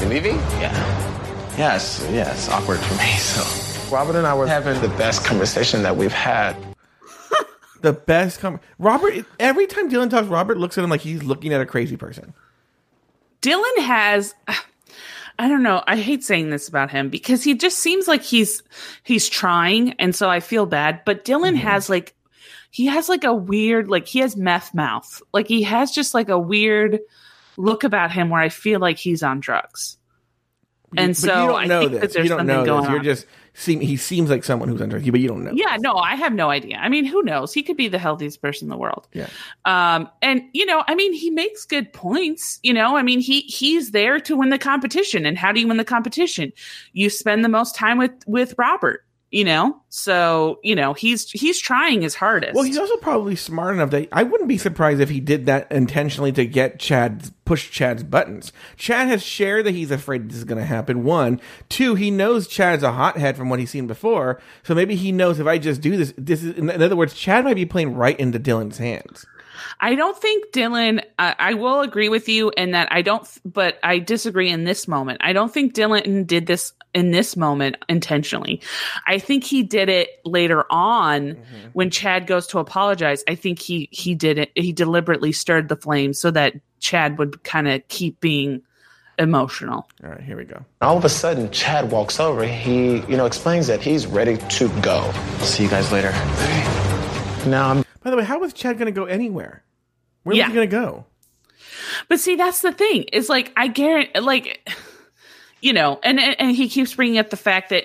You 0.00 0.08
leaving? 0.08 0.34
Yeah. 0.60 0.98
Yes, 1.58 2.06
yeah, 2.10 2.32
it's 2.32 2.48
awkward 2.48 2.80
for 2.80 2.94
me, 2.94 3.12
so. 3.16 3.94
Robert 3.94 4.16
and 4.16 4.26
I 4.26 4.34
were 4.34 4.46
having 4.46 4.80
the 4.80 4.88
best 4.96 5.24
conversation 5.24 5.82
that 5.82 5.96
we've 5.96 6.12
had. 6.12 6.56
The 7.82 7.92
best 7.92 8.38
com- 8.38 8.60
Robert. 8.78 9.26
Every 9.40 9.66
time 9.66 9.90
Dylan 9.90 10.08
talks, 10.08 10.28
Robert 10.28 10.56
looks 10.56 10.78
at 10.78 10.84
him 10.84 10.90
like 10.90 11.00
he's 11.00 11.24
looking 11.24 11.52
at 11.52 11.60
a 11.60 11.66
crazy 11.66 11.96
person. 11.96 12.32
dylan 13.42 13.78
has 13.78 14.34
i 15.38 15.48
don't 15.48 15.62
know 15.62 15.82
i 15.86 15.96
hate 15.96 16.24
saying 16.24 16.48
this 16.50 16.68
about 16.68 16.90
him 16.90 17.10
because 17.10 17.42
he 17.42 17.54
just 17.54 17.78
seems 17.78 18.08
like 18.08 18.22
he's 18.22 18.62
he's 19.02 19.28
trying 19.28 19.92
and 19.94 20.14
so 20.14 20.30
i 20.30 20.40
feel 20.40 20.64
bad 20.64 21.00
but 21.04 21.24
dylan 21.24 21.48
mm-hmm. 21.54 21.56
has 21.56 21.90
like 21.90 22.14
he 22.70 22.86
has 22.86 23.08
like 23.08 23.24
a 23.24 23.34
weird 23.34 23.88
like 23.88 24.06
he 24.06 24.20
has 24.20 24.36
meth 24.36 24.72
mouth 24.72 25.20
like 25.34 25.48
he 25.48 25.62
has 25.62 25.90
just 25.90 26.14
like 26.14 26.28
a 26.28 26.38
weird 26.38 27.00
look 27.56 27.82
about 27.84 28.12
him 28.12 28.30
where 28.30 28.40
i 28.40 28.48
feel 28.48 28.78
like 28.80 28.96
he's 28.96 29.22
on 29.22 29.40
drugs 29.40 29.98
and 30.96 31.16
so 31.16 31.26
you 31.26 31.48
don't 31.48 31.60
I 31.60 31.64
know 31.66 31.88
think 31.88 32.00
this. 32.00 32.14
You 32.14 32.28
don't 32.28 32.46
know 32.46 32.62
this. 32.64 32.88
You're 32.88 32.98
on. 32.98 33.04
just 33.04 33.26
seem. 33.54 33.80
He 33.80 33.96
seems 33.96 34.30
like 34.30 34.44
someone 34.44 34.68
who's 34.68 34.80
under 34.80 34.98
you, 34.98 35.12
but 35.12 35.20
you 35.20 35.28
don't 35.28 35.44
know. 35.44 35.52
yeah, 35.54 35.76
no, 35.80 35.94
I 35.96 36.14
have 36.16 36.32
no 36.32 36.50
idea. 36.50 36.76
I 36.76 36.88
mean, 36.88 37.04
who 37.04 37.22
knows? 37.22 37.52
He 37.52 37.62
could 37.62 37.76
be 37.76 37.88
the 37.88 37.98
healthiest 37.98 38.40
person 38.40 38.66
in 38.66 38.70
the 38.70 38.76
world. 38.76 39.08
Yeah. 39.12 39.28
Um, 39.64 40.08
and 40.20 40.42
you 40.52 40.66
know, 40.66 40.84
I 40.86 40.94
mean, 40.94 41.12
he 41.12 41.30
makes 41.30 41.64
good 41.64 41.92
points. 41.92 42.58
You 42.62 42.72
know, 42.72 42.96
I 42.96 43.02
mean, 43.02 43.20
he 43.20 43.42
he's 43.42 43.90
there 43.90 44.20
to 44.20 44.36
win 44.36 44.50
the 44.50 44.58
competition. 44.58 45.26
And 45.26 45.38
how 45.38 45.52
do 45.52 45.60
you 45.60 45.68
win 45.68 45.76
the 45.76 45.84
competition? 45.84 46.52
You 46.92 47.10
spend 47.10 47.44
the 47.44 47.48
most 47.48 47.74
time 47.74 47.98
with 47.98 48.12
with 48.26 48.54
Robert. 48.58 49.04
You 49.32 49.44
know, 49.44 49.80
so 49.88 50.60
you 50.62 50.74
know 50.74 50.92
he's 50.92 51.30
he's 51.30 51.58
trying 51.58 52.02
his 52.02 52.14
hardest. 52.14 52.54
Well, 52.54 52.64
he's 52.64 52.76
also 52.76 52.98
probably 52.98 53.34
smart 53.34 53.74
enough 53.74 53.88
that 53.90 54.10
I 54.12 54.24
wouldn't 54.24 54.46
be 54.46 54.58
surprised 54.58 55.00
if 55.00 55.08
he 55.08 55.20
did 55.20 55.46
that 55.46 55.72
intentionally 55.72 56.32
to 56.32 56.44
get 56.44 56.78
Chad 56.78 57.30
push 57.46 57.70
Chad's 57.70 58.02
buttons. 58.02 58.52
Chad 58.76 59.08
has 59.08 59.22
shared 59.22 59.64
that 59.64 59.74
he's 59.74 59.90
afraid 59.90 60.28
this 60.28 60.36
is 60.36 60.44
going 60.44 60.60
to 60.60 60.66
happen. 60.66 61.02
One, 61.02 61.40
two, 61.70 61.94
he 61.94 62.10
knows 62.10 62.46
Chad's 62.46 62.82
a 62.82 62.92
hothead 62.92 63.38
from 63.38 63.48
what 63.48 63.58
he's 63.58 63.70
seen 63.70 63.86
before, 63.86 64.38
so 64.62 64.74
maybe 64.74 64.96
he 64.96 65.12
knows 65.12 65.40
if 65.40 65.46
I 65.46 65.56
just 65.56 65.80
do 65.80 65.96
this, 65.96 66.12
this 66.18 66.44
is 66.44 66.58
in 66.58 66.70
other 66.70 66.94
words, 66.94 67.14
Chad 67.14 67.44
might 67.44 67.56
be 67.56 67.64
playing 67.64 67.94
right 67.94 68.20
into 68.20 68.38
Dylan's 68.38 68.76
hands. 68.76 69.24
I 69.80 69.94
don't 69.94 70.16
think 70.16 70.52
Dylan. 70.52 71.04
I 71.18 71.34
I 71.38 71.54
will 71.54 71.80
agree 71.80 72.08
with 72.08 72.28
you 72.28 72.52
in 72.56 72.72
that 72.72 72.88
I 72.90 73.02
don't, 73.02 73.28
but 73.44 73.78
I 73.82 73.98
disagree 73.98 74.50
in 74.50 74.64
this 74.64 74.86
moment. 74.88 75.20
I 75.22 75.32
don't 75.32 75.52
think 75.52 75.74
Dylan 75.74 76.26
did 76.26 76.46
this 76.46 76.72
in 76.94 77.10
this 77.10 77.36
moment 77.36 77.76
intentionally. 77.88 78.60
I 79.06 79.18
think 79.18 79.44
he 79.44 79.62
did 79.62 79.88
it 79.88 80.08
later 80.24 80.64
on 80.70 81.34
mm-hmm. 81.34 81.68
when 81.72 81.90
Chad 81.90 82.26
goes 82.26 82.46
to 82.48 82.58
apologize. 82.58 83.24
I 83.28 83.34
think 83.34 83.58
he 83.58 83.88
he 83.90 84.14
did 84.14 84.38
it. 84.38 84.52
He 84.54 84.72
deliberately 84.72 85.32
stirred 85.32 85.68
the 85.68 85.76
flames 85.76 86.20
so 86.20 86.30
that 86.30 86.54
Chad 86.80 87.18
would 87.18 87.42
kind 87.44 87.68
of 87.68 87.86
keep 87.88 88.20
being 88.20 88.62
emotional. 89.18 89.88
All 90.02 90.10
right, 90.10 90.20
here 90.20 90.36
we 90.36 90.44
go. 90.44 90.64
All 90.80 90.96
of 90.96 91.04
a 91.04 91.08
sudden, 91.08 91.50
Chad 91.50 91.90
walks 91.90 92.18
over. 92.18 92.44
He, 92.44 93.00
you 93.02 93.16
know, 93.16 93.26
explains 93.26 93.66
that 93.66 93.80
he's 93.80 94.06
ready 94.06 94.36
to 94.36 94.68
go. 94.80 95.12
See 95.40 95.64
you 95.64 95.68
guys 95.68 95.92
later. 95.92 96.10
Now 97.48 97.70
I'm 97.70 97.84
By 98.02 98.10
the 98.10 98.16
way, 98.16 98.24
how 98.24 98.38
was 98.38 98.52
Chad 98.52 98.78
going 98.78 98.86
to 98.92 98.92
go 98.92 99.04
anywhere? 99.04 99.62
Where 100.24 100.36
Yeah. 100.36 100.44
was 100.44 100.50
he 100.52 100.54
going 100.54 100.70
to 100.70 100.76
go? 100.76 101.06
But 102.08 102.20
see, 102.20 102.36
that's 102.36 102.60
the 102.60 102.72
thing. 102.72 103.06
It's 103.12 103.28
like 103.28 103.52
I 103.56 103.68
guarantee, 103.68 104.18
like 104.20 104.68
you 105.60 105.72
know, 105.72 105.98
and 106.02 106.18
and 106.20 106.54
he 106.54 106.68
keeps 106.68 106.94
bringing 106.94 107.18
up 107.18 107.30
the 107.30 107.36
fact 107.36 107.70
that 107.70 107.84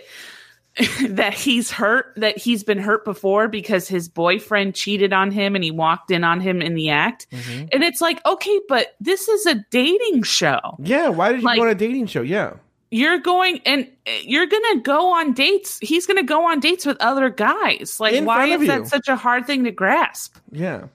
that 1.09 1.34
he's 1.34 1.72
hurt, 1.72 2.13
that 2.18 2.38
he's 2.38 2.63
been 2.63 2.78
hurt 2.78 3.03
before 3.03 3.47
because 3.47 3.88
his 3.88 4.07
boyfriend 4.07 4.76
cheated 4.76 5.11
on 5.13 5.32
him 5.32 5.55
and 5.55 5.63
he 5.63 5.72
walked 5.72 6.11
in 6.11 6.24
on 6.24 6.39
him 6.39 6.61
in 6.61 6.76
the 6.76 6.89
act. 6.91 7.26
Mm-hmm. 7.32 7.68
And 7.72 7.84
it's 7.84 7.99
like, 8.01 8.24
okay, 8.26 8.59
but 8.70 8.95
this 8.99 9.28
is 9.28 9.45
a 9.47 9.55
dating 9.72 10.22
show. 10.24 10.59
Yeah, 10.80 11.09
why 11.09 11.32
did 11.32 11.41
you 11.41 11.45
Like- 11.47 11.57
go 11.57 11.63
on 11.63 11.70
a 11.70 11.76
dating 11.76 12.05
show? 12.07 12.22
Yeah. 12.22 12.53
You're 12.90 13.20
going 13.20 13.60
and 13.66 13.88
you're 14.24 14.46
gonna 14.46 14.80
go 14.82 15.14
on 15.14 15.34
dates. 15.34 15.78
He's 15.82 16.06
gonna 16.06 16.24
go 16.24 16.50
on 16.50 16.60
dates 16.60 16.86
with 16.86 16.98
other 17.02 17.30
guys. 17.30 17.98
Like, 18.00 18.14
In 18.14 18.26
why 18.26 18.46
is 18.48 18.66
that 18.68 18.88
such 18.88 19.08
a 19.08 19.16
hard 19.16 19.46
thing 19.46 19.66
to 19.66 19.72
grasp? 19.72 20.38
Yeah. 20.52 20.88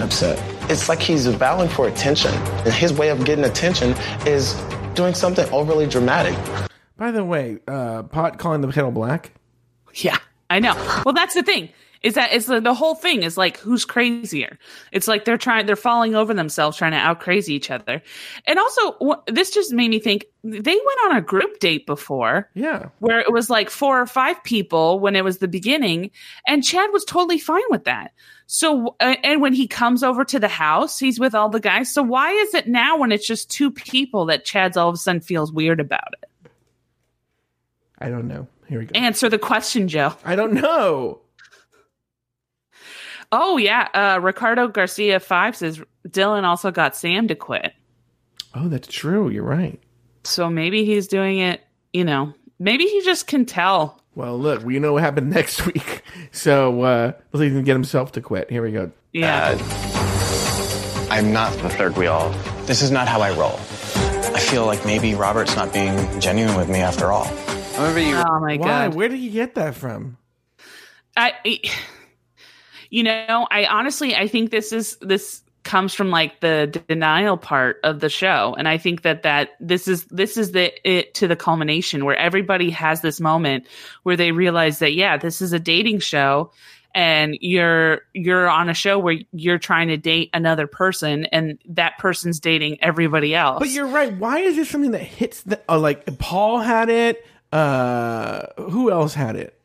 upset. 0.00 0.38
It's 0.70 0.88
like 0.88 1.00
he's 1.00 1.26
vowing 1.26 1.68
for 1.68 1.86
attention. 1.88 2.32
And 2.64 2.72
his 2.72 2.92
way 2.92 3.08
of 3.10 3.24
getting 3.24 3.44
attention 3.44 3.94
is 4.26 4.54
doing 4.94 5.14
something 5.14 5.48
overly 5.50 5.86
dramatic. 5.86 6.36
By 6.96 7.10
the 7.12 7.24
way, 7.24 7.58
uh, 7.68 8.02
pot 8.04 8.38
calling 8.38 8.60
the 8.60 8.70
kettle 8.72 8.90
black. 8.90 9.32
Yeah, 9.94 10.18
I 10.50 10.58
know. 10.60 10.74
Well, 11.04 11.14
that's 11.14 11.34
the 11.34 11.42
thing. 11.42 11.68
Is 12.02 12.14
that 12.14 12.32
is 12.32 12.46
the, 12.46 12.60
the 12.60 12.74
whole 12.74 12.94
thing 12.94 13.22
is 13.22 13.36
like 13.36 13.56
who's 13.58 13.84
crazier? 13.84 14.58
It's 14.92 15.08
like 15.08 15.24
they're 15.24 15.38
trying 15.38 15.66
they're 15.66 15.76
falling 15.76 16.14
over 16.14 16.32
themselves 16.32 16.76
trying 16.76 16.92
to 16.92 16.98
out 16.98 17.20
crazy 17.20 17.54
each 17.54 17.70
other. 17.70 18.02
And 18.46 18.58
also 18.58 18.92
wh- 19.02 19.24
this 19.32 19.50
just 19.50 19.72
made 19.72 19.90
me 19.90 19.98
think 19.98 20.26
they 20.44 20.60
went 20.76 21.00
on 21.10 21.16
a 21.16 21.20
group 21.20 21.58
date 21.58 21.86
before 21.86 22.48
Yeah. 22.54 22.90
where 23.00 23.18
it 23.18 23.32
was 23.32 23.50
like 23.50 23.68
four 23.70 24.00
or 24.00 24.06
five 24.06 24.42
people 24.44 25.00
when 25.00 25.16
it 25.16 25.24
was 25.24 25.38
the 25.38 25.48
beginning 25.48 26.10
and 26.46 26.62
Chad 26.62 26.90
was 26.92 27.04
totally 27.04 27.38
fine 27.38 27.62
with 27.70 27.84
that. 27.84 28.12
So 28.46 28.94
uh, 29.00 29.16
and 29.24 29.42
when 29.42 29.52
he 29.52 29.66
comes 29.66 30.02
over 30.02 30.24
to 30.24 30.38
the 30.38 30.48
house, 30.48 30.98
he's 30.98 31.18
with 31.18 31.34
all 31.34 31.48
the 31.48 31.60
guys. 31.60 31.92
So 31.92 32.02
why 32.02 32.30
is 32.30 32.54
it 32.54 32.68
now 32.68 32.96
when 32.96 33.10
it's 33.12 33.26
just 33.26 33.50
two 33.50 33.70
people 33.70 34.26
that 34.26 34.44
Chad's 34.44 34.76
all 34.76 34.88
of 34.88 34.94
a 34.94 34.98
sudden 34.98 35.20
feels 35.20 35.52
weird 35.52 35.80
about 35.80 36.14
it? 36.22 36.50
I 37.98 38.08
don't 38.08 38.28
know. 38.28 38.46
Here 38.68 38.78
we 38.78 38.86
go. 38.86 38.92
Answer 38.98 39.28
the 39.28 39.38
question, 39.38 39.88
Joe. 39.88 40.14
I 40.24 40.36
don't 40.36 40.52
know. 40.52 41.20
Oh 43.32 43.56
yeah, 43.58 43.88
uh, 43.94 44.20
Ricardo 44.22 44.68
Garcia 44.68 45.20
five 45.20 45.54
says 45.56 45.80
Dylan 46.08 46.44
also 46.44 46.70
got 46.70 46.96
Sam 46.96 47.28
to 47.28 47.34
quit, 47.34 47.72
Oh, 48.54 48.68
that's 48.68 48.88
true. 48.88 49.28
You're 49.28 49.42
right. 49.44 49.78
so 50.24 50.48
maybe 50.48 50.84
he's 50.84 51.08
doing 51.08 51.38
it. 51.38 51.60
You 51.92 52.04
know, 52.04 52.32
maybe 52.58 52.84
he 52.84 53.02
just 53.02 53.26
can 53.26 53.44
tell. 53.46 54.02
Well, 54.14 54.38
look, 54.38 54.62
we 54.64 54.78
know 54.78 54.94
what 54.94 55.02
happened 55.02 55.30
next 55.34 55.64
week. 55.66 56.02
So 56.32 56.82
uh, 56.82 57.12
let's 57.32 57.40
see 57.40 57.46
if 57.46 57.52
he 57.52 57.58
can 57.58 57.64
get 57.64 57.72
himself 57.74 58.12
to 58.12 58.20
quit. 58.20 58.50
Here 58.50 58.62
we 58.62 58.72
go. 58.72 58.90
Yeah, 59.12 59.56
I'm 61.10 61.32
not 61.32 61.52
the 61.62 61.70
third 61.70 61.96
wheel. 61.96 62.30
This 62.66 62.82
is 62.82 62.90
not 62.90 63.08
how 63.08 63.20
I 63.22 63.30
roll. 63.36 63.54
I 64.34 64.40
feel 64.40 64.66
like 64.66 64.84
maybe 64.84 65.14
Robert's 65.14 65.56
not 65.56 65.72
being 65.72 66.20
genuine 66.20 66.56
with 66.56 66.68
me 66.68 66.78
after 66.78 67.10
all. 67.10 67.26
I 67.26 67.76
remember 67.88 68.00
you. 68.00 68.16
oh 68.16 68.40
my 68.40 68.56
Why? 68.56 68.86
god, 68.88 68.94
Where 68.94 69.08
did 69.08 69.18
he 69.18 69.30
get 69.30 69.54
that 69.54 69.74
from? 69.74 70.18
I, 71.16 71.32
I- 71.46 71.60
you 72.90 73.02
know, 73.02 73.46
I 73.50 73.66
honestly, 73.66 74.14
I 74.14 74.28
think 74.28 74.50
this 74.50 74.72
is 74.72 74.96
this 75.00 75.42
comes 75.64 75.92
from 75.92 76.10
like 76.10 76.40
the 76.40 76.82
denial 76.88 77.36
part 77.36 77.78
of 77.84 78.00
the 78.00 78.08
show, 78.08 78.54
and 78.58 78.66
I 78.68 78.78
think 78.78 79.02
that 79.02 79.22
that 79.22 79.50
this 79.60 79.86
is 79.86 80.04
this 80.06 80.36
is 80.36 80.52
the 80.52 80.72
it 80.88 81.14
to 81.14 81.28
the 81.28 81.36
culmination 81.36 82.04
where 82.04 82.16
everybody 82.16 82.70
has 82.70 83.02
this 83.02 83.20
moment 83.20 83.66
where 84.02 84.16
they 84.16 84.32
realize 84.32 84.78
that 84.78 84.94
yeah, 84.94 85.16
this 85.16 85.40
is 85.42 85.52
a 85.52 85.58
dating 85.58 86.00
show. 86.00 86.50
And 86.94 87.36
you're 87.42 88.00
you're 88.14 88.48
on 88.48 88.70
a 88.70 88.74
show 88.74 88.98
where 88.98 89.18
you're 89.32 89.58
trying 89.58 89.88
to 89.88 89.98
date 89.98 90.30
another 90.32 90.66
person, 90.66 91.26
and 91.26 91.58
that 91.68 91.98
person's 91.98 92.40
dating 92.40 92.82
everybody 92.82 93.34
else. 93.34 93.58
But 93.58 93.68
you're 93.68 93.86
right. 93.86 94.16
Why 94.16 94.38
is 94.38 94.56
this 94.56 94.70
something 94.70 94.92
that 94.92 95.02
hits 95.02 95.42
the 95.42 95.60
uh, 95.68 95.78
like 95.78 96.18
Paul 96.18 96.60
had 96.60 96.88
it? 96.88 97.24
Uh, 97.52 98.46
who 98.56 98.90
else 98.90 99.12
had 99.12 99.36
it? 99.36 99.57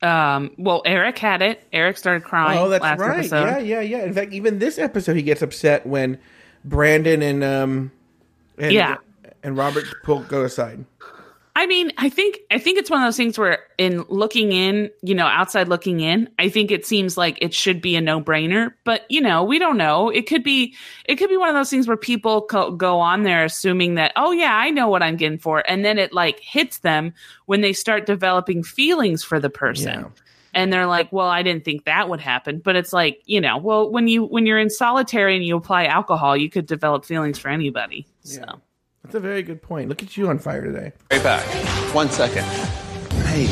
Um, 0.00 0.52
well, 0.58 0.82
Eric 0.84 1.18
had 1.18 1.42
it. 1.42 1.62
Eric 1.72 1.96
started 1.96 2.22
crying. 2.24 2.58
Oh, 2.58 2.68
that's 2.68 2.84
right. 3.00 3.18
Episode. 3.18 3.44
Yeah, 3.44 3.58
yeah, 3.58 3.80
yeah. 3.80 4.04
In 4.04 4.12
fact, 4.14 4.32
even 4.32 4.58
this 4.60 4.78
episode, 4.78 5.16
he 5.16 5.22
gets 5.22 5.42
upset 5.42 5.86
when 5.86 6.18
Brandon 6.64 7.20
and 7.22 7.42
um, 7.42 7.90
and, 8.58 8.72
Yeah. 8.72 8.96
and 9.42 9.56
Robert 9.56 9.84
Polk 10.04 10.28
go 10.28 10.44
aside. 10.44 10.84
I 11.58 11.66
mean, 11.66 11.90
I 11.98 12.08
think 12.08 12.38
I 12.52 12.60
think 12.60 12.78
it's 12.78 12.88
one 12.88 13.02
of 13.02 13.06
those 13.08 13.16
things 13.16 13.36
where 13.36 13.58
in 13.78 14.02
looking 14.02 14.52
in, 14.52 14.90
you 15.02 15.12
know, 15.12 15.26
outside 15.26 15.66
looking 15.66 15.98
in, 15.98 16.30
I 16.38 16.48
think 16.48 16.70
it 16.70 16.86
seems 16.86 17.16
like 17.16 17.36
it 17.42 17.52
should 17.52 17.82
be 17.82 17.96
a 17.96 18.00
no-brainer, 18.00 18.74
but 18.84 19.02
you 19.10 19.20
know, 19.20 19.42
we 19.42 19.58
don't 19.58 19.76
know. 19.76 20.08
It 20.08 20.28
could 20.28 20.44
be 20.44 20.76
it 21.06 21.16
could 21.16 21.28
be 21.28 21.36
one 21.36 21.48
of 21.48 21.56
those 21.56 21.68
things 21.68 21.88
where 21.88 21.96
people 21.96 22.42
co- 22.42 22.70
go 22.70 23.00
on 23.00 23.24
there 23.24 23.44
assuming 23.44 23.96
that, 23.96 24.12
"Oh 24.14 24.30
yeah, 24.30 24.54
I 24.54 24.70
know 24.70 24.86
what 24.86 25.02
I'm 25.02 25.16
getting 25.16 25.40
for." 25.40 25.68
And 25.68 25.84
then 25.84 25.98
it 25.98 26.12
like 26.12 26.38
hits 26.38 26.78
them 26.78 27.12
when 27.46 27.60
they 27.60 27.72
start 27.72 28.06
developing 28.06 28.62
feelings 28.62 29.24
for 29.24 29.40
the 29.40 29.50
person. 29.50 30.02
Yeah. 30.02 30.08
And 30.54 30.72
they're 30.72 30.86
like, 30.86 31.12
"Well, 31.12 31.26
I 31.26 31.42
didn't 31.42 31.64
think 31.64 31.86
that 31.86 32.08
would 32.08 32.20
happen." 32.20 32.60
But 32.60 32.76
it's 32.76 32.92
like, 32.92 33.20
you 33.24 33.40
know, 33.40 33.58
well, 33.58 33.90
when 33.90 34.06
you 34.06 34.22
when 34.22 34.46
you're 34.46 34.60
in 34.60 34.70
solitary 34.70 35.34
and 35.34 35.44
you 35.44 35.56
apply 35.56 35.86
alcohol, 35.86 36.36
you 36.36 36.50
could 36.50 36.66
develop 36.66 37.04
feelings 37.04 37.36
for 37.36 37.48
anybody. 37.48 38.06
So, 38.22 38.60
That's 39.02 39.14
a 39.14 39.20
very 39.20 39.42
good 39.42 39.62
point. 39.62 39.88
Look 39.88 40.02
at 40.02 40.16
you 40.16 40.28
on 40.28 40.38
fire 40.38 40.62
today. 40.62 40.92
Right 41.10 41.22
back. 41.22 41.44
One 41.94 42.10
second. 42.10 42.44
Hey. 43.24 43.44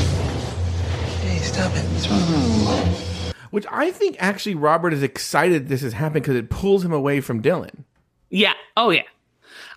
Hey, 1.22 1.38
stop 1.38 1.72
it. 1.74 1.84
What's 1.84 2.08
wrong? 2.08 3.32
Which 3.50 3.66
I 3.70 3.90
think 3.90 4.16
actually 4.18 4.54
Robert 4.54 4.92
is 4.92 5.02
excited 5.02 5.68
this 5.68 5.82
has 5.82 5.92
happened 5.92 6.24
because 6.24 6.36
it 6.36 6.50
pulls 6.50 6.84
him 6.84 6.92
away 6.92 7.20
from 7.20 7.42
Dylan. 7.42 7.84
Yeah. 8.28 8.54
Oh 8.76 8.90
yeah. 8.90 9.02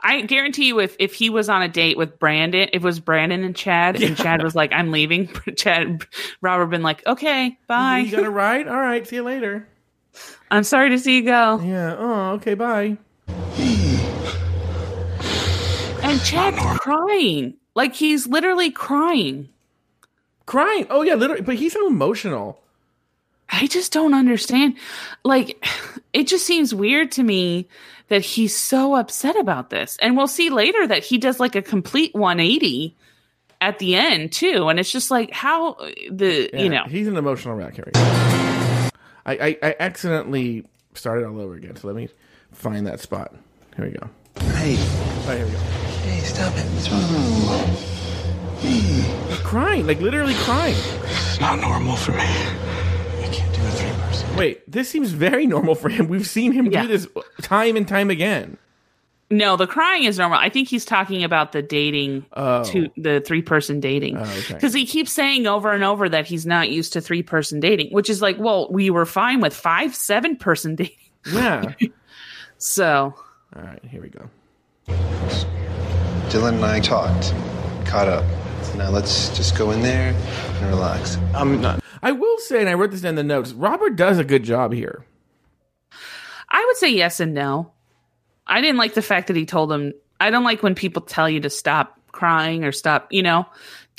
I 0.02 0.22
guarantee 0.22 0.68
you, 0.68 0.80
if 0.80 0.96
if 1.00 1.14
he 1.14 1.30
was 1.30 1.50
on 1.50 1.62
a 1.62 1.68
date 1.68 1.98
with 1.98 2.20
Brandon, 2.20 2.70
if 2.74 2.82
it 2.82 2.84
was 2.84 3.00
Brandon 3.00 3.44
and 3.44 3.56
Chad, 3.56 4.02
and 4.02 4.16
Chad 4.18 4.42
was 4.44 4.56
like, 4.56 4.72
"I'm 4.74 4.92
leaving," 4.92 5.28
Chad, 5.56 6.06
Robert 6.42 6.68
been 6.68 6.84
like, 6.84 7.06
"Okay, 7.06 7.58
bye. 7.68 8.00
You 8.00 8.12
got 8.12 8.24
a 8.24 8.30
ride? 8.30 8.68
All 8.68 8.78
right, 8.78 9.06
see 9.06 9.18
you 9.18 9.24
later. 9.24 9.68
I'm 10.50 10.64
sorry 10.64 10.90
to 10.92 11.00
see 11.00 11.18
you 11.18 11.24
go." 11.24 11.60
Yeah. 11.64 11.96
Oh, 11.98 12.32
okay, 12.36 12.54
bye. 12.54 12.98
Chad's 16.24 16.80
crying, 16.80 17.56
like 17.76 17.94
he's 17.94 18.28
literally 18.28 18.72
crying. 18.72 19.50
Crying. 20.46 20.88
Oh 20.90 21.02
yeah, 21.02 21.16
literally. 21.16 21.42
But 21.42 21.56
he's 21.56 21.74
so 21.74 21.88
emotional. 21.88 22.62
I 23.52 23.68
just 23.68 23.92
don't 23.92 24.14
understand. 24.14 24.76
Like, 25.24 25.66
it 26.14 26.28
just 26.28 26.46
seems 26.46 26.74
weird 26.74 27.12
to 27.14 27.24
me 27.24 27.68
that 28.10 28.22
he's 28.22 28.56
so 28.56 28.96
upset 28.96 29.36
about 29.38 29.70
this. 29.70 29.98
And 30.02 30.16
we'll 30.16 30.28
see 30.28 30.50
later 30.50 30.86
that 30.88 31.04
he 31.04 31.18
does 31.18 31.40
like 31.40 31.56
a 31.56 31.62
complete 31.62 32.14
180 32.14 32.96
at 33.62 33.80
the 33.80 33.96
end 33.96 34.32
too. 34.32 34.70
And 34.70 34.80
it's 34.80 34.92
just 34.92 35.12
like 35.12 35.32
how 35.32 35.74
uh, 35.74 35.92
the 36.12 36.50
Yeah, 36.54 36.60
you 36.62 36.70
know 36.70 36.84
he's 36.88 37.08
an 37.08 37.18
emotional 37.18 37.56
wreck. 37.56 37.76
Here. 37.76 37.92
I, 37.96 38.78
I 39.26 39.58
I 39.62 39.76
accidentally 39.80 40.66
started 40.94 41.26
all 41.26 41.40
over 41.40 41.56
again. 41.56 41.76
So 41.76 41.88
let 41.88 41.96
me 41.96 42.10
find 42.52 42.88
that 42.88 43.00
spot. 43.00 43.36
Here 43.76 43.86
we 43.86 43.92
go. 43.92 44.10
Hey. 44.60 44.76
Oh, 44.78 45.36
here 45.38 45.46
we 45.46 45.52
go. 45.52 45.58
Hey, 45.58 46.20
stop 46.22 46.54
it. 46.58 46.66
What's 46.74 46.90
wrong? 46.92 47.76
He's 48.60 49.40
crying, 49.40 49.88
like 49.88 50.02
literally 50.02 50.34
crying. 50.36 50.76
It's 51.06 51.40
not 51.40 51.60
normal 51.60 51.96
for 51.96 52.12
me. 52.12 52.18
I 52.20 53.30
can't 53.32 53.56
do 53.56 53.62
a 53.62 53.70
three 53.72 53.90
person. 54.02 54.36
Wait, 54.36 54.70
this 54.70 54.90
seems 54.90 55.12
very 55.12 55.48
normal 55.48 55.76
for 55.76 55.88
him. 55.90 56.08
We've 56.10 56.28
seen 56.28 56.52
him 56.52 56.66
Yeah. 56.68 56.82
do 56.84 56.88
this 56.90 57.08
time 57.42 57.78
and 57.78 57.88
time 57.88 58.10
again. 58.10 58.58
No, 59.32 59.56
the 59.56 59.68
crying 59.68 60.04
is 60.04 60.18
normal. 60.18 60.40
I 60.40 60.50
think 60.50 60.68
he's 60.68 60.84
talking 60.86 61.24
about 61.24 61.52
the 61.54 61.62
dating 61.62 62.26
Oh. 62.34 62.64
to 62.66 62.90
the 62.98 63.22
three 63.26 63.42
person 63.44 63.80
dating. 63.80 64.18
Oh, 64.18 64.22
okay. 64.24 64.56
Because 64.56 64.74
he 64.74 64.86
keeps 64.86 65.12
saying 65.14 65.48
over 65.48 65.72
and 65.72 65.84
over 65.84 66.10
that 66.10 66.26
he's 66.26 66.46
not 66.46 66.70
used 66.70 66.94
to 66.94 67.02
three 67.02 67.24
person 67.24 67.60
dating, 67.62 67.94
which 67.94 68.10
is 68.10 68.22
like, 68.22 68.38
well, 68.40 68.68
we 68.72 68.90
were 68.90 69.06
fine 69.06 69.40
with 69.40 69.54
five, 69.56 69.96
seven 69.96 70.36
person 70.36 70.76
dating. 70.76 70.98
Yeah. 71.32 71.74
So 72.58 73.14
all 73.56 73.62
right, 73.64 73.84
here 73.86 74.02
we 74.02 74.10
go. 74.10 74.30
Dylan 76.30 76.56
and 76.56 76.66
I 76.66 76.80
talked, 76.80 77.34
caught 77.86 78.08
up. 78.08 78.24
So 78.64 78.78
now 78.78 78.90
let's 78.90 79.36
just 79.36 79.58
go 79.58 79.72
in 79.72 79.82
there 79.82 80.14
and 80.14 80.68
relax. 80.70 81.18
I'm 81.34 81.60
not. 81.62 81.82
I 82.02 82.12
will 82.12 82.38
say, 82.40 82.60
and 82.60 82.70
I 82.70 82.76
wrote 82.76 82.92
this 82.92 83.02
down 83.02 83.10
in 83.10 83.16
the 83.16 83.24
notes. 83.24 83.52
Robert 83.52 83.96
does 83.96 84.20
a 84.20 84.24
good 84.24 84.44
job 84.44 84.74
here. 84.74 85.06
I 86.50 86.64
would 86.66 86.78
say 86.78 86.90
yes 86.90 87.20
and 87.20 87.34
no. 87.34 87.72
I 88.46 88.62
didn't 88.62 88.78
like 88.78 88.94
the 88.94 89.02
fact 89.02 89.28
that 89.28 89.36
he 89.36 89.46
told 89.46 89.72
him. 89.72 89.94
I 90.20 90.30
don't 90.30 90.44
like 90.44 90.64
when 90.64 90.76
people 90.76 91.02
tell 91.02 91.30
you 91.30 91.40
to 91.42 91.50
stop 91.50 92.00
crying 92.12 92.64
or 92.64 92.72
stop, 92.72 93.08
you 93.12 93.24
know, 93.24 93.46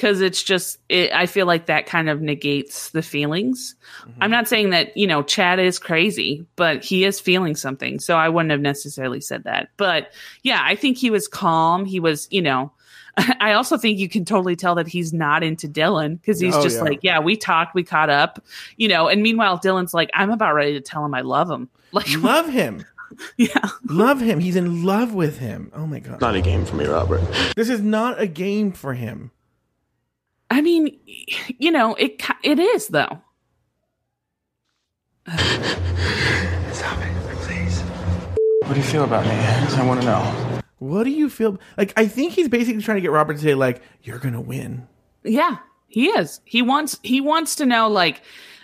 because 0.01 0.23
it's 0.23 0.43
just. 0.43 0.79
It, 0.89 1.13
I 1.13 1.27
feel 1.27 1.45
like 1.45 1.67
that 1.67 1.85
kind 1.85 2.09
of 2.09 2.23
negates 2.23 2.91
the 2.91 3.03
feelings. 3.03 3.75
Mm-hmm. 4.01 4.23
I'm 4.23 4.31
not 4.31 4.49
saying 4.49 4.71
that 4.71 4.97
you 4.97 5.07
know 5.07 5.23
Chad 5.23 5.59
is 5.59 5.79
crazy, 5.79 6.47
but 6.57 6.83
he 6.83 7.05
is 7.05 7.21
feeling 7.21 7.55
something. 7.55 8.01
So 8.01 8.17
I 8.17 8.31
wouldn't 8.31 8.51
have 8.51 8.61
necessarily 8.63 9.21
said 9.21 9.45
that. 9.45 9.69
But 9.77 10.11
yeah, 10.43 10.63
I 10.65 10.75
think 10.75 10.97
he 10.97 11.11
was 11.11 11.29
calm. 11.29 11.85
He 11.85 12.01
was, 12.01 12.29
you 12.31 12.41
know. 12.41 12.73
I 13.41 13.53
also 13.53 13.77
think 13.77 13.99
you 13.99 14.09
can 14.09 14.25
totally 14.25 14.57
tell 14.57 14.77
that 14.77 14.89
he's 14.89 15.13
not 15.13 15.43
into 15.43 15.69
Dylan 15.69 16.19
because 16.19 16.41
he's 16.41 16.55
Oh, 16.55 16.63
just 16.63 16.77
yeah. 16.77 16.83
like, 16.83 16.99
yeah, 17.03 17.19
we 17.21 17.37
talked, 17.37 17.75
we 17.75 17.83
caught 17.83 18.09
up, 18.09 18.43
you 18.77 18.89
know. 18.89 19.09
And 19.09 19.23
meanwhile, 19.23 19.59
Dylan's 19.59 19.93
like, 19.93 20.11
I'm 20.15 20.31
about 20.31 20.55
ready 20.55 20.75
to 20.75 20.81
tell 20.81 21.05
him 21.05 21.15
I 21.15 21.21
love 21.21 21.51
him. 21.51 21.69
Like, 21.93 22.07
Love 22.19 22.49
him. 22.49 22.85
yeah. 23.37 23.69
Love 23.89 24.21
him. 24.21 24.39
He's 24.39 24.55
in 24.55 24.85
love 24.85 25.13
with 25.13 25.39
him. 25.39 25.73
Oh 25.75 25.89
my 25.89 25.99
god. 25.99 26.21
Not 26.21 26.37
a 26.37 26.41
game 26.41 26.65
for 26.65 26.77
me, 26.77 26.87
Robert. 26.87 27.21
This 27.57 27.69
is 27.69 27.81
not 27.81 28.21
a 28.21 28.29
game 28.29 28.71
for 28.71 28.95
him. 28.95 29.33
I 30.51 30.61
mean, 30.61 30.99
you 31.59 31.71
know, 31.71 31.95
it 31.95 32.21
it 32.43 32.59
is 32.59 32.89
though. 32.89 33.21
Stop 35.29 36.99
it, 36.99 37.37
please. 37.39 37.81
What 38.63 38.75
do 38.75 38.77
you 38.77 38.83
feel 38.83 39.05
about 39.05 39.25
me? 39.25 39.31
I 39.33 39.87
want 39.87 40.01
to 40.01 40.07
know. 40.07 40.61
What 40.79 41.05
do 41.05 41.11
you 41.11 41.29
feel 41.31 41.59
like? 41.77 41.93
I 41.97 42.07
think 42.07 42.33
he's 42.33 42.49
basically 42.49 42.83
trying 42.83 42.97
to 42.97 43.01
get 43.03 43.13
Robert 43.13 43.35
to 43.35 43.39
say 43.39 43.55
like, 43.55 43.83
"You're 44.03 44.19
gonna 44.19 44.41
win." 44.41 44.89
Yeah, 45.23 45.59
he 45.87 46.09
is. 46.09 46.41
He 46.45 46.63
wants 46.63 46.99
he 47.03 47.21
wants 47.21 47.57
to 47.57 47.67
know 47.67 47.89
like 47.89 48.23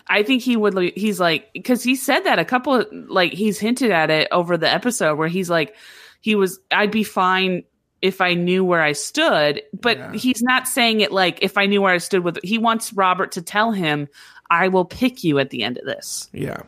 I 0.09 0.23
think 0.23 0.43
he 0.43 0.57
would 0.57 0.77
he's 0.97 1.21
like 1.21 1.49
cuz 1.65 1.83
he 1.83 1.95
said 1.95 2.21
that 2.21 2.39
a 2.39 2.45
couple 2.45 2.75
of 2.75 2.87
like 2.91 3.33
he's 3.33 3.59
hinted 3.59 3.91
at 3.91 4.11
it 4.11 4.29
over 4.33 4.57
the 4.57 4.73
episode 4.73 5.19
where 5.19 5.29
he's 5.29 5.51
like 5.51 5.77
he 6.21 6.35
was 6.35 6.59
I'd 6.71 6.91
be 6.91 7.05
fine 7.05 7.65
if 8.03 8.21
I 8.21 8.35
knew 8.35 8.65
where 8.65 8.83
I 8.83 8.93
stood, 8.93 9.63
but 9.73 9.97
Yeah. 9.99 10.13
he's 10.13 10.43
not 10.43 10.69
saying 10.69 11.01
it 11.01 11.13
like 11.13 11.39
if 11.43 11.57
I 11.59 11.67
knew 11.67 11.83
where 11.83 11.95
I 11.95 11.99
stood 11.99 12.23
with 12.25 12.39
he 12.45 12.59
wants 12.59 12.93
Robert 12.93 13.33
to 13.33 13.43
tell 13.43 13.73
him 13.73 14.09
I 14.51 14.69
will 14.69 14.85
pick 14.85 15.25
you 15.25 15.39
at 15.39 15.51
the 15.51 15.63
end 15.63 15.79
of 15.79 15.85
this. 15.85 16.29
Yeah. 16.33 16.63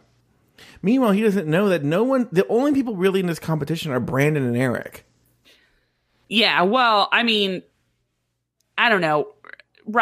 Meanwhile, 0.82 1.12
he 1.12 1.22
doesn't 1.22 1.46
know 1.48 1.68
that 1.70 1.84
no 1.84 2.04
one. 2.04 2.28
The 2.32 2.46
only 2.48 2.72
people 2.72 2.94
really 2.96 3.20
in 3.20 3.26
this 3.26 3.38
competition 3.38 3.90
are 3.92 4.00
Brandon 4.00 4.44
and 4.44 4.56
Eric. 4.56 5.04
Yeah, 6.28 6.62
well, 6.62 7.08
I 7.10 7.22
mean, 7.22 7.62
I 8.76 8.88
don't 8.88 9.00
know. 9.00 9.28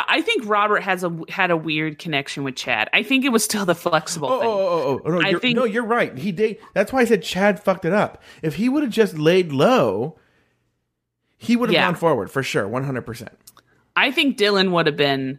I 0.08 0.20
think 0.20 0.46
Robert 0.48 0.80
has 0.82 1.04
a 1.04 1.16
had 1.28 1.50
a 1.52 1.56
weird 1.56 1.98
connection 1.98 2.42
with 2.42 2.56
Chad. 2.56 2.90
I 2.92 3.04
think 3.04 3.24
it 3.24 3.28
was 3.30 3.44
still 3.44 3.64
the 3.64 3.74
flexible 3.74 4.28
Oh, 4.28 4.40
thing. 4.40 4.48
oh, 4.48 4.52
oh, 4.52 4.82
oh, 4.82 5.00
oh 5.04 5.10
no, 5.12 5.20
I 5.26 5.30
you're, 5.30 5.40
think- 5.40 5.56
no, 5.56 5.64
you're 5.64 5.84
right. 5.84 6.16
He 6.18 6.32
did. 6.32 6.58
That's 6.74 6.92
why 6.92 7.00
I 7.00 7.04
said 7.04 7.22
Chad 7.22 7.62
fucked 7.62 7.84
it 7.84 7.92
up. 7.92 8.20
If 8.42 8.56
he 8.56 8.68
would 8.68 8.82
have 8.82 8.90
just 8.92 9.16
laid 9.16 9.52
low, 9.52 10.18
he 11.38 11.56
would 11.56 11.68
have 11.68 11.74
Yeah. 11.74 11.86
gone 11.86 11.94
forward 11.94 12.30
for 12.30 12.42
sure, 12.42 12.66
one 12.66 12.84
hundred 12.84 13.02
percent. 13.02 13.32
I 13.96 14.10
think 14.10 14.36
Dylan 14.36 14.70
would 14.72 14.86
have 14.86 14.96
been, 14.96 15.38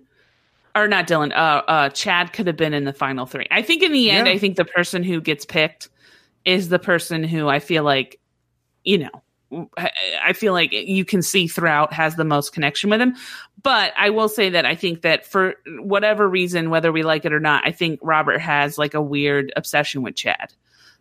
or 0.76 0.88
not 0.88 1.08
Dylan. 1.08 1.32
Uh, 1.32 1.62
uh, 1.68 1.89
Chad 1.89 2.34
could 2.34 2.48
have 2.48 2.58
been 2.58 2.74
in 2.74 2.86
the 2.86 2.93
final 2.93 3.26
three. 3.26 3.48
I 3.52 3.62
think 3.62 3.84
in 3.84 3.91
the 3.91 4.10
end, 4.12 4.28
Yeah. 4.28 4.34
I 4.34 4.38
think 4.38 4.56
the 4.58 4.66
person 4.66 5.04
who 5.04 5.22
gets 5.22 5.45
picked 5.45 5.89
is 6.45 6.70
the 6.70 6.80
person 6.80 7.24
who 7.24 7.48
I 7.50 7.60
feel 7.60 7.84
like, 7.84 8.20
you 8.84 8.98
know, 8.98 9.68
I 9.78 10.34
feel 10.34 10.54
like 10.54 10.74
you 10.74 11.06
can 11.06 11.22
see 11.22 11.48
throughout 11.48 11.93
has 11.93 12.16
the 12.16 12.26
most 12.26 12.52
connection 12.52 12.89
with 12.89 13.00
him. 13.00 13.16
But 13.64 13.93
I 13.98 14.10
will 14.10 14.28
say 14.30 14.50
that 14.50 14.66
I 14.66 14.76
think 14.76 15.02
that 15.04 15.26
for 15.26 15.56
whatever 15.80 16.28
reason, 16.28 16.70
whether 16.70 16.91
we 16.91 17.04
like 17.04 17.24
it 17.26 17.32
or 17.34 17.39
not, 17.39 17.66
I 17.66 17.72
think 17.72 18.00
Robert 18.04 18.39
has 18.39 18.78
like 18.78 18.93
a 18.93 19.02
weird 19.02 19.54
obsession 19.56 20.02
with 20.02 20.16
Chad 20.16 20.54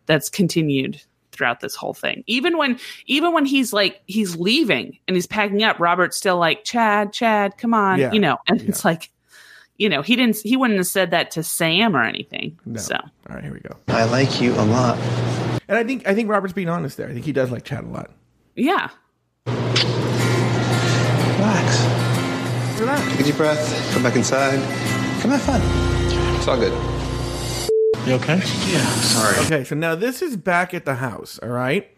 that's 0.07 0.29
continued 0.29 1.03
throughout 1.37 1.61
this 1.61 1.75
whole 1.77 1.95
thing. 1.95 2.25
Even 2.27 2.57
when 2.57 2.79
even 3.07 3.33
when 3.33 3.45
he's 3.47 3.73
like 3.73 4.01
he's 4.07 4.37
leaving 4.37 4.99
and 5.07 5.17
he's 5.17 5.27
packing 5.27 5.63
up, 5.63 5.79
Robert's 5.79 6.17
still 6.17 6.39
like, 6.39 6.65
Chad, 6.65 7.13
Chad, 7.13 7.59
come 7.59 7.75
on. 7.75 7.99
Yeah. 7.99 8.13
You 8.13 8.21
know, 8.21 8.39
and 8.49 8.61
it's 8.63 8.85
like, 8.85 9.11
you 9.77 9.89
know, 9.89 10.03
he 10.03 10.17
didn't 10.17 10.39
he 10.39 10.57
wouldn't 10.57 10.79
have 10.79 10.87
said 10.87 11.11
that 11.11 11.31
to 11.33 11.43
Sam 11.43 11.95
or 11.97 12.03
anything. 12.03 12.59
No. 12.65 12.81
So 12.81 12.97
All 12.97 13.35
right, 13.35 13.45
here 13.45 13.53
we 13.53 13.61
go. 13.61 13.77
I 13.89 14.05
like 14.05 14.41
you 14.41 14.53
a 14.55 14.65
lot. 14.65 14.99
And 15.69 15.77
I 15.77 15.85
think 15.85 16.07
I 16.09 16.15
think 16.15 16.29
Robert's 16.31 16.55
being 16.55 16.69
honest 16.69 16.97
there. 16.97 17.09
I 17.09 17.13
think 17.13 17.25
he 17.25 17.33
does 17.33 17.51
like 17.51 17.65
Chad 17.65 17.85
a 17.85 17.89
lot. 17.89 18.11
yeah. 18.55 18.89
Relax. 21.37 22.81
Relax. 22.81 23.11
Take 23.11 23.21
a 23.21 23.23
deep 23.25 23.37
breath. 23.37 23.93
Come 23.93 24.03
back 24.03 24.17
inside. 24.17 24.59
Come 25.21 25.31
have 25.31 25.43
fun. 25.43 25.61
It's 26.37 26.49
all 26.49 26.57
good. 26.57 26.73
You 28.07 28.15
okay? 28.15 28.37
Yeah. 28.37 28.85
Sorry. 29.01 29.45
Okay, 29.47 29.65
so 29.65 29.75
now 29.75 29.97
this 29.97 30.23
is 30.23 30.37
back 30.37 30.73
at 30.75 30.85
the 30.85 30.95
house. 30.95 31.41
All 31.43 31.49
right. 31.49 31.91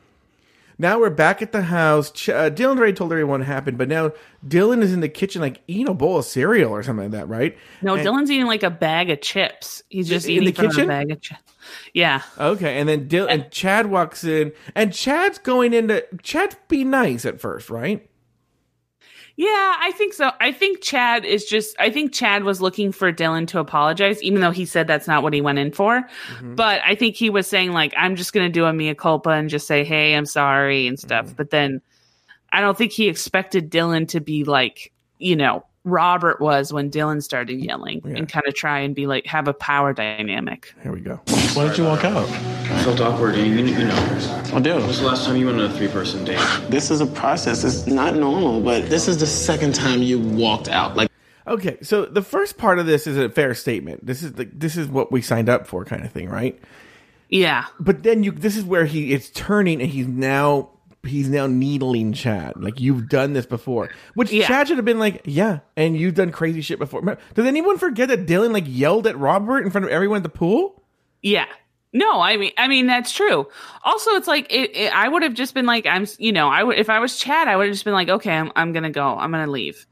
Now 0.79 0.99
we're 1.01 1.11
back 1.11 1.43
at 1.43 1.53
the 1.53 1.61
house. 1.63 2.11
Ch- 2.13 2.31
uh, 2.31 2.49
Dylan 2.49 2.79
already 2.79 2.95
told 2.95 3.13
everyone 3.13 3.41
what 3.41 3.47
happened, 3.47 3.77
but 3.77 3.89
now 3.89 4.13
Dylan 4.47 4.81
is 4.83 4.93
in 4.95 5.01
the 5.01 5.09
kitchen, 5.11 5.43
like 5.43 5.61
eating 5.67 5.87
a 5.89 5.93
bowl 5.93 6.17
of 6.19 6.25
cereal 6.25 6.71
or 6.73 6.83
something 6.83 7.11
like 7.11 7.21
that, 7.21 7.29
right? 7.29 7.59
No, 7.83 7.95
And- 7.95 8.07
Dylan's 8.07 8.31
eating 8.31 8.47
like 8.47 8.63
a 8.63 8.71
bag 8.71 9.11
of 9.11 9.21
chips. 9.21 9.83
He's 9.91 10.09
just 10.09 10.25
In 10.27 10.33
eating 10.33 10.45
the 10.47 10.53
from 10.53 10.69
kitchen? 10.71 10.85
a 10.85 10.87
bag 10.87 11.11
of 11.11 11.21
chips. 11.21 11.41
Yeah. 11.93 12.23
Okay, 12.39 12.79
and 12.79 12.89
then 12.89 13.07
Dylan 13.09 13.27
and 13.29 13.51
Chad 13.51 13.87
walks 13.91 14.25
in, 14.25 14.53
and 14.75 14.95
Chad's 14.95 15.37
going 15.39 15.75
into 15.75 16.07
Chad 16.23 16.57
be 16.69 16.85
nice 16.85 17.27
at 17.27 17.39
first, 17.39 17.69
right? 17.69 18.08
Yeah, 19.39 19.77
I 19.79 19.93
think 19.93 20.15
so. 20.15 20.33
I 20.41 20.51
think 20.51 20.83
Chad 20.83 21.25
is 21.25 21.45
just 21.45 21.77
I 21.79 21.91
think 21.91 22.13
Chad 22.13 22.43
was 22.43 22.61
looking 22.61 22.91
for 22.91 23.13
Dylan 23.13 23.47
to 23.49 23.61
apologize, 23.61 24.21
even 24.21 24.41
though 24.41 24.51
he 24.51 24.67
said 24.67 24.89
that's 24.89 25.07
not 25.07 25.23
what 25.23 25.33
he 25.33 25.41
went 25.41 25.61
in 25.61 25.71
for. 25.71 26.03
Mm-hmm. 26.03 26.57
But 26.57 26.81
I 26.85 26.97
think 26.97 27.15
he 27.15 27.31
was 27.31 27.47
saying 27.47 27.71
like, 27.71 27.95
I'm 27.97 28.17
just 28.17 28.33
gonna 28.33 28.49
do 28.49 28.65
a 28.65 28.73
mea 28.73 28.97
culpa 28.97 29.31
and 29.31 29.49
just 29.49 29.69
say, 29.69 29.85
Hey, 29.85 30.17
I'm 30.17 30.27
sorry 30.27 30.89
and 30.89 30.99
stuff. 30.99 31.27
Mm-hmm. 31.27 31.35
But 31.37 31.51
then 31.51 31.81
I 32.51 32.61
don't 32.61 32.77
think 32.77 32.91
he 32.91 33.09
expected 33.09 33.71
Dylan 33.71 34.09
to 34.09 34.19
be 34.19 34.43
like, 34.43 34.93
you 35.21 35.37
know, 35.37 35.65
Robert 35.85 36.41
was 36.41 36.73
when 36.73 36.91
Dylan 36.91 37.23
started 37.23 37.55
yelling 37.61 38.03
Yeah. 38.05 38.17
and 38.17 38.29
kind 38.29 38.47
of 38.47 38.55
try 38.55 38.81
and 38.81 38.95
be 38.95 39.07
like 39.07 39.27
have 39.27 39.49
a 39.49 39.55
power 39.55 39.93
dynamic. 39.93 40.75
Here 40.83 40.93
we 40.93 41.01
go. 41.01 41.21
Why 41.55 41.67
did 41.69 41.79
you 41.79 41.85
walk 41.85 42.05
out? 42.05 42.29
I 42.29 42.83
felt 42.85 43.01
awkward. 43.01 43.37
You, 43.37 43.45
you, 43.45 43.65
you 43.65 43.85
know. 43.87 44.43
I 44.55 44.61
do. 44.61 44.75
When 44.75 44.87
was 44.87 45.01
the 45.01 45.07
last 45.07 45.25
time 45.25 45.37
you 45.37 45.47
went 45.47 45.59
on 45.61 45.65
a 45.71 45.73
three-person 45.73 46.25
date? 46.25 46.41
This 46.69 46.91
is 46.91 47.01
a 47.01 47.07
process. 47.07 47.65
It's 47.65 47.87
not 47.87 48.15
normal, 48.17 48.61
but 48.61 48.91
this 48.91 49.09
is 49.09 49.19
the 49.19 49.27
second 49.27 49.75
time 49.75 50.03
you 50.03 50.19
walked 50.19 50.69
out. 50.69 50.97
Like, 50.97 51.09
Okay, 51.47 51.79
so 51.81 52.05
the 52.05 52.21
first 52.21 52.59
part 52.59 52.79
of 52.79 52.85
this 52.85 53.07
is 53.07 53.17
a 53.17 53.31
fair 53.31 53.55
statement. 53.55 54.05
This 54.05 54.23
is 54.23 54.35
the 54.35 54.45
this 54.45 54.77
is 54.77 54.87
what 54.89 55.11
we 55.11 55.23
signed 55.23 55.49
up 55.49 55.67
for, 55.67 55.83
kind 55.87 56.05
of 56.05 56.13
thing, 56.13 56.29
right? 56.29 56.61
Yeah. 57.31 57.65
But 57.81 58.03
then 58.03 58.23
you 58.23 58.33
this 58.33 58.55
is 58.55 58.65
where 58.65 58.85
he 58.85 59.15
it's 59.15 59.31
turning 59.31 59.81
and 59.81 59.91
he's 59.91 60.07
now 60.07 60.69
he's 61.05 61.29
now 61.29 61.47
needling 61.47 62.13
Chad. 62.13 62.55
Like 62.57 62.81
you've 62.81 63.09
done 63.09 63.33
this 63.33 63.47
before. 63.47 63.91
Which 64.15 64.33
Yeah. 64.33 64.47
Chad 64.47 64.69
should 64.69 64.79
have 64.79 64.85
been 64.85 64.99
like, 64.99 65.23
Yeah, 65.25 65.61
and 65.77 65.97
you've 65.97 66.15
done 66.15 66.33
crazy 66.33 66.61
shit 66.61 66.79
before. 66.79 67.03
Does 67.35 67.47
anyone 67.47 67.79
forget 67.79 68.09
that 68.09 68.27
Dylan 68.27 68.53
like 68.53 68.65
yelled 68.67 69.07
at 69.07 69.19
Robert 69.19 69.65
in 69.65 69.71
front 69.71 69.85
of 69.85 69.91
everyone 69.91 70.19
at 70.19 70.23
the 70.23 70.29
pool? 70.29 70.83
Yeah. 71.23 71.47
No, 71.93 72.21
I 72.21 72.37
mean, 72.37 72.53
I 72.59 72.69
mean 72.69 72.87
that's 72.87 73.13
true. 73.13 73.47
Also, 73.83 74.11
it's 74.13 74.29
like 74.29 74.53
it, 74.53 74.77
it, 74.77 74.95
I 74.95 75.09
would 75.09 75.23
have 75.23 75.33
just 75.33 75.55
been 75.55 75.65
like, 75.65 75.87
I'm, 75.87 76.07
you 76.19 76.33
know, 76.33 76.49
I 76.49 76.63
would 76.63 76.79
if 76.79 76.91
I 76.91 76.99
was 76.99 77.17
Chad, 77.19 77.49
I 77.49 77.57
would 77.57 77.67
have 77.67 77.75
just 77.75 77.85
been 77.85 77.95
like, 77.95 78.11
okay, 78.11 78.33
I'm, 78.37 78.53
I'm 78.55 78.73
gonna 78.73 78.91
go, 78.91 79.17
I'm 79.17 79.31
gonna 79.31 79.47
leave. 79.47 79.87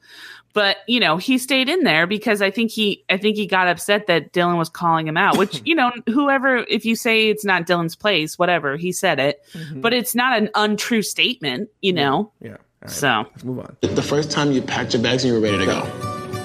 But 0.56 0.78
you 0.88 1.00
know, 1.00 1.18
he 1.18 1.36
stayed 1.36 1.68
in 1.68 1.82
there 1.84 2.06
because 2.06 2.40
I 2.40 2.50
think 2.50 2.70
he, 2.70 3.04
I 3.10 3.18
think 3.18 3.36
he 3.36 3.46
got 3.46 3.68
upset 3.68 4.06
that 4.06 4.32
Dylan 4.32 4.56
was 4.56 4.70
calling 4.70 5.06
him 5.06 5.18
out. 5.18 5.36
Which 5.36 5.60
you 5.66 5.74
know, 5.74 5.92
whoever, 6.06 6.56
if 6.56 6.86
you 6.86 6.96
say 6.96 7.28
it's 7.28 7.44
not 7.44 7.66
Dylan's 7.66 7.94
place, 7.94 8.38
whatever, 8.38 8.78
he 8.78 8.90
said 8.90 9.20
it, 9.20 9.44
mm-hmm. 9.52 9.82
but 9.82 9.92
it's 9.92 10.14
not 10.14 10.38
an 10.38 10.48
untrue 10.54 11.02
statement, 11.02 11.68
you 11.82 11.92
know. 11.92 12.32
Yeah. 12.40 12.52
All 12.52 12.56
right, 12.80 12.90
So 12.90 13.24
let's 13.30 13.44
move 13.44 13.58
on. 13.58 13.76
the 13.82 14.00
first 14.02 14.30
time 14.30 14.50
you 14.50 14.62
packed 14.62 14.94
your 14.94 15.02
bags 15.02 15.24
and 15.24 15.34
you 15.34 15.38
were 15.38 15.44
ready 15.44 15.58
to 15.58 15.66
go. 15.66 15.84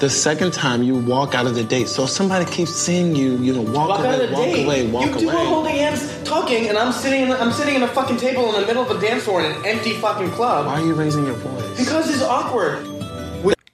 The 0.00 0.10
second 0.10 0.52
time 0.52 0.82
you 0.82 0.98
walk 0.98 1.34
out 1.34 1.46
of 1.46 1.54
the 1.54 1.64
date. 1.64 1.88
So 1.88 2.02
if 2.04 2.10
somebody 2.10 2.44
keeps 2.44 2.72
seeing 2.74 3.16
you, 3.16 3.38
you 3.38 3.54
know, 3.54 3.62
walk, 3.62 3.88
Walk 3.88 4.00
out 4.00 4.14
away, 4.16 4.24
of 4.24 4.30
the 4.30 4.36
walk 4.36 4.44
date. 4.44 4.64
away, 4.66 4.90
walk 4.90 5.06
you 5.06 5.20
two 5.20 5.30
away. 5.30 5.36
are 5.36 5.46
holding 5.46 5.74
hands, 5.76 6.22
talking, 6.24 6.68
and 6.68 6.76
I'm 6.76 6.92
sitting. 6.92 7.22
In, 7.22 7.32
I'm 7.32 7.52
sitting 7.52 7.76
in 7.76 7.82
a 7.82 7.88
fucking 7.88 8.18
table 8.18 8.54
in 8.54 8.60
the 8.60 8.66
middle 8.66 8.82
of 8.82 8.90
a 8.90 9.00
dance 9.00 9.22
floor 9.24 9.40
in 9.42 9.52
an 9.52 9.64
empty 9.64 9.94
fucking 9.94 10.32
club. 10.32 10.66
Why 10.66 10.80
are 10.82 10.84
you 10.84 10.92
raising 10.92 11.24
your 11.24 11.36
voice? 11.36 11.78
Because 11.78 12.10
it's 12.12 12.22
awkward. 12.22 12.91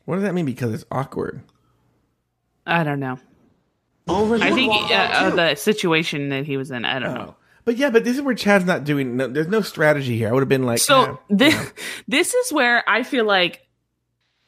What 0.09 0.14
does 0.14 0.24
that 0.24 0.32
mean? 0.32 0.46
Because 0.46 0.72
it's 0.72 0.86
awkward. 0.90 1.42
I 2.66 2.82
don't 2.82 2.98
know. 2.98 3.18
Over 4.09 4.36
I 4.36 4.52
think 4.52 4.72
uh, 4.72 4.94
uh, 4.94 5.30
the 5.36 5.54
situation 5.54 6.30
that 6.30 6.46
he 6.46 6.56
was 6.56 6.70
in. 6.70 6.86
I 6.86 6.98
don't 6.98 7.12
know. 7.12 7.26
Oh. 7.28 7.34
But 7.66 7.76
yeah, 7.76 7.90
but 7.90 8.04
this 8.04 8.16
is 8.16 8.22
where 8.22 8.34
Chad's 8.34 8.64
not 8.64 8.84
doing. 8.84 9.18
No, 9.18 9.28
there's 9.28 9.48
no 9.48 9.61
strategy 9.61 10.16
here. 10.16 10.30
I 10.30 10.32
would 10.32 10.40
have 10.40 10.48
been 10.48 10.62
like, 10.62 10.78
So 10.78 11.02
eh, 11.02 11.16
this 11.28 11.72
this 12.09 12.32
is 12.32 12.50
where 12.50 12.82
I 12.88 13.02
feel 13.02 13.26
like 13.26 13.68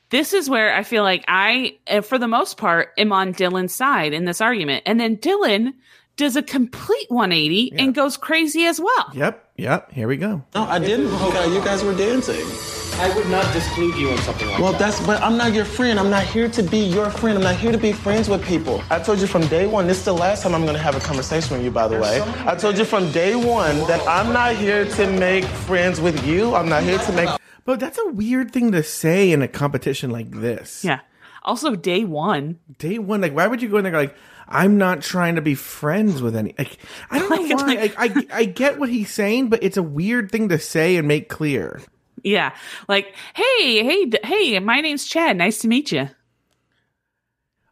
this 0.09 0.33
is 0.33 0.49
where 0.49 0.75
I 0.75 0.83
feel 0.83 1.03
like 1.03 1.27
I, 1.29 1.77
uh, 1.87 2.01
for 2.01 2.19
the 2.19 2.27
most 2.27 2.57
part, 2.57 2.95
am 2.97 3.13
on 3.13 3.35
Dylan's 3.35 3.75
side 3.75 4.15
in 4.15 4.25
this 4.25 4.41
argument, 4.41 4.85
and 4.87 4.99
then 4.99 5.19
Dylan 5.19 5.75
does 6.17 6.37
a 6.37 6.43
complete 6.43 7.11
180 7.11 7.75
and 7.79 7.95
goes 7.95 8.17
crazy 8.17 8.65
as 8.65 8.81
well. 8.81 9.11
Yep, 9.13 9.53
yep. 9.59 9.93
Here 9.93 10.09
we 10.09 10.17
go. 10.17 10.43
No, 10.55 10.63
I 10.63 10.79
didn't. 10.79 11.09
You 11.09 11.33
guys, 11.35 11.53
you 11.53 11.61
guys 11.63 11.85
were 11.85 11.95
dancing. 11.95 12.80
I 13.01 13.15
would 13.17 13.29
not 13.31 13.51
disclude 13.55 13.97
you 13.97 14.11
in 14.11 14.19
something 14.19 14.47
like 14.49 14.59
Well, 14.59 14.73
that. 14.73 14.81
Well, 14.81 14.91
that's, 14.91 15.07
but 15.07 15.23
I'm 15.23 15.37
not 15.39 15.55
your 15.55 15.65
friend. 15.65 15.99
I'm 15.99 16.11
not 16.11 16.23
here 16.25 16.49
to 16.51 16.63
be 16.63 16.79
your 16.79 17.09
friend. 17.11 17.39
I'm 17.39 17.45
not 17.45 17.57
here 17.57 17.73
to 17.73 17.79
be 17.79 17.93
friends 17.93 18.29
with 18.29 18.45
people. 18.45 18.83
I 18.91 18.99
told 18.99 19.21
you 19.21 19.27
from 19.27 19.47
day 19.47 19.67
one, 19.67 19.87
this 19.87 19.99
is 19.99 20.05
the 20.05 20.13
last 20.13 20.43
time 20.43 20.55
I'm 20.55 20.67
gonna 20.67 20.79
have 20.79 20.95
a 20.97 21.01
conversation 21.01 21.57
with 21.57 21.65
you, 21.65 21.71
by 21.71 21.89
the 21.89 21.99
way. 21.99 22.21
I 22.47 22.55
told 22.57 22.77
you 22.77 22.85
from 22.85 23.11
day 23.11 23.35
one 23.37 23.79
that 23.87 24.07
I'm 24.07 24.33
not 24.35 24.55
here 24.55 24.85
to 24.85 25.07
make 25.19 25.45
friends 25.45 25.99
with 26.01 26.27
you. 26.27 26.55
I'm 26.55 26.69
not 26.69 26.83
here 26.83 26.99
to 26.99 27.13
make. 27.13 27.31
But 27.65 27.81
that's 27.81 27.99
a 27.99 28.07
weird 28.09 28.53
thing 28.53 28.73
to 28.73 28.83
say 28.83 29.33
in 29.33 29.41
a 29.41 29.49
competition 29.49 30.11
like 30.11 30.31
this. 30.31 30.85
Yeah. 30.85 31.01
Also, 31.43 31.75
day 31.77 32.05
one. 32.05 32.59
Day 32.79 32.99
one, 32.99 33.23
like, 33.23 33.35
why 33.35 33.47
would 33.47 33.63
you 33.63 33.71
go 33.71 33.79
in 33.79 33.85
there 33.85 33.93
like, 33.95 34.15
I'm 34.47 34.77
not 34.77 35.01
trying 35.01 35.37
to 35.37 35.41
be 35.41 35.55
friends 35.55 36.21
with 36.21 36.37
any. 36.37 36.55
Like, 36.59 36.77
I 37.11 37.19
don't 37.19 37.31
know 37.49 37.57
Like, 37.57 37.67
why. 37.67 37.75
like- 37.75 37.99
I, 37.99 38.05
I 38.05 38.27
I 38.41 38.45
get 38.45 38.79
what 38.79 38.91
he's 38.91 39.11
saying, 39.11 39.49
but 39.49 39.63
it's 39.63 39.79
a 39.79 39.83
weird 39.83 40.31
thing 40.31 40.51
to 40.51 40.59
say 40.59 40.97
and 40.97 41.09
make 41.09 41.31
clear. 41.31 41.81
Yeah. 42.23 42.55
Like, 42.89 43.15
hey, 43.35 43.85
hey, 43.85 44.11
hey, 44.25 44.59
my 44.59 44.81
name's 44.81 45.05
Chad. 45.05 45.37
Nice 45.37 45.59
to 45.61 45.69
meet 45.69 45.93
you. 45.93 46.09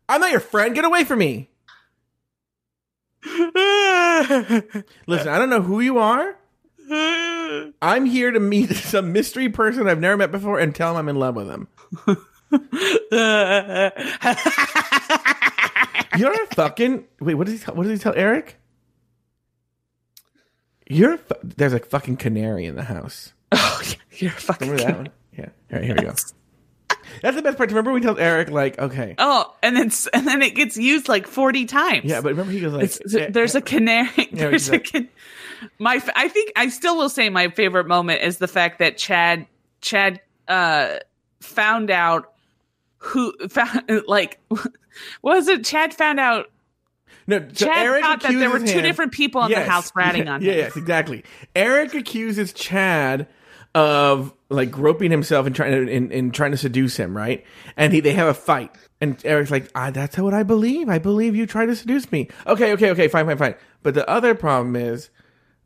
I'm 0.09 0.21
not 0.21 0.31
your 0.31 0.41
friend. 0.41 0.75
Get 0.75 0.85
away 0.85 1.05
from 1.05 1.19
me. 1.19 1.51
Listen, 3.25 5.29
I 5.29 5.39
don't 5.39 5.51
know 5.51 5.63
who 5.63 5.81
you 5.81 5.99
are. 5.99 6.37
I'm 7.83 8.07
here 8.07 8.31
to 8.31 8.41
meet 8.41 8.71
some 8.75 9.13
mystery 9.13 9.49
person 9.49 9.89
I've 9.89 10.01
never 10.01 10.17
met 10.17 10.33
before 10.33 10.59
and 10.59 10.75
tell 10.75 10.93
him 10.93 10.97
I'm 10.99 11.09
in 11.09 11.17
love 11.17 11.37
with 11.37 11.49
him. 11.49 11.69
You're 16.17 16.33
a 16.33 16.47
fucking 16.55 17.05
wait. 17.21 17.35
What 17.35 17.47
does 17.47 17.59
he 17.59 17.65
tell? 17.65 17.75
What 17.75 17.85
does 17.85 17.93
he 17.93 17.99
tell 18.03 18.15
Eric? 18.17 18.57
You're 20.89 21.15
a 21.15 21.19
fu- 21.19 21.35
there's 21.45 21.75
a 21.75 21.81
fucking 21.81 22.17
canary 22.17 22.65
in 22.65 22.77
the 22.77 22.85
house. 22.85 23.35
oh, 23.53 23.83
you're 24.23 24.31
fucking. 24.33 24.69
Remember 24.71 24.91
that 24.93 24.97
one? 24.99 25.09
Yeah. 25.37 25.45
All 25.73 25.79
right, 25.79 25.85
here 25.85 25.95
we 25.97 26.03
go. 26.03 26.15
That's 27.23 27.37
the 27.37 27.43
best 27.43 27.57
part. 27.57 27.71
Remember 27.71 27.93
when 27.93 28.03
he 28.03 28.07
tells 28.07 28.19
Eric 28.19 28.51
like, 28.51 28.79
okay, 28.79 29.15
Oh, 29.19 29.55
and 29.63 29.75
then 29.77 29.91
and 30.13 30.27
then 30.27 30.43
it 30.43 30.55
gets 30.55 30.77
used 30.77 31.09
like 31.09 31.27
forty 31.27 31.65
times. 31.65 32.05
yeah, 32.05 32.21
but 32.21 32.31
remember 32.31 32.53
he 32.53 32.61
goes 32.61 32.73
like, 32.73 32.85
It's, 32.85 33.01
there's 33.33 33.55
a 33.55 33.61
canary. 33.63 34.09
Yeah, 34.17 34.27
There's 34.33 34.69
a 34.69 34.79
can- 34.79 35.09
my. 35.79 36.03
I 36.15 36.29
think 36.29 36.53
I 36.57 36.69
still 36.69 36.97
will 36.97 37.09
say 37.09 37.31
my 37.31 37.49
favorite 37.49 37.87
moment 37.87 38.23
is 38.23 38.39
the 38.39 38.49
fact 38.49 38.79
that 38.81 38.99
Chad 38.99 39.47
Chad 39.81 40.21
uh 40.49 40.97
found 41.41 41.91
out 41.91 42.33
who 42.99 43.33
found 43.49 44.03
like 44.07 44.39
was 45.23 45.49
it? 45.49 45.65
Chad 45.65 45.95
found 45.95 46.21
out. 46.21 46.47
no. 47.27 47.39
So 47.53 47.67
Chad 47.67 47.87
Eric 47.87 48.03
thought 48.03 48.21
that 48.23 48.33
there 48.33 48.51
were 48.51 48.59
two 48.61 48.67
him- 48.67 48.83
different 48.83 49.13
people 49.13 49.43
in 49.45 49.51
Yes. 49.51 49.65
the 49.67 49.71
house 49.71 49.93
ratting 49.97 50.27
yeah, 50.27 50.33
on 50.35 50.43
yeah, 50.43 50.53
him. 50.53 50.59
Yes, 50.59 50.77
exactly. 50.77 51.25
Eric 51.57 51.95
accuses 51.95 52.53
Chad 52.53 53.27
of 53.79 54.35
like 54.49 54.73
groping 54.73 55.13
himself 55.13 55.47
and 55.47 55.55
trying 55.55 55.87
to 55.87 55.95
and, 55.95 56.13
and 56.13 56.35
trying 56.35 56.51
to 56.51 56.57
seduce 56.57 56.97
him, 56.97 57.17
right? 57.17 57.45
And 57.77 57.93
he 57.93 58.01
they 58.01 58.13
have 58.15 58.27
a 58.27 58.35
fight, 58.35 58.75
and 59.01 59.25
Eric's 59.25 59.53
like, 59.53 59.71
ah, 59.77 59.91
"That's 59.91 60.19
what 60.19 60.35
I 60.35 60.43
believe. 60.43 60.89
I 60.89 60.99
believe 60.99 61.37
you 61.37 61.47
tried 61.47 61.67
to 61.67 61.77
seduce 61.77 62.11
me." 62.11 62.29
Okay, 62.47 62.73
okay, 62.73 62.91
okay, 62.91 63.07
fine, 63.07 63.27
fine, 63.27 63.39
fine. 63.39 63.55
But 63.85 63.95
the 63.95 64.09
other 64.11 64.35
problem 64.35 64.75
is 64.75 65.11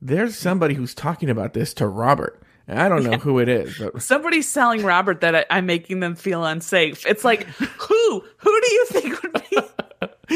there's 0.03 0.37
somebody 0.37 0.75
who's 0.75 0.95
talking 0.95 1.31
about 1.31 1.55
this 1.55 1.73
to 1.75 1.87
Robert, 1.87 2.43
and 2.69 2.79
I 2.79 2.91
don't 2.91 3.03
know 3.03 3.17
who 3.17 3.39
it 3.39 3.49
is, 3.49 3.79
but 3.79 4.03
Somebody's 4.03 4.53
telling 4.53 4.83
Robert 4.83 5.23
that 5.23 5.35
I, 5.35 5.45
I'm 5.49 5.65
making 5.65 6.01
them 6.01 6.15
feel 6.15 6.45
unsafe. 6.45 7.07
It's 7.07 7.25
like 7.25 7.45
who? 7.45 8.25
Who 8.37 8.61
do 8.61 8.75
you 8.75 8.87
think 8.91 9.23
would 9.23 9.43
be? 9.49 9.57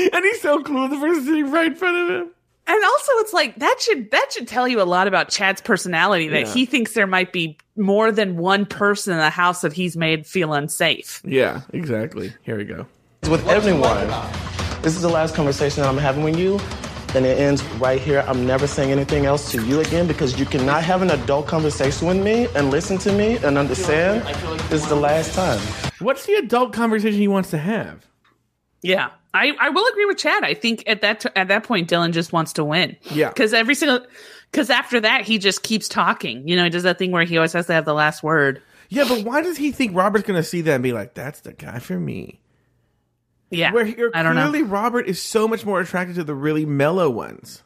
and 0.13 0.25
he's 0.25 0.41
so 0.41 0.63
cool. 0.63 0.89
The 0.89 0.97
person 0.97 1.27
sitting 1.27 1.51
right 1.51 1.67
in 1.67 1.75
front 1.75 1.97
of 1.99 2.17
him. 2.17 2.31
And 2.69 2.85
also, 2.85 3.13
it's 3.19 3.33
like 3.33 3.57
that 3.61 3.77
should 3.81 4.11
that 4.11 4.33
should 4.33 4.49
tell 4.49 4.67
you 4.67 4.81
a 4.81 4.85
lot 4.85 5.07
about 5.07 5.29
Chad's 5.29 5.61
personality 5.61 6.29
that 6.29 6.47
Yeah. 6.47 6.53
he 6.55 6.67
thinks 6.67 6.95
there 6.95 7.07
might 7.07 7.33
be 7.33 7.59
more 7.77 8.11
than 8.11 8.37
one 8.37 8.67
person 8.67 9.13
in 9.13 9.21
the 9.21 9.31
house 9.31 9.61
that 9.61 9.73
he's 9.73 9.97
made 9.97 10.27
feel 10.27 10.53
unsafe. 10.53 11.23
Yeah, 11.25 11.61
exactly. 11.73 12.33
Here 12.43 12.57
we 12.57 12.65
go. 12.65 12.87
with 13.31 13.47
everyone. 13.49 14.07
This 14.83 14.95
is 14.97 15.03
the 15.03 15.09
last 15.09 15.35
conversation 15.35 15.83
that 15.83 15.89
I'm 15.89 15.97
having 15.99 16.23
with 16.23 16.39
you, 16.39 16.61
and 17.15 17.25
it 17.27 17.39
ends 17.39 17.63
right 17.81 18.01
here. 18.01 18.25
I'm 18.29 18.47
never 18.47 18.67
saying 18.69 18.93
anything 18.93 19.27
else 19.27 19.51
to 19.53 19.65
you 19.65 19.81
again 19.81 20.07
because 20.07 20.39
you 20.39 20.45
cannot 20.47 20.85
have 20.85 21.03
an 21.03 21.11
adult 21.11 21.47
conversation 21.49 22.07
with 22.07 22.19
me 22.19 22.47
and 22.55 22.71
listen 22.71 22.99
to 22.99 23.13
me 23.13 23.37
and 23.39 23.59
understand. 23.59 24.23
This 24.71 24.83
is 24.83 24.89
the 24.89 24.95
last 24.97 25.35
time. 25.35 25.59
What's 25.99 26.27
the 26.27 26.35
adult 26.35 26.73
conversation 26.73 27.19
he 27.19 27.27
wants 27.29 27.51
to 27.51 27.59
have? 27.59 28.07
Yeah, 28.83 29.11
I, 29.37 29.53
I 29.61 29.69
will 29.71 29.87
agree 29.87 30.05
with 30.07 30.17
Chad. 30.19 30.43
I 30.45 30.55
think 30.55 30.83
at 30.87 31.03
that 31.03 31.21
t- 31.21 31.29
at 31.37 31.49
that 31.49 31.65
point, 31.65 31.89
Dylan 31.91 32.13
just 32.13 32.33
wants 32.33 32.55
to 32.55 32.65
win. 32.65 32.97
Yeah. 33.11 33.29
because 33.29 33.53
every 33.53 33.75
single 33.75 34.05
because 34.51 34.71
after 34.71 35.01
that 35.01 35.23
he 35.23 35.39
just 35.39 35.63
keeps 35.63 35.89
talking. 35.89 36.47
You 36.49 36.57
know, 36.57 36.65
he 36.65 36.71
does 36.71 36.85
that 36.85 36.99
thing 36.99 37.11
where 37.13 37.25
he 37.25 37.37
always 37.37 37.53
has 37.53 37.67
to 37.67 37.73
have 37.75 37.85
the 37.85 37.95
last 37.95 38.23
word. 38.23 38.63
Yeah, 38.89 39.05
but 39.09 39.25
why 39.25 39.43
does 39.43 39.57
he 39.57 39.73
think 39.73 39.97
Robert's 39.97 40.27
going 40.27 40.41
to 40.41 40.49
see 40.49 40.61
that 40.63 40.75
and 40.75 40.83
be 40.83 40.93
like, 40.93 41.15
"That's 41.15 41.41
the 41.41 41.53
guy 41.53 41.79
for 41.81 41.99
me"? 41.99 42.41
Yeah, 43.51 43.73
Where 43.73 43.87
you're 43.87 44.11
I 44.15 44.23
don't 44.25 44.35
know. 44.35 44.49
clearly 44.51 44.63
Robert 44.69 45.07
is 45.07 45.21
so 45.23 45.47
much 45.47 45.65
more 45.65 45.81
attracted 45.81 46.17
to 46.17 46.25
the 46.25 46.35
really 46.35 46.67
mellow 46.67 47.09
ones. 47.11 47.63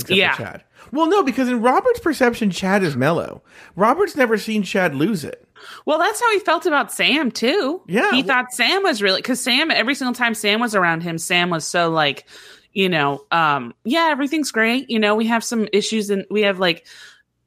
Except 0.00 0.16
Yeah. 0.16 0.34
for 0.34 0.42
Chad. 0.42 0.64
Well, 0.92 1.06
no, 1.06 1.22
because 1.22 1.48
in 1.48 1.62
Robert's 1.62 2.00
perception, 2.00 2.50
Chad 2.50 2.82
is 2.82 2.96
mellow. 2.96 3.42
Robert's 3.76 4.16
never 4.16 4.38
seen 4.38 4.62
Chad 4.62 4.94
lose 4.94 5.24
it. 5.24 5.46
Well, 5.84 5.98
that's 5.98 6.20
how 6.20 6.32
he 6.32 6.38
felt 6.40 6.66
about 6.66 6.92
Sam 6.92 7.30
too. 7.30 7.82
Yeah, 7.86 8.10
he 8.10 8.18
well- 8.18 8.26
thought 8.26 8.52
Sam 8.52 8.82
was 8.82 9.02
really 9.02 9.20
because 9.20 9.40
Sam 9.40 9.70
every 9.70 9.94
single 9.94 10.14
time 10.14 10.34
Sam 10.34 10.60
was 10.60 10.74
around 10.74 11.02
him, 11.02 11.18
Sam 11.18 11.50
was 11.50 11.66
so 11.66 11.90
like, 11.90 12.26
you 12.72 12.88
know, 12.88 13.24
um, 13.30 13.74
yeah, 13.84 14.08
everything's 14.10 14.50
great. 14.52 14.90
You 14.90 14.98
know, 14.98 15.14
we 15.14 15.26
have 15.26 15.44
some 15.44 15.68
issues 15.72 16.10
and 16.10 16.24
we 16.30 16.42
have 16.42 16.58
like 16.58 16.86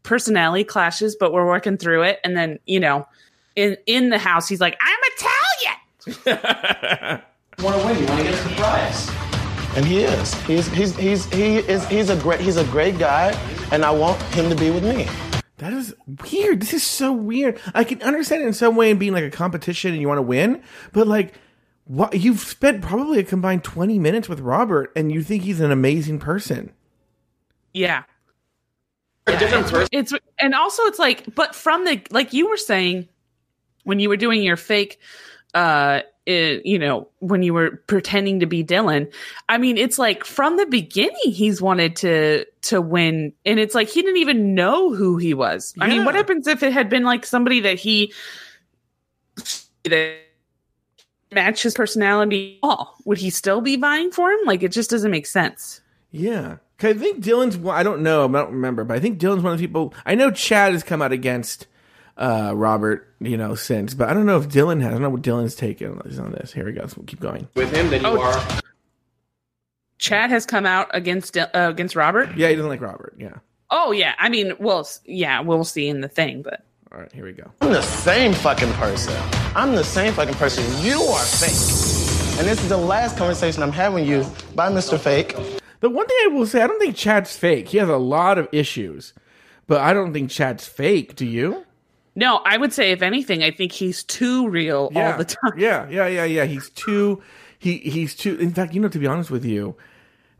personality 0.03 0.63
clashes, 0.63 1.15
but 1.19 1.33
we're 1.33 1.45
working 1.45 1.77
through 1.77 2.03
it. 2.03 2.19
And 2.23 2.37
then 2.37 2.59
you 2.65 2.79
know, 2.79 3.07
in 3.55 3.77
in 3.87 4.09
the 4.09 4.19
house, 4.19 4.47
he's 4.47 4.61
like, 4.61 4.77
"I'm 4.81 4.99
Italian." 5.17 7.21
You 7.57 7.63
want 7.65 7.79
to 7.79 7.85
win. 7.87 7.99
You 7.99 8.05
want 8.05 8.19
to 8.19 8.23
get 8.23 8.33
a 8.33 8.37
surprise. 8.37 9.32
And 9.75 9.85
he 9.85 10.03
is. 10.03 10.33
He's 10.43 10.67
he's 10.67 10.95
he's 10.95 11.25
he 11.33 11.57
is 11.57 11.85
he's 11.87 12.09
a 12.09 12.15
great 12.17 12.39
he's 12.39 12.57
a 12.57 12.65
great 12.65 12.99
guy, 12.99 13.31
and 13.71 13.83
I 13.83 13.89
want 13.89 14.21
him 14.33 14.49
to 14.49 14.55
be 14.55 14.69
with 14.69 14.83
me. 14.83 15.07
That 15.57 15.73
is 15.73 15.95
weird. 16.29 16.59
This 16.59 16.73
is 16.73 16.83
so 16.83 17.11
weird. 17.11 17.59
I 17.73 17.83
can 17.83 18.01
understand 18.03 18.43
it 18.43 18.47
in 18.47 18.53
some 18.53 18.75
way 18.75 18.91
in 18.91 18.97
being 18.99 19.13
like 19.13 19.23
a 19.23 19.31
competition 19.31 19.93
and 19.93 20.01
you 20.01 20.07
want 20.07 20.19
to 20.19 20.23
win, 20.23 20.61
but 20.91 21.07
like, 21.07 21.33
what 21.85 22.19
you've 22.19 22.39
spent 22.39 22.81
probably 22.81 23.19
a 23.19 23.23
combined 23.23 23.63
twenty 23.63 23.97
minutes 23.97 24.29
with 24.29 24.41
Robert, 24.41 24.91
and 24.95 25.11
you 25.11 25.23
think 25.23 25.43
he's 25.43 25.59
an 25.59 25.71
amazing 25.71 26.19
person. 26.19 26.71
Yeah. 27.73 28.03
A 29.25 29.37
different 29.37 29.67
person. 29.67 29.89
It's 29.91 30.13
and 30.39 30.53
also 30.53 30.83
it's 30.83 30.99
like, 30.99 31.33
but 31.33 31.55
from 31.55 31.85
the 31.85 32.01
like 32.11 32.33
you 32.33 32.47
were 32.47 32.57
saying 32.57 33.07
when 33.85 33.99
you 33.99 34.09
were 34.09 34.17
doing 34.17 34.43
your 34.43 34.57
fake, 34.57 34.99
uh, 35.53 36.01
it, 36.25 36.65
you 36.65 36.79
know, 36.79 37.07
when 37.19 37.43
you 37.43 37.53
were 37.53 37.81
pretending 37.87 38.39
to 38.39 38.45
be 38.45 38.63
Dylan. 38.63 39.11
I 39.49 39.57
mean, 39.57 39.77
it's 39.77 39.99
like 39.99 40.23
from 40.23 40.57
the 40.57 40.65
beginning 40.65 41.15
he's 41.23 41.61
wanted 41.61 41.95
to 41.97 42.45
to 42.63 42.81
win, 42.81 43.33
and 43.45 43.59
it's 43.59 43.75
like 43.75 43.89
he 43.89 44.01
didn't 44.01 44.21
even 44.21 44.55
know 44.55 44.93
who 44.93 45.17
he 45.17 45.33
was. 45.33 45.73
I 45.79 45.87
mean, 45.87 46.05
what 46.05 46.15
happens 46.15 46.47
if 46.47 46.63
it 46.63 46.73
had 46.73 46.89
been 46.89 47.03
like 47.03 47.25
somebody 47.25 47.61
that 47.61 47.79
he 47.79 48.13
that 49.83 50.17
matched 51.31 51.63
his 51.63 51.73
personality? 51.73 52.59
at 52.63 52.67
All 52.67 52.95
would 53.05 53.17
he 53.17 53.29
still 53.29 53.61
be 53.61 53.75
vying 53.75 54.11
for 54.11 54.31
him? 54.31 54.39
Like, 54.45 54.63
it 54.63 54.71
just 54.71 54.89
doesn't 54.89 55.11
make 55.11 55.27
sense. 55.27 55.81
Yeah. 56.11 56.57
I 56.81 56.93
think 56.93 57.23
Dylan's. 57.23 57.57
I 57.65 57.81
don't 57.83 58.01
know. 58.01 58.25
I 58.25 58.31
don't 58.31 58.51
remember, 58.51 58.83
but 58.83 58.97
I 58.97 58.99
think 58.99 59.17
Dylan's 59.17 59.41
one 59.41 59.53
of 59.53 59.59
the 59.59 59.65
people. 59.65 59.93
I 60.05 60.15
know 60.15 60.31
Chad 60.31 60.73
has 60.73 60.83
come 60.83 61.01
out 61.01 61.13
against 61.13 61.67
uh, 62.17 62.53
Robert, 62.55 63.07
you 63.19 63.37
know, 63.37 63.55
since, 63.55 63.93
but 63.93 64.09
I 64.09 64.13
don't 64.13 64.25
know 64.25 64.37
if 64.39 64.47
Dylan 64.49 64.81
has. 64.81 64.89
I 64.89 64.91
don't 64.91 65.01
know 65.01 65.09
what 65.09 65.21
Dylan's 65.21 65.55
taken 65.55 65.99
is 66.05 66.19
on 66.19 66.31
this. 66.31 66.53
Here 66.53 66.65
we 66.65 66.71
go. 66.73 66.85
So 66.87 66.95
we'll 66.97 67.05
keep 67.07 67.19
going. 67.19 67.47
With 67.55 67.71
him, 67.75 67.89
then 67.89 68.01
you 68.01 68.07
Oh. 68.07 68.21
are. 68.21 68.59
Chad 69.97 70.29
has 70.31 70.45
come 70.45 70.65
out 70.65 70.89
against 70.93 71.37
uh, 71.37 71.47
against 71.53 71.95
Robert. 71.95 72.35
Yeah, 72.35 72.49
he 72.49 72.55
doesn't 72.55 72.69
like 72.69 72.81
Robert. 72.81 73.15
Yeah. 73.17 73.35
Oh 73.69 73.91
yeah, 73.91 74.13
I 74.19 74.29
mean, 74.29 74.53
well, 74.59 74.79
s- 74.81 74.99
yeah, 75.05 75.39
we'll 75.41 75.63
see 75.63 75.87
in 75.87 76.01
the 76.01 76.07
thing, 76.09 76.41
but 76.41 76.65
All 76.91 76.99
right, 76.99 77.11
here 77.13 77.25
we 77.25 77.31
go. 77.31 77.49
I'm 77.61 77.71
the 77.71 77.81
same 77.81 78.33
fucking 78.33 78.71
person. 78.73 79.15
I'm 79.55 79.73
the 79.75 79.83
same 79.83 80.13
fucking 80.13 80.35
person. 80.35 80.63
You 80.85 80.99
are 81.01 81.23
fake. 81.23 82.39
And 82.39 82.47
this 82.47 82.61
is 82.61 82.69
the 82.69 82.77
last 82.77 83.17
conversation 83.17 83.63
I'm 83.63 83.71
having 83.71 84.01
with 84.01 84.09
you. 84.09 84.23
Bye, 84.55 84.71
Mr. 84.71 84.99
Fake. 84.99 85.35
The 85.79 85.89
one 85.89 86.05
thing 86.07 86.17
I 86.25 86.27
will 86.29 86.45
say, 86.47 86.61
I 86.61 86.67
don't 86.67 86.79
think 86.79 86.95
Chad's 86.95 87.35
fake. 87.35 87.67
He 87.69 87.77
has 87.77 87.89
a 87.89 87.97
lot 87.97 88.37
of 88.37 88.47
issues, 88.51 89.13
but 89.67 89.81
I 89.81 89.93
don't 89.93 90.13
think 90.13 90.29
Chad's 90.31 90.67
fake. 90.67 91.15
Do 91.15 91.25
you? 91.25 91.65
No, 92.15 92.37
I 92.45 92.57
would 92.57 92.73
say 92.73 92.91
if 92.91 93.01
anything, 93.01 93.43
I 93.43 93.51
think 93.51 93.71
he's 93.71 94.03
too 94.03 94.47
real 94.47 94.91
all 94.95 95.17
the 95.17 95.25
time. 95.41 95.53
Yeah, 95.57 95.87
yeah, 95.89 96.07
yeah, 96.07 96.25
yeah. 96.25 96.45
He's 96.45 96.69
too. 96.69 97.21
He 97.57 97.77
he's 97.77 98.15
too. 98.15 98.35
In 98.35 98.51
fact, 98.53 98.73
you 98.73 98.81
know, 98.81 98.89
to 98.89 98.99
be 98.99 99.07
honest 99.07 99.31
with 99.31 99.45
you, 99.45 99.75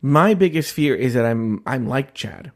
my 0.02 0.34
biggest 0.34 0.74
fear 0.74 0.96
is 0.96 1.14
that 1.14 1.26
I'm 1.26 1.62
I'm 1.66 1.88
like 1.88 2.14
Chad. 2.14 2.52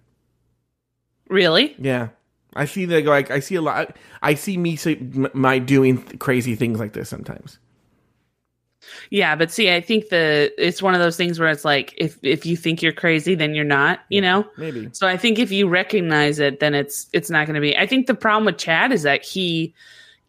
Really? 1.29 1.75
Yeah, 1.79 2.09
I 2.55 2.65
see 2.65 2.85
that. 2.85 3.05
Like 3.05 3.31
I 3.31 3.39
see 3.39 3.55
a 3.55 3.61
lot. 3.61 3.97
I 4.21 4.35
see 4.35 4.57
me 4.57 4.75
say, 4.75 4.95
my 5.33 5.59
doing 5.59 6.03
crazy 6.19 6.55
things 6.55 6.79
like 6.79 6.93
this 6.93 7.09
sometimes. 7.09 7.59
Yeah, 9.09 9.35
but 9.35 9.51
see, 9.51 9.73
I 9.73 9.81
think 9.81 10.09
the 10.09 10.51
it's 10.57 10.81
one 10.81 10.93
of 10.93 10.99
those 10.99 11.17
things 11.17 11.39
where 11.39 11.49
it's 11.49 11.65
like 11.65 11.93
if 11.97 12.17
if 12.23 12.45
you 12.45 12.57
think 12.57 12.81
you're 12.81 12.93
crazy, 12.93 13.35
then 13.35 13.55
you're 13.55 13.65
not. 13.65 13.99
You 14.09 14.21
know. 14.21 14.47
Maybe. 14.57 14.89
So 14.93 15.07
I 15.07 15.17
think 15.17 15.39
if 15.39 15.51
you 15.51 15.67
recognize 15.67 16.39
it, 16.39 16.59
then 16.59 16.73
it's 16.73 17.07
it's 17.13 17.29
not 17.29 17.45
going 17.47 17.55
to 17.55 17.61
be. 17.61 17.77
I 17.77 17.85
think 17.85 18.07
the 18.07 18.15
problem 18.15 18.45
with 18.45 18.57
Chad 18.57 18.91
is 18.91 19.03
that 19.03 19.23
he 19.23 19.73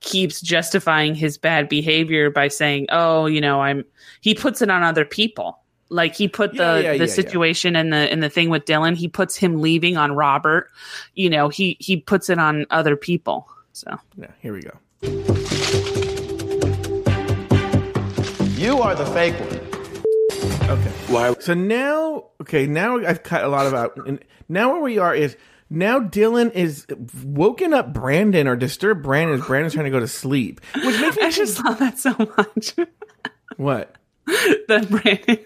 keeps 0.01 0.41
justifying 0.41 1.15
his 1.15 1.37
bad 1.39 1.69
behavior 1.69 2.31
by 2.31 2.49
saying, 2.49 2.87
"Oh, 2.91 3.27
you 3.27 3.41
know, 3.41 3.61
I'm." 3.61 3.85
He 4.21 4.35
puts 4.35 4.63
it 4.63 4.71
on 4.71 4.83
other 4.83 5.05
people. 5.05 5.61
Like 5.91 6.15
he 6.15 6.29
put 6.29 6.53
the 6.53 6.59
yeah, 6.59 6.75
the 6.75 6.83
yeah, 6.83 7.05
yeah. 7.05 7.07
situation 7.07 7.75
and 7.75 7.93
the 7.93 7.97
and 7.97 8.23
the 8.23 8.29
thing 8.29 8.51
with 8.51 8.65
Dylan. 8.65 8.97
He 8.97 9.09
puts 9.09 9.37
him 9.37 9.61
leaving 9.61 9.97
on 9.97 10.13
Robert. 10.13 10.71
You 11.15 11.31
know, 11.31 11.49
he 11.49 11.77
he 11.81 11.97
puts 11.97 12.29
it 12.29 12.39
on 12.39 12.67
other 12.71 12.97
people. 12.97 13.49
So 13.73 13.99
Yeah. 14.17 14.31
Here 14.41 14.53
we 14.53 14.63
go. 14.63 15.95
You 18.59 18.83
are 18.83 18.93
the 18.97 19.07
fake 19.07 19.39
one. 19.39 20.69
Okay. 20.69 20.91
Why? 21.07 21.33
So 21.39 21.55
now, 21.55 22.31
okay, 22.41 22.67
now 22.67 22.99
I've 22.99 23.23
cut 23.23 23.45
a 23.45 23.49
lot 23.49 23.67
of 23.67 23.73
out. 23.73 23.97
And 24.05 24.19
now 24.49 24.73
where 24.73 24.81
we 24.81 24.99
are 24.99 25.15
is 25.15 25.37
now 25.71 26.01
Dylan 26.01 26.51
is 26.51 26.85
woken 27.23 27.73
up 27.73 27.95
Brandon 27.95 28.49
or 28.49 28.57
disturbed 28.57 29.05
Brandon 29.05 29.39
as 29.39 29.47
Brandon's 29.47 29.75
trying 29.75 29.85
to 29.85 29.93
go 29.93 30.01
to 30.01 30.09
sleep, 30.09 30.61
which 30.75 31.01
makes 31.01 31.17
me 31.17 31.23
I 31.23 31.31
just 31.31 31.65
love 31.65 31.79
that 31.79 32.01
so 32.01 32.17
much. 32.37 32.75
what? 33.59 33.95
that 34.27 34.89
Brandon, 34.91 35.39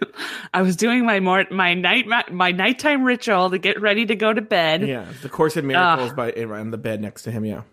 I 0.54 0.62
was 0.62 0.76
doing 0.76 1.04
my 1.04 1.20
more 1.20 1.44
my 1.50 1.74
night 1.74 2.06
my, 2.06 2.24
my 2.30 2.50
nighttime 2.50 3.04
ritual 3.04 3.50
to 3.50 3.58
get 3.58 3.78
ready 3.78 4.06
to 4.06 4.16
go 4.16 4.32
to 4.32 4.40
bed. 4.40 4.88
Yeah, 4.88 5.04
the 5.20 5.28
Course 5.28 5.58
in 5.58 5.66
Miracles 5.66 6.14
by 6.14 6.32
on 6.32 6.70
the 6.70 6.78
bed 6.78 7.02
next 7.02 7.24
to 7.24 7.30
him. 7.30 7.44
Yeah. 7.44 7.64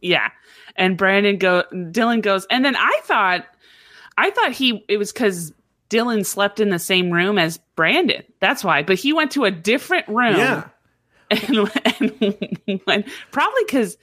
Yeah. 0.00 0.30
And 0.74 0.96
Brandon 0.96 1.36
go 1.36 1.64
Dylan 1.70 2.22
goes 2.22 2.46
and 2.50 2.64
then 2.64 2.76
I 2.76 3.00
thought 3.04 3.44
I 4.16 4.30
thought 4.30 4.52
he 4.52 4.84
it 4.88 4.96
was 4.96 5.12
cuz 5.12 5.52
Dylan 5.88 6.24
slept 6.24 6.60
in 6.60 6.70
the 6.70 6.78
same 6.78 7.10
room 7.10 7.38
as 7.38 7.58
Brandon. 7.76 8.22
That's 8.38 8.62
why. 8.62 8.82
But 8.82 8.98
he 8.98 9.12
went 9.12 9.32
to 9.32 9.44
a 9.44 9.50
different 9.50 10.06
room. 10.08 10.36
Yeah. 10.36 10.64
And, 11.30 11.68
and 12.66 12.80
when, 12.84 13.04
probably 13.30 13.64
cuz 13.66 13.96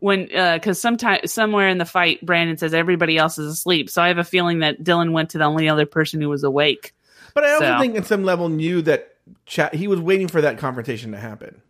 when 0.00 0.28
uh 0.36 0.58
cuz 0.62 0.78
sometime 0.78 1.26
somewhere 1.26 1.68
in 1.68 1.78
the 1.78 1.84
fight 1.86 2.24
Brandon 2.24 2.58
says 2.58 2.74
everybody 2.74 3.16
else 3.16 3.38
is 3.38 3.46
asleep. 3.50 3.88
So 3.88 4.02
I 4.02 4.08
have 4.08 4.18
a 4.18 4.24
feeling 4.24 4.58
that 4.58 4.82
Dylan 4.82 5.12
went 5.12 5.30
to 5.30 5.38
the 5.38 5.44
only 5.44 5.68
other 5.68 5.86
person 5.86 6.20
who 6.20 6.28
was 6.28 6.44
awake. 6.44 6.94
But 7.34 7.44
I 7.44 7.52
also 7.54 7.64
So- 7.74 7.78
think, 7.80 7.96
at 7.96 8.06
some 8.06 8.22
level, 8.24 8.48
knew 8.48 8.82
that. 8.82 9.10
He 9.72 9.88
was 9.88 9.98
waiting 10.00 10.28
for 10.28 10.42
that 10.42 10.58
confrontation 10.58 11.12
to 11.12 11.18
happen. 11.18 11.62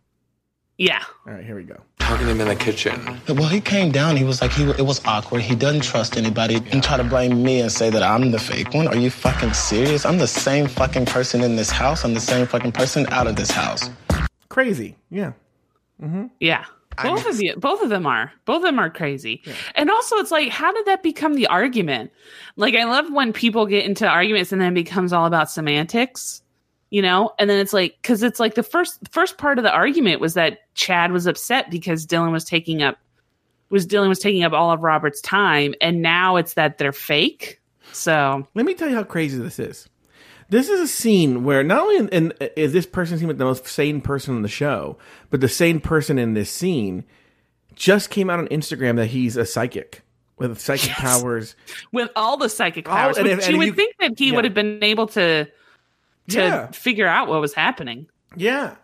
Yeah. 0.77 1.01
All 1.25 1.33
right, 1.33 1.45
here 1.45 1.55
we 1.55 1.63
go. 1.63 1.81
Talking 1.99 2.27
him 2.27 2.41
in 2.41 2.47
the 2.47 2.55
kitchen. 2.55 3.19
Well, 3.29 3.47
he 3.47 3.61
came 3.61 3.91
down. 3.91 4.17
He 4.17 4.23
was 4.23 4.41
like, 4.41 4.51
he, 4.51 4.63
it 4.63 4.85
was 4.85 5.03
awkward. 5.05 5.41
He 5.41 5.55
doesn't 5.55 5.81
trust 5.81 6.17
anybody 6.17 6.55
and 6.71 6.83
try 6.83 6.97
to 6.97 7.03
blame 7.03 7.41
me 7.41 7.61
and 7.61 7.71
say 7.71 7.89
that 7.89 8.03
I'm 8.03 8.31
the 8.31 8.39
fake 8.39 8.73
one. 8.73 8.87
Are 8.87 8.97
you 8.97 9.09
fucking 9.09 9.53
serious? 9.53 10.05
I'm 10.05 10.17
the 10.17 10.27
same 10.27 10.67
fucking 10.67 11.05
person 11.05 11.41
in 11.41 11.55
this 11.55 11.71
house. 11.71 12.03
I'm 12.03 12.13
the 12.13 12.19
same 12.19 12.45
fucking 12.45 12.73
person 12.73 13.07
out 13.07 13.25
of 13.25 13.37
this 13.37 13.49
house. 13.49 13.89
Crazy. 14.49 14.95
Yeah. 15.09 15.31
Mm-hmm. 16.01 16.25
Yeah. 16.39 16.65
Both 17.01 17.25
of 17.25 17.41
you, 17.41 17.55
both 17.57 17.81
of 17.81 17.89
them 17.89 18.05
are. 18.05 18.31
Both 18.45 18.57
of 18.57 18.63
them 18.63 18.79
are 18.79 18.89
crazy. 18.89 19.43
And 19.75 19.89
also 19.89 20.15
it's 20.17 20.31
like, 20.31 20.49
how 20.49 20.71
did 20.71 20.85
that 20.85 21.03
become 21.03 21.33
the 21.33 21.47
argument? 21.47 22.11
Like 22.55 22.73
I 22.75 22.85
love 22.85 23.11
when 23.11 23.33
people 23.33 23.65
get 23.65 23.85
into 23.85 24.07
arguments 24.07 24.53
and 24.53 24.61
then 24.61 24.71
it 24.71 24.75
becomes 24.75 25.11
all 25.11 25.25
about 25.25 25.51
semantics, 25.51 26.41
you 26.89 27.01
know? 27.01 27.31
And 27.39 27.49
then 27.49 27.59
it's 27.59 27.73
like 27.73 27.97
cuz 28.03 28.23
it's 28.23 28.39
like 28.39 28.55
the 28.55 28.63
first 28.63 28.99
first 29.11 29.37
part 29.37 29.57
of 29.57 29.63
the 29.63 29.71
argument 29.71 30.21
was 30.21 30.33
that 30.35 30.59
Chad 30.75 31.11
was 31.11 31.25
upset 31.27 31.69
because 31.69 32.05
Dylan 32.05 32.31
was 32.31 32.43
taking 32.43 32.83
up 32.83 32.97
was 33.69 33.87
Dylan 33.87 34.07
was 34.09 34.19
taking 34.19 34.43
up 34.43 34.53
all 34.53 34.71
of 34.71 34.81
Robert's 34.83 35.21
time 35.21 35.73
and 35.81 36.01
now 36.01 36.35
it's 36.37 36.53
that 36.53 36.77
they're 36.77 36.91
fake. 36.91 37.59
So, 37.91 38.47
Let 38.55 38.65
me 38.65 38.73
tell 38.73 38.89
you 38.89 38.95
how 38.95 39.03
crazy 39.03 39.37
this 39.37 39.57
is. 39.59 39.87
This 40.49 40.69
is 40.69 40.79
a 40.79 40.87
scene 40.87 41.43
where 41.43 41.63
not 41.63 41.81
only 41.81 41.97
in, 41.97 42.09
in, 42.09 42.33
is 42.55 42.71
this 42.73 42.85
person 42.85 43.17
seem 43.17 43.27
like 43.27 43.37
the 43.37 43.45
most 43.45 43.65
sane 43.67 44.01
person 44.01 44.35
on 44.35 44.41
the 44.43 44.47
show, 44.47 44.97
but 45.29 45.41
the 45.41 45.47
sane 45.47 45.79
person 45.79 46.19
in 46.19 46.33
this 46.35 46.51
scene 46.51 47.03
just 47.73 48.09
came 48.09 48.29
out 48.29 48.39
on 48.39 48.47
Instagram 48.49 48.95
that 48.97 49.07
he's 49.07 49.37
a 49.37 49.45
psychic 49.45 50.01
with 50.37 50.59
psychic 50.59 50.91
powers. 50.91 51.55
with 51.91 52.09
all 52.15 52.37
the 52.37 52.49
psychic 52.49 52.87
All- 52.87 52.95
powers, 52.95 53.17
and 53.17 53.27
which 53.27 53.39
if- 53.39 53.47
you 53.49 53.55
and 53.55 53.63
would 53.65 53.75
think 53.75 53.95
that 53.99 54.19
he 54.19 54.29
yeah. 54.29 54.35
would 54.35 54.45
have 54.45 54.53
been 54.53 54.83
able 54.83 55.07
to 55.07 55.47
to 56.29 56.37
Yeah. 56.39 56.67
figure 56.71 57.07
out 57.07 57.27
what 57.27 57.41
was 57.41 57.53
happening. 57.53 58.07
Yeah. 58.35 58.75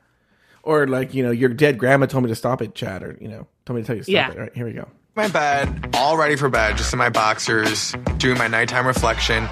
Or 0.64 0.88
like, 0.88 1.14
you 1.14 1.24
know, 1.24 1.32
your 1.32 1.50
dead 1.50 1.78
grandma 1.78 2.06
told 2.06 2.24
me 2.24 2.30
to 2.30 2.36
stop 2.36 2.62
it, 2.62 2.76
Chad, 2.76 3.02
or, 3.04 3.18
you 3.20 3.28
know, 3.28 3.48
told 3.66 3.76
me 3.78 3.82
to 3.84 3.88
tell 3.88 3.96
you 3.96 4.02
to 4.02 4.06
stop 4.06 4.14
Yeah. 4.14 4.30
it. 4.30 4.36
All 4.38 4.44
right, 4.44 4.52
here 4.56 4.66
we 4.66 4.74
go. 4.74 4.88
my 5.14 5.28
bed, 5.28 5.90
all 5.94 6.16
ready 6.16 6.38
for 6.38 6.48
bed, 6.48 6.78
just 6.78 6.94
in 6.94 6.98
my 7.00 7.10
boxers, 7.10 7.94
doing 8.18 8.38
my 8.38 8.48
nighttime 8.48 8.88
reflection. 8.88 9.50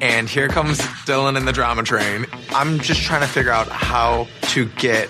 And 0.00 0.26
here 0.26 0.48
comes 0.48 0.78
Dylan 1.04 1.36
in 1.36 1.44
the 1.44 1.52
drama 1.52 1.82
train. 1.82 2.24
I'm 2.54 2.78
just 2.80 3.02
trying 3.02 3.20
to 3.20 3.26
figure 3.26 3.52
out 3.52 3.68
how 3.68 4.26
to 4.52 4.64
get 4.78 5.08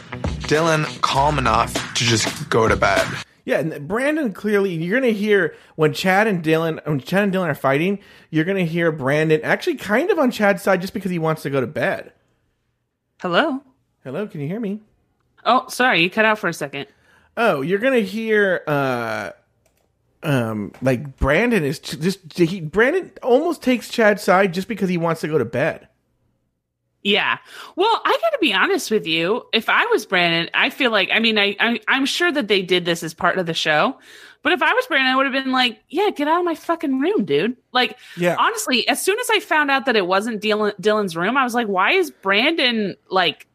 Dylan 0.49 1.01
calm 1.03 1.39
enough 1.39 1.73
to 1.95 2.05
just 2.05 2.49
go 2.51 2.67
to 2.67 2.75
bed. 2.75 3.07
Yeah, 3.45 3.59
and 3.61 3.87
Brandon 3.87 4.33
clearly 4.33 4.73
you're 4.75 4.99
gonna 5.01 5.13
hear 5.13 5.55
when 5.77 5.93
Chad 5.93 6.27
and 6.27 6.43
Dylan 6.43 6.85
when 6.85 6.99
Chad 6.99 7.23
and 7.23 7.33
Dylan 7.33 7.47
are 7.49 7.55
fighting, 7.55 8.01
you're 8.31 8.45
gonna 8.45 8.65
hear 8.65 8.91
Brandon 8.91 9.41
actually 9.45 9.77
kind 9.77 10.11
of 10.11 10.19
on 10.19 10.31
Chad's 10.33 10.63
side 10.63 10.81
just 10.81 10.95
because 10.95 11.11
he 11.13 11.19
wants 11.21 11.43
to 11.43 11.51
go 11.51 11.61
to 11.61 11.67
bed. 11.69 12.13
Hello? 13.23 13.61
Hello, 14.03 14.27
can 14.27 14.41
you 14.41 14.49
hear 14.49 14.59
me? 14.59 14.81
Oh, 15.45 15.67
sorry, 15.69 16.03
you 16.03 16.11
cut 16.11 16.25
out 16.25 16.41
for 16.41 16.49
a 16.49 16.53
second. 16.53 16.89
Oh, 17.37 17.61
you're 17.61 17.79
gonna 17.79 18.01
hear 18.01 18.65
uh 18.67 19.31
um 20.25 20.73
like 20.83 21.19
Brandon 21.19 21.63
is 21.63 21.79
ch- 21.79 22.01
just 22.01 22.37
he 22.37 22.61
Brandon 22.61 23.13
almost 23.23 23.63
takes 23.63 23.89
Chad's 23.89 24.25
side 24.25 24.53
just 24.53 24.67
because 24.67 24.89
he 24.89 24.99
wants 24.99 25.21
to 25.21 25.29
go 25.29 25.39
to 25.39 25.45
bed. 25.45 25.87
Yeah. 27.05 27.39
Well, 27.77 28.03
I 28.05 28.19
got 28.21 28.31
to 28.31 28.39
be 28.41 28.55
honest 28.55 28.91
with 28.91 29.07
you. 29.07 29.45
If 29.53 29.69
I 29.69 29.87
was 29.87 30.05
Brandon, 30.05 30.51
I 30.53 30.71
feel 30.71 30.91
like 30.91 31.11
I 31.13 31.21
mean 31.21 31.39
I, 31.39 31.55
I 31.61 31.79
I'm 31.87 32.07
sure 32.07 32.33
that 32.33 32.49
they 32.49 32.63
did 32.63 32.85
this 32.85 33.05
as 33.05 33.15
part 33.15 33.39
of 33.39 33.47
the 33.47 33.55
show. 33.55 34.01
But 34.43 34.53
if 34.53 34.63
I 34.63 34.73
was 34.75 34.87
Brandon, 34.87 35.13
I 35.13 35.17
would 35.17 35.27
have 35.27 35.33
been 35.45 35.53
like, 35.53 35.79
"Yeah, 35.89 36.11
get 36.11 36.27
out 36.29 36.41
of 36.41 36.45
my 36.45 36.55
fucking 36.57 36.99
room, 36.99 37.25
dude." 37.25 37.57
Like, 37.73 37.97
Yeah. 38.17 38.35
honestly, 38.39 38.87
as 38.89 39.01
soon 39.01 39.19
as 39.21 39.31
I 39.31 39.39
found 39.41 39.71
out 39.71 39.87
that 39.87 39.95
it 39.97 40.07
wasn't 40.07 40.43
Dylan, 40.43 40.73
Dylan's 40.81 41.17
room, 41.17 41.37
I 41.37 41.45
was 41.45 41.55
like, 41.55 41.69
"Why 41.69 41.93
is 41.93 42.11
Brandon 42.11 42.97
like 43.09 43.47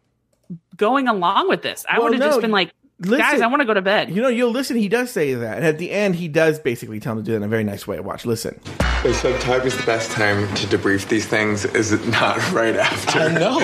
going 0.78 1.08
along 1.08 1.50
with 1.50 1.62
this?" 1.62 1.86
I 1.90 1.96
Well, 2.00 2.06
would 2.06 2.14
have 2.14 2.22
no, 2.22 2.28
just 2.28 2.42
been 2.42 2.52
like, 2.52 2.72
"Guys, 3.02 3.42
I 3.42 3.48
want 3.48 3.62
to 3.62 3.66
go 3.66 3.74
to 3.74 3.82
bed." 3.82 4.10
You 4.10 4.22
know, 4.22 4.28
you'll 4.28 4.52
listen. 4.52 4.76
He 4.78 4.88
does 4.90 5.12
say 5.12 5.34
that, 5.36 5.58
and 5.58 5.66
at 5.66 5.78
the 5.78 5.92
end, 5.92 6.16
he 6.16 6.28
does 6.28 6.60
basically 6.60 7.00
tell 7.00 7.14
him 7.14 7.20
to 7.20 7.24
do 7.24 7.34
it 7.34 7.38
in 7.38 7.44
a 7.44 7.48
very 7.48 7.64
nice 7.64 7.88
way. 7.88 8.00
Watch, 8.00 8.26
listen. 8.26 8.60
They 9.04 9.14
said 9.14 9.40
time 9.42 9.62
is 9.62 9.78
the 9.78 9.84
best 9.86 10.12
time 10.12 10.48
to 10.56 10.68
debrief 10.68 11.08
these 11.08 11.26
things. 11.28 11.66
Is 11.66 11.92
it 11.92 12.06
not 12.08 12.38
right 12.52 12.76
after? 12.76 13.20
I 13.20 13.28
know, 13.34 13.60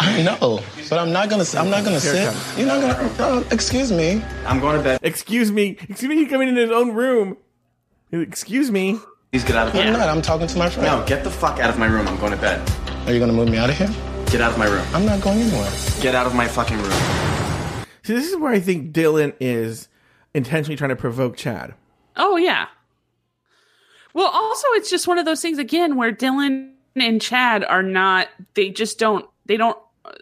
I 0.00 0.22
know, 0.22 0.60
but 0.88 0.98
I'm 0.98 1.12
not 1.12 1.28
gonna. 1.28 1.44
I'm 1.56 1.70
not 1.70 1.84
gonna 1.84 1.98
Here 2.00 2.12
sit. 2.14 2.26
comes. 2.32 2.58
You're 2.58 2.66
not 2.68 2.80
gonna. 3.16 3.36
Uh, 3.38 3.44
excuse 3.50 3.90
me. 3.90 4.22
I'm 4.46 4.60
going 4.60 4.76
to 4.76 4.82
bed. 4.82 5.00
Excuse 5.02 5.50
me. 5.50 5.76
Excuse 5.88 6.04
me. 6.08 6.16
He's 6.16 6.28
coming 6.28 6.48
in 6.48 6.56
his 6.56 6.70
own 6.70 6.92
room. 6.92 7.36
Excuse 8.12 8.70
me. 8.70 8.98
Please 9.32 9.44
get 9.44 9.56
out 9.56 9.66
of 9.68 9.74
here. 9.74 9.82
I'm 9.84 9.92
not. 9.92 10.08
I'm 10.08 10.22
talking 10.22 10.46
to 10.46 10.56
my 10.58 10.70
friend. 10.70 10.86
No, 10.86 11.04
get 11.06 11.24
the 11.24 11.30
fuck 11.30 11.58
out 11.58 11.68
of 11.68 11.78
my 11.78 11.86
room. 11.86 12.08
I'm 12.08 12.18
going 12.18 12.32
to 12.32 12.38
bed. 12.38 12.66
Are 13.06 13.12
you 13.12 13.18
gonna 13.18 13.32
move 13.32 13.48
me 13.50 13.58
out 13.58 13.68
of 13.70 13.76
here? 13.76 13.90
Get 14.26 14.40
out 14.40 14.52
of 14.52 14.58
my 14.58 14.66
room. 14.66 14.86
I'm 14.94 15.04
not 15.04 15.20
going 15.20 15.38
anywhere. 15.40 15.70
Get 16.00 16.14
out 16.14 16.26
of 16.26 16.34
my 16.34 16.46
fucking 16.46 16.76
room. 16.78 17.37
See, 18.08 18.14
this 18.14 18.30
is 18.30 18.36
where 18.36 18.54
I 18.54 18.58
think 18.58 18.94
Dylan 18.94 19.34
is 19.38 19.86
intentionally 20.32 20.76
trying 20.76 20.88
to 20.88 20.96
provoke 20.96 21.36
Chad. 21.36 21.74
Oh 22.16 22.38
yeah. 22.38 22.68
Well, 24.14 24.28
also 24.28 24.66
it's 24.70 24.88
just 24.88 25.06
one 25.06 25.18
of 25.18 25.26
those 25.26 25.42
things 25.42 25.58
again 25.58 25.94
where 25.94 26.10
Dylan 26.10 26.72
and 26.96 27.20
Chad 27.20 27.64
are 27.64 27.82
not 27.82 28.28
they 28.54 28.70
just 28.70 28.98
don't 28.98 29.28
they 29.44 29.58
don't 29.58 29.76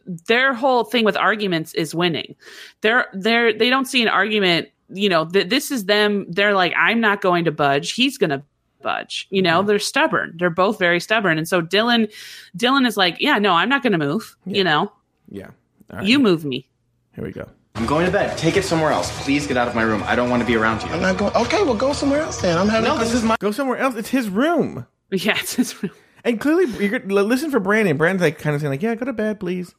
their 0.04 0.52
whole 0.52 0.82
thing 0.82 1.04
with 1.04 1.16
arguments 1.16 1.74
is 1.74 1.94
winning. 1.94 2.34
They're 2.80 3.06
they're 3.12 3.56
they 3.56 3.70
don't 3.70 3.84
see 3.84 4.02
an 4.02 4.08
argument, 4.08 4.68
you 4.88 5.08
know, 5.08 5.24
th- 5.24 5.48
this 5.48 5.70
is 5.70 5.84
them 5.84 6.26
they're 6.28 6.54
like 6.54 6.74
I'm 6.76 7.00
not 7.00 7.20
going 7.20 7.44
to 7.44 7.52
budge, 7.52 7.92
he's 7.92 8.18
going 8.18 8.30
to 8.30 8.42
budge. 8.82 9.28
You 9.30 9.42
know, 9.42 9.60
mm-hmm. 9.60 9.68
they're 9.68 9.78
stubborn. 9.78 10.34
They're 10.40 10.50
both 10.50 10.80
very 10.80 10.98
stubborn. 10.98 11.38
And 11.38 11.46
so 11.46 11.62
Dylan 11.62 12.12
Dylan 12.58 12.84
is 12.84 12.96
like, 12.96 13.18
yeah, 13.20 13.38
no, 13.38 13.52
I'm 13.52 13.68
not 13.68 13.84
going 13.84 13.92
to 13.92 13.98
move, 13.98 14.36
you 14.44 14.64
know. 14.64 14.90
Yeah. 15.30 15.50
Right. 15.92 16.04
You 16.04 16.18
move 16.18 16.44
me. 16.44 16.68
Here 17.14 17.22
we 17.22 17.30
go. 17.30 17.48
I'm 17.76 17.86
going 17.86 18.06
to 18.06 18.12
bed. 18.12 18.36
Take 18.38 18.56
it 18.56 18.64
somewhere 18.64 18.90
else. 18.90 19.10
Please 19.22 19.46
get 19.46 19.56
out 19.56 19.68
of 19.68 19.74
my 19.74 19.82
room. 19.82 20.02
I 20.06 20.16
don't 20.16 20.30
want 20.30 20.40
to 20.42 20.46
be 20.46 20.56
around 20.56 20.82
you. 20.82 20.88
I'm 20.88 21.02
not 21.02 21.18
going. 21.18 21.34
Okay, 21.36 21.62
well, 21.62 21.74
go 21.74 21.92
somewhere 21.92 22.20
else 22.20 22.40
then. 22.40 22.56
I'm 22.58 22.68
having. 22.68 22.88
No, 22.88 22.98
this 22.98 23.12
is 23.12 23.22
my. 23.22 23.36
Go 23.38 23.50
somewhere 23.52 23.76
else. 23.78 23.94
It's 23.96 24.08
his 24.08 24.28
room. 24.28 24.86
Yeah, 25.12 25.36
it's 25.38 25.54
his 25.54 25.82
room. 25.82 25.92
And 26.24 26.40
clearly, 26.40 26.64
you're 26.84 26.98
gonna 26.98 27.22
listen 27.22 27.50
for 27.50 27.60
Brandon. 27.60 27.96
Brandon's 27.96 28.22
like 28.22 28.38
kind 28.38 28.54
of 28.56 28.60
saying 28.60 28.72
like, 28.72 28.82
"Yeah, 28.82 28.94
go 28.96 29.04
to 29.04 29.12
bed, 29.12 29.38
please." 29.38 29.74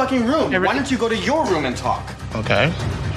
fucking 0.00 0.26
room. 0.26 0.50
Why 0.64 0.74
don't 0.74 0.90
you 0.90 0.96
go 0.96 1.08
to 1.08 1.16
your 1.16 1.44
room 1.46 1.66
and 1.66 1.76
talk? 1.76 2.02
Okay, 2.34 2.72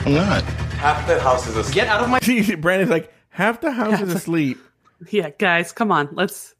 I'm 0.05 0.13
not. 0.13 0.43
Half 0.83 1.07
the 1.07 1.19
house 1.19 1.47
is 1.47 1.55
asleep. 1.55 1.75
Get 1.75 1.87
out 1.87 2.01
of 2.01 2.09
my. 2.09 2.19
See, 2.19 2.55
Brandon's 2.55 2.91
like, 2.91 3.13
half 3.29 3.61
the 3.61 3.71
house 3.71 4.01
is 4.01 4.13
asleep. 4.13 4.59
Yeah, 5.09 5.31
guys, 5.31 5.73
come 5.73 5.91
on. 5.91 6.07
Let's 6.13 6.55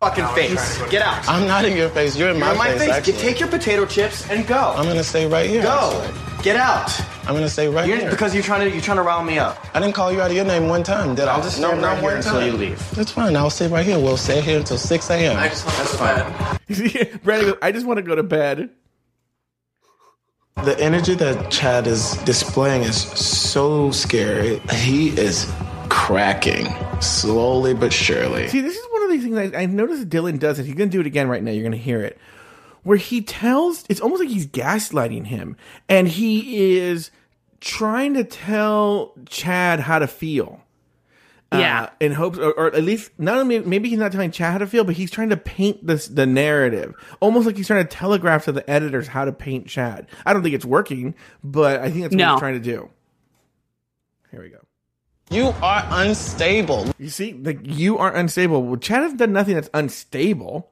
fucking 0.00 0.26
face. 0.28 0.78
Get 0.90 1.02
out. 1.02 1.28
I'm 1.28 1.46
not 1.46 1.64
in 1.64 1.76
your 1.76 1.88
face. 1.90 2.16
You're 2.16 2.30
in 2.30 2.36
You're 2.36 2.46
my, 2.46 2.52
in 2.52 2.58
my 2.58 2.68
face. 2.70 2.80
face. 2.80 2.90
actually. 2.90 3.12
Get, 3.14 3.20
take 3.20 3.40
your 3.40 3.48
potato 3.48 3.86
chips 3.86 4.28
and 4.30 4.46
go. 4.46 4.74
I'm 4.76 4.86
gonna 4.86 5.04
stay 5.04 5.26
right 5.26 5.48
here. 5.48 5.62
go. 5.62 6.02
actually. 6.04 6.42
Get 6.44 6.56
out. 6.56 7.00
I'm 7.26 7.34
gonna 7.34 7.48
stay 7.48 7.68
right 7.68 7.86
You're, 7.86 7.98
here. 7.98 8.10
because 8.10 8.32
you're 8.32 8.44
trying 8.44 8.60
to 8.60 8.70
you're 8.70 8.80
trying 8.80 8.96
to 8.98 9.02
rile 9.02 9.22
me 9.24 9.38
up. 9.38 9.58
I 9.74 9.80
didn't 9.80 9.94
call 9.94 10.12
you 10.12 10.20
out 10.22 10.30
of 10.30 10.36
your 10.36 10.44
name 10.46 10.68
one 10.68 10.82
time, 10.84 11.14
did 11.14 11.26
I? 11.26 11.34
I'll 11.34 11.42
just 11.42 11.60
no, 11.60 11.68
stand 11.68 11.80
not 11.82 11.88
right 11.88 11.98
here 11.98 12.08
one 12.08 12.16
until 12.18 12.32
time. 12.34 12.46
you 12.46 12.52
leave. 12.52 12.90
That's 12.92 13.10
fine. 13.10 13.36
I'll 13.36 13.50
stay 13.50 13.66
right 13.66 13.84
here. 13.84 13.98
We'll 13.98 14.16
stay 14.16 14.40
here 14.40 14.58
until 14.58 14.78
6 14.78 15.10
a.m. 15.10 15.36
I 15.36 15.48
just 15.48 15.66
want 15.66 15.76
That's 15.78 15.96
fine. 15.96 17.18
Brandon 17.24 17.50
goes, 17.50 17.58
"I 17.60 17.72
just 17.72 17.86
want 17.86 17.98
to 17.98 18.02
go 18.02 18.14
to 18.14 18.22
bed." 18.22 18.70
The 20.64 20.78
energy 20.80 21.14
that 21.14 21.50
Chad 21.52 21.86
is 21.86 22.12
displaying 22.24 22.82
is 22.82 22.96
so 23.00 23.90
scary. 23.92 24.58
He 24.72 25.08
is 25.10 25.52
cracking 25.88 26.66
slowly 27.00 27.74
but 27.74 27.92
surely. 27.92 28.48
See, 28.48 28.60
this 28.60 28.76
is 28.76 28.82
one 28.82 28.87
of 28.87 28.87
these 29.20 29.32
things 29.32 29.54
I, 29.54 29.62
I 29.62 29.66
noticed 29.66 30.08
Dylan 30.08 30.38
does 30.38 30.58
it. 30.58 30.66
He's 30.66 30.74
going 30.74 30.90
to 30.90 30.96
do 30.96 31.00
it 31.00 31.06
again 31.06 31.28
right 31.28 31.42
now. 31.42 31.50
You're 31.50 31.62
going 31.62 31.72
to 31.72 31.78
hear 31.78 32.00
it. 32.02 32.18
Where 32.82 32.96
he 32.96 33.20
tells, 33.22 33.84
it's 33.88 34.00
almost 34.00 34.20
like 34.20 34.30
he's 34.30 34.46
gaslighting 34.46 35.26
him. 35.26 35.56
And 35.88 36.08
he 36.08 36.78
is 36.78 37.10
trying 37.60 38.14
to 38.14 38.24
tell 38.24 39.14
Chad 39.26 39.80
how 39.80 39.98
to 39.98 40.06
feel. 40.06 40.62
Yeah. 41.50 41.84
Uh, 41.84 41.90
in 42.00 42.12
hopes, 42.12 42.38
or, 42.38 42.52
or 42.52 42.66
at 42.74 42.84
least, 42.84 43.10
not 43.18 43.38
only, 43.38 43.58
maybe 43.60 43.88
he's 43.88 43.98
not 43.98 44.12
telling 44.12 44.30
Chad 44.30 44.52
how 44.52 44.58
to 44.58 44.66
feel, 44.66 44.84
but 44.84 44.94
he's 44.96 45.10
trying 45.10 45.30
to 45.30 45.36
paint 45.36 45.86
this, 45.86 46.06
the 46.06 46.26
narrative. 46.26 46.94
Almost 47.20 47.46
like 47.46 47.56
he's 47.56 47.66
trying 47.66 47.86
to 47.86 47.90
telegraph 47.90 48.44
to 48.44 48.52
the 48.52 48.68
editors 48.70 49.08
how 49.08 49.24
to 49.24 49.32
paint 49.32 49.66
Chad. 49.66 50.06
I 50.26 50.32
don't 50.34 50.42
think 50.42 50.54
it's 50.54 50.66
working, 50.66 51.14
but 51.42 51.80
I 51.80 51.90
think 51.90 52.02
that's 52.02 52.14
what 52.14 52.18
No. 52.18 52.32
he's 52.32 52.40
trying 52.40 52.54
to 52.54 52.60
do. 52.60 52.90
Here 54.30 54.42
we 54.42 54.50
go. 54.50 54.58
You 55.30 55.52
are 55.62 55.84
unstable. 55.90 56.86
You 56.98 57.10
see, 57.10 57.34
like, 57.34 57.58
you 57.62 57.98
are 57.98 58.14
unstable. 58.14 58.62
Well, 58.62 58.76
Chad 58.78 59.02
has 59.02 59.12
done 59.14 59.32
nothing 59.32 59.54
that's 59.54 59.68
unstable. 59.74 60.70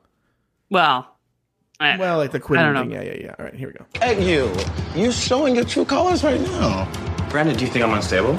well, 0.71 1.13
I, 1.79 1.99
Well, 1.99 2.17
like 2.17 2.31
the 2.33 2.39
I 2.39 2.41
quitting 2.41 2.65
don't 2.65 2.75
know. 2.75 2.83
thing. 2.83 2.93
Yeah, 2.93 3.03
yeah, 3.03 3.23
yeah. 3.25 3.35
All 3.39 3.45
right, 3.45 3.55
here 3.55 3.69
we 3.69 3.75
go. 3.75 3.85
At 4.01 4.21
you. 4.21 4.51
You're 4.95 5.13
showing 5.13 5.55
your 5.57 5.65
true 5.65 5.85
colors 5.85 6.25
right 6.25 6.41
now. 6.41 6.91
Brandon, 7.29 7.55
do 7.55 7.67
you 7.67 7.71
think 7.71 7.85
I'm 7.85 7.93
unstable? 7.93 8.35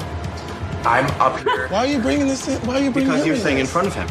I'm 0.84 1.06
up 1.20 1.38
here. 1.40 1.68
Why 1.68 1.78
are 1.78 1.86
you 1.86 2.00
bringing 2.00 2.26
this 2.26 2.48
in? 2.48 2.58
Why 2.66 2.80
are 2.80 2.82
you 2.82 2.90
bringing 2.90 3.12
Because 3.12 3.26
you're 3.26 3.36
saying 3.36 3.58
in 3.58 3.66
front 3.66 3.86
of 3.86 3.94
him. 3.94 4.08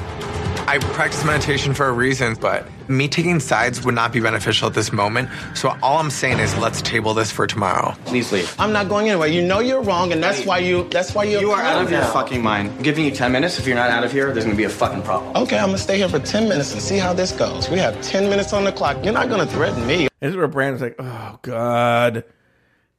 I 0.68 0.80
practice 0.80 1.24
meditation 1.24 1.74
for 1.74 1.88
a 1.88 1.93
reason, 1.93 2.36
but 2.36 2.68
me 2.89 3.07
taking 3.07 3.39
sides 3.39 3.86
would 3.86 3.95
not 3.95 4.11
be 4.11 4.20
beneficial 4.20 4.68
at 4.68 4.74
this 4.74 4.91
moment. 4.91 5.30
So 5.53 5.74
all 5.82 5.97
I'm 5.97 6.09
saying 6.09 6.39
is 6.39 6.57
let's 6.57 6.82
table 6.82 7.13
this 7.13 7.32
for 7.32 7.47
tomorrow. 7.47 7.95
Please 8.03 8.34
leave. 8.34 8.53
I'm 8.59 8.74
not 8.74 8.89
going 8.89 9.09
anywhere. 9.09 9.30
You 9.30 9.41
know 9.41 9.61
you're 9.61 9.82
wrong, 9.82 10.11
and 10.11 10.22
that's 10.22 10.45
why 10.45 10.57
you. 10.57 10.84
That's 10.89 11.15
why 11.15 11.24
you're. 11.24 11.39
You 11.39 11.51
are 11.51 11.61
out 11.61 11.82
of 11.82 11.89
your 11.89 12.03
fucking 12.03 12.43
mind. 12.43 12.70
I'm 12.72 12.84
giving 12.84 13.05
you 13.05 13.11
10 13.11 13.32
minutes. 13.32 13.57
If 13.57 13.65
you're 13.65 13.78
not 13.78 13.89
out 13.91 14.03
of 14.03 14.11
here, 14.11 14.34
there's 14.34 14.43
gonna 14.43 14.57
be 14.57 14.65
a 14.65 14.70
fucking 14.70 15.03
problem. 15.03 15.38
Okay, 15.38 15.57
I'm 15.57 15.68
gonna 15.68 15.78
stay 15.78 15.97
here 15.97 16.09
for 16.09 16.20
10 16.20 16.49
minutes 16.49 16.74
and 16.74 16.82
see 16.82 16.97
how 16.97 17.13
this 17.13 17.32
goes. 17.32 17.70
We 17.70 17.78
have 17.78 18.01
10 18.01 18.30
minutes 18.30 18.51
on 18.51 18.65
the 18.65 18.74
clock. 18.74 19.03
You're 19.05 19.13
not 19.13 19.30
gonna 19.30 19.47
threaten 19.47 19.88
me. 19.88 20.09
This 20.20 20.32
is 20.32 20.36
where 20.36 20.47
Brandon's 20.47 20.82
like, 20.82 20.95
oh, 20.99 21.39
God. 21.43 22.26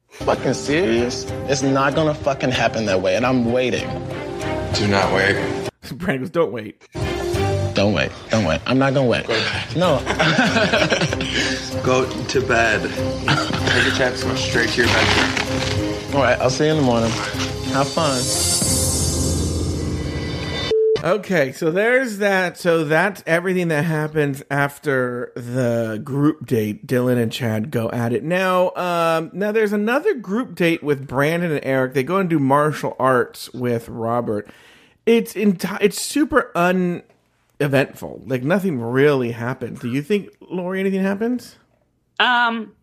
Fucking 0.07 0.55
serious? 0.55 1.25
It's 1.47 1.61
not 1.61 1.93
gonna 1.93 2.15
fucking 2.15 2.49
happen 2.49 2.87
that 2.87 3.03
way, 3.03 3.15
and 3.15 3.27
I'm 3.27 3.51
waiting. 3.51 3.87
Do 4.73 4.87
not 4.87 5.13
wait. 5.13 5.69
Brandon 5.93 6.21
goes, 6.21 6.31
don't 6.31 6.51
wait. 6.51 6.83
Don't 7.73 7.93
wait. 7.93 8.11
Don't 8.29 8.45
wait. 8.45 8.61
I'm 8.65 8.77
not 8.77 8.93
gonna 8.93 9.07
wait. 9.07 9.27
No. 9.75 9.99
Go 11.83 12.09
to 12.27 12.41
bed. 12.41 12.81
Take 13.69 13.85
your 13.85 13.95
chips, 13.95 14.23
go 14.23 14.35
straight 14.35 14.69
to 14.71 14.81
your 14.81 14.87
bedroom. 14.87 16.15
All 16.15 16.21
right. 16.21 16.39
I'll 16.39 16.49
see 16.49 16.65
you 16.65 16.71
in 16.71 16.77
the 16.77 16.83
morning. 16.83 17.11
Have 17.71 17.87
fun. 17.87 18.19
Okay, 21.01 21.53
so 21.53 21.71
there's 21.71 22.17
that. 22.17 22.57
So 22.57 22.83
that's 22.83 23.23
everything 23.25 23.69
that 23.69 23.85
happens 23.85 24.43
after 24.51 25.31
the 25.35 26.01
group 26.03 26.45
date. 26.45 26.85
Dylan 26.85 27.17
and 27.21 27.31
Chad 27.31 27.71
go 27.71 27.89
at 27.91 28.11
it. 28.11 28.21
Now, 28.23 28.71
um, 28.75 29.29
now 29.31 29.53
there's 29.53 29.71
another 29.71 30.13
group 30.15 30.55
date 30.55 30.83
with 30.83 31.07
Brandon 31.07 31.51
and 31.53 31.63
Eric. 31.63 31.93
They 31.93 32.03
go 32.03 32.17
and 32.17 32.29
do 32.29 32.37
martial 32.37 32.97
arts 32.99 33.49
with 33.53 33.87
Robert. 33.87 34.49
It's 35.05 35.35
enti- 35.35 35.77
it's 35.79 36.01
super 36.01 36.51
uneventful. 37.59 38.23
Like 38.25 38.43
nothing 38.43 38.81
really 38.81 39.31
happened. 39.31 39.79
Do 39.79 39.89
you 39.89 40.01
think, 40.01 40.29
Lauri, 40.41 40.79
anything 40.79 41.01
happens? 41.01 41.55
Um, 42.19 42.73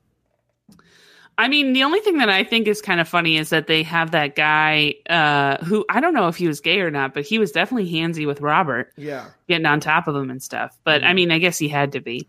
I 1.38 1.48
mean, 1.48 1.74
the 1.74 1.82
only 1.82 2.00
thing 2.00 2.18
that 2.18 2.30
I 2.30 2.44
think 2.44 2.66
is 2.66 2.80
kind 2.80 3.00
of 3.00 3.06
funny 3.08 3.36
is 3.36 3.50
that 3.50 3.66
they 3.66 3.82
have 3.82 4.12
that 4.12 4.36
guy 4.36 4.94
uh, 5.10 5.58
who 5.64 5.84
I 5.90 6.00
don't 6.00 6.14
know 6.14 6.28
if 6.28 6.36
he 6.36 6.48
was 6.48 6.60
gay 6.60 6.80
or 6.80 6.90
not, 6.90 7.12
but 7.12 7.24
he 7.26 7.38
was 7.38 7.52
definitely 7.52 7.90
handsy 7.90 8.26
with 8.26 8.40
Robert, 8.40 8.92
Yeah. 8.96 9.26
getting 9.46 9.66
on 9.66 9.80
top 9.80 10.08
of 10.08 10.16
him 10.16 10.30
and 10.30 10.42
stuff. 10.42 10.78
But 10.84 11.04
I 11.04 11.12
mean, 11.12 11.30
I 11.30 11.38
guess 11.38 11.58
he 11.58 11.68
had 11.68 11.92
to 11.92 12.00
be. 12.00 12.26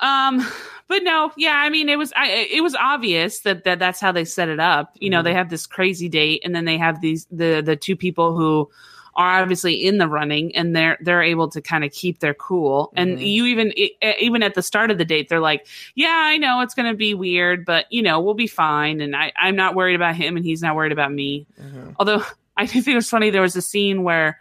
Um, 0.00 0.46
but 0.88 1.02
no, 1.02 1.30
yeah, 1.36 1.56
I 1.56 1.68
mean, 1.68 1.88
it 1.90 1.96
was 1.96 2.12
I, 2.16 2.48
it 2.50 2.62
was 2.62 2.74
obvious 2.74 3.40
that, 3.40 3.64
that 3.64 3.78
that's 3.78 4.00
how 4.00 4.12
they 4.12 4.24
set 4.24 4.48
it 4.48 4.60
up. 4.60 4.92
You 4.98 5.10
know, 5.10 5.22
they 5.22 5.34
have 5.34 5.50
this 5.50 5.66
crazy 5.66 6.08
date, 6.08 6.40
and 6.44 6.54
then 6.54 6.64
they 6.64 6.78
have 6.78 7.00
these 7.02 7.26
the 7.30 7.60
the 7.64 7.76
two 7.76 7.96
people 7.96 8.34
who 8.36 8.70
are 9.16 9.40
obviously 9.40 9.74
in 9.74 9.98
the 9.98 10.08
running 10.08 10.54
and 10.54 10.76
they're 10.76 10.98
they're 11.00 11.22
able 11.22 11.48
to 11.48 11.60
kind 11.60 11.84
of 11.84 11.92
keep 11.92 12.20
their 12.20 12.34
cool. 12.34 12.92
And 12.96 13.16
mm-hmm. 13.16 13.22
you 13.22 13.46
even 13.46 13.72
even 14.20 14.42
at 14.42 14.54
the 14.54 14.62
start 14.62 14.90
of 14.90 14.98
the 14.98 15.04
date 15.04 15.28
they're 15.28 15.40
like 15.40 15.66
yeah 15.94 16.22
i 16.24 16.36
know 16.36 16.60
it's 16.60 16.74
going 16.74 16.90
to 16.90 16.96
be 16.96 17.14
weird 17.14 17.64
but 17.64 17.86
you 17.90 18.02
know 18.02 18.20
we'll 18.20 18.34
be 18.34 18.46
fine 18.46 19.00
and 19.00 19.16
i 19.16 19.32
i'm 19.36 19.56
not 19.56 19.74
worried 19.74 19.94
about 19.94 20.14
him 20.14 20.36
and 20.36 20.44
he's 20.44 20.62
not 20.62 20.76
worried 20.76 20.92
about 20.92 21.12
me. 21.12 21.46
Mm-hmm. 21.60 21.90
Although 21.98 22.22
i 22.56 22.66
do 22.66 22.72
think 22.72 22.88
it 22.88 22.94
was 22.94 23.10
funny 23.10 23.30
there 23.30 23.42
was 23.42 23.56
a 23.56 23.62
scene 23.62 24.02
where 24.02 24.38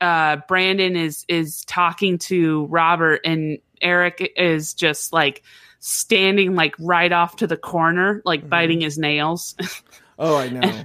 uh 0.00 0.36
brandon 0.48 0.96
is 0.96 1.24
is 1.28 1.64
talking 1.64 2.18
to 2.18 2.66
robert 2.66 3.20
and 3.24 3.58
eric 3.80 4.32
is 4.36 4.74
just 4.74 5.12
like 5.12 5.42
standing 5.80 6.54
like 6.54 6.74
right 6.78 7.12
off 7.12 7.36
to 7.36 7.46
the 7.46 7.56
corner 7.56 8.22
like 8.24 8.40
mm-hmm. 8.40 8.48
biting 8.48 8.80
his 8.80 8.98
nails. 8.98 9.54
Oh, 10.20 10.36
I 10.36 10.48
know. 10.48 10.84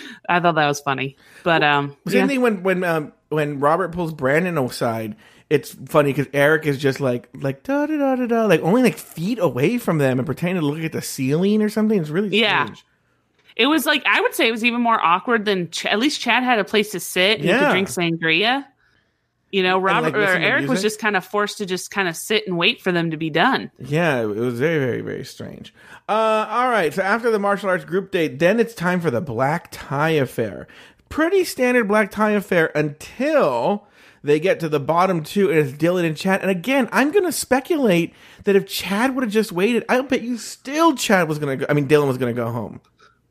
i 0.28 0.40
thought 0.40 0.54
that 0.54 0.66
was 0.66 0.80
funny 0.80 1.16
but 1.44 1.62
um 1.62 1.96
Same 2.08 2.16
yeah. 2.22 2.26
thing 2.26 2.40
when 2.40 2.62
when 2.62 2.84
um, 2.84 3.12
when 3.28 3.58
Robert 3.60 3.92
pulls 3.92 4.12
Brandon 4.14 4.56
aside 4.58 5.16
it's 5.50 5.72
funny 5.88 6.12
because 6.12 6.26
Eric 6.32 6.66
is 6.66 6.78
just 6.78 7.00
like 7.00 7.28
like 7.34 7.62
da 7.62 7.86
da 7.86 7.96
da 7.96 8.16
da 8.16 8.26
da, 8.26 8.46
like 8.46 8.60
only 8.62 8.82
like 8.82 8.98
feet 8.98 9.38
away 9.40 9.78
from 9.78 9.98
them 9.98 10.18
and 10.18 10.26
pretending 10.26 10.60
to 10.60 10.66
look 10.66 10.82
at 10.82 10.90
the 10.92 11.02
ceiling 11.02 11.62
or 11.62 11.68
something. 11.68 12.00
It's 12.00 12.10
really 12.10 12.36
Yeah. 12.36 12.64
strange. 12.64 12.84
It 13.56 13.66
was 13.66 13.86
like 13.86 14.04
I 14.06 14.20
would 14.20 14.34
say 14.34 14.48
it 14.48 14.50
was 14.50 14.64
even 14.64 14.80
more 14.80 15.00
awkward 15.04 15.44
than 15.44 15.70
Ch- 15.70 15.86
at 15.86 15.98
least 15.98 16.20
Chad 16.20 16.42
had 16.42 16.58
a 16.58 16.64
place 16.64 16.90
to 16.92 17.00
sit. 17.00 17.38
and 17.38 17.44
Yeah. 17.48 17.70
drink 17.70 17.88
sangria. 17.88 18.64
You 19.52 19.62
know, 19.62 19.78
Robert 19.78 20.12
like, 20.12 20.14
or 20.16 20.36
Eric 20.36 20.68
was 20.68 20.82
just 20.82 20.98
kind 20.98 21.16
of 21.16 21.24
forced 21.24 21.58
to 21.58 21.66
just 21.66 21.90
kind 21.90 22.08
of 22.08 22.16
sit 22.16 22.46
and 22.46 22.58
wait 22.58 22.80
for 22.80 22.90
them 22.90 23.12
to 23.12 23.16
be 23.16 23.30
done. 23.30 23.70
Yeah, 23.78 24.20
it 24.20 24.26
was 24.26 24.58
very, 24.58 24.78
very, 24.78 25.00
very 25.02 25.24
strange. 25.24 25.72
Uh, 26.08 26.46
all 26.48 26.68
right, 26.68 26.92
so 26.92 27.02
after 27.02 27.30
the 27.30 27.38
martial 27.38 27.68
arts 27.68 27.84
group 27.84 28.10
date, 28.10 28.38
then 28.38 28.58
it's 28.58 28.74
time 28.74 29.00
for 29.00 29.10
the 29.10 29.20
black 29.20 29.68
tie 29.70 30.10
affair. 30.10 30.66
Pretty 31.08 31.44
standard 31.44 31.86
black 31.86 32.10
tie 32.10 32.32
affair 32.32 32.72
until 32.74 33.86
they 34.26 34.40
get 34.40 34.58
to 34.60 34.68
the 34.68 34.80
bottom 34.80 35.22
two, 35.22 35.50
and 35.50 35.58
it's 35.58 35.72
Dylan 35.72 36.04
and 36.04 36.16
Chad. 36.16 36.42
And 36.42 36.50
again, 36.50 36.88
I'm 36.90 37.12
going 37.12 37.24
to 37.24 37.32
speculate 37.32 38.12
that 38.44 38.56
if 38.56 38.66
Chad 38.66 39.14
would 39.14 39.22
have 39.22 39.32
just 39.32 39.52
waited, 39.52 39.84
I 39.88 40.00
bet 40.00 40.22
you 40.22 40.36
still 40.38 40.96
Chad 40.96 41.28
was 41.28 41.38
going 41.38 41.58
to 41.58 41.64
go. 41.64 41.70
I 41.70 41.74
mean, 41.74 41.86
Dylan 41.86 42.08
was 42.08 42.18
going 42.18 42.34
to 42.34 42.40
go 42.40 42.50
home. 42.50 42.80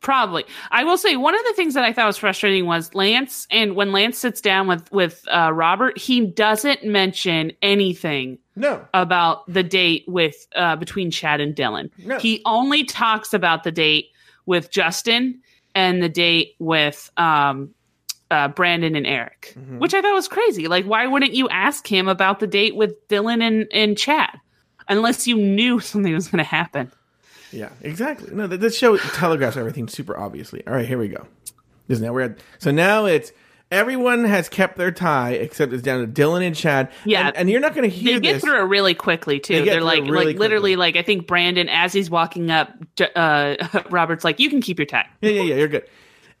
Probably. 0.06 0.44
I 0.70 0.84
will 0.84 0.96
say 0.98 1.16
one 1.16 1.34
of 1.34 1.40
the 1.48 1.52
things 1.54 1.74
that 1.74 1.82
I 1.82 1.92
thought 1.92 2.06
was 2.06 2.16
frustrating 2.16 2.64
was 2.64 2.94
Lance, 2.94 3.48
and 3.50 3.74
when 3.74 3.90
Lance 3.90 4.16
sits 4.18 4.40
down 4.40 4.68
with 4.68 4.88
with 4.92 5.24
uh, 5.28 5.50
Robert, 5.52 5.98
he 5.98 6.24
doesn't 6.24 6.84
mention 6.84 7.50
anything 7.60 8.38
No. 8.54 8.86
about 8.94 9.52
the 9.52 9.64
date 9.64 10.04
with 10.06 10.46
uh, 10.54 10.76
between 10.76 11.10
Chad 11.10 11.40
and 11.40 11.56
Dylan. 11.56 11.90
No. 11.98 12.20
He 12.20 12.40
only 12.46 12.84
talks 12.84 13.34
about 13.34 13.64
the 13.64 13.72
date 13.72 14.06
with 14.46 14.70
Justin 14.70 15.40
and 15.74 16.00
the 16.00 16.08
date 16.08 16.54
with 16.60 17.10
um, 17.16 17.74
uh, 18.30 18.46
Brandon 18.46 18.94
and 18.94 19.08
Eric, 19.08 19.54
Mm-hmm. 19.58 19.80
which 19.80 19.92
I 19.92 20.02
thought 20.02 20.14
was 20.14 20.28
crazy. 20.28 20.68
Like, 20.68 20.84
why 20.84 21.04
wouldn't 21.08 21.34
you 21.34 21.48
ask 21.48 21.84
him 21.84 22.06
about 22.06 22.38
the 22.38 22.46
date 22.46 22.76
with 22.76 22.94
Dylan 23.08 23.42
and, 23.42 23.66
and 23.72 23.98
Chad? 23.98 24.38
Unless 24.88 25.26
you 25.26 25.36
knew 25.36 25.80
something 25.90 26.14
was 26.14 26.28
going 26.28 26.38
to 26.38 26.44
happen. 26.44 26.92
Yeah, 27.52 27.70
exactly. 27.82 28.34
No, 28.34 28.46
th- 28.48 28.60
this 28.60 28.76
show 28.76 28.96
telegraphs 28.96 29.56
everything 29.56 29.88
super 29.88 30.18
obviously. 30.18 30.66
All 30.66 30.74
right, 30.74 30.86
here 30.86 30.98
we 30.98 31.08
go. 31.08 31.26
This 31.88 32.00
now 32.00 32.12
we're 32.12 32.22
at, 32.22 32.38
so 32.58 32.70
now 32.70 33.04
it's 33.06 33.32
everyone 33.70 34.24
has 34.24 34.48
kept 34.48 34.76
their 34.76 34.90
tie 34.92 35.30
except 35.32 35.72
it's 35.72 35.82
down 35.82 36.00
to 36.00 36.06
Dylan 36.06 36.44
and 36.46 36.54
Chad. 36.56 36.90
Yeah. 37.04 37.28
and, 37.28 37.36
and 37.36 37.50
you're 37.50 37.60
not 37.60 37.74
going 37.74 37.88
to 37.88 37.94
hear 37.96 38.14
They 38.14 38.20
get 38.20 38.32
this. 38.34 38.42
through 38.44 38.58
it 38.58 38.64
really 38.64 38.94
quickly 38.94 39.38
too. 39.40 39.60
They 39.60 39.64
They're 39.64 39.80
like, 39.80 40.02
really 40.04 40.26
like 40.26 40.38
literally, 40.38 40.76
like 40.76 40.96
I 40.96 41.02
think 41.02 41.26
Brandon, 41.26 41.68
as 41.68 41.92
he's 41.92 42.10
walking 42.10 42.50
up, 42.50 42.72
uh, 43.14 43.56
Robert's 43.90 44.24
like, 44.24 44.40
"You 44.40 44.50
can 44.50 44.60
keep 44.60 44.78
your 44.78 44.86
tie." 44.86 45.08
Yeah, 45.20 45.30
yeah, 45.30 45.42
yeah. 45.42 45.54
You're 45.56 45.68
good. 45.68 45.84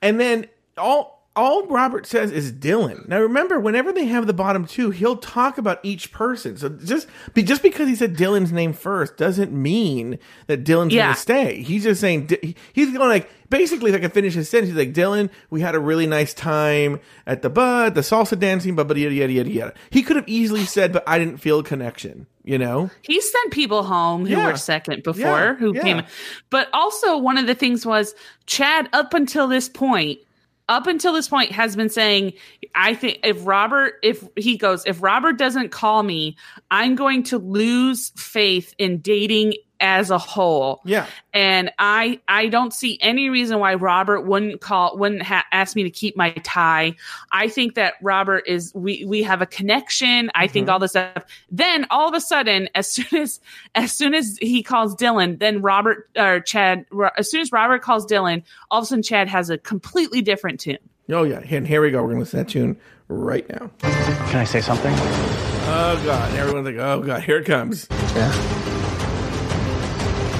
And 0.02 0.20
then 0.20 0.46
all 0.76 1.15
all 1.36 1.66
Robert 1.66 2.06
says 2.06 2.32
is 2.32 2.50
Dylan. 2.52 3.06
Now 3.08 3.20
remember, 3.20 3.60
whenever 3.60 3.92
they 3.92 4.06
have 4.06 4.26
the 4.26 4.32
bottom 4.32 4.66
two, 4.66 4.90
he'll 4.90 5.16
talk 5.18 5.58
about 5.58 5.78
each 5.82 6.10
person. 6.10 6.56
So 6.56 6.70
just 6.70 7.06
be 7.34 7.42
just 7.42 7.62
because 7.62 7.86
he 7.88 7.94
said 7.94 8.16
Dylan's 8.16 8.52
name 8.52 8.72
first 8.72 9.16
doesn't 9.16 9.52
mean 9.52 10.18
that 10.46 10.64
Dylan's 10.64 10.94
Yeah. 10.94 11.04
going 11.04 11.14
to 11.14 11.20
stay. 11.20 11.62
He's 11.62 11.84
just 11.84 12.00
saying 12.00 12.30
he's 12.72 12.86
going 12.96 13.08
like 13.10 13.30
basically 13.50 13.90
if 13.90 13.96
I 13.96 14.00
can 14.00 14.10
finish 14.10 14.34
his 14.34 14.48
sentence. 14.48 14.70
He's 14.70 14.78
like 14.78 14.94
Dylan, 14.94 15.30
we 15.50 15.60
had 15.60 15.74
a 15.74 15.80
really 15.80 16.06
nice 16.06 16.32
time 16.34 17.00
at 17.26 17.42
the 17.42 17.50
bud, 17.50 17.94
the 17.94 18.00
salsa 18.00 18.38
dancing, 18.38 18.74
but 18.74 18.88
but 18.88 18.96
yada 18.96 19.14
yada 19.14 19.32
yada 19.32 19.50
yada. 19.50 19.74
He 19.90 20.02
could 20.02 20.16
have 20.16 20.28
easily 20.28 20.64
said, 20.64 20.92
but 20.92 21.04
I 21.06 21.18
didn't 21.18 21.36
feel 21.38 21.58
a 21.60 21.62
connection. 21.64 22.26
You 22.44 22.58
know? 22.58 22.90
He 23.02 23.20
sent 23.20 23.52
people 23.52 23.82
home 23.82 24.24
who 24.24 24.30
Yeah. 24.36 24.46
were 24.52 24.56
second 24.56 25.02
before, 25.02 25.22
Yeah, 25.24 25.54
who 25.56 25.74
came. 25.74 26.02
But 26.48 26.68
also, 26.72 27.18
one 27.18 27.38
of 27.38 27.48
the 27.48 27.56
things 27.56 27.84
was 27.84 28.14
Chad, 28.46 28.88
up 28.92 29.14
until 29.14 29.48
this 29.48 29.68
point, 29.68 30.20
up 30.68 30.86
until 30.86 31.12
this 31.12 31.28
point, 31.28 31.52
has 31.52 31.76
been 31.76 31.88
saying, 31.88 32.32
I 32.74 32.94
think 32.94 33.20
if 33.22 33.46
Robert, 33.46 33.94
if 34.02 34.26
he 34.36 34.56
goes, 34.56 34.84
if 34.84 35.02
Robert 35.02 35.38
doesn't 35.38 35.70
call 35.70 36.02
me, 36.02 36.36
I'm 36.70 36.96
going 36.96 37.22
to 37.24 37.38
lose 37.38 38.10
faith 38.16 38.74
in 38.78 38.98
dating 38.98 39.54
as 39.80 40.10
a 40.10 40.18
whole. 40.18 40.80
Yeah. 40.84 41.06
And 41.32 41.70
I, 41.78 42.20
I 42.26 42.48
don't 42.48 42.72
see 42.72 42.98
any 43.00 43.28
reason 43.28 43.58
why 43.58 43.74
Robert 43.74 44.22
wouldn't 44.22 44.60
call, 44.60 44.96
wouldn't 44.96 45.22
ha- 45.22 45.44
ask 45.52 45.76
me 45.76 45.82
to 45.82 45.90
keep 45.90 46.16
my 46.16 46.30
tie. 46.42 46.94
I 47.30 47.48
think 47.48 47.74
that 47.74 47.94
Robert 48.02 48.44
is, 48.46 48.72
we, 48.74 49.04
we 49.04 49.22
have 49.22 49.42
a 49.42 49.46
connection. 49.46 50.30
I 50.34 50.46
think 50.46 50.64
mm-hmm. 50.64 50.72
all 50.72 50.78
this 50.78 50.92
stuff. 50.92 51.24
Then 51.50 51.86
all 51.90 52.08
of 52.08 52.14
a 52.14 52.20
sudden, 52.20 52.68
as 52.74 52.90
soon 52.90 53.20
as, 53.20 53.40
as 53.74 53.92
soon 53.92 54.14
as 54.14 54.38
he 54.40 54.62
calls 54.62 54.96
Dylan, 54.96 55.38
then 55.38 55.60
Robert 55.60 56.08
or 56.16 56.40
Chad, 56.40 56.86
as 57.16 57.30
soon 57.30 57.42
as 57.42 57.52
Robert 57.52 57.82
calls 57.82 58.06
Dylan, 58.06 58.42
all 58.70 58.78
of 58.78 58.84
a 58.84 58.86
sudden 58.86 59.02
Chad 59.02 59.28
has 59.28 59.50
a 59.50 59.58
completely 59.58 60.22
different 60.22 60.60
tune. 60.60 60.78
Oh 61.08 61.22
yeah. 61.22 61.38
And 61.38 61.66
here 61.66 61.82
we 61.82 61.90
go. 61.90 62.02
We're 62.02 62.08
gonna 62.08 62.20
listen 62.20 62.40
to 62.40 62.44
that 62.44 62.50
tune 62.50 62.76
right 63.08 63.48
now. 63.48 63.70
Can 63.80 64.38
I 64.38 64.44
say 64.44 64.60
something? 64.60 64.92
Oh 64.92 66.02
god. 66.04 66.34
Everyone's 66.34 66.66
like, 66.66 66.76
oh 66.76 67.00
god, 67.02 67.22
here 67.22 67.38
it 67.38 67.44
comes. 67.44 67.86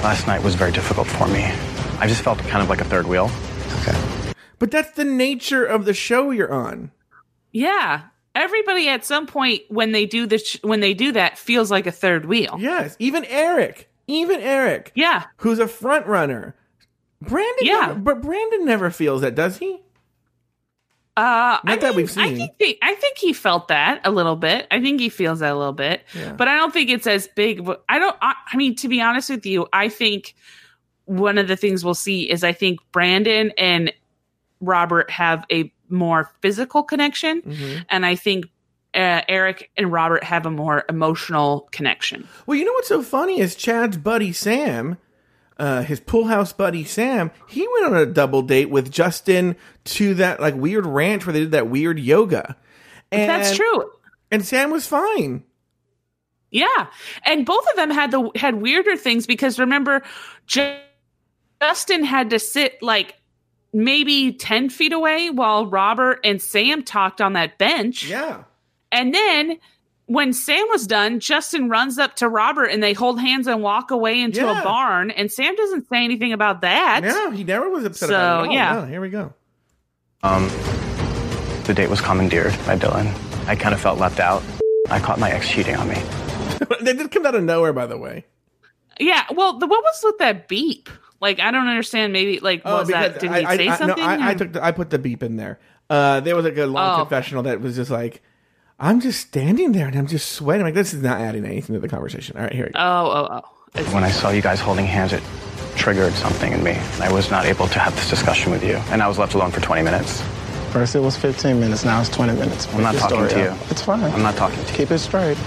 Last 0.07 0.25
night 0.25 0.41
was 0.41 0.55
very 0.55 0.71
difficult 0.71 1.05
for 1.05 1.27
me. 1.27 1.43
I 1.99 2.07
just 2.07 2.21
felt 2.21 2.39
kind 2.39 2.63
of 2.63 2.69
like 2.69 2.79
a 2.79 2.85
third 2.85 3.07
wheel. 3.07 3.29
Okay. 3.81 4.33
But 4.57 4.71
that's 4.71 4.91
the 4.91 5.03
nature 5.03 5.65
of 5.65 5.83
the 5.83 5.93
show 5.93 6.31
you're 6.31 6.49
on. 6.49 6.91
Yeah. 7.51 8.03
Everybody 8.33 8.87
at 8.87 9.03
some 9.03 9.27
point 9.27 9.63
when 9.67 9.91
they 9.91 10.05
do 10.05 10.25
this, 10.25 10.59
when 10.61 10.79
they 10.79 10.93
do 10.93 11.11
that 11.11 11.37
feels 11.37 11.69
like 11.69 11.87
a 11.87 11.91
third 11.91 12.23
wheel. 12.25 12.55
Yes, 12.57 12.95
even 12.99 13.25
Eric, 13.25 13.89
even 14.07 14.39
Eric, 14.39 14.93
Yeah. 14.95 15.25
who's 15.39 15.59
a 15.59 15.67
front 15.67 16.07
runner. 16.07 16.55
Brandon, 17.21 17.65
Yeah. 17.67 17.87
never- 17.87 17.99
but 17.99 18.21
Brandon 18.21 18.63
never 18.63 18.89
feels 18.89 19.19
that, 19.23 19.35
does 19.35 19.57
he? 19.57 19.81
Uh, 21.17 21.59
Not 21.63 21.65
I 21.65 21.75
that 21.77 21.95
we've 21.95 22.15
I 22.17 22.33
think, 22.35 22.51
he, 22.59 22.77
I 22.81 22.93
think 22.95 23.17
he 23.17 23.33
felt 23.33 23.67
that 23.69 24.01
a 24.05 24.11
little 24.11 24.35
bit. 24.35 24.67
I 24.71 24.79
think 24.79 24.99
he 24.99 25.09
feels 25.09 25.39
that 25.39 25.51
a 25.51 25.57
little 25.57 25.73
bit, 25.73 26.03
Yeah. 26.15 26.33
but 26.33 26.47
I 26.47 26.55
don't 26.55 26.71
think 26.71 26.89
it's 26.91 27.07
as 27.07 27.27
big. 27.27 27.67
I 27.89 27.97
don't. 27.99 28.15
I, 28.21 28.33
I 28.53 28.55
mean, 28.57 28.75
to 28.75 28.87
be 28.87 29.01
honest 29.01 29.29
with 29.29 29.45
you, 29.45 29.67
I 29.73 29.89
think 29.89 30.35
one 31.05 31.37
of 31.37 31.47
the 31.47 31.55
things 31.55 31.83
we'll 31.83 31.93
see 31.95 32.29
is 32.29 32.43
I 32.43 32.51
think 32.53 32.79
Brandon 32.91 33.51
and 33.57 33.91
Robert 34.61 35.09
have 35.09 35.45
a 35.51 35.71
more 35.89 36.31
physical 36.41 36.83
connection, 36.83 37.41
Mm-hmm. 37.41 37.79
and 37.89 38.05
I 38.05 38.15
think 38.15 38.45
uh, 38.93 39.21
Eric 39.27 39.69
and 39.77 39.91
Robert 39.91 40.23
have 40.23 40.45
a 40.45 40.51
more 40.51 40.83
emotional 40.89 41.67
connection. 41.71 42.27
Well, 42.45 42.57
you 42.57 42.65
know 42.65 42.73
what's 42.73 42.87
so 42.89 43.01
funny 43.03 43.39
is 43.39 43.55
Chad's 43.55 43.97
buddy 43.97 44.31
Sam, 44.33 44.97
uh, 45.59 45.83
his 45.83 45.99
pool 45.99 46.25
house 46.25 46.53
buddy 46.53 46.83
Sam, 46.83 47.31
he 47.47 47.67
went 47.67 47.85
on 47.93 47.95
a 47.95 48.05
double 48.05 48.41
date 48.41 48.69
with 48.69 48.91
Justin 48.91 49.55
to 49.85 50.13
that 50.15 50.39
like 50.39 50.55
weird 50.55 50.85
ranch 50.85 51.25
where 51.25 51.33
they 51.33 51.39
did 51.41 51.51
that 51.51 51.69
weird 51.69 51.99
yoga. 51.99 52.55
And, 53.11 53.29
That's 53.29 53.55
true. 53.55 53.91
And 54.31 54.45
Sam 54.45 54.71
was 54.71 54.85
fine. 54.85 55.43
Yeah, 56.49 56.87
and 57.25 57.45
both 57.45 57.65
of 57.69 57.75
them 57.75 57.91
had 57.91 58.11
the 58.11 58.31
had 58.35 58.61
weirder 58.61 58.95
things 58.95 59.27
because 59.27 59.59
remember, 59.59 60.03
Justin 60.45 62.03
had 62.05 62.29
to 62.29 62.39
sit 62.39 62.81
like 62.81 63.15
maybe 63.73 64.31
ten 64.31 64.69
feet 64.69 64.93
away 64.93 65.29
while 65.29 65.65
Robert 65.65 66.21
and 66.23 66.41
Sam 66.41 66.83
talked 66.83 67.19
on 67.19 67.33
that 67.33 67.57
bench. 67.57 68.05
Yeah. 68.05 68.43
And 68.91 69.13
then 69.13 69.59
when 70.07 70.33
Sam 70.33 70.65
was 70.69 70.87
done, 70.87 71.19
Justin 71.19 71.69
runs 71.69 71.97
up 71.99 72.15
to 72.17 72.27
Robert 72.29 72.65
and 72.65 72.81
they 72.81 72.93
hold 72.93 73.19
hands 73.19 73.45
and 73.47 73.61
walk 73.61 73.91
away 73.91 74.19
into 74.19 74.41
Yeah. 74.41 74.59
a 74.61 74.63
barn. 74.63 75.11
And 75.11 75.31
Sam 75.31 75.55
doesn't 75.55 75.87
say 75.89 76.03
anything 76.03 76.33
about 76.33 76.61
that. 76.61 77.01
No, 77.03 77.29
he 77.31 77.43
never 77.43 77.69
was 77.69 77.83
upset 77.85 78.09
So, 78.09 78.15
about 78.15 78.43
it. 78.45 78.47
at 78.47 78.53
yeah. 78.53 78.73
No, 78.81 78.85
here 78.85 79.01
we 79.01 79.09
go. 79.09 79.33
Um, 80.23 80.47
the 81.65 81.73
date 81.75 81.89
was 81.89 82.01
commandeered 82.01 82.53
by 82.65 82.77
Dylan. 82.77 83.13
I 83.47 83.55
kind 83.55 83.73
of 83.75 83.79
felt 83.81 83.99
left 83.99 84.19
out. 84.19 84.41
I 84.89 84.99
caught 84.99 85.19
my 85.19 85.29
ex 85.31 85.47
cheating 85.49 85.75
on 85.75 85.87
me. 85.89 85.95
they 86.81 86.93
just 86.93 87.11
comes 87.11 87.25
out 87.25 87.35
of 87.35 87.43
nowhere, 87.43 87.73
by 87.73 87.85
the 87.85 87.97
way. 87.97 88.25
Yeah. 88.99 89.23
Well, 89.33 89.59
the, 89.59 89.67
what 89.67 89.83
was 89.83 89.99
with 90.03 90.17
that 90.19 90.47
beep? 90.47 90.89
Like, 91.19 91.39
I 91.39 91.51
don't 91.51 91.67
understand. 91.67 92.13
Maybe 92.13 92.39
like 92.39 92.63
was 92.63 92.87
that? 92.89 93.19
Did 93.19 93.31
he 93.31 93.45
Oh, 93.45 93.49
I, 93.49 93.57
say 93.57 93.67
I, 93.67 93.75
something? 93.75 93.97
No, 94.03 94.09
I, 94.09 94.29
I 94.29 94.33
took 94.35 94.53
the, 94.53 94.63
I 94.63 94.71
put 94.71 94.89
the 94.89 94.99
beep 94.99 95.21
in 95.23 95.35
there. 95.35 95.59
Uh, 95.89 96.19
there 96.21 96.35
was 96.35 96.45
like 96.45 96.57
a 96.57 96.65
long 96.65 96.95
Oh. 96.99 97.03
confessional 97.03 97.43
that 97.43 97.59
was 97.61 97.75
just 97.75 97.91
like, 97.91 98.21
I'm 98.79 98.99
just 99.01 99.19
standing 99.21 99.71
there 99.71 99.87
and 99.87 99.95
I'm 99.95 100.07
just 100.07 100.31
sweating. 100.33 100.63
Like 100.63 100.75
this 100.75 100.93
is 100.93 101.01
not 101.01 101.19
adding 101.19 101.45
anything 101.45 101.73
to 101.73 101.79
the 101.79 101.87
conversation. 101.89 102.37
All 102.37 102.43
right, 102.43 102.53
here 102.53 102.65
we 102.67 102.71
go. 102.71 102.79
Oh, 102.79 103.27
oh, 103.31 103.41
oh. 103.75 103.93
When 103.93 104.03
I 104.03 104.11
saw 104.11 104.29
you 104.29 104.41
guys 104.41 104.59
holding 104.59 104.85
hands, 104.85 105.13
it 105.13 105.23
triggered 105.75 106.13
something 106.13 106.51
in 106.53 106.63
me. 106.63 106.73
I 106.99 107.11
was 107.11 107.29
not 107.31 107.45
able 107.45 107.67
to 107.67 107.79
have 107.79 107.95
this 107.95 108.09
discussion 108.09 108.51
with 108.51 108.63
you, 108.63 108.75
and 108.91 109.01
I 109.01 109.07
was 109.07 109.17
left 109.19 109.33
alone 109.33 109.51
for 109.51 109.61
20 109.61 109.81
minutes. 109.83 110.21
First 110.71 110.95
it 110.95 110.99
was 110.99 111.15
15 111.17 111.59
minutes, 111.59 111.85
now 111.85 111.99
it's 112.01 112.09
20 112.09 112.33
minutes. 112.33 112.67
I'm 112.73 112.81
not 112.83 112.95
talking 112.95 113.17
story 113.27 113.29
to 113.29 113.51
up. 113.51 113.59
you. 113.59 113.65
It's 113.71 113.81
fine. 113.81 114.03
I'm 114.03 114.21
not 114.21 114.35
talking 114.35 114.63
to 114.63 114.71
you. 114.71 114.77
Keep 114.77 114.91
it 114.91 114.99
straight. 114.99 115.37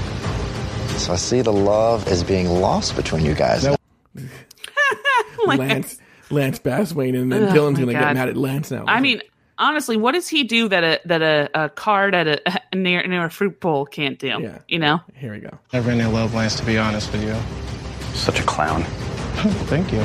So 0.99 1.13
I 1.13 1.17
see 1.17 1.41
the 1.41 1.53
love 1.53 2.09
is 2.09 2.23
being 2.25 2.49
lost 2.49 2.97
between 2.97 3.25
you 3.25 3.35
guys. 3.35 3.65
No. 3.65 3.77
Oh 5.43 5.55
Lance, 5.57 5.97
Lance 6.31 6.59
Basswain, 6.59 7.19
and 7.19 7.33
then 7.33 7.45
Oh, 7.45 7.47
Dylan's 7.53 7.79
my 7.79 7.87
gonna 7.87 7.93
get 7.93 8.15
mad 8.15 8.29
at 8.29 8.37
Lance 8.37 8.71
now. 8.71 8.85
I 8.87 9.01
mean, 9.01 9.23
honestly, 9.57 9.97
what 9.97 10.13
does 10.13 10.29
he 10.29 10.45
do 10.45 10.69
that 10.69 10.85
a 10.85 11.01
that 11.07 11.23
a, 11.23 11.49
a 11.55 11.69
card 11.71 12.15
at 12.15 12.29
a 12.29 12.60
near 12.75 13.07
near 13.07 13.25
a 13.25 13.31
fruit 13.31 13.61
bowl 13.61 13.87
can't 13.87 14.19
do? 14.19 14.29
Yeah. 14.29 14.59
You 14.69 14.79
know. 14.79 15.01
here 15.15 15.33
we 15.33 15.41
go. 15.41 15.59
Never 15.73 15.91
any 15.91 16.05
love 16.05 16.35
Lance, 16.35 16.57
to 16.57 16.65
be 16.65 16.79
honest 16.79 17.13
with 17.13 17.23
you. 17.23 17.37
Such 18.15 18.41
a 18.41 18.45
clown. 18.45 18.85
Oh, 19.43 19.65
thank 19.69 19.93
you. 19.93 20.03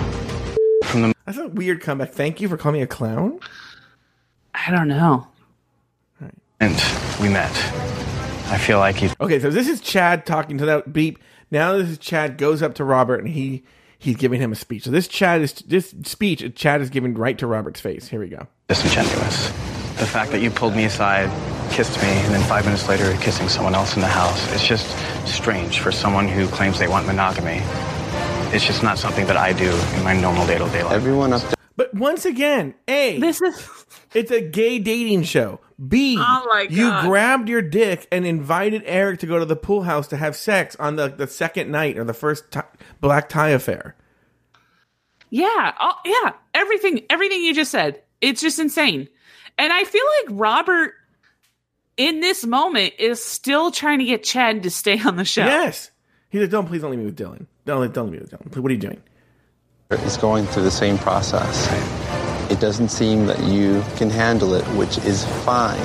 From 0.88 1.02
the 1.02 1.14
That's 1.26 1.38
a 1.38 1.48
weird 1.50 1.82
comeback. 1.82 2.12
Thank 2.12 2.40
you 2.42 2.48
for 2.48 2.58
calling 2.58 2.80
me 2.80 2.84
a 2.84 2.88
clown. 2.88 3.40
I 4.54 4.72
don't 4.72 4.88
know. 4.88 5.28
And 6.62 6.82
we 7.22 7.28
met, 7.28 7.52
I 8.50 8.58
feel 8.58 8.80
like 8.80 8.96
he's 8.96 9.14
Okay, 9.20 9.40
so 9.40 9.50
this 9.50 9.68
is 9.68 9.82
Chad 9.82 10.26
talking 10.26 10.58
to 10.58 10.66
that 10.66 10.94
beep. 10.94 11.20
Now 11.52 11.74
this 11.74 11.90
is 11.90 11.98
Chad 11.98 12.38
goes 12.38 12.64
up 12.64 12.76
to 12.76 12.86
Robert 12.86 13.18
and 13.18 13.28
he 13.28 13.64
he's 13.98 14.16
giving 14.16 14.40
him 14.40 14.54
a 14.54 14.56
speech. 14.56 14.84
So 14.84 14.92
this 14.92 15.08
Chad 15.10 15.42
is 15.42 15.54
this 15.68 15.94
speech 16.06 16.56
Chad 16.56 16.82
is 16.82 16.90
giving 16.90 17.14
right 17.14 17.38
to 17.40 17.46
Robert's 17.46 17.82
face. 17.82 18.08
Here 18.08 18.22
we 18.22 18.30
go. 18.30 18.48
disingenuous. 18.70 19.48
The 19.98 20.06
fact 20.06 20.32
that 20.32 20.40
you 20.40 20.50
pulled 20.50 20.76
me 20.76 20.86
aside, 20.86 21.30
kissed 21.72 22.02
me, 22.02 22.08
and 22.10 22.34
then 22.34 22.42
five 22.44 22.66
minutes 22.66 22.88
later 22.88 23.16
kissing 23.22 23.50
someone 23.50 23.76
else 23.76 23.96
in 23.96 24.02
the 24.02 24.08
house. 24.08 24.52
It's 24.54 24.66
just 24.66 24.88
strange 25.28 25.80
for 25.80 25.92
someone 25.92 26.28
who 26.28 26.48
claims 26.48 26.80
they 26.80 26.88
want 26.88 27.06
monogamy. 27.06 27.62
It's 28.54 28.66
just 28.66 28.84
not 28.84 28.98
something 28.98 29.26
that 29.28 29.38
I 29.38 29.54
do 29.54 29.70
in 29.96 30.04
my 30.04 30.20
normal 30.20 30.46
day-to-day 30.48 30.84
life. 30.84 30.94
Everyone 30.94 31.34
up 31.34 31.42
there. 31.42 31.54
But 31.78 31.94
once 31.94 32.26
again, 32.26 32.74
A, 32.88 33.20
This 33.20 33.42
is 33.42 33.70
it's 34.14 34.32
a 34.32 34.42
gay 34.42 34.80
dating 34.80 35.24
show. 35.24 35.60
B, 35.88 36.16
Oh 36.18 36.46
my 36.48 36.68
you 36.70 36.90
grabbed 37.02 37.50
your 37.50 37.62
dick 37.62 38.08
and 38.12 38.26
invited 38.26 38.82
Eric 38.86 39.20
to 39.20 39.26
go 39.26 39.40
to 39.40 39.46
the 39.46 39.58
pool 39.58 39.84
house 39.84 40.08
to 40.08 40.18
have 40.18 40.38
sex 40.38 40.78
on 40.78 40.96
the, 40.96 41.10
the 41.10 41.28
second 41.28 41.70
night 41.70 41.98
or 41.98 42.06
the 42.06 42.14
first 42.14 42.50
ti 42.52 42.62
black 43.02 43.28
tie 43.28 43.50
affair. 43.50 43.96
Yeah, 45.30 45.74
oh, 45.82 45.96
yeah, 46.06 46.34
everything 46.54 47.02
everything 47.10 47.44
you 47.44 47.54
just 47.54 47.72
said. 47.72 48.02
It's 48.22 48.42
just 48.42 48.58
insane. 48.58 49.10
And 49.58 49.74
I 49.74 49.84
feel 49.84 50.04
like 50.22 50.40
Robert 50.40 50.94
in 51.98 52.20
this 52.20 52.46
moment 52.46 52.94
is 53.00 53.24
still 53.24 53.72
trying 53.72 54.00
to 54.00 54.06
get 54.06 54.24
Chad 54.24 54.64
to 54.64 54.70
stay 54.70 55.00
on 55.02 55.16
the 55.16 55.26
show. 55.26 55.46
Yes. 55.46 55.92
He's 56.30 56.42
like, 56.42 56.50
don't 56.50 56.68
please 56.68 56.82
don't 56.82 56.92
leave 56.92 57.00
me 57.00 57.06
with 57.06 57.18
Dylan. 57.18 57.46
Don't, 57.66 57.94
don't 57.94 58.12
leave 58.12 58.14
me 58.14 58.20
with 58.20 58.32
Dylan. 58.32 58.62
What 58.62 58.70
are 58.70 58.74
you 58.74 58.80
doing? 58.80 59.02
is 59.92 60.18
going 60.18 60.46
through 60.48 60.64
the 60.64 60.72
same 60.72 60.98
process. 60.98 61.72
It 62.52 62.60
doesn't 62.60 62.90
seem 62.90 63.28
that 63.28 63.40
you 63.44 63.84
can 63.98 64.10
handle 64.10 64.56
it, 64.56 64.64
which 64.76 64.98
is 65.00 65.26
fine. 65.46 65.80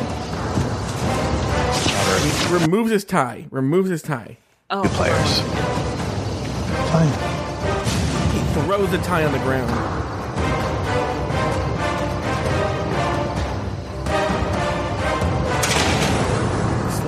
He 2.22 2.54
removes 2.54 2.90
his 2.90 3.04
tie. 3.04 3.46
Removes 3.50 3.90
his 3.90 4.02
tie. 4.02 4.38
Oh, 4.70 4.82
Two 4.82 4.88
players. 4.90 5.40
Fine. 6.90 7.08
He 8.32 8.60
throws 8.60 8.90
the 8.90 8.98
tie 8.98 9.24
on 9.24 9.32
the 9.32 9.38
ground. 9.38 9.99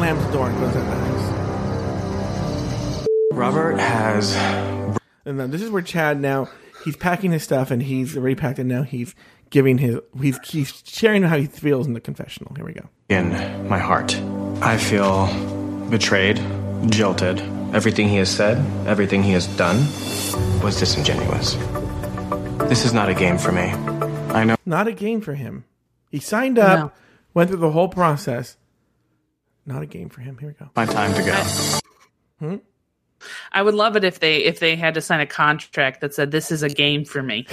Slams 0.03 0.25
the 0.27 0.33
door 0.33 0.49
and 0.51 0.59
goes 0.59 0.75
out 0.75 0.85
the 0.85 0.97
house. 0.97 1.31
Robert 3.33 3.79
has 3.79 4.35
And 5.25 5.39
then 5.39 5.53
this 5.53 5.63
is 5.63 5.71
where 5.71 5.81
Chad 5.81 6.21
now 6.21 6.49
he's 6.85 6.97
packing 6.97 7.31
his 7.31 7.45
stuff 7.45 7.71
and 7.71 7.81
he's 7.81 8.17
already 8.17 8.35
packed 8.35 8.59
and 8.59 8.69
now 8.69 8.83
he's 8.83 9.15
giving 9.51 9.79
his 9.79 10.01
he's 10.21 10.41
he's 10.45 10.83
sharing 10.85 11.23
how 11.23 11.37
he 11.39 11.47
feels 11.47 11.87
in 11.87 11.93
the 11.93 12.01
confessional. 12.01 12.53
Here 12.57 12.65
we 12.65 12.73
go. 12.73 12.89
in 13.11 13.29
my 13.69 13.79
heart. 13.79 14.17
I 14.61 14.77
feel 14.77 15.29
betrayed, 15.89 16.41
jilted. 16.89 17.39
Everything 17.73 18.09
he 18.09 18.17
has 18.17 18.29
said, 18.29 18.59
everything 18.89 19.23
he 19.23 19.31
has 19.35 19.47
done 19.57 19.77
was 20.65 20.81
disingenuous. 20.81 21.55
This 22.69 22.85
is 22.85 22.93
not 22.93 23.09
a 23.09 23.15
game 23.15 23.39
for 23.39 23.53
me. 23.53 23.71
I 24.35 24.43
know 24.43 24.57
Not 24.67 24.89
a 24.89 24.93
game 24.93 25.21
for 25.21 25.35
him. 25.35 25.65
He 26.11 26.19
signed 26.19 26.59
up, 26.59 26.79
No. 26.81 26.91
went 27.35 27.51
through 27.51 27.61
the 27.61 27.71
whole 27.71 27.89
process. 27.89 28.57
Not 29.67 29.83
a 29.83 29.87
game 29.87 30.09
for 30.09 30.21
him. 30.21 30.39
Here 30.39 30.49
we 30.49 30.55
go. 30.55 30.71
my 30.75 30.87
time 30.87 31.15
to 31.15 31.23
go. 31.23 31.79
Hmm? 32.41 32.57
I 33.53 33.63
would 33.63 33.75
love 33.75 33.95
it 33.97 34.03
if 34.03 34.19
they 34.19 34.39
if 34.39 34.59
they 34.59 34.75
had 34.75 34.95
to 34.95 35.01
sign 35.01 35.21
a 35.21 35.27
contract 35.27 36.01
that 36.01 36.13
said 36.15 36.33
this 36.33 36.51
is 36.51 36.63
a 36.65 36.69
game 36.69 37.05
for 37.05 37.23
me. 37.23 37.47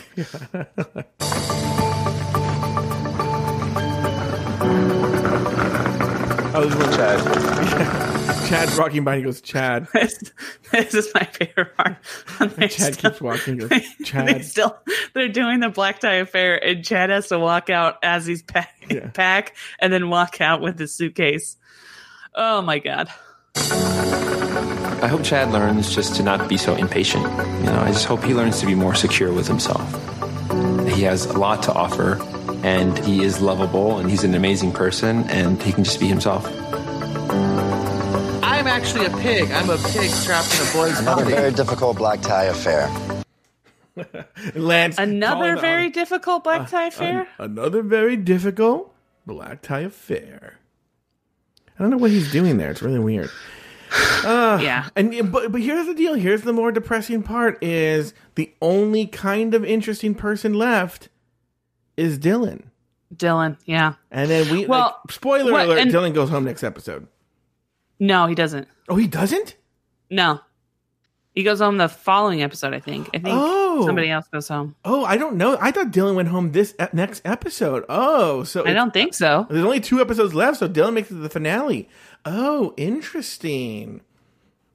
Oh, 6.52 6.66
this 6.66 6.74
is 6.74 6.80
when 6.80 6.92
Chad, 6.98 7.20
Chad's 8.50 8.78
walking 8.78 9.04
by. 9.04 9.18
He 9.18 9.24
goes, 9.24 9.40
Chad. 9.40 9.88
this, 9.94 10.18
this 10.72 10.94
is 10.96 11.12
my 11.14 11.24
favorite 11.24 11.78
part. 11.78 11.98
They 12.58 12.68
Chad 12.68 12.96
still- 12.96 13.12
keeps 13.12 13.22
walking. 13.22 13.54
He 13.60 13.60
goes, 13.60 13.70
they 13.70 13.86
Chad. 14.04 14.46
still 14.46 14.76
they're 15.14 15.30
doing 15.30 15.60
the 15.60 15.70
black 15.70 16.00
tie 16.00 16.16
affair, 16.16 16.62
and 16.64 16.84
Chad 16.84 17.12
has 17.12 17.28
to 17.28 17.38
walk 17.40 17.70
out 17.70 17.98
as 18.04 18.26
he's 18.26 18.42
pack, 18.42 18.74
Yeah. 18.90 19.10
pack 19.14 19.56
and 19.80 19.94
then 19.94 20.10
walk 20.10 20.42
out 20.42 20.60
with 20.62 20.80
his 20.80 20.94
suitcase. 20.94 21.56
Oh 22.42 22.62
my 22.62 22.80
god! 22.80 23.10
I 25.04 25.08
hope 25.10 25.24
Chad 25.24 25.52
learns 25.52 25.94
just 25.94 26.16
to 26.16 26.24
not 26.24 26.48
be 26.48 26.56
so 26.58 26.74
impatient. 26.76 27.24
You 27.24 27.66
know, 27.66 27.82
I 27.86 27.92
just 27.92 28.06
hope 28.06 28.24
he 28.24 28.34
learns 28.34 28.60
to 28.62 28.66
be 28.66 28.76
more 28.76 28.96
secure 28.96 29.34
with 29.34 29.46
himself. 29.48 29.84
He 30.88 31.02
has 31.04 31.26
a 31.26 31.38
lot 31.38 31.62
to 31.64 31.74
offer, 31.74 32.18
and 32.64 32.98
he 33.00 33.24
is 33.24 33.42
lovable, 33.42 33.98
and 34.00 34.10
he's 34.10 34.24
an 34.24 34.36
amazing 34.36 34.72
person, 34.72 35.24
and 35.30 35.62
he 35.62 35.74
can 35.74 35.84
just 35.84 36.00
be 36.00 36.08
himself. 36.08 36.46
I'm 38.42 38.68
actually 38.68 39.06
a 39.06 39.10
pig. 39.18 39.52
I'm 39.52 39.70
a 39.70 39.78
pig 39.78 40.10
trapped 40.24 40.54
in 40.60 40.68
a 40.68 40.72
boy's 40.74 41.00
Another 41.00 41.24
body. 41.24 41.36
very 41.36 41.52
difficult 41.52 41.98
black 41.98 42.22
tie 42.22 42.46
affair. 42.46 42.90
Lance. 44.56 44.98
Another 44.98 45.58
very 45.58 45.86
on- 45.88 45.92
difficult 45.92 46.44
black 46.46 46.62
uh, 46.62 46.66
tie 46.68 46.88
affair. 46.88 47.22
an- 47.38 47.52
another 47.52 47.82
very 47.84 48.16
difficult 48.16 48.94
black 49.26 49.62
tie 49.62 49.82
affair. 49.82 50.59
I 51.80 51.84
don't 51.84 51.92
know 51.92 51.98
what 51.98 52.12
he's 52.12 52.30
doing 52.32 52.58
there. 52.58 52.70
It's 52.72 52.82
really 52.82 53.00
weird. 53.00 53.30
Uh, 54.24 54.60
yeah, 54.62 54.90
And 54.96 55.32
but 55.32 55.52
but 55.52 55.62
here's 55.62 55.88
the 55.88 55.96
deal. 55.96 56.14
Here's 56.14 56.42
the 56.44 56.54
more 56.54 56.72
depressing 56.72 57.24
part: 57.24 57.58
is 57.64 58.14
the 58.36 58.54
only 58.62 59.08
kind 59.08 59.54
of 59.56 59.66
interesting 59.66 60.14
person 60.14 60.54
left 60.54 61.10
is 61.98 62.20
Dylan. 62.20 62.66
Dylan. 63.16 63.58
Yeah. 63.66 63.94
And 64.12 64.30
then 64.30 64.52
we 64.52 64.68
Well, 64.68 65.00
like, 65.04 65.12
spoiler 65.12 65.52
what- 65.54 65.66
alert: 65.66 65.80
and- 65.80 65.92
Dylan 65.92 66.14
goes 66.14 66.30
home 66.30 66.44
next 66.44 66.64
episode. 66.64 67.08
No, 68.00 68.28
he 68.28 68.36
doesn't. 68.36 68.68
Oh, 68.88 68.96
he 68.96 69.08
doesn't. 69.08 69.56
No, 70.12 70.40
he 71.34 71.44
goes 71.44 71.60
home 71.60 71.78
the 71.78 71.90
following 71.90 72.44
episode. 72.44 72.74
I 72.76 72.80
think. 72.80 73.08
I 73.14 73.18
think 73.20 73.30
Oh. 73.30 73.69
Somebody 73.86 74.12
oh. 74.12 74.16
else 74.16 74.28
goes 74.28 74.48
home. 74.48 74.76
Oh, 74.86 75.04
I 75.06 75.18
don't 75.18 75.36
know. 75.36 75.58
I 75.60 75.72
thought 75.72 75.92
Dylan 75.92 76.16
went 76.16 76.30
home 76.30 76.52
this 76.52 76.76
e- 76.82 76.86
next 76.94 77.22
episode. 77.26 77.86
Oh, 77.90 78.44
so 78.44 78.66
I 78.66 78.74
don't 78.74 78.94
think 78.94 79.14
so. 79.14 79.48
There's 79.50 79.66
only 79.66 79.80
two 79.80 80.02
episodes 80.02 80.34
left, 80.34 80.58
so 80.58 80.68
Dylan 80.70 80.94
makes 80.94 81.12
it 81.12 81.16
to 81.16 81.20
the 81.20 81.30
finale. 81.30 81.90
Oh, 82.26 82.74
interesting. 82.78 84.02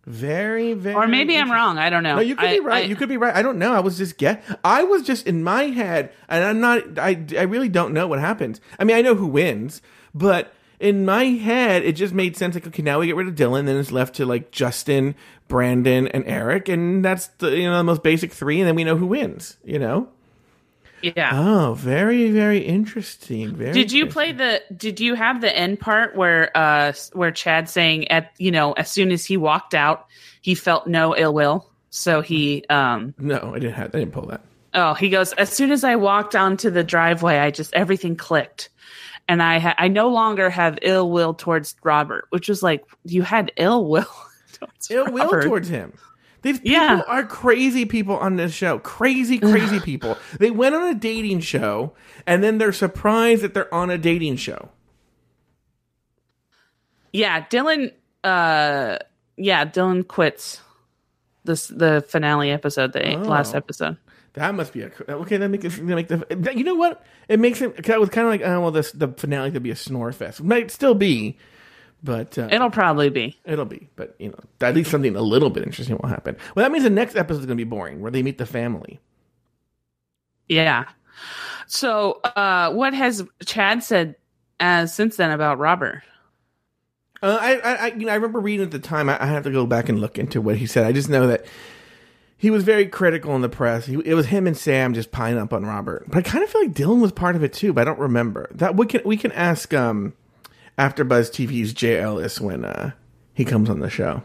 Very, 0.07 0.75
very. 0.75 0.95
Or 0.95 1.07
maybe 1.07 1.37
I'm 1.37 1.51
wrong. 1.51 1.79
I 1.79 1.89
don't 1.89 2.03
know. 2.03 2.17
No, 2.17 2.21
you 2.21 2.37
could 2.37 2.49
I- 2.49 2.55
be 2.55 2.61
right. 2.61 2.85
I- 2.85 2.87
you 2.87 2.97
could 2.97 3.09
be 3.09 3.17
right. 3.17 3.35
I 3.35 3.43
don't 3.43 3.59
know. 3.59 3.73
I 3.73 3.81
was 3.81 3.97
just 3.97 4.19
get. 4.19 4.45
I 4.63 4.83
was 4.83 5.03
just 5.03 5.27
in 5.27 5.43
my 5.43 5.65
head, 5.65 6.13
and 6.29 6.45
I'm 6.45 6.61
not. 6.61 6.99
I 6.99 7.25
I 7.39 7.43
really 7.43 7.71
don't 7.71 7.95
know 7.95 8.07
what 8.07 8.21
happens. 8.21 8.61
I 8.79 8.85
mean, 8.85 8.97
I 8.97 9.01
know 9.01 9.15
who 9.15 9.27
wins, 9.27 9.81
but 10.15 10.53
in 10.81 11.05
my 11.05 11.25
head, 11.25 11.85
it 11.85 11.93
just 11.93 12.13
made 12.15 12.37
sense. 12.37 12.55
Like, 12.55 12.67
okay, 12.67 12.83
now 12.83 13.01
we 13.01 13.07
get 13.07 13.17
rid 13.17 13.29
of 13.29 13.35
Dylan, 13.35 13.67
then 13.67 13.77
it's 13.77 13.93
left 13.93 14.17
to 14.17 14.27
like 14.27 14.51
Justin, 14.51 15.15
Brandon, 15.49 16.09
and 16.09 16.25
Eric, 16.27 16.69
and 16.69 17.05
that's 17.05 17.29
the 17.39 17.57
you 17.57 17.65
know 17.65 17.77
the 17.79 17.85
most 17.85 18.03
basic 18.03 18.33
three, 18.33 18.61
and 18.61 18.69
then 18.69 18.75
we 18.75 18.85
know 18.85 18.97
who 18.97 19.07
wins. 19.07 19.57
You 19.65 19.79
know. 19.79 20.09
Yeah. 21.03 21.33
Oh, 21.35 21.75
very, 21.75 22.31
very 22.31 22.61
interesting. 22.61 23.55
Very. 23.55 23.73
Did 23.73 23.93
you 23.93 24.07
play 24.07 24.33
the? 24.33 24.63
Did 24.75 25.01
you 25.01 25.15
have 25.15 25.43
the 25.43 25.55
end 25.55 25.79
part 25.79 26.17
where 26.17 26.51
uh 26.57 26.93
where 27.13 27.31
Chad 27.31 27.69
saying 27.69 28.09
at 28.09 28.33
you 28.39 28.51
know 28.51 28.73
as 28.73 28.91
soon 28.91 29.13
as 29.13 29.25
he 29.25 29.37
walked 29.37 29.75
out 29.75 30.07
he 30.41 30.55
felt 30.55 30.87
no 30.87 31.15
ill 31.17 31.35
will 31.35 31.69
so 31.91 32.21
he 32.23 32.65
um 32.71 33.15
No, 33.19 33.53
I 33.55 33.59
didn't 33.59 33.75
have. 33.75 33.95
I 33.95 33.99
didn't 33.99 34.13
pull 34.13 34.27
that. 34.29 34.41
oh 34.73 34.95
he 34.95 35.11
goes 35.11 35.35
as 35.35 35.51
soon 35.51 35.73
as 35.73 35.85
I 35.85 35.97
walked 35.97 36.35
onto 36.35 36.71
the 36.71 36.83
driveway 36.85 37.37
I 37.39 37.51
just 37.51 37.75
everything 37.75 38.17
clicked 38.17 38.71
and 39.29 39.43
I 39.43 39.59
ha- 39.59 39.75
I 39.79 39.89
no 39.89 40.09
longer 40.09 40.51
have 40.51 40.79
ill 40.83 41.11
will 41.11 41.35
towards 41.35 41.75
Robert 41.83 42.27
which 42.31 42.49
was 42.49 42.63
like 42.63 42.85
you 43.05 43.23
had 43.23 43.53
ill 43.57 43.87
will 43.89 44.07
towards 44.53 44.91
ill 44.91 45.11
will 45.13 45.29
towards 45.43 45.69
him. 45.69 45.93
These 46.43 46.59
people 46.61 46.73
Yeah. 46.73 47.03
are 47.07 47.25
crazy 47.25 47.87
people 47.87 48.17
on 48.19 48.37
this 48.37 48.53
show. 48.53 48.79
Crazy, 48.79 49.39
crazy 49.39 49.81
people. 49.81 50.19
They 50.39 50.51
went 50.51 50.75
on 50.75 50.87
a 50.89 50.95
dating 50.95 51.41
show 51.41 51.95
and 52.27 52.45
then 52.45 52.59
they're 52.59 52.71
surprised 52.73 53.41
that 53.43 53.55
they're 53.55 53.73
on 53.73 53.89
a 53.91 53.97
dating 53.97 54.37
show. 54.37 54.69
yeah 57.13 57.45
Dylan 57.49 57.93
uh 58.25 58.99
yeah 59.37 59.65
Dylan 59.65 60.07
quits 60.07 60.61
this 61.45 61.69
the 61.69 62.05
finale 62.09 62.51
episode 62.51 62.93
the 62.93 63.15
Oh. 63.17 63.21
last 63.23 63.55
episode 63.55 63.97
That 64.35 64.55
must 64.55 64.73
be 64.73 64.83
a 64.83 64.91
okay. 65.09 65.37
That 65.37 65.49
make 65.49 65.65
it 65.65 65.71
that 65.71 65.83
make 65.83 66.09
the 66.09 66.57
you 66.57 66.65
know 66.65 66.75
what 66.75 67.05
it 67.29 67.39
makes 67.39 67.61
it. 67.63 67.77
Cause 67.77 67.95
I 67.95 67.99
was 67.99 68.09
kind 68.09 68.27
of 68.27 68.33
like, 68.33 68.43
oh 68.43 68.61
well, 68.61 68.71
this 68.73 68.91
the 68.93 69.09
finale 69.09 69.51
could 69.53 69.63
be 69.63 69.71
a 69.71 69.77
snore 69.77 70.13
fest. 70.13 70.41
It 70.41 70.47
Might 70.47 70.73
still 70.73 70.95
be, 70.95 71.39
but 72.03 72.37
uh, 72.37 72.49
it'll 72.51 72.71
probably 72.71 73.11
be 73.11 73.39
it'll 73.45 73.65
be. 73.65 73.89
But 73.95 74.17
you 74.19 74.31
know, 74.31 74.39
at 74.61 74.75
least 74.75 74.91
something 74.91 75.15
a 75.15 75.23
little 75.23 75.51
bit 75.51 75.63
interesting 75.63 75.99
will 76.03 76.09
happen. 76.09 76.37
Well, 76.55 76.65
that 76.65 76.73
means 76.73 76.83
the 76.83 76.91
next 76.91 77.15
episode 77.15 77.41
is 77.41 77.47
going 77.47 77.57
to 77.57 77.65
be 77.65 77.69
boring, 77.69 78.01
where 78.01 78.11
they 78.11 78.25
meet 78.25 78.39
the 78.39 78.47
family. 78.47 78.99
Yeah. 80.49 80.87
So, 81.69 82.21
uh, 82.25 82.73
what 82.73 82.93
has 82.93 83.25
Chad 83.47 83.85
said 83.85 84.17
uh, 84.59 84.87
since 84.87 85.17
then 85.17 85.31
about 85.31 85.59
Robert? 85.59 86.03
Uh, 87.23 87.39
I, 87.41 87.55
I, 87.55 87.75
I, 87.75 87.87
you 87.87 88.07
know, 88.07 88.13
I 88.13 88.17
remember 88.17 88.41
reading 88.41 88.67
at 88.67 88.73
the 88.73 88.79
time. 88.79 89.09
I, 89.09 89.23
I 89.23 89.27
have 89.27 89.45
to 89.45 89.51
go 89.51 89.65
back 89.65 89.89
and 89.89 90.01
look 90.01 90.19
into 90.19 90.41
what 90.41 90.57
he 90.57 90.67
said. 90.67 90.85
I 90.85 90.93
just 90.93 91.09
know 91.09 91.29
that 91.29 91.47
he 92.37 92.51
was 92.51 92.65
very 92.65 92.87
critical 92.87 93.35
in 93.37 93.43
the 93.43 93.49
press. 93.49 93.87
He, 93.87 93.95
it 94.05 94.15
was 94.15 94.27
him 94.27 94.47
and 94.47 94.57
Sam 94.57 94.95
just 94.95 95.13
piling 95.13 95.39
up 95.39 95.53
on 95.53 95.65
Robert. 95.65 96.05
But 96.09 96.19
I 96.19 96.23
kind 96.23 96.45
of 96.45 96.51
feel 96.51 96.63
like 96.63 96.75
Dylan 96.75 97.01
was 97.01 97.13
part 97.13 97.37
of 97.37 97.43
it 97.43 97.53
too. 97.53 97.73
But 97.73 97.83
I 97.83 97.85
don't 97.85 97.99
remember 97.99 98.49
that. 98.53 98.77
We 98.77 98.87
can 98.87 99.03
we 99.05 99.17
can 99.17 99.33
ask 99.33 99.73
um, 99.73 100.15
AfterBuzz 100.79 101.31
TV's 101.31 101.73
Jay 101.73 101.99
Ellis 101.99 102.41
when 102.41 102.65
uh, 102.65 102.93
he 103.33 103.45
comes 103.45 103.71
on 103.71 103.81
the 103.81 103.91
show. 103.91 104.23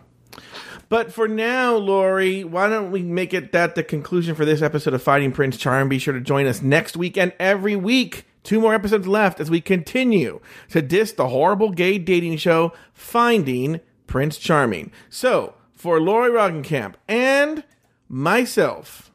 But 0.89 1.13
for 1.13 1.27
now, 1.27 1.75
Lauri, 1.75 2.43
why 2.43 2.67
don't 2.67 2.89
we 2.89 3.03
make 3.03 3.31
it 3.31 3.51
that 3.51 3.75
the 3.75 3.83
conclusion 3.83 4.33
for 4.33 4.43
this 4.43 4.63
episode 4.63 4.95
of 4.95 5.03
Fighting 5.03 5.31
Prince 5.31 5.55
Charm? 5.57 5.87
Be 5.87 5.99
sure 5.99 6.15
to 6.15 6.19
join 6.19 6.47
us 6.47 6.63
next 6.63 6.97
week 6.97 7.15
and 7.15 7.31
every 7.39 7.75
week. 7.75 8.25
Two 8.41 8.59
more 8.59 8.73
episodes 8.73 9.07
left 9.07 9.39
as 9.39 9.51
we 9.51 9.61
continue 9.61 10.39
to 10.69 10.81
diss 10.81 11.11
the 11.11 11.27
horrible 11.27 11.69
gay 11.69 11.99
dating 11.99 12.37
show 12.37 12.73
Finding 12.93 13.81
Prince 14.07 14.39
Charming. 14.39 14.91
So, 15.09 15.53
for 15.75 16.01
Lauri 16.01 16.31
Roggenkamp 16.31 16.95
and 17.07 17.63
myself, 18.09 19.11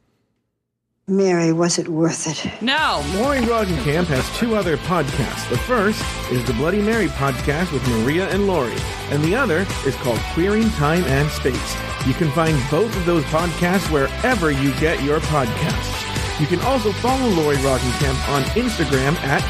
Mary, 1.06 1.52
was 1.52 1.78
it 1.78 1.88
worth 1.88 2.26
it? 2.26 2.62
No. 2.62 3.02
Lauri 3.16 3.40
Roggenkamp 3.40 4.06
has 4.06 4.38
two 4.38 4.54
other 4.56 4.78
podcasts. 4.78 5.46
The 5.50 5.58
first 5.58 6.02
is 6.32 6.42
the 6.46 6.54
Bloody 6.54 6.80
Mary 6.80 7.08
podcast 7.08 7.72
with 7.72 7.86
Maria 7.88 8.26
and 8.30 8.46
Lauri, 8.46 8.76
and 9.10 9.22
the 9.22 9.34
other 9.34 9.66
is 9.84 9.94
called 9.96 10.18
Queering 10.32 10.70
Time 10.70 11.04
and 11.04 11.28
Space. 11.28 11.76
You 12.06 12.14
can 12.14 12.30
find 12.30 12.58
both 12.70 12.96
of 12.96 13.04
those 13.04 13.24
podcasts 13.24 13.90
wherever 13.90 14.50
you 14.50 14.72
get 14.80 15.02
your 15.02 15.20
podcasts. 15.20 16.40
You 16.40 16.46
can 16.46 16.60
also 16.60 16.90
follow 16.92 17.28
Lauri 17.28 17.56
Roggenkamp 17.56 18.28
on 18.30 18.42
Instagram 18.54 19.14
at 19.24 19.42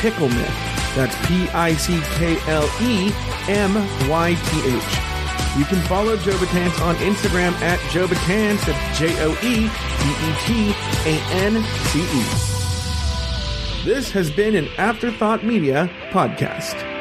Pickle 0.00 0.28
Picklemyth. 0.28 0.74
That's 0.94 1.14
P 1.26 1.48
I 1.50 1.74
C 1.74 2.00
K 2.14 2.38
L 2.46 2.68
E 2.80 3.12
M 3.48 3.74
Y 4.08 4.34
T 4.34 4.76
H. 4.76 5.13
You 5.56 5.64
can 5.64 5.80
follow 5.82 6.16
Joe 6.16 6.32
Betance 6.32 6.80
on 6.80 6.96
Instagram 6.96 7.52
at 7.62 7.78
Joe 7.92 8.08
Betance. 8.08 8.64
That's 8.66 8.98
J 8.98 9.14
O 9.22 9.30
E 9.42 9.68
B 9.68 10.04
E 10.20 10.34
T 10.44 10.74
A 11.06 11.14
N 11.44 11.62
C 11.90 12.00
E. 12.00 12.24
This 13.84 14.10
has 14.10 14.30
been 14.30 14.56
an 14.56 14.68
Afterthought 14.78 15.44
Media 15.44 15.88
podcast. 16.10 16.93